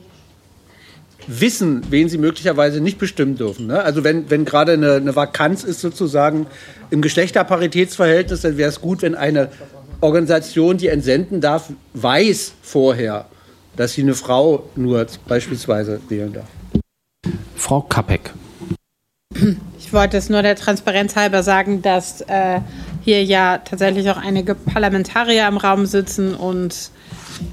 [1.26, 3.66] wissen, wen sie möglicherweise nicht bestimmen dürfen.
[3.66, 3.82] Ne?
[3.82, 6.46] Also wenn, wenn gerade eine, eine Vakanz ist sozusagen
[6.90, 9.50] im Geschlechterparitätsverhältnis, dann wäre es gut, wenn eine
[10.00, 13.26] Organisation, die entsenden darf, weiß vorher,
[13.76, 16.48] dass sie eine Frau nur beispielsweise wählen darf.
[17.54, 18.32] Frau Kappek.
[19.78, 22.60] Ich wollte es nur der Transparenz halber sagen, dass äh,
[23.02, 26.90] hier ja tatsächlich auch einige Parlamentarier im Raum sitzen und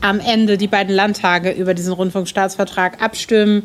[0.01, 3.63] am Ende die beiden Landtage über diesen Rundfunkstaatsvertrag abstimmen.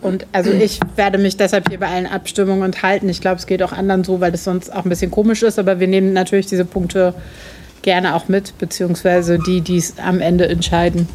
[0.00, 3.08] Und also ich werde mich deshalb hier bei allen Abstimmungen enthalten.
[3.08, 5.58] Ich glaube, es geht auch anderen so, weil das sonst auch ein bisschen komisch ist.
[5.58, 7.14] Aber wir nehmen natürlich diese Punkte
[7.82, 11.08] gerne auch mit, beziehungsweise die, die es am Ende entscheiden.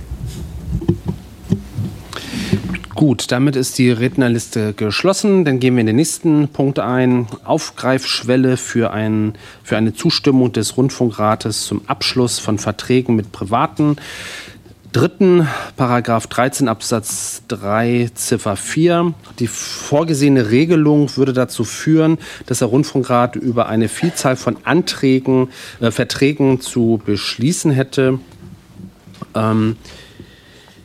[2.96, 5.44] Gut, damit ist die Rednerliste geschlossen.
[5.44, 7.28] Dann gehen wir in den nächsten Punkt ein.
[7.44, 13.98] Aufgreifschwelle für, ein, für eine Zustimmung des Rundfunkrates zum Abschluss von Verträgen mit Privaten.
[14.96, 19.14] Dritten, Paragraph 13 Absatz 3 Ziffer 4.
[19.40, 25.50] Die vorgesehene Regelung würde dazu führen, dass der Rundfunkrat über eine Vielzahl von Anträgen,
[25.82, 28.20] äh, Verträgen zu beschließen hätte.
[29.34, 29.76] Ähm,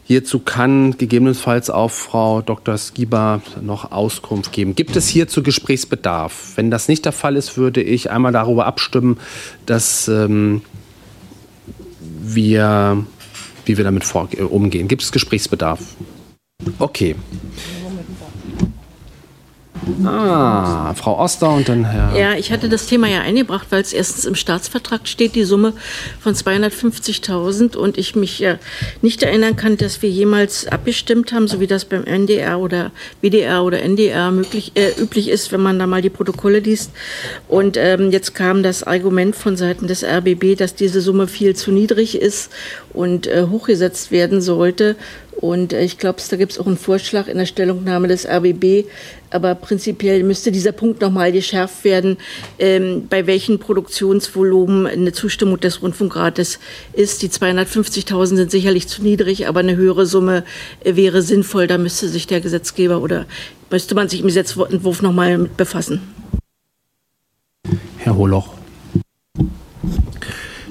[0.02, 2.76] Hierzu kann gegebenenfalls auch Frau Dr.
[2.76, 4.74] Skiba noch Auskunft geben.
[4.74, 6.54] Gibt es hierzu Gesprächsbedarf?
[6.56, 9.18] Wenn das nicht der Fall ist, würde ich einmal darüber abstimmen,
[9.66, 10.62] dass ähm,
[12.00, 13.06] wir,
[13.70, 14.04] wie wir damit
[14.36, 14.88] äh, umgehen.
[14.88, 15.80] Gibt es Gesprächsbedarf?
[16.78, 17.14] Okay.
[20.04, 22.18] Ah, Frau Oster und dann Herr.
[22.18, 25.72] Ja, ich hatte das Thema ja eingebracht, weil es erstens im Staatsvertrag steht, die Summe
[26.20, 28.58] von 250.000 und ich mich ja
[29.00, 32.90] nicht erinnern kann, dass wir jemals abgestimmt haben, so wie das beim NDR oder
[33.22, 36.90] WDR oder NDR möglich, äh, üblich ist, wenn man da mal die Protokolle liest.
[37.48, 41.72] Und ähm, jetzt kam das Argument von Seiten des RBB, dass diese Summe viel zu
[41.72, 42.50] niedrig ist
[42.92, 44.96] und äh, hochgesetzt werden sollte.
[45.40, 48.86] Und äh, ich glaube, da gibt es auch einen Vorschlag in der Stellungnahme des RBB.
[49.30, 52.18] Aber prinzipiell müsste dieser Punkt nochmal geschärft werden,
[52.58, 56.58] ähm, bei welchen Produktionsvolumen eine Zustimmung des Rundfunkrates
[56.92, 57.22] ist.
[57.22, 60.44] Die 250.000 sind sicherlich zu niedrig, aber eine höhere Summe
[60.84, 61.66] äh, wäre sinnvoll.
[61.66, 63.26] Da müsste sich der Gesetzgeber oder
[63.70, 66.02] müsste man sich im Gesetzentwurf nochmal mit befassen.
[67.98, 68.54] Herr Holoch.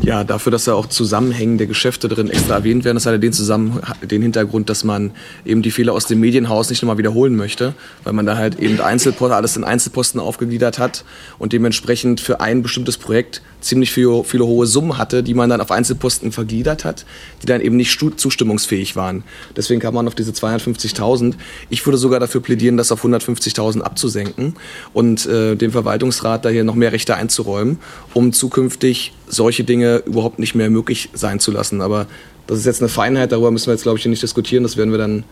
[0.01, 3.33] Ja, dafür, dass da auch zusammenhängende Geschäfte drin extra erwähnt werden, das hat ja den,
[3.33, 5.11] Zusammen den Hintergrund, dass man
[5.45, 7.73] eben die Fehler aus dem Medienhaus nicht nochmal wiederholen möchte,
[8.05, 11.03] weil man da halt eben Einzelposten, alles in Einzelposten aufgegliedert hat
[11.37, 15.61] und dementsprechend für ein bestimmtes Projekt ziemlich viele, viele hohe Summen hatte, die man dann
[15.61, 17.05] auf Einzelposten vergliedert hat,
[17.41, 19.23] die dann eben nicht zustimmungsfähig waren.
[19.55, 21.35] Deswegen kam man auf diese 250.000.
[21.69, 24.55] Ich würde sogar dafür plädieren, das auf 150.000 abzusenken
[24.93, 27.79] und äh, dem Verwaltungsrat da hier noch mehr Rechte einzuräumen,
[28.13, 31.81] um zukünftig solche Dinge überhaupt nicht mehr möglich sein zu lassen.
[31.81, 32.07] Aber
[32.47, 34.63] das ist jetzt eine Feinheit, darüber müssen wir jetzt, glaube ich, hier nicht diskutieren.
[34.63, 35.23] Das werden wir dann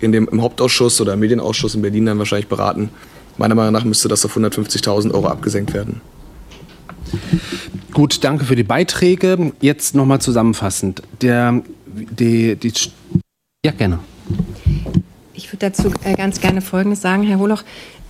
[0.00, 2.90] in dem, im Hauptausschuss oder im Medienausschuss in Berlin dann wahrscheinlich beraten.
[3.38, 6.00] Meiner Meinung nach müsste das auf 150.000 Euro abgesenkt werden.
[7.92, 9.52] Gut, danke für die Beiträge.
[9.60, 11.02] Jetzt nochmal zusammenfassend.
[11.20, 12.72] Der, die, die,
[13.64, 13.98] ja, gerne.
[15.34, 17.64] Ich würde dazu äh, ganz gerne Folgendes sagen, Herr Holoch.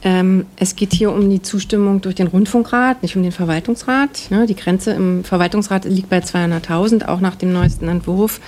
[0.05, 4.31] Ähm, es geht hier um die Zustimmung durch den Rundfunkrat, nicht um den Verwaltungsrat.
[4.31, 4.47] Ne?
[4.47, 8.41] Die Grenze im Verwaltungsrat liegt bei 200.000, auch nach dem neuesten Entwurf.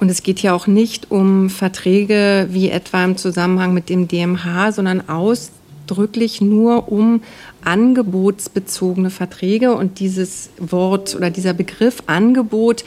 [0.00, 4.72] Und es geht hier auch nicht um Verträge wie etwa im Zusammenhang mit dem DMH,
[4.72, 7.22] sondern ausdrücklich nur um
[7.64, 9.74] angebotsbezogene Verträge.
[9.74, 12.84] Und dieses Wort oder dieser Begriff Angebot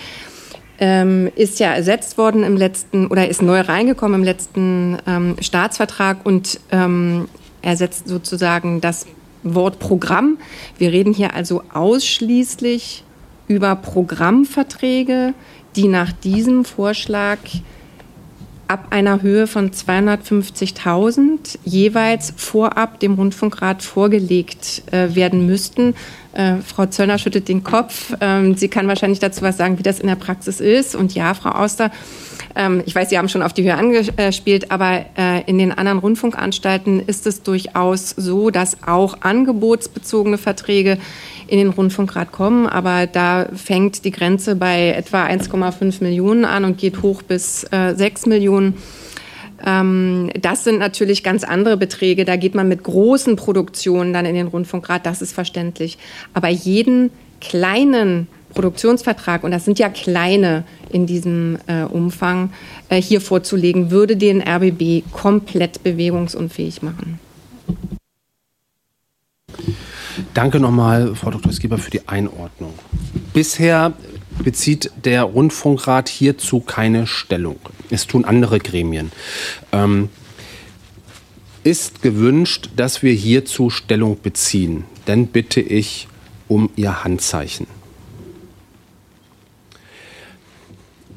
[0.79, 6.25] ähm, ist ja ersetzt worden im letzten oder ist neu reingekommen im letzten ähm, Staatsvertrag
[6.25, 7.27] und ähm,
[7.61, 9.07] ersetzt sozusagen das
[9.43, 10.37] Wort Programm.
[10.77, 13.03] Wir reden hier also ausschließlich
[13.47, 15.33] über Programmverträge,
[15.75, 17.39] die nach diesem Vorschlag
[18.67, 25.95] ab einer Höhe von 250.000 jeweils vorab dem Rundfunkrat vorgelegt äh, werden müssten.
[26.33, 28.13] Äh, Frau Zöllner schüttet den Kopf.
[28.21, 30.95] Ähm, sie kann wahrscheinlich dazu was sagen, wie das in der Praxis ist.
[30.95, 31.91] Und ja, Frau Auster,
[32.57, 35.99] ähm, ich weiß, Sie haben schon auf die Höhe angespielt, aber äh, in den anderen
[35.99, 40.97] Rundfunkanstalten ist es durchaus so, dass auch angebotsbezogene Verträge
[41.47, 42.67] in den Rundfunkrat kommen.
[42.67, 47.93] Aber da fängt die Grenze bei etwa 1,5 Millionen an und geht hoch bis äh,
[47.95, 48.73] 6 Millionen.
[49.65, 52.25] Ähm, das sind natürlich ganz andere Beträge.
[52.25, 55.05] Da geht man mit großen Produktionen dann in den Rundfunkrat.
[55.05, 55.97] Das ist verständlich.
[56.33, 62.51] Aber jeden kleinen Produktionsvertrag, und das sind ja kleine in diesem äh, Umfang,
[62.89, 67.19] äh, hier vorzulegen, würde den RBB komplett bewegungsunfähig machen.
[70.33, 71.51] Danke nochmal, Frau Dr.
[71.51, 72.73] Skieber, für die Einordnung.
[73.33, 73.93] Bisher
[74.43, 77.57] bezieht der Rundfunkrat hierzu keine Stellung.
[77.89, 79.11] Es tun andere Gremien.
[79.71, 80.09] Ähm,
[81.63, 84.85] ist gewünscht, dass wir hierzu Stellung beziehen.
[85.05, 86.07] Dann bitte ich
[86.47, 87.67] um Ihr Handzeichen.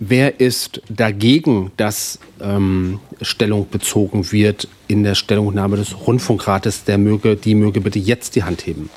[0.03, 6.85] Wer ist dagegen, dass ähm, Stellung bezogen wird in der Stellungnahme des Rundfunkrates?
[6.85, 8.89] Der möge, die möge bitte jetzt die Hand heben.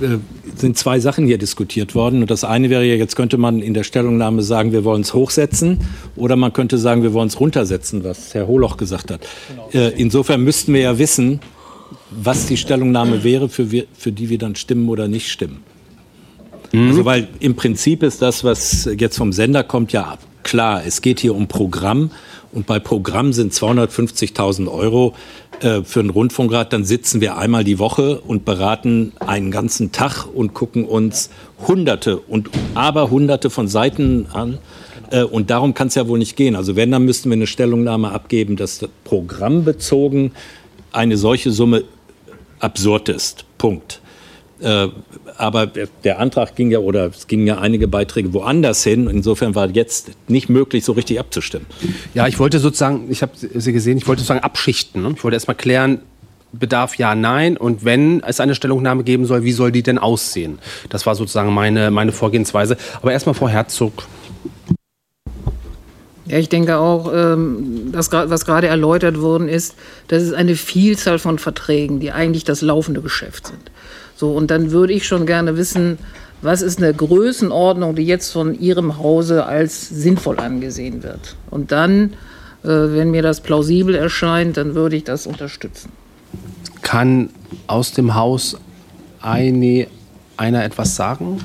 [0.00, 0.18] Äh,
[0.56, 2.22] sind zwei Sachen hier diskutiert worden.
[2.22, 5.14] Und das eine wäre ja, jetzt könnte man in der Stellungnahme sagen, wir wollen es
[5.14, 5.78] hochsetzen
[6.16, 9.20] oder man könnte sagen, wir wollen es runtersetzen, was Herr Holoch gesagt hat.
[9.48, 9.68] Genau.
[9.72, 11.38] Äh, insofern müssten wir ja wissen,
[12.10, 15.62] was die Stellungnahme wäre, für, wir, für die wir dann stimmen oder nicht stimmen.
[16.72, 16.88] Mhm.
[16.88, 20.82] Also weil im Prinzip ist das, was jetzt vom Sender kommt, ja klar.
[20.86, 22.10] Es geht hier um Programm
[22.52, 25.14] und bei Programm sind 250.000 Euro
[25.60, 26.72] äh, für einen Rundfunkrat.
[26.72, 31.30] Dann sitzen wir einmal die Woche und beraten einen ganzen Tag und gucken uns
[31.66, 34.58] Hunderte und aber Hunderte von Seiten an.
[35.10, 36.56] Äh, und darum kann es ja wohl nicht gehen.
[36.56, 40.32] Also wenn, dann müssten wir eine Stellungnahme abgeben, dass programmbezogen
[40.92, 41.84] eine solche Summe
[42.60, 43.44] absurd ist.
[43.58, 44.00] Punkt.
[44.60, 44.88] Äh,
[45.36, 49.08] aber der Antrag ging ja, oder es gingen ja einige Beiträge woanders hin.
[49.08, 51.66] Insofern war jetzt nicht möglich, so richtig abzustimmen.
[52.14, 55.02] Ja, ich wollte sozusagen, ich habe Sie gesehen, ich wollte sozusagen abschichten.
[55.02, 55.12] Ne?
[55.16, 56.00] Ich wollte erst mal klären,
[56.52, 57.56] Bedarf ja, nein.
[57.56, 60.58] Und wenn es eine Stellungnahme geben soll, wie soll die denn aussehen?
[60.88, 62.76] Das war sozusagen meine, meine Vorgehensweise.
[63.02, 64.04] Aber erstmal Frau Herzog.
[66.26, 69.76] Ja, ich denke auch, ähm, das, was gerade erläutert worden ist,
[70.08, 73.70] das ist eine Vielzahl von Verträgen, die eigentlich das laufende Geschäft sind.
[74.16, 75.98] So, und dann würde ich schon gerne wissen,
[76.42, 81.36] was ist eine Größenordnung, die jetzt von Ihrem Hause als sinnvoll angesehen wird.
[81.50, 82.14] Und dann,
[82.62, 85.90] äh, wenn mir das plausibel erscheint, dann würde ich das unterstützen.
[86.82, 87.30] Kann
[87.66, 88.56] aus dem Haus
[89.20, 89.86] eine,
[90.36, 91.40] einer etwas sagen?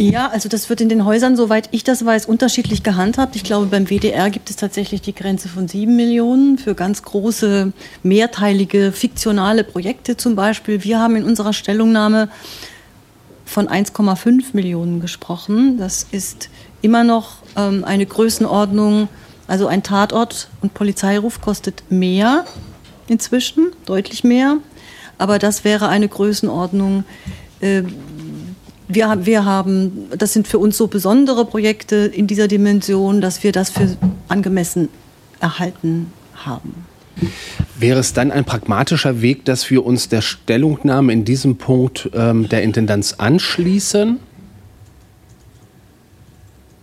[0.00, 3.36] Ja, also das wird in den Häusern, soweit ich das weiß, unterschiedlich gehandhabt.
[3.36, 7.74] Ich glaube, beim WDR gibt es tatsächlich die Grenze von sieben Millionen für ganz große,
[8.02, 10.84] mehrteilige, fiktionale Projekte zum Beispiel.
[10.84, 12.30] Wir haben in unserer Stellungnahme
[13.44, 15.76] von 1,5 Millionen gesprochen.
[15.76, 16.48] Das ist
[16.80, 19.08] immer noch ähm, eine Größenordnung.
[19.48, 22.46] Also ein Tatort und Polizeiruf kostet mehr
[23.06, 24.56] inzwischen, deutlich mehr.
[25.18, 27.04] Aber das wäre eine Größenordnung,
[27.60, 27.82] äh,
[28.90, 33.52] wir, wir haben, das sind für uns so besondere Projekte in dieser Dimension, dass wir
[33.52, 33.96] das für
[34.28, 34.88] angemessen
[35.40, 36.86] erhalten haben.
[37.78, 42.48] Wäre es dann ein pragmatischer Weg, dass wir uns der Stellungnahme in diesem Punkt ähm,
[42.48, 44.18] der Intendanz anschließen?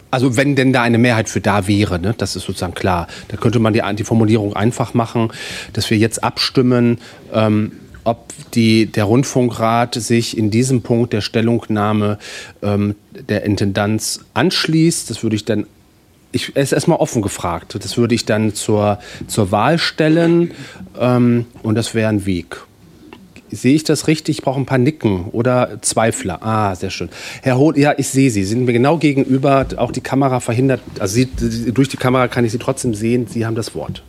[0.10, 2.16] Also wenn denn da eine Mehrheit für da wäre, ne?
[2.18, 3.08] das ist sozusagen klar.
[3.28, 5.32] Da könnte man die, die Formulierung einfach machen,
[5.74, 7.00] dass wir jetzt abstimmen,
[7.34, 7.74] ähm,
[8.08, 12.18] ob die, der Rundfunkrat sich in diesem Punkt der Stellungnahme
[12.64, 15.10] ähm, der Intendanz anschließt.
[15.10, 15.68] Das würde ich dann
[16.32, 17.78] ich, ist erstmal offen gefragt.
[17.82, 20.52] Das würde ich dann zur, zur Wahl stellen
[21.00, 22.64] ähm, und das wäre ein Weg.
[23.50, 24.40] Sehe ich das richtig?
[24.40, 26.44] Ich brauche ein paar Nicken oder Zweifler.
[26.44, 27.10] Ah, sehr schön.
[27.42, 28.44] Herr Hohl, ja, ich sehe Sie.
[28.44, 29.66] Sie sind mir genau gegenüber.
[29.78, 30.82] Auch die Kamera verhindert.
[31.00, 33.26] Also Sie, durch die Kamera kann ich Sie trotzdem sehen.
[33.28, 34.04] Sie haben das Wort.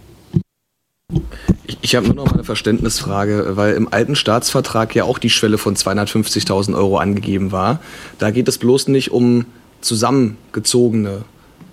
[1.66, 5.30] Ich, ich habe nur noch mal eine Verständnisfrage, weil im alten Staatsvertrag ja auch die
[5.30, 7.80] Schwelle von 250.000 Euro angegeben war.
[8.18, 9.46] Da geht es bloß nicht um
[9.80, 11.24] zusammengezogene.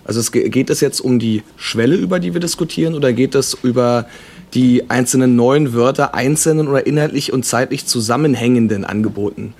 [0.06, 3.56] Also es geht es jetzt um die Schwelle, über die wir diskutieren, oder geht es
[3.62, 4.08] über
[4.54, 9.54] die einzelnen neuen Wörter einzelnen oder inhaltlich und zeitlich zusammenhängenden Angeboten?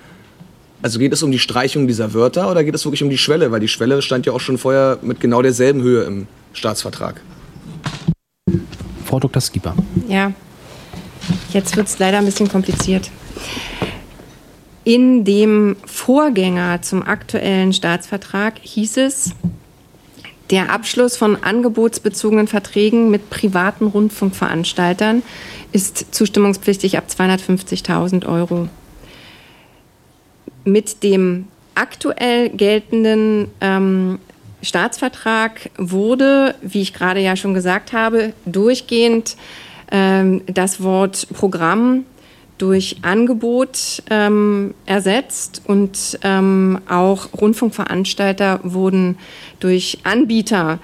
[0.80, 3.50] Also geht es um die Streichung dieser Wörter oder geht es wirklich um die Schwelle?
[3.50, 7.20] Weil die Schwelle stand ja auch schon vorher mit genau derselben Höhe im Staatsvertrag.
[9.16, 9.40] Frau Dr.
[9.40, 9.74] Skipper.
[10.08, 10.32] Ja,
[11.50, 13.10] jetzt wird es leider ein bisschen kompliziert.
[14.84, 19.30] In dem Vorgänger zum aktuellen Staatsvertrag hieß es,
[20.50, 25.22] der Abschluss von angebotsbezogenen Verträgen mit privaten Rundfunkveranstaltern
[25.72, 28.68] ist zustimmungspflichtig ab 250.000 Euro.
[30.64, 34.18] Mit dem aktuell geltenden ähm,
[34.66, 39.36] Staatsvertrag wurde, wie ich gerade ja schon gesagt habe, durchgehend
[39.90, 42.04] ähm, das Wort Programm
[42.58, 49.18] durch Angebot ähm, ersetzt und ähm, auch Rundfunkveranstalter wurden
[49.60, 50.78] durch Anbieter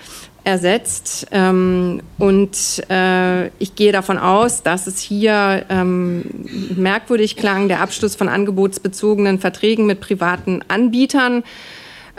[0.44, 1.28] ersetzt.
[1.30, 6.24] Ähm, und äh, ich gehe davon aus, dass es hier ähm,
[6.76, 11.44] merkwürdig klang, der Abschluss von angebotsbezogenen Verträgen mit privaten Anbietern,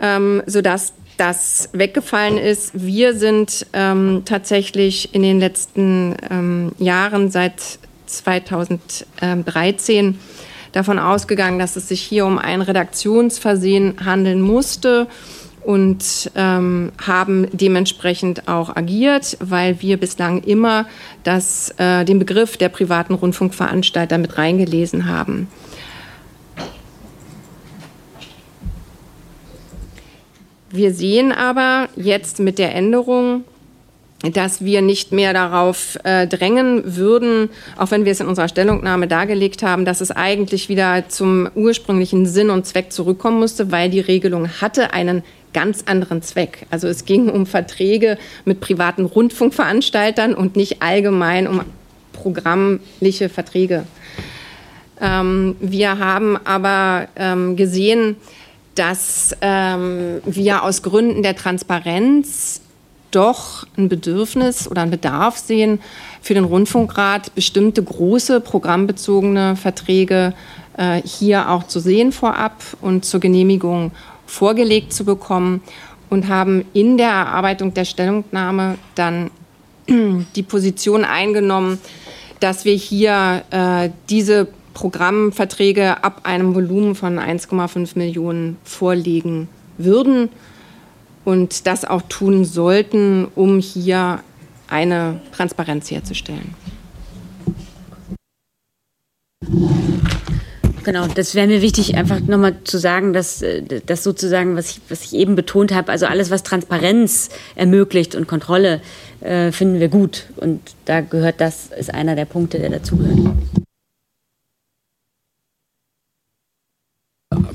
[0.01, 2.72] ähm, sodass das weggefallen ist.
[2.74, 10.19] Wir sind ähm, tatsächlich in den letzten ähm, Jahren seit 2013
[10.72, 15.08] davon ausgegangen, dass es sich hier um ein Redaktionsversehen handeln musste
[15.64, 20.85] und ähm, haben dementsprechend auch agiert, weil wir bislang immer
[21.24, 25.48] das, äh, den Begriff der privaten Rundfunkveranstalter mit reingelesen haben.
[30.74, 33.43] Wir sehen aber jetzt mit der Änderung,
[34.24, 39.08] dass wir nicht mehr darauf äh, drängen würden, auch wenn wir es in unserer Stellungnahme
[39.08, 44.00] dargelegt haben, dass es eigentlich wieder zum ursprünglichen Sinn und Zweck zurückkommen musste, weil die
[44.00, 45.22] Regelung hatte einen
[45.53, 46.66] ganz anderen Zweck.
[46.72, 51.61] Also es ging um Verträge mit privaten Rundfunkveranstaltern und nicht allgemein um
[52.14, 53.85] programmliche Verträge.
[55.00, 58.16] Ähm, wir haben aber ähm, gesehen,
[58.76, 62.61] dass ähm, wir aus Gründen der Transparenz
[63.11, 65.80] doch ein Bedürfnis oder einen Bedarf sehen,
[66.22, 70.34] für den Rundfunkrat bestimmte große programmbezogene Verträge
[70.77, 73.92] äh, hier auch zu sehen vorab und zur Genehmigung
[74.26, 75.61] vorgelegt zu bekommen
[76.10, 79.30] und haben in der Erarbeitung der Stellungnahme dann
[79.88, 81.80] die Position eingenommen,
[82.40, 90.30] dass wir hier äh, diese Programmverträge ab einem Volumen von 1,5 Millionen vorlegen würden
[91.26, 94.19] und das auch tun sollten, um hier
[94.68, 96.56] eine Transparenz herzustellen.
[100.84, 103.43] Genau, das wäre mir wichtig, einfach nochmal zu sagen, dass
[103.85, 108.27] das sozusagen, was ich, was ich eben betont habe, also alles, was Transparenz ermöglicht und
[108.27, 108.82] Kontrolle,
[109.22, 110.26] äh, finden wir gut.
[110.35, 113.18] Und da gehört das, ist einer der Punkte, der dazugehört.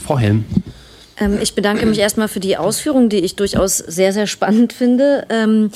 [0.09, 0.47] Frau Helm.
[1.19, 5.27] Ähm, ich bedanke mich erstmal für die Ausführungen, die ich durchaus sehr, sehr spannend finde.
[5.29, 5.71] Ähm,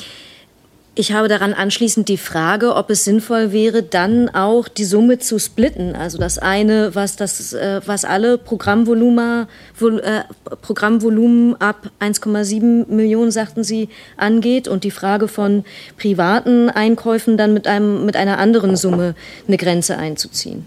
[0.94, 5.38] Ich habe daran anschließend die Frage, ob es sinnvoll wäre, dann auch die Summe zu
[5.38, 5.96] splitten.
[5.96, 9.46] Also das eine, was, das, äh, was alle Programmvolumen,
[9.80, 10.24] äh,
[10.60, 13.88] Programmvolumen ab 1,7 Millionen, sagten Sie,
[14.18, 15.64] angeht und die Frage von
[15.96, 19.14] privaten Einkäufen dann mit, einem, mit einer anderen Summe
[19.48, 20.66] eine Grenze einzuziehen.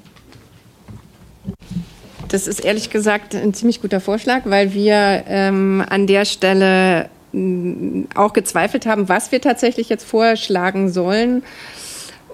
[2.29, 7.09] Das ist ehrlich gesagt ein ziemlich guter Vorschlag, weil wir ähm, an der Stelle
[8.15, 11.43] auch gezweifelt haben, was wir tatsächlich jetzt vorschlagen sollen.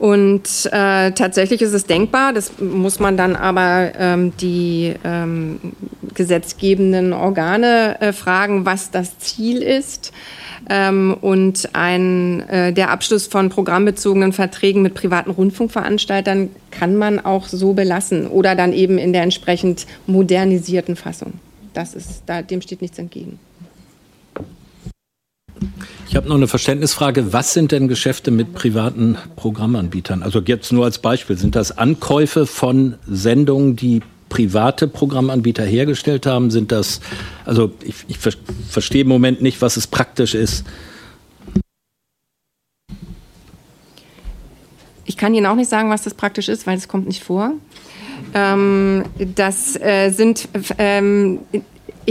[0.01, 5.59] Und äh, tatsächlich ist es denkbar, das muss man dann aber ähm, die ähm,
[6.15, 10.11] gesetzgebenden Organe äh, fragen, was das Ziel ist.
[10.67, 17.47] Ähm, und ein, äh, der Abschluss von programmbezogenen Verträgen mit privaten Rundfunkveranstaltern kann man auch
[17.47, 21.33] so belassen oder dann eben in der entsprechend modernisierten Fassung.
[21.75, 23.37] Das ist, da, dem steht nichts entgegen.
[26.07, 27.33] Ich habe noch eine Verständnisfrage.
[27.33, 30.23] Was sind denn Geschäfte mit privaten Programmanbietern?
[30.23, 31.37] Also jetzt nur als Beispiel.
[31.37, 36.51] Sind das Ankäufe von Sendungen, die private Programmanbieter hergestellt haben?
[36.51, 36.99] Sind das,
[37.45, 40.65] also ich, ich verstehe im Moment nicht, was es praktisch ist.
[45.05, 47.53] Ich kann Ihnen auch nicht sagen, was das praktisch ist, weil es kommt nicht vor.
[48.33, 49.03] Ähm,
[49.35, 51.39] das äh, sind ähm,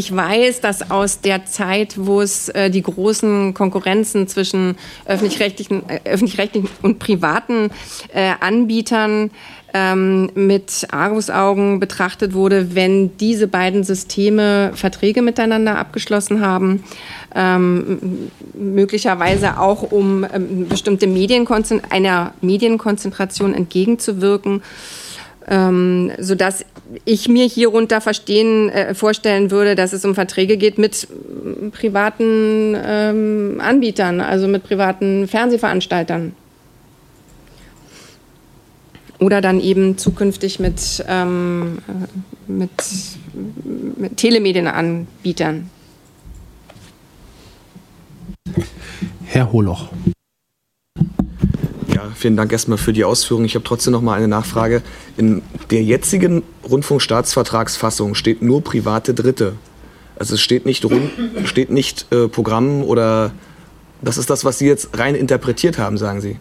[0.01, 6.01] ich weiß, dass aus der Zeit, wo es äh, die großen Konkurrenzen zwischen öffentlich-rechtlichen äh,
[6.05, 6.39] öffentlich
[6.81, 7.69] und privaten
[8.15, 9.31] äh, Anbietern
[9.75, 16.83] ähm, mit Argusaugen betrachtet wurde, wenn diese beiden Systeme Verträge miteinander abgeschlossen haben,
[17.35, 24.63] ähm, möglicherweise auch um ähm, bestimmte Medienkonzentration, einer Medienkonzentration entgegenzuwirken
[25.51, 26.65] ähm, sodass
[27.05, 32.77] ich mir hierunter verstehen, äh, vorstellen würde, dass es um Verträge geht mit äh, privaten
[32.83, 36.35] ähm, Anbietern, also mit privaten Fernsehveranstaltern.
[39.19, 42.71] Oder dann eben zukünftig mit, ähm, äh, mit,
[43.97, 45.69] mit Telemedienanbietern.
[49.27, 49.91] Herr Holoch.
[52.21, 53.47] Vielen Dank erstmal für die Ausführung.
[53.47, 54.83] Ich habe trotzdem noch mal eine Nachfrage.
[55.17, 55.41] In
[55.71, 59.55] der jetzigen Rundfunkstaatsvertragsfassung steht nur private Dritte.
[60.17, 61.11] Also es steht nicht, Rund,
[61.47, 63.33] steht nicht äh, Programm oder
[64.03, 66.37] das ist das, was Sie jetzt rein interpretiert haben, sagen Sie.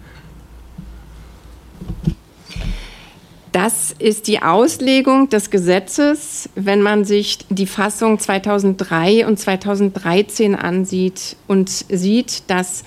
[3.54, 11.38] Das ist die Auslegung des Gesetzes, wenn man sich die Fassung 2003 und 2013 ansieht
[11.48, 12.84] und sieht, dass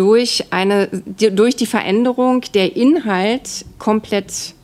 [0.00, 4.54] durch, eine, durch die Veränderung der Inhalt komplett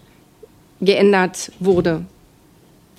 [0.81, 2.06] geändert wurde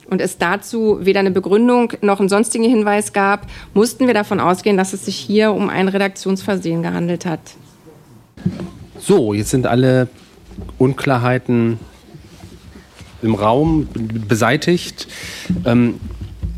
[0.07, 4.77] und es dazu weder eine Begründung noch einen sonstigen Hinweis gab, mussten wir davon ausgehen,
[4.77, 7.40] dass es sich hier um ein Redaktionsversehen gehandelt hat.
[8.99, 10.07] So, jetzt sind alle
[10.77, 11.80] Unklarheiten
[13.24, 13.88] im Raum
[14.27, 15.07] beseitigt.
[15.66, 15.99] Ähm,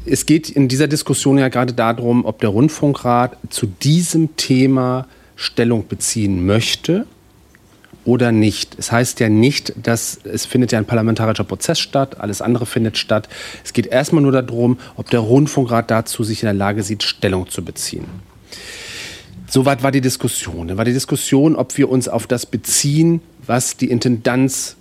[0.06, 5.08] es geht in dieser Diskussion ja gerade darum, ob der Rundfunkrat zu diesem Thema
[5.40, 7.06] Stellung beziehen möchte
[8.04, 8.76] oder nicht.
[8.78, 12.98] Es heißt ja nicht, dass es findet ja ein parlamentarischer Prozess statt, alles andere findet
[12.98, 13.30] statt.
[13.64, 17.50] Es geht erstmal nur darum, ob der Rundfunkrat dazu sich in der Lage sieht, Stellung
[17.50, 18.04] zu beziehen.
[19.48, 20.68] Soweit war die Diskussion.
[20.68, 24.76] Dann war die Diskussion, ob wir uns auf das beziehen, was die Intendanz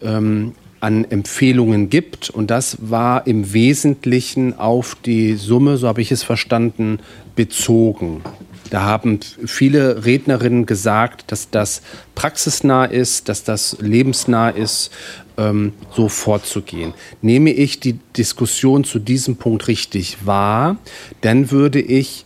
[0.00, 2.30] ähm, an Empfehlungen gibt.
[2.30, 7.00] Und das war im Wesentlichen auf die Summe, so habe ich es verstanden,
[7.36, 8.22] bezogen.
[8.70, 11.82] Da haben viele Rednerinnen gesagt, dass das
[12.14, 14.90] praxisnah ist, dass das lebensnah ist,
[15.36, 16.94] ähm, so vorzugehen.
[17.22, 20.76] Nehme ich die Diskussion zu diesem Punkt richtig wahr,
[21.20, 22.24] dann würde ich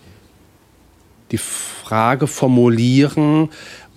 [1.30, 3.48] die Frage formulieren,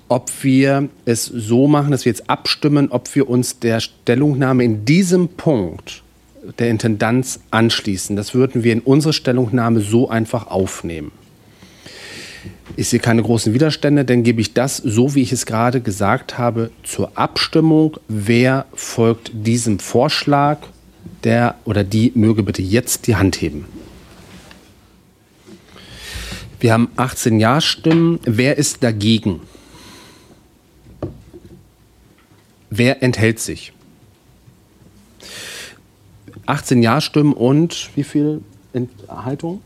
[0.08, 4.86] ob wir es so machen, dass wir jetzt abstimmen, ob wir uns der Stellungnahme in
[4.86, 6.04] diesem Punkt
[6.60, 8.16] der Intendanz anschließen.
[8.16, 11.12] Das würden wir in unsere Stellungnahme so einfach aufnehmen.
[12.78, 16.38] Ich sehe keine großen Widerstände, dann gebe ich das, so wie ich es gerade gesagt
[16.38, 17.98] habe, zur Abstimmung.
[18.08, 20.60] Wer folgt diesem Vorschlag?
[21.24, 23.66] Der oder die möge bitte jetzt die Hand heben.
[26.60, 28.20] Wir haben 18 Ja-Stimmen.
[28.26, 29.42] Wer ist dagegen?
[32.70, 33.72] Wer enthält sich?
[36.46, 38.42] 18 Ja-Stimmen und wie viel
[38.74, 39.62] Enthaltung?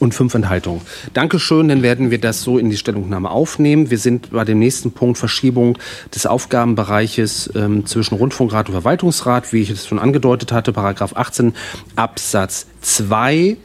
[0.00, 0.80] Und fünf Enthaltungen.
[1.12, 3.90] Dankeschön, dann werden wir das so in die Stellungnahme aufnehmen.
[3.90, 5.78] Wir sind bei dem nächsten Punkt Verschiebung
[6.14, 11.54] des Aufgabenbereiches ähm, zwischen Rundfunkrat und Verwaltungsrat, wie ich es schon angedeutet hatte, Paragraph 18
[11.96, 13.56] Absatz 2.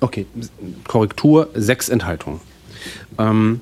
[0.00, 0.26] Okay,
[0.86, 2.40] Korrektur, sechs Enthaltungen.
[3.18, 3.60] Ähm,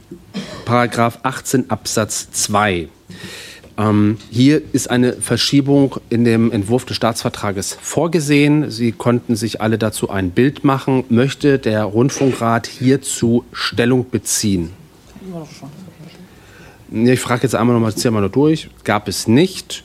[0.66, 2.88] Paragraph 18 Absatz 2.
[3.78, 8.70] Ähm, hier ist eine Verschiebung in dem Entwurf des Staatsvertrages vorgesehen.
[8.70, 11.04] Sie konnten sich alle dazu ein Bild machen.
[11.08, 14.70] Möchte der Rundfunkrat hierzu Stellung beziehen?
[16.90, 18.70] Ich frage jetzt einmal ziehe mal nur durch.
[18.84, 19.84] Gab es nicht.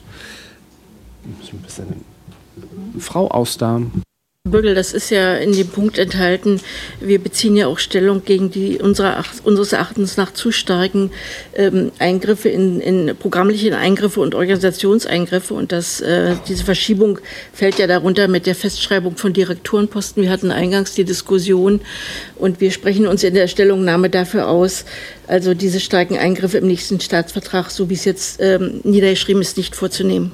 [2.98, 4.02] Frau Ausdam.
[4.52, 6.60] Bürgel, das ist ja in dem Punkt enthalten.
[7.00, 11.10] Wir beziehen ja auch Stellung gegen die unserer, unseres Erachtens nach zu starken
[11.54, 15.54] ähm, Eingriffe in, in programmliche Eingriffe und Organisationseingriffe.
[15.54, 17.18] Und das, äh, diese Verschiebung
[17.52, 20.22] fällt ja darunter mit der Festschreibung von Direktorenposten.
[20.22, 21.80] Wir hatten eingangs die Diskussion
[22.36, 24.84] und wir sprechen uns in der Stellungnahme dafür aus,
[25.26, 29.74] also diese starken Eingriffe im nächsten Staatsvertrag, so wie es jetzt ähm, niedergeschrieben ist, nicht
[29.74, 30.32] vorzunehmen.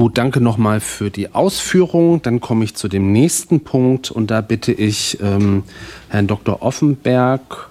[0.00, 2.22] Gut, danke nochmal für die Ausführung.
[2.22, 5.62] Dann komme ich zu dem nächsten Punkt und da bitte ich ähm,
[6.08, 6.62] Herrn Dr.
[6.62, 7.68] Offenberg,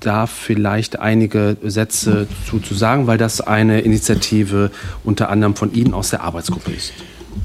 [0.00, 4.72] da vielleicht einige Sätze zu, zu sagen, weil das eine Initiative
[5.04, 6.92] unter anderem von Ihnen aus der Arbeitsgruppe ist.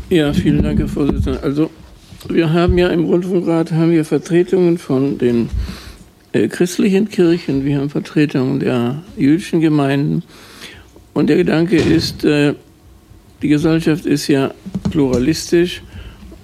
[0.09, 1.43] Ja, vielen Dank, Herr Vorsitzender.
[1.43, 1.69] Also
[2.29, 5.51] wir haben ja im Rundfunkrat haben wir Vertretungen von den
[6.31, 10.23] äh, christlichen Kirchen, wir haben Vertretungen der jüdischen Gemeinden
[11.13, 12.55] und der Gedanke ist, äh,
[13.41, 14.53] die Gesellschaft ist ja
[14.89, 15.81] pluralistisch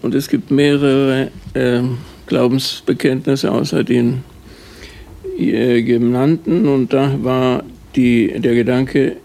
[0.01, 1.81] und es gibt mehrere äh,
[2.27, 4.23] Glaubensbekenntnisse außer den
[5.37, 6.67] äh, genannten.
[6.67, 7.63] Und da war
[7.95, 9.17] die, der Gedanke,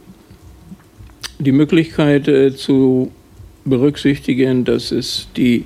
[1.38, 3.10] die Möglichkeit äh, zu
[3.64, 5.64] berücksichtigen, dass es die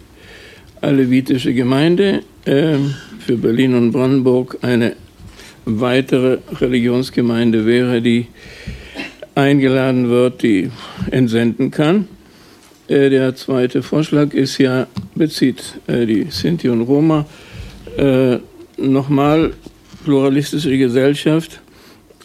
[0.80, 2.78] alevitische Gemeinde äh,
[3.20, 4.96] für Berlin und Brandenburg eine
[5.64, 8.26] weitere Religionsgemeinde wäre, die
[9.34, 10.70] eingeladen wird, die
[11.10, 12.08] entsenden kann.
[12.88, 17.26] Äh, der zweite Vorschlag ist ja, bezieht äh, die Sinti und Roma
[17.96, 18.38] äh,
[18.76, 19.52] nochmal
[20.04, 21.60] pluralistische Gesellschaft,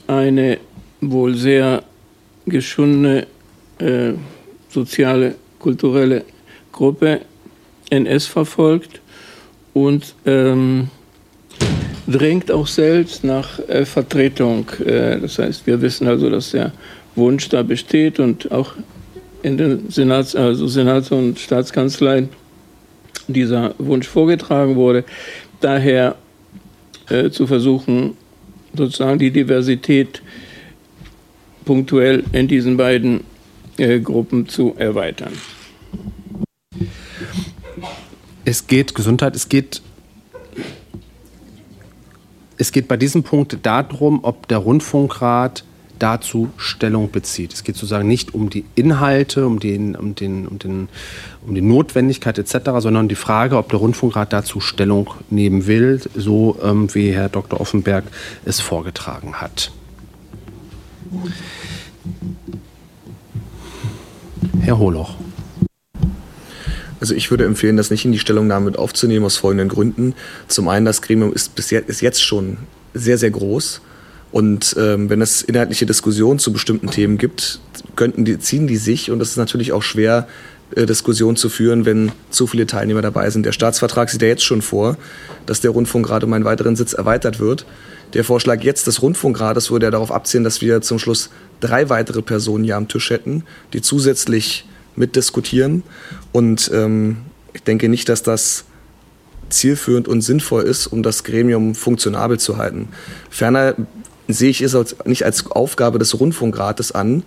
[0.07, 0.57] eine
[1.01, 1.83] wohl sehr
[2.45, 3.27] geschundene
[3.79, 4.13] äh,
[4.69, 6.23] soziale, kulturelle
[6.71, 7.21] Gruppe
[7.89, 9.01] NS verfolgt
[9.73, 10.89] und ähm,
[12.07, 14.69] drängt auch selbst nach äh, Vertretung.
[14.85, 16.71] Äh, das heißt, wir wissen also, dass der
[17.17, 18.73] Wunsch da besteht und auch
[19.41, 22.29] in den Senats, also Senats- und Staatskanzleien
[23.27, 25.03] dieser Wunsch vorgetragen wurde.
[25.59, 26.15] Daher
[27.09, 28.15] äh, zu versuchen,
[28.75, 30.21] sozusagen die Diversität
[31.65, 33.21] punktuell in diesen beiden
[33.77, 35.33] äh, Gruppen zu erweitern.
[38.45, 39.81] Es geht Gesundheit, es geht
[42.59, 45.63] es geht bei diesem Punkt darum, ob der Rundfunkrat
[45.99, 47.53] dazu Stellung bezieht.
[47.53, 50.89] Es geht sozusagen nicht um die Inhalte, um, den, um, den, um, den,
[51.45, 56.57] um die Notwendigkeit etc., sondern die Frage, ob der Rundfunkrat dazu Stellung nehmen will, so
[56.63, 57.59] ähm, wie Herr Dr.
[57.59, 58.05] Offenberg
[58.45, 59.71] es vorgetragen hat.
[64.61, 65.15] Herr Holoch.
[66.99, 70.15] Also ich würde empfehlen, das nicht in die Stellungnahme mit aufzunehmen, aus folgenden Gründen.
[70.47, 72.57] Zum einen, das Gremium ist, bis jetzt, ist jetzt schon
[72.93, 73.81] sehr, sehr groß.
[74.31, 77.59] Und ähm, wenn es inhaltliche Diskussionen zu bestimmten Themen gibt,
[77.95, 79.09] könnten die, ziehen die sich.
[79.11, 80.27] Und es ist natürlich auch schwer,
[80.75, 83.45] äh, Diskussionen zu führen, wenn zu viele Teilnehmer dabei sind.
[83.45, 84.97] Der Staatsvertrag sieht ja jetzt schon vor,
[85.45, 87.65] dass der Rundfunkrat um einen weiteren Sitz erweitert wird.
[88.13, 92.21] Der Vorschlag jetzt des Rundfunkrates würde ja darauf abzielen, dass wir zum Schluss drei weitere
[92.21, 94.65] Personen hier am Tisch hätten, die zusätzlich
[94.95, 95.83] mitdiskutieren.
[96.31, 97.17] Und ähm,
[97.53, 98.65] ich denke nicht, dass das
[99.49, 102.89] zielführend und sinnvoll ist, um das Gremium funktionabel zu halten.
[103.29, 103.75] Ferner
[104.27, 107.23] sehe ich es als, nicht als Aufgabe des Rundfunkrates an,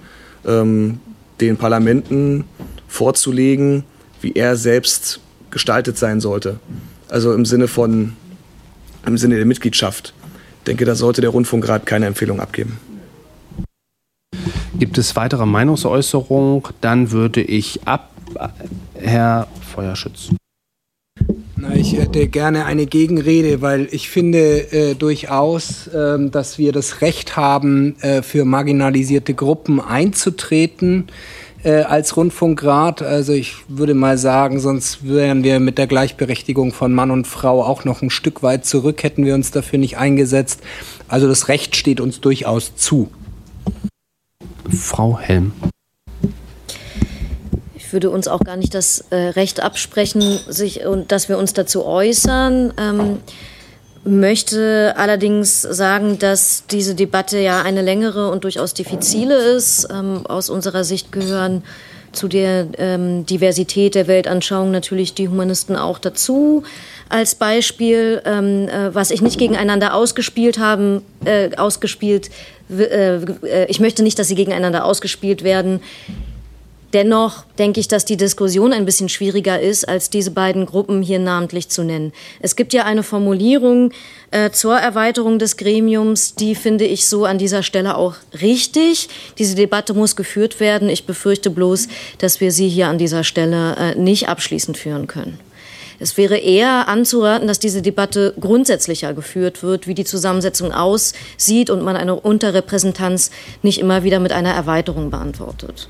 [0.46, 1.00] ähm,
[1.40, 2.44] den Parlamenten
[2.88, 3.84] vorzulegen,
[4.20, 5.20] wie er selbst
[5.50, 6.60] gestaltet sein sollte.
[7.08, 8.14] Also im Sinne von,
[9.06, 10.14] im Sinne der Mitgliedschaft.
[10.58, 12.78] Ich denke, da sollte der Rundfunkrat keine Empfehlung abgeben.
[14.78, 16.62] Gibt es weitere Meinungsäußerungen?
[16.80, 18.10] Dann würde ich ab,
[18.94, 20.30] Herr Feuerschütz.
[21.62, 27.02] Na, ich hätte gerne eine Gegenrede, weil ich finde äh, durchaus, äh, dass wir das
[27.02, 31.08] Recht haben, äh, für marginalisierte Gruppen einzutreten
[31.62, 33.02] äh, als Rundfunkrat.
[33.02, 37.62] Also ich würde mal sagen, sonst wären wir mit der Gleichberechtigung von Mann und Frau
[37.62, 40.60] auch noch ein Stück weit zurück, hätten wir uns dafür nicht eingesetzt.
[41.08, 43.10] Also das Recht steht uns durchaus zu.
[44.70, 45.52] Frau Helm.
[47.91, 51.55] Ich würde uns auch gar nicht das äh, Recht absprechen, sich, und dass wir uns
[51.55, 52.73] dazu äußern.
[52.78, 53.19] Ähm,
[54.05, 59.89] möchte allerdings sagen, dass diese Debatte ja eine längere und durchaus diffizile ist.
[59.93, 61.65] Ähm, aus unserer Sicht gehören
[62.12, 66.62] zu der ähm, Diversität der Weltanschauung natürlich die Humanisten auch dazu
[67.09, 72.31] als Beispiel, ähm, äh, was ich nicht gegeneinander ausgespielt haben, äh, ausgespielt.
[72.70, 75.81] Äh, äh, ich möchte nicht, dass sie gegeneinander ausgespielt werden.
[76.93, 81.20] Dennoch denke ich, dass die Diskussion ein bisschen schwieriger ist, als diese beiden Gruppen hier
[81.20, 82.12] namentlich zu nennen.
[82.41, 83.93] Es gibt ja eine Formulierung
[84.33, 89.09] äh, zur Erweiterung des Gremiums, die finde ich so an dieser Stelle auch richtig.
[89.39, 90.89] Diese Debatte muss geführt werden.
[90.89, 91.86] Ich befürchte bloß,
[92.19, 95.39] dass wir sie hier an dieser Stelle äh, nicht abschließend führen können.
[96.02, 101.83] Es wäre eher anzuraten, dass diese Debatte grundsätzlicher geführt wird, wie die Zusammensetzung aussieht und
[101.83, 103.31] man eine Unterrepräsentanz
[103.62, 105.89] nicht immer wieder mit einer Erweiterung beantwortet.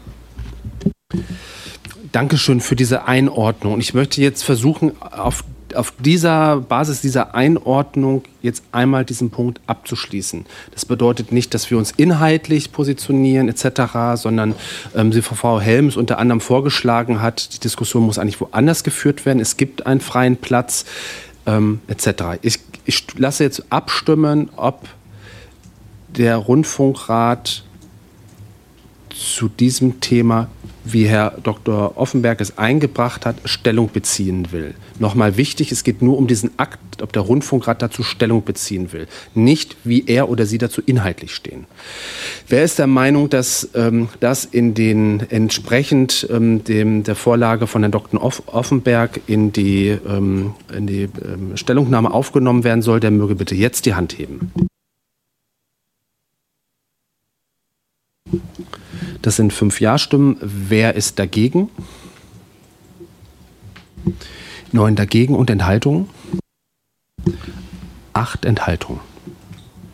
[2.13, 3.79] Dankeschön für diese Einordnung.
[3.79, 10.45] Ich möchte jetzt versuchen, auf, auf dieser Basis dieser Einordnung jetzt einmal diesen Punkt abzuschließen.
[10.73, 14.55] Das bedeutet nicht, dass wir uns inhaltlich positionieren etc., sondern
[14.97, 19.39] ähm, wie Frau Helms unter anderem vorgeschlagen hat, die Diskussion muss eigentlich woanders geführt werden.
[19.39, 20.87] Es gibt einen freien Platz
[21.47, 22.39] ähm, etc.
[22.43, 24.89] Ich, ich lasse jetzt abstimmen, ob
[26.09, 27.63] der Rundfunkrat
[29.11, 30.49] zu diesem Thema
[30.85, 31.97] wie Herr Dr.
[31.97, 34.75] Offenberg es eingebracht hat, Stellung beziehen will.
[34.99, 39.07] Nochmal wichtig, es geht nur um diesen Akt, ob der Rundfunkrat dazu Stellung beziehen will,
[39.35, 41.67] nicht wie er oder sie dazu inhaltlich stehen.
[42.49, 47.83] Wer ist der Meinung, dass ähm, das in den entsprechend ähm, dem, der Vorlage von
[47.83, 48.23] Herrn Dr.
[48.23, 53.87] Offenberg in die, ähm, in die ähm, Stellungnahme aufgenommen werden soll, der möge bitte jetzt
[53.87, 54.53] die Hand heben.
[59.23, 60.37] Das sind fünf Ja-Stimmen.
[60.41, 61.69] Wer ist dagegen?
[64.73, 66.09] Neun dagegen und Enthaltungen?
[68.13, 69.01] Acht Enthaltungen.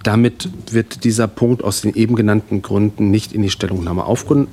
[0.02, 4.48] Damit wird dieser Punkt aus den eben genannten Gründen nicht in die Stellungnahme aufgenommen.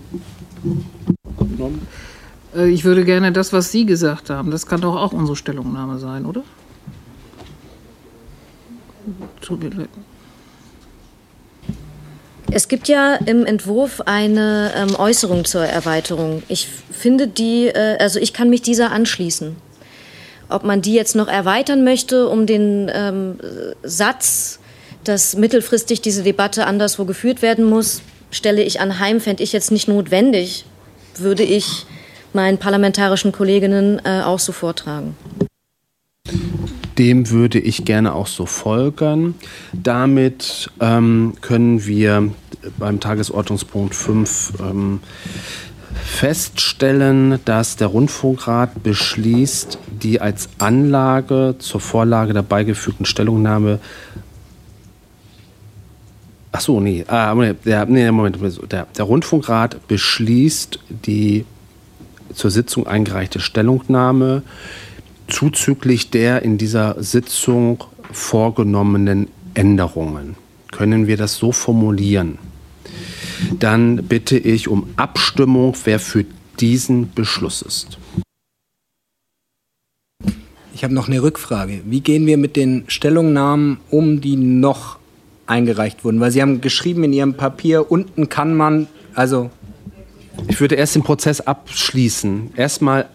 [2.55, 5.99] Äh, ich würde gerne das, was Sie gesagt haben, das kann doch auch unsere Stellungnahme
[5.99, 6.43] sein, oder?
[9.41, 9.59] Tut.
[12.55, 16.43] Es gibt ja im Entwurf eine ähm, Äußerung zur Erweiterung.
[16.49, 19.55] Ich finde die, äh, also ich kann mich dieser anschließen.
[20.49, 23.39] Ob man die jetzt noch erweitern möchte, um den ähm,
[23.81, 24.59] Satz,
[25.03, 29.87] dass mittelfristig diese Debatte anderswo geführt werden muss, stelle ich anheim, fände ich jetzt nicht
[29.87, 30.65] notwendig,
[31.17, 31.87] würde ich
[32.33, 35.17] meinen parlamentarischen Kolleginnen äh, auch so vortragen.
[36.97, 39.35] Dem würde ich gerne auch so folgen.
[39.71, 42.29] Damit ähm, können wir
[42.77, 44.99] beim Tagesordnungspunkt 5 ähm,
[45.93, 53.79] feststellen, dass der Rundfunkrat beschließt, die als Anlage zur Vorlage der beigefügten Stellungnahme
[56.55, 57.33] Ach so, nee, ah,
[57.65, 58.37] der, nee, Moment,
[58.71, 61.45] der, der Rundfunkrat beschließt die
[62.31, 64.43] zur Sitzung eingereichte Stellungnahme
[65.33, 70.35] zuzüglich der in dieser Sitzung vorgenommenen Änderungen.
[70.71, 72.37] Können wir das so formulieren?
[73.59, 76.25] Dann bitte ich um Abstimmung, wer für
[76.59, 77.97] diesen Beschluss ist.
[80.75, 81.81] Ich habe noch eine Rückfrage.
[81.85, 84.99] Wie gehen wir mit den Stellungnahmen um, die noch
[85.47, 86.19] eingereicht wurden?
[86.19, 89.49] Weil Sie haben geschrieben in Ihrem Papier, unten kann man, also.
[90.47, 92.51] Ich würde erst den Prozess abschließen.
[92.55, 93.07] Erstmal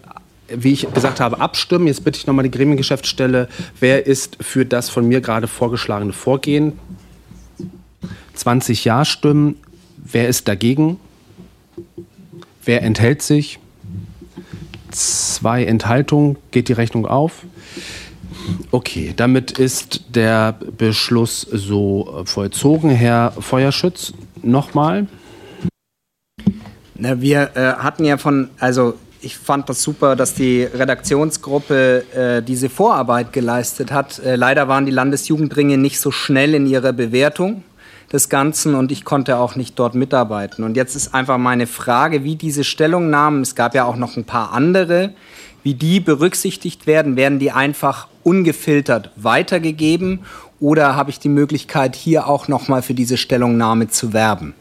[0.48, 1.86] wie ich gesagt habe, abstimmen.
[1.86, 3.48] Jetzt bitte ich nochmal die Gremiengeschäftsstelle.
[3.80, 6.78] Wer ist für das von mir gerade vorgeschlagene Vorgehen?
[8.34, 9.56] 20 Ja-Stimmen.
[9.96, 10.98] Wer ist dagegen?
[12.64, 13.58] Wer enthält sich?
[14.90, 16.36] Zwei Enthaltungen.
[16.50, 17.44] Geht die Rechnung auf?
[18.70, 22.90] Okay, damit ist der Beschluss so vollzogen.
[22.90, 25.06] Herr Feuerschütz, nochmal.
[26.94, 32.42] Na, wir äh, hatten ja von, also ich fand das super, dass die Redaktionsgruppe äh,
[32.42, 34.18] diese Vorarbeit geleistet hat.
[34.20, 37.64] Äh, leider waren die Landesjugendringe nicht so schnell in ihrer Bewertung
[38.12, 40.64] des Ganzen und ich konnte auch nicht dort mitarbeiten.
[40.64, 44.24] Und jetzt ist einfach meine Frage, wie diese Stellungnahmen, es gab ja auch noch ein
[44.24, 45.12] paar andere,
[45.62, 47.16] wie die berücksichtigt werden.
[47.16, 50.20] Werden die einfach ungefiltert weitergegeben
[50.60, 54.54] oder habe ich die Möglichkeit, hier auch nochmal für diese Stellungnahme zu werben?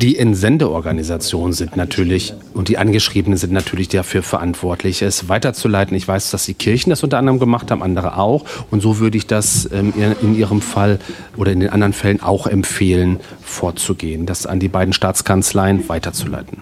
[0.00, 5.96] Die Entsendeorganisationen sind natürlich und die Angeschriebenen sind natürlich dafür verantwortlich, es weiterzuleiten.
[5.96, 8.44] Ich weiß, dass die Kirchen das unter anderem gemacht haben, andere auch.
[8.70, 10.98] Und so würde ich das ähm, in Ihrem Fall
[11.36, 16.58] oder in den anderen Fällen auch empfehlen, vorzugehen, das an die beiden Staatskanzleien weiterzuleiten.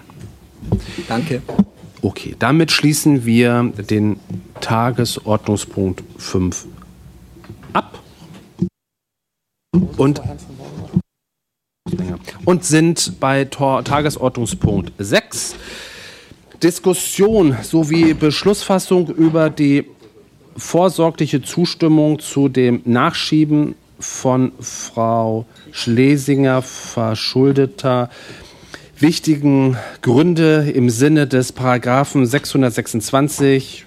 [1.07, 1.41] Danke.
[2.01, 4.19] Okay, damit schließen wir den
[4.61, 6.65] Tagesordnungspunkt 5
[7.73, 7.99] ab.
[9.97, 10.21] Und
[12.45, 15.55] und sind bei Tor Tagesordnungspunkt 6.
[16.61, 19.85] Diskussion sowie Beschlussfassung über die
[20.57, 28.09] vorsorgliche Zustimmung zu dem Nachschieben von Frau Schlesinger verschuldeter
[28.99, 33.85] wichtigen Gründe im Sinne des Paragraphen 626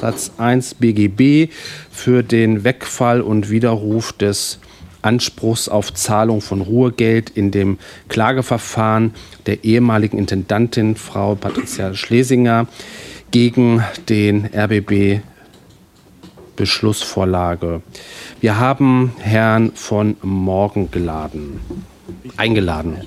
[0.00, 1.50] Satz 1 BGB
[1.90, 4.58] für den Wegfall und Widerruf des
[5.04, 9.14] Anspruchs auf Zahlung von Ruhegeld in dem Klageverfahren
[9.46, 12.66] der ehemaligen Intendantin Frau Patricia Schlesinger
[13.30, 15.20] gegen den RBB
[16.56, 17.82] Beschlussvorlage.
[18.40, 21.60] Wir haben Herrn von Morgen geladen,
[22.36, 22.98] eingeladen.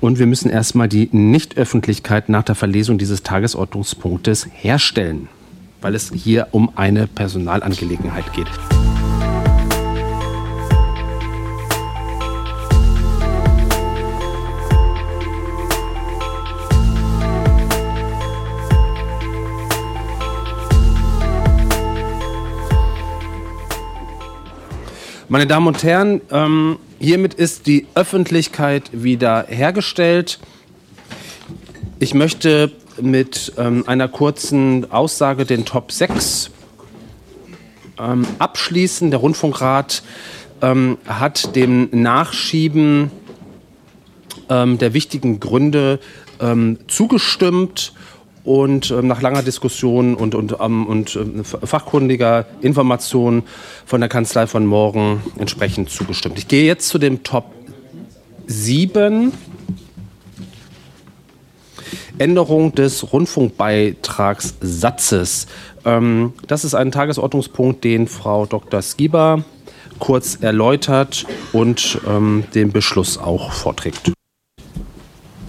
[0.00, 5.28] Und wir müssen erstmal die Nichtöffentlichkeit nach der Verlesung dieses Tagesordnungspunktes herstellen,
[5.80, 8.48] weil es hier um eine Personalangelegenheit geht.
[25.28, 30.38] Meine Damen und Herren, ähm, hiermit ist die Öffentlichkeit wieder hergestellt.
[31.98, 32.70] Ich möchte
[33.00, 36.50] mit ähm, einer kurzen Aussage den Top 6
[37.98, 39.10] ähm, abschließen.
[39.10, 40.02] Der Rundfunkrat
[40.60, 43.10] ähm, hat dem Nachschieben
[44.50, 46.00] ähm, der wichtigen Gründe
[46.38, 47.94] ähm, zugestimmt
[48.44, 53.44] und ähm, nach langer Diskussion und, und, ähm, und äh, fachkundiger Information
[53.86, 56.38] von der Kanzlei von morgen entsprechend zugestimmt.
[56.38, 57.46] Ich gehe jetzt zu dem Top
[58.46, 59.32] 7.
[62.18, 65.46] Änderung des Rundfunkbeitragssatzes.
[65.84, 68.80] Ähm, das ist ein Tagesordnungspunkt, den Frau Dr.
[68.82, 69.42] Skiba
[69.98, 74.12] kurz erläutert und ähm, den Beschluss auch vorträgt.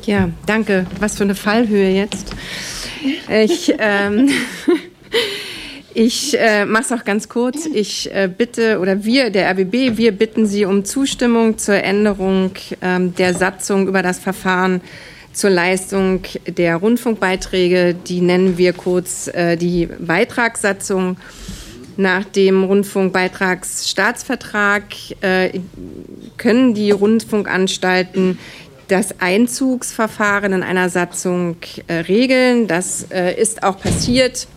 [0.06, 0.85] Ja, danke.
[0.99, 2.35] Was für eine Fallhöhe jetzt.
[3.30, 4.30] Ich, ähm,
[5.93, 7.66] ich äh, mache es auch ganz kurz.
[7.66, 12.51] Ich äh, bitte, oder wir, der RBB, wir bitten Sie um Zustimmung zur Änderung
[12.82, 14.82] ähm, der Satzung über das Verfahren
[15.34, 17.93] zur Leistung der Rundfunkbeiträge.
[17.93, 21.17] Die nennen wir kurz äh, die Beitragssatzung.
[21.98, 24.84] Nach dem Rundfunkbeitragsstaatsvertrag
[25.22, 25.61] äh,
[26.38, 28.38] können die Rundfunkanstalten
[28.88, 31.57] das Einzugsverfahren in einer Satzung
[31.88, 32.67] äh, regeln.
[32.67, 34.47] Das äh, ist auch passiert.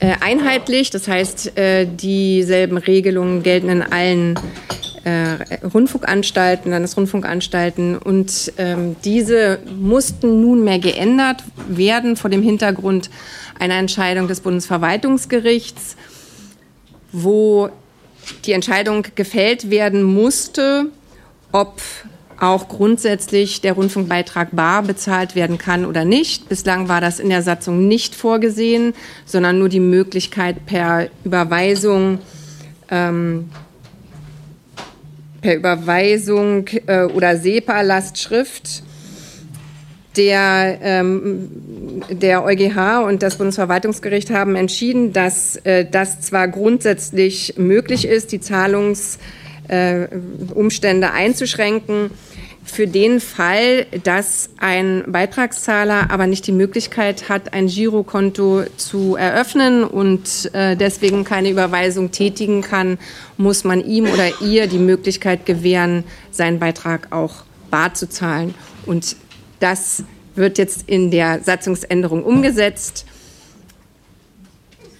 [0.00, 4.38] Äh, einheitlich, das heißt, äh, dieselben Regelungen gelten in allen
[5.04, 13.10] äh, Rundfunkanstalten, Landesrundfunkanstalten und ähm, diese mussten nunmehr geändert werden vor dem Hintergrund
[13.58, 15.96] einer Entscheidung des Bundesverwaltungsgerichts,
[17.10, 17.70] wo
[18.44, 20.86] die Entscheidung gefällt werden musste,
[21.50, 21.80] ob
[22.40, 26.48] auch grundsätzlich der Rundfunkbeitrag bar bezahlt werden kann oder nicht.
[26.48, 28.94] Bislang war das in der Satzung nicht vorgesehen,
[29.24, 32.18] sondern nur die Möglichkeit per Überweisung
[32.90, 33.50] ähm,
[35.40, 38.82] per Überweisung äh, oder SEPA-Lastschrift.
[40.16, 41.48] Der, ähm,
[42.10, 48.40] der EuGH und das Bundesverwaltungsgericht haben entschieden, dass äh, das zwar grundsätzlich möglich ist, die
[48.40, 50.08] Zahlungsumstände äh,
[51.12, 52.10] einzuschränken,
[52.68, 59.84] für den Fall, dass ein Beitragszahler aber nicht die Möglichkeit hat, ein Girokonto zu eröffnen
[59.84, 62.98] und äh, deswegen keine Überweisung tätigen kann,
[63.36, 68.54] muss man ihm oder ihr die Möglichkeit gewähren, seinen Beitrag auch bar zu zahlen.
[68.86, 69.16] Und
[69.60, 73.06] das wird jetzt in der Satzungsänderung umgesetzt.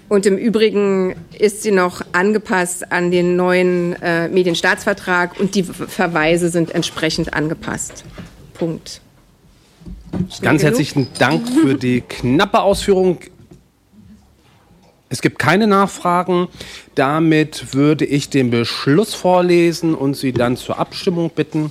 [0.09, 6.49] Und im Übrigen ist sie noch angepasst an den neuen äh, Medienstaatsvertrag und die Verweise
[6.49, 8.05] sind entsprechend angepasst.
[8.55, 9.03] Punkt.
[10.11, 10.63] Schnell Ganz genug?
[10.63, 13.19] herzlichen Dank für die knappe Ausführung.
[15.11, 16.49] Es gibt keine Nachfragen.
[16.95, 21.71] Damit würde ich den Beschluss vorlesen und Sie dann zur Abstimmung bitten.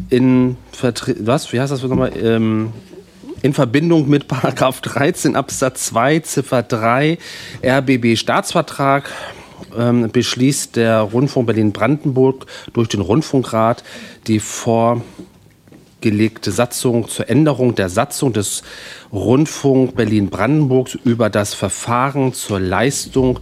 [0.09, 2.11] in Vertre was, wie heißt das nochmal?
[2.17, 2.71] Ähm,
[3.41, 7.17] in Verbindung mit Paragraph 13 Absatz 2 Ziffer 3
[7.63, 9.11] RBB Staatsvertrag
[9.77, 13.83] ähm, beschließt der Rundfunk Berlin-Brandenburg durch den Rundfunkrat
[14.27, 18.63] die vorgelegte Satzung zur Änderung der Satzung des
[19.11, 23.39] Rundfunk Berlin-Brandenburgs über das Verfahren zur Leistung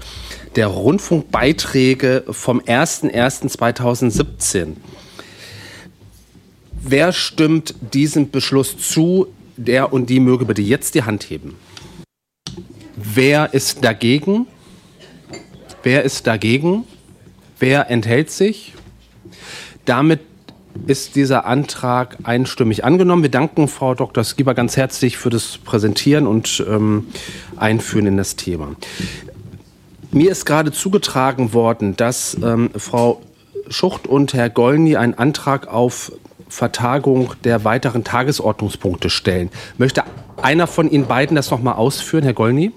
[0.56, 4.76] der Rundfunkbeiträge vom 01.01.2017.
[6.82, 9.28] Wer stimmt diesem Beschluss zu?
[9.56, 11.56] Der und die möge bitte jetzt die Hand heben.
[12.96, 14.46] Wer ist dagegen?
[15.84, 16.84] Wer ist dagegen?
[17.60, 18.74] Wer enthält sich?
[19.86, 20.20] Damit
[20.86, 23.24] ist dieser Antrag einstimmig angenommen.
[23.24, 24.24] Wir danken Frau Dr.
[24.24, 27.08] Skieber ganz herzlich für das Präsentieren und ähm,
[27.56, 28.76] Einführen in das Thema.
[30.12, 33.22] Mir ist gerade zugetragen worden, dass ähm, Frau
[33.70, 36.12] Schucht und Herr Gollny einen Antrag auf
[36.50, 39.50] Vertagung der weiteren Tagesordnungspunkte stellen.
[39.77, 40.03] Möchte
[40.42, 42.72] einer von Ihnen beiden das noch mal ausführen, Herr Gollny?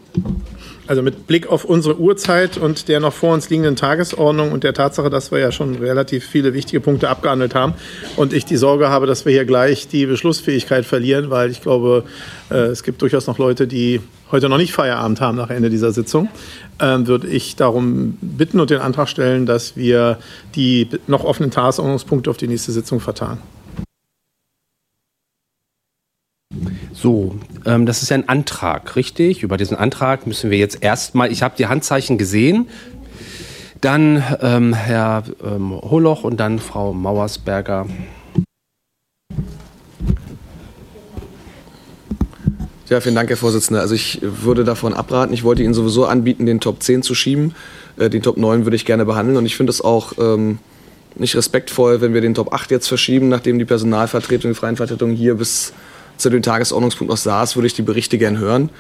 [0.87, 4.75] Also mit Blick auf unsere Uhrzeit und der noch vor uns liegenden Tagesordnung und der
[4.75, 7.75] Tatsache, dass wir ja schon relativ viele wichtige Punkte abgehandelt haben
[8.17, 12.03] und ich die Sorge habe, dass wir hier gleich die Beschlussfähigkeit verlieren, weil ich glaube,
[12.51, 14.01] äh, es gibt durchaus noch Leute, die
[14.33, 16.29] heute noch nicht Feierabend haben nach Ende dieser Sitzung,
[16.79, 20.19] äh, würde ich darum bitten und den Antrag stellen, dass wir
[20.57, 23.39] die noch offenen Tagesordnungspunkte auf die nächste Sitzung vertagen.
[27.01, 29.43] So, ähm, das ist ein Antrag, richtig?
[29.43, 32.69] Über diesen Antrag müssen wir jetzt erstmal, ich habe die Handzeichen gesehen,
[33.81, 37.87] dann ähm, Herr ähm, Holoch und dann Frau Mauersberger.
[42.91, 43.81] Ja, vielen Dank, Herr Vorsitzender.
[43.81, 45.33] Also ich würde davon abraten.
[45.33, 47.55] Ich wollte Ihnen sowieso anbieten, den Top 10 zu schieben.
[47.97, 49.39] Äh, den Top 9 würde ich gerne behandeln.
[49.39, 50.59] Und ich finde es auch ähm,
[51.15, 55.13] nicht respektvoll, wenn wir den Top 8 jetzt verschieben, nachdem die Personalvertretung, die freien Vertretung
[55.13, 55.73] hier bis
[56.21, 58.71] zu dem Tagesordnungspunkt noch saß, würde ich die Berichte gern hören.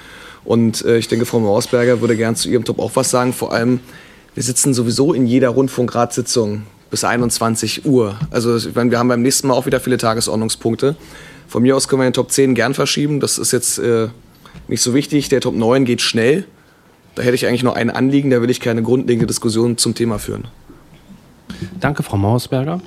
[0.44, 3.32] Und äh, ich denke, Frau Mausberger würde gern zu ihrem Top auch was sagen.
[3.32, 3.80] Vor allem,
[4.34, 8.18] wir sitzen sowieso in jeder Rundfunkratssitzung bis 21 Uhr.
[8.30, 10.96] Also ich meine, wir haben beim nächsten Mal auch wieder viele Tagesordnungspunkte.
[11.48, 13.20] Von mir aus können wir den Top 10 gern verschieben.
[13.20, 14.08] Das ist jetzt äh,
[14.68, 15.28] nicht so wichtig.
[15.28, 16.44] Der Top 9 geht schnell.
[17.14, 20.18] Da hätte ich eigentlich noch ein Anliegen, da will ich keine grundlegende Diskussion zum Thema
[20.18, 20.46] führen.
[21.80, 22.80] Danke, Frau Mausberger.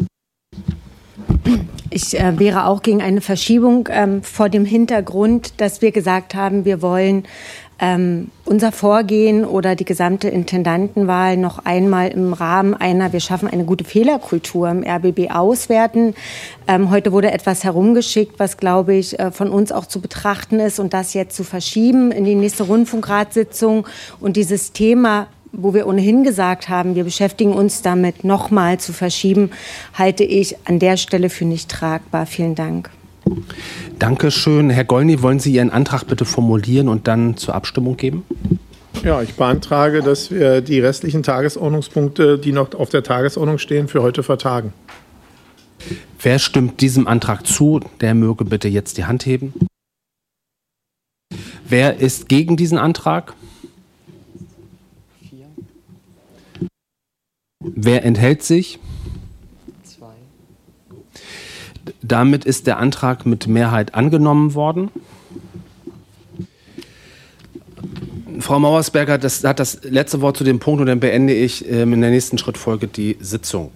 [1.94, 6.66] Ich äh, wäre auch gegen eine Verschiebung ähm, vor dem Hintergrund, dass wir gesagt haben,
[6.66, 7.26] wir wollen
[7.78, 13.64] ähm, unser Vorgehen oder die gesamte Intendantenwahl noch einmal im Rahmen einer, wir schaffen eine
[13.64, 16.16] gute Fehlerkultur im RBB auswerten.
[16.68, 20.80] Ähm, heute wurde etwas herumgeschickt, was, glaube ich, äh, von uns auch zu betrachten ist
[20.80, 23.86] und das jetzt zu verschieben in die nächste Rundfunkratssitzung
[24.20, 29.52] und dieses Thema wo wir ohnehin gesagt haben, wir beschäftigen uns damit, nochmal zu verschieben,
[29.94, 32.26] halte ich an der Stelle für nicht tragbar.
[32.26, 32.90] Vielen Dank.
[34.00, 34.70] Dankeschön.
[34.70, 38.26] Herr Gollny, wollen Sie Ihren Antrag bitte formulieren und dann zur Abstimmung geben?
[39.04, 44.02] Ja, ich beantrage, dass wir die restlichen Tagesordnungspunkte, die noch auf der Tagesordnung stehen, für
[44.02, 44.74] heute vertagen.
[46.22, 47.82] Wer stimmt diesem Antrag zu?
[48.02, 49.54] Der möge bitte jetzt die Hand heben.
[51.68, 53.34] Wer ist gegen diesen Antrag?
[57.64, 58.80] Wer enthält sich?
[59.84, 60.14] Zwei.
[62.02, 64.90] Damit ist der Antrag mit Mehrheit angenommen worden.
[68.40, 71.94] Frau Mauersberger das hat das letzte Wort zu dem Punkt und dann beende ich ähm,
[71.94, 73.72] in der nächsten Schrittfolge die Sitzung.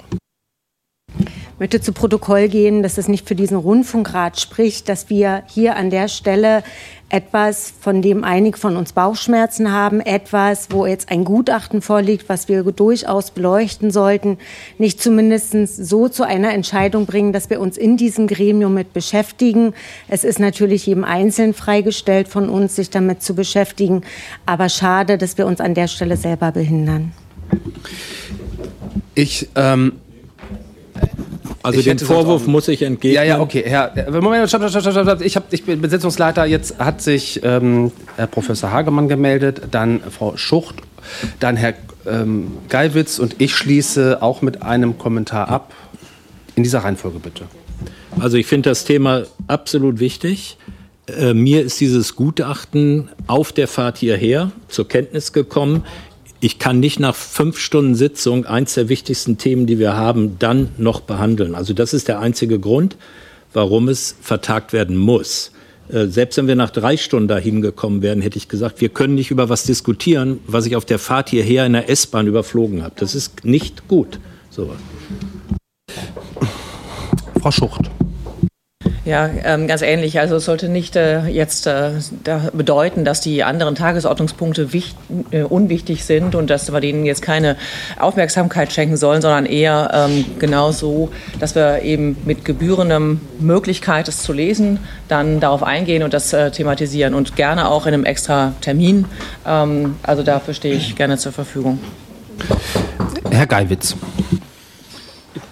[1.58, 5.76] Ich möchte zu Protokoll gehen, dass es nicht für diesen Rundfunkrat spricht, dass wir hier
[5.76, 6.64] an der Stelle
[7.10, 12.50] etwas, von dem einige von uns Bauchschmerzen haben, etwas, wo jetzt ein Gutachten vorliegt, was
[12.50, 14.38] wir durchaus beleuchten sollten,
[14.78, 19.74] nicht zumindest so zu einer Entscheidung bringen, dass wir uns in diesem Gremium mit beschäftigen.
[20.10, 24.02] Es ist natürlich jedem Einzelnen freigestellt von uns, sich damit zu beschäftigen,
[24.46, 27.14] aber schade, dass wir uns an der Stelle selber behindern.
[29.16, 29.94] Ich ähm
[31.68, 33.16] also den Vorwurf muss ich entgegnen.
[33.16, 33.64] Ja, ja, okay.
[33.66, 35.22] Herr, Moment, stopp, stopp, stopp, stopp.
[35.22, 36.46] Ich, hab, ich bin Besetzungsleiter.
[36.46, 40.76] Jetzt hat sich ähm, Herr Professor Hagemann gemeldet, dann Frau Schucht,
[41.40, 41.74] dann Herr
[42.08, 45.74] ähm, Geiwitz und ich schließe auch mit einem Kommentar ab.
[46.56, 47.44] In dieser Reihenfolge bitte.
[48.20, 50.58] Also ich finde das Thema absolut wichtig.
[51.08, 55.84] Äh, mir ist dieses Gutachten auf der Fahrt hierher zur Kenntnis gekommen
[56.40, 60.70] ich kann nicht nach fünf Stunden Sitzung eins der wichtigsten Themen, die wir haben, dann
[60.78, 61.56] noch behandeln.
[61.56, 62.96] Also das ist der einzige Grund,
[63.54, 65.52] warum es vertagt werden muss.
[65.90, 69.16] Äh, selbst wenn wir nach drei Stunden dahin gekommen wären, hätte ich gesagt, wir können
[69.16, 72.94] nicht über was diskutieren, was ich auf der Fahrt hierher in der S-Bahn überflogen habe.
[72.98, 74.20] Das ist nicht gut.
[74.50, 74.72] So.
[77.42, 77.90] Frau Schucht.
[79.08, 80.20] Ja, ähm, ganz ähnlich.
[80.20, 81.92] Also es sollte nicht äh, jetzt äh,
[82.52, 84.98] bedeuten, dass die anderen Tagesordnungspunkte wichtig,
[85.32, 87.56] äh, unwichtig sind und dass wir denen jetzt keine
[87.98, 94.24] Aufmerksamkeit schenken sollen, sondern eher ähm, genau so, dass wir eben mit gebührendem Möglichkeit, es
[94.24, 98.56] zu lesen, dann darauf eingehen und das äh, thematisieren und gerne auch in einem extra
[98.60, 99.06] Termin.
[99.48, 101.80] Ähm, also dafür stehe ich gerne zur Verfügung.
[103.32, 103.96] Herr Geiwitz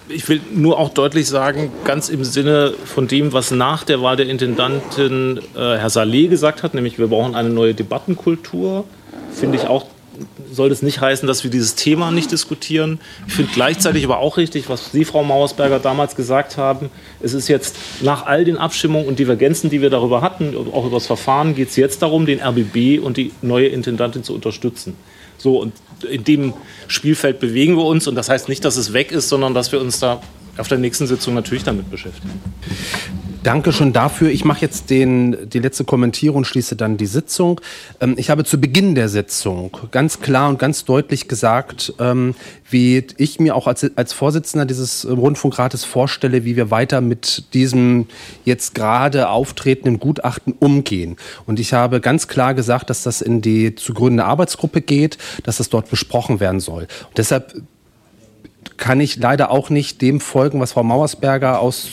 [0.08, 4.16] ich will nur auch deutlich sagen, ganz im Sinne von dem, was nach der Wahl
[4.16, 8.84] der Intendantin äh, Herr Saleh gesagt hat, nämlich wir brauchen eine neue Debattenkultur,
[9.32, 9.86] finde ich auch
[10.50, 13.00] soll das nicht heißen, dass wir dieses Thema nicht diskutieren.
[13.26, 16.90] Ich finde gleichzeitig aber auch richtig, was Sie, Frau Mauersberger, damals gesagt haben.
[17.20, 20.96] Es ist jetzt nach all den Abstimmungen und Divergenzen, die wir darüber hatten, auch über
[20.96, 24.96] das Verfahren, geht es jetzt darum, den RBB und die neue Intendantin zu unterstützen.
[25.38, 26.54] So, und in dem
[26.88, 28.06] Spielfeld bewegen wir uns.
[28.06, 30.20] Und das heißt nicht, dass es weg ist, sondern dass wir uns da
[30.56, 32.40] auf der nächsten Sitzung natürlich damit beschäftigen.
[33.46, 34.30] Danke schon dafür.
[34.30, 37.60] Ich mache jetzt den, die letzte Kommentierung und schließe dann die Sitzung.
[38.00, 42.34] Ähm, ich habe zu Beginn der Sitzung ganz klar und ganz deutlich gesagt, ähm,
[42.68, 48.08] wie ich mir auch als, als Vorsitzender dieses Rundfunkrates vorstelle, wie wir weiter mit diesem
[48.44, 51.14] jetzt gerade auftretenden Gutachten umgehen.
[51.46, 55.58] Und ich habe ganz klar gesagt, dass das in die zu gründende Arbeitsgruppe geht, dass
[55.58, 56.88] das dort besprochen werden soll.
[57.10, 57.54] Und deshalb
[58.76, 61.90] kann ich leider auch nicht dem folgen, was Frau Mauersberger aus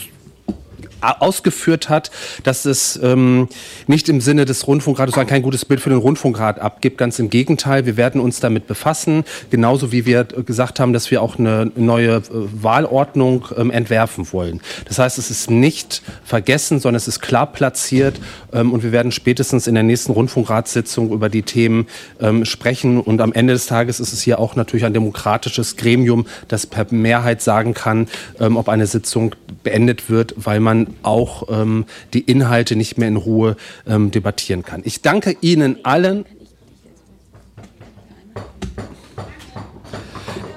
[1.03, 2.11] ausgeführt hat,
[2.43, 3.47] dass es ähm,
[3.87, 6.97] nicht im Sinne des Rundfunkrates kein gutes Bild für den Rundfunkrat abgibt.
[6.97, 11.21] Ganz im Gegenteil, wir werden uns damit befassen, genauso wie wir gesagt haben, dass wir
[11.21, 14.61] auch eine neue äh, Wahlordnung ähm, entwerfen wollen.
[14.85, 18.19] Das heißt, es ist nicht vergessen, sondern es ist klar platziert
[18.51, 21.87] ähm, und wir werden spätestens in der nächsten Rundfunkratssitzung über die Themen
[22.19, 22.99] ähm, sprechen.
[22.99, 26.87] Und am Ende des Tages ist es hier auch natürlich ein demokratisches Gremium, das per
[26.91, 28.07] Mehrheit sagen kann,
[28.39, 33.17] ähm, ob eine Sitzung beendet wird, weil man auch ähm, die Inhalte nicht mehr in
[33.17, 33.55] Ruhe
[33.87, 34.81] ähm, debattieren kann.
[34.85, 36.25] Ich danke Ihnen allen.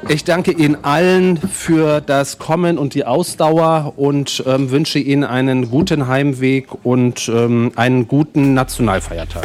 [0.09, 5.69] Ich danke Ihnen allen für das Kommen und die Ausdauer und ähm, wünsche Ihnen einen
[5.69, 9.45] guten Heimweg und ähm, einen guten Nationalfeiertag.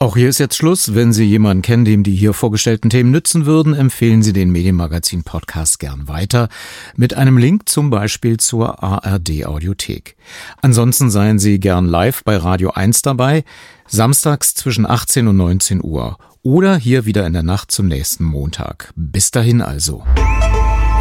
[0.00, 0.94] Auch hier ist jetzt Schluss.
[0.94, 5.24] Wenn Sie jemanden kennen, dem die hier vorgestellten Themen nützen würden, empfehlen Sie den Medienmagazin
[5.24, 6.48] Podcast gern weiter
[6.94, 10.14] mit einem Link zum Beispiel zur ARD Audiothek.
[10.62, 13.42] Ansonsten seien Sie gern live bei Radio 1 dabei,
[13.88, 18.92] samstags zwischen 18 und 19 Uhr oder hier wieder in der Nacht zum nächsten Montag.
[18.94, 20.04] Bis dahin also.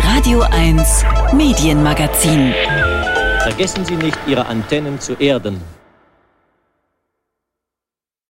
[0.01, 1.03] Radio 1
[1.35, 2.51] Medienmagazin.
[3.43, 5.61] Vergessen Sie nicht, Ihre Antennen zu erden.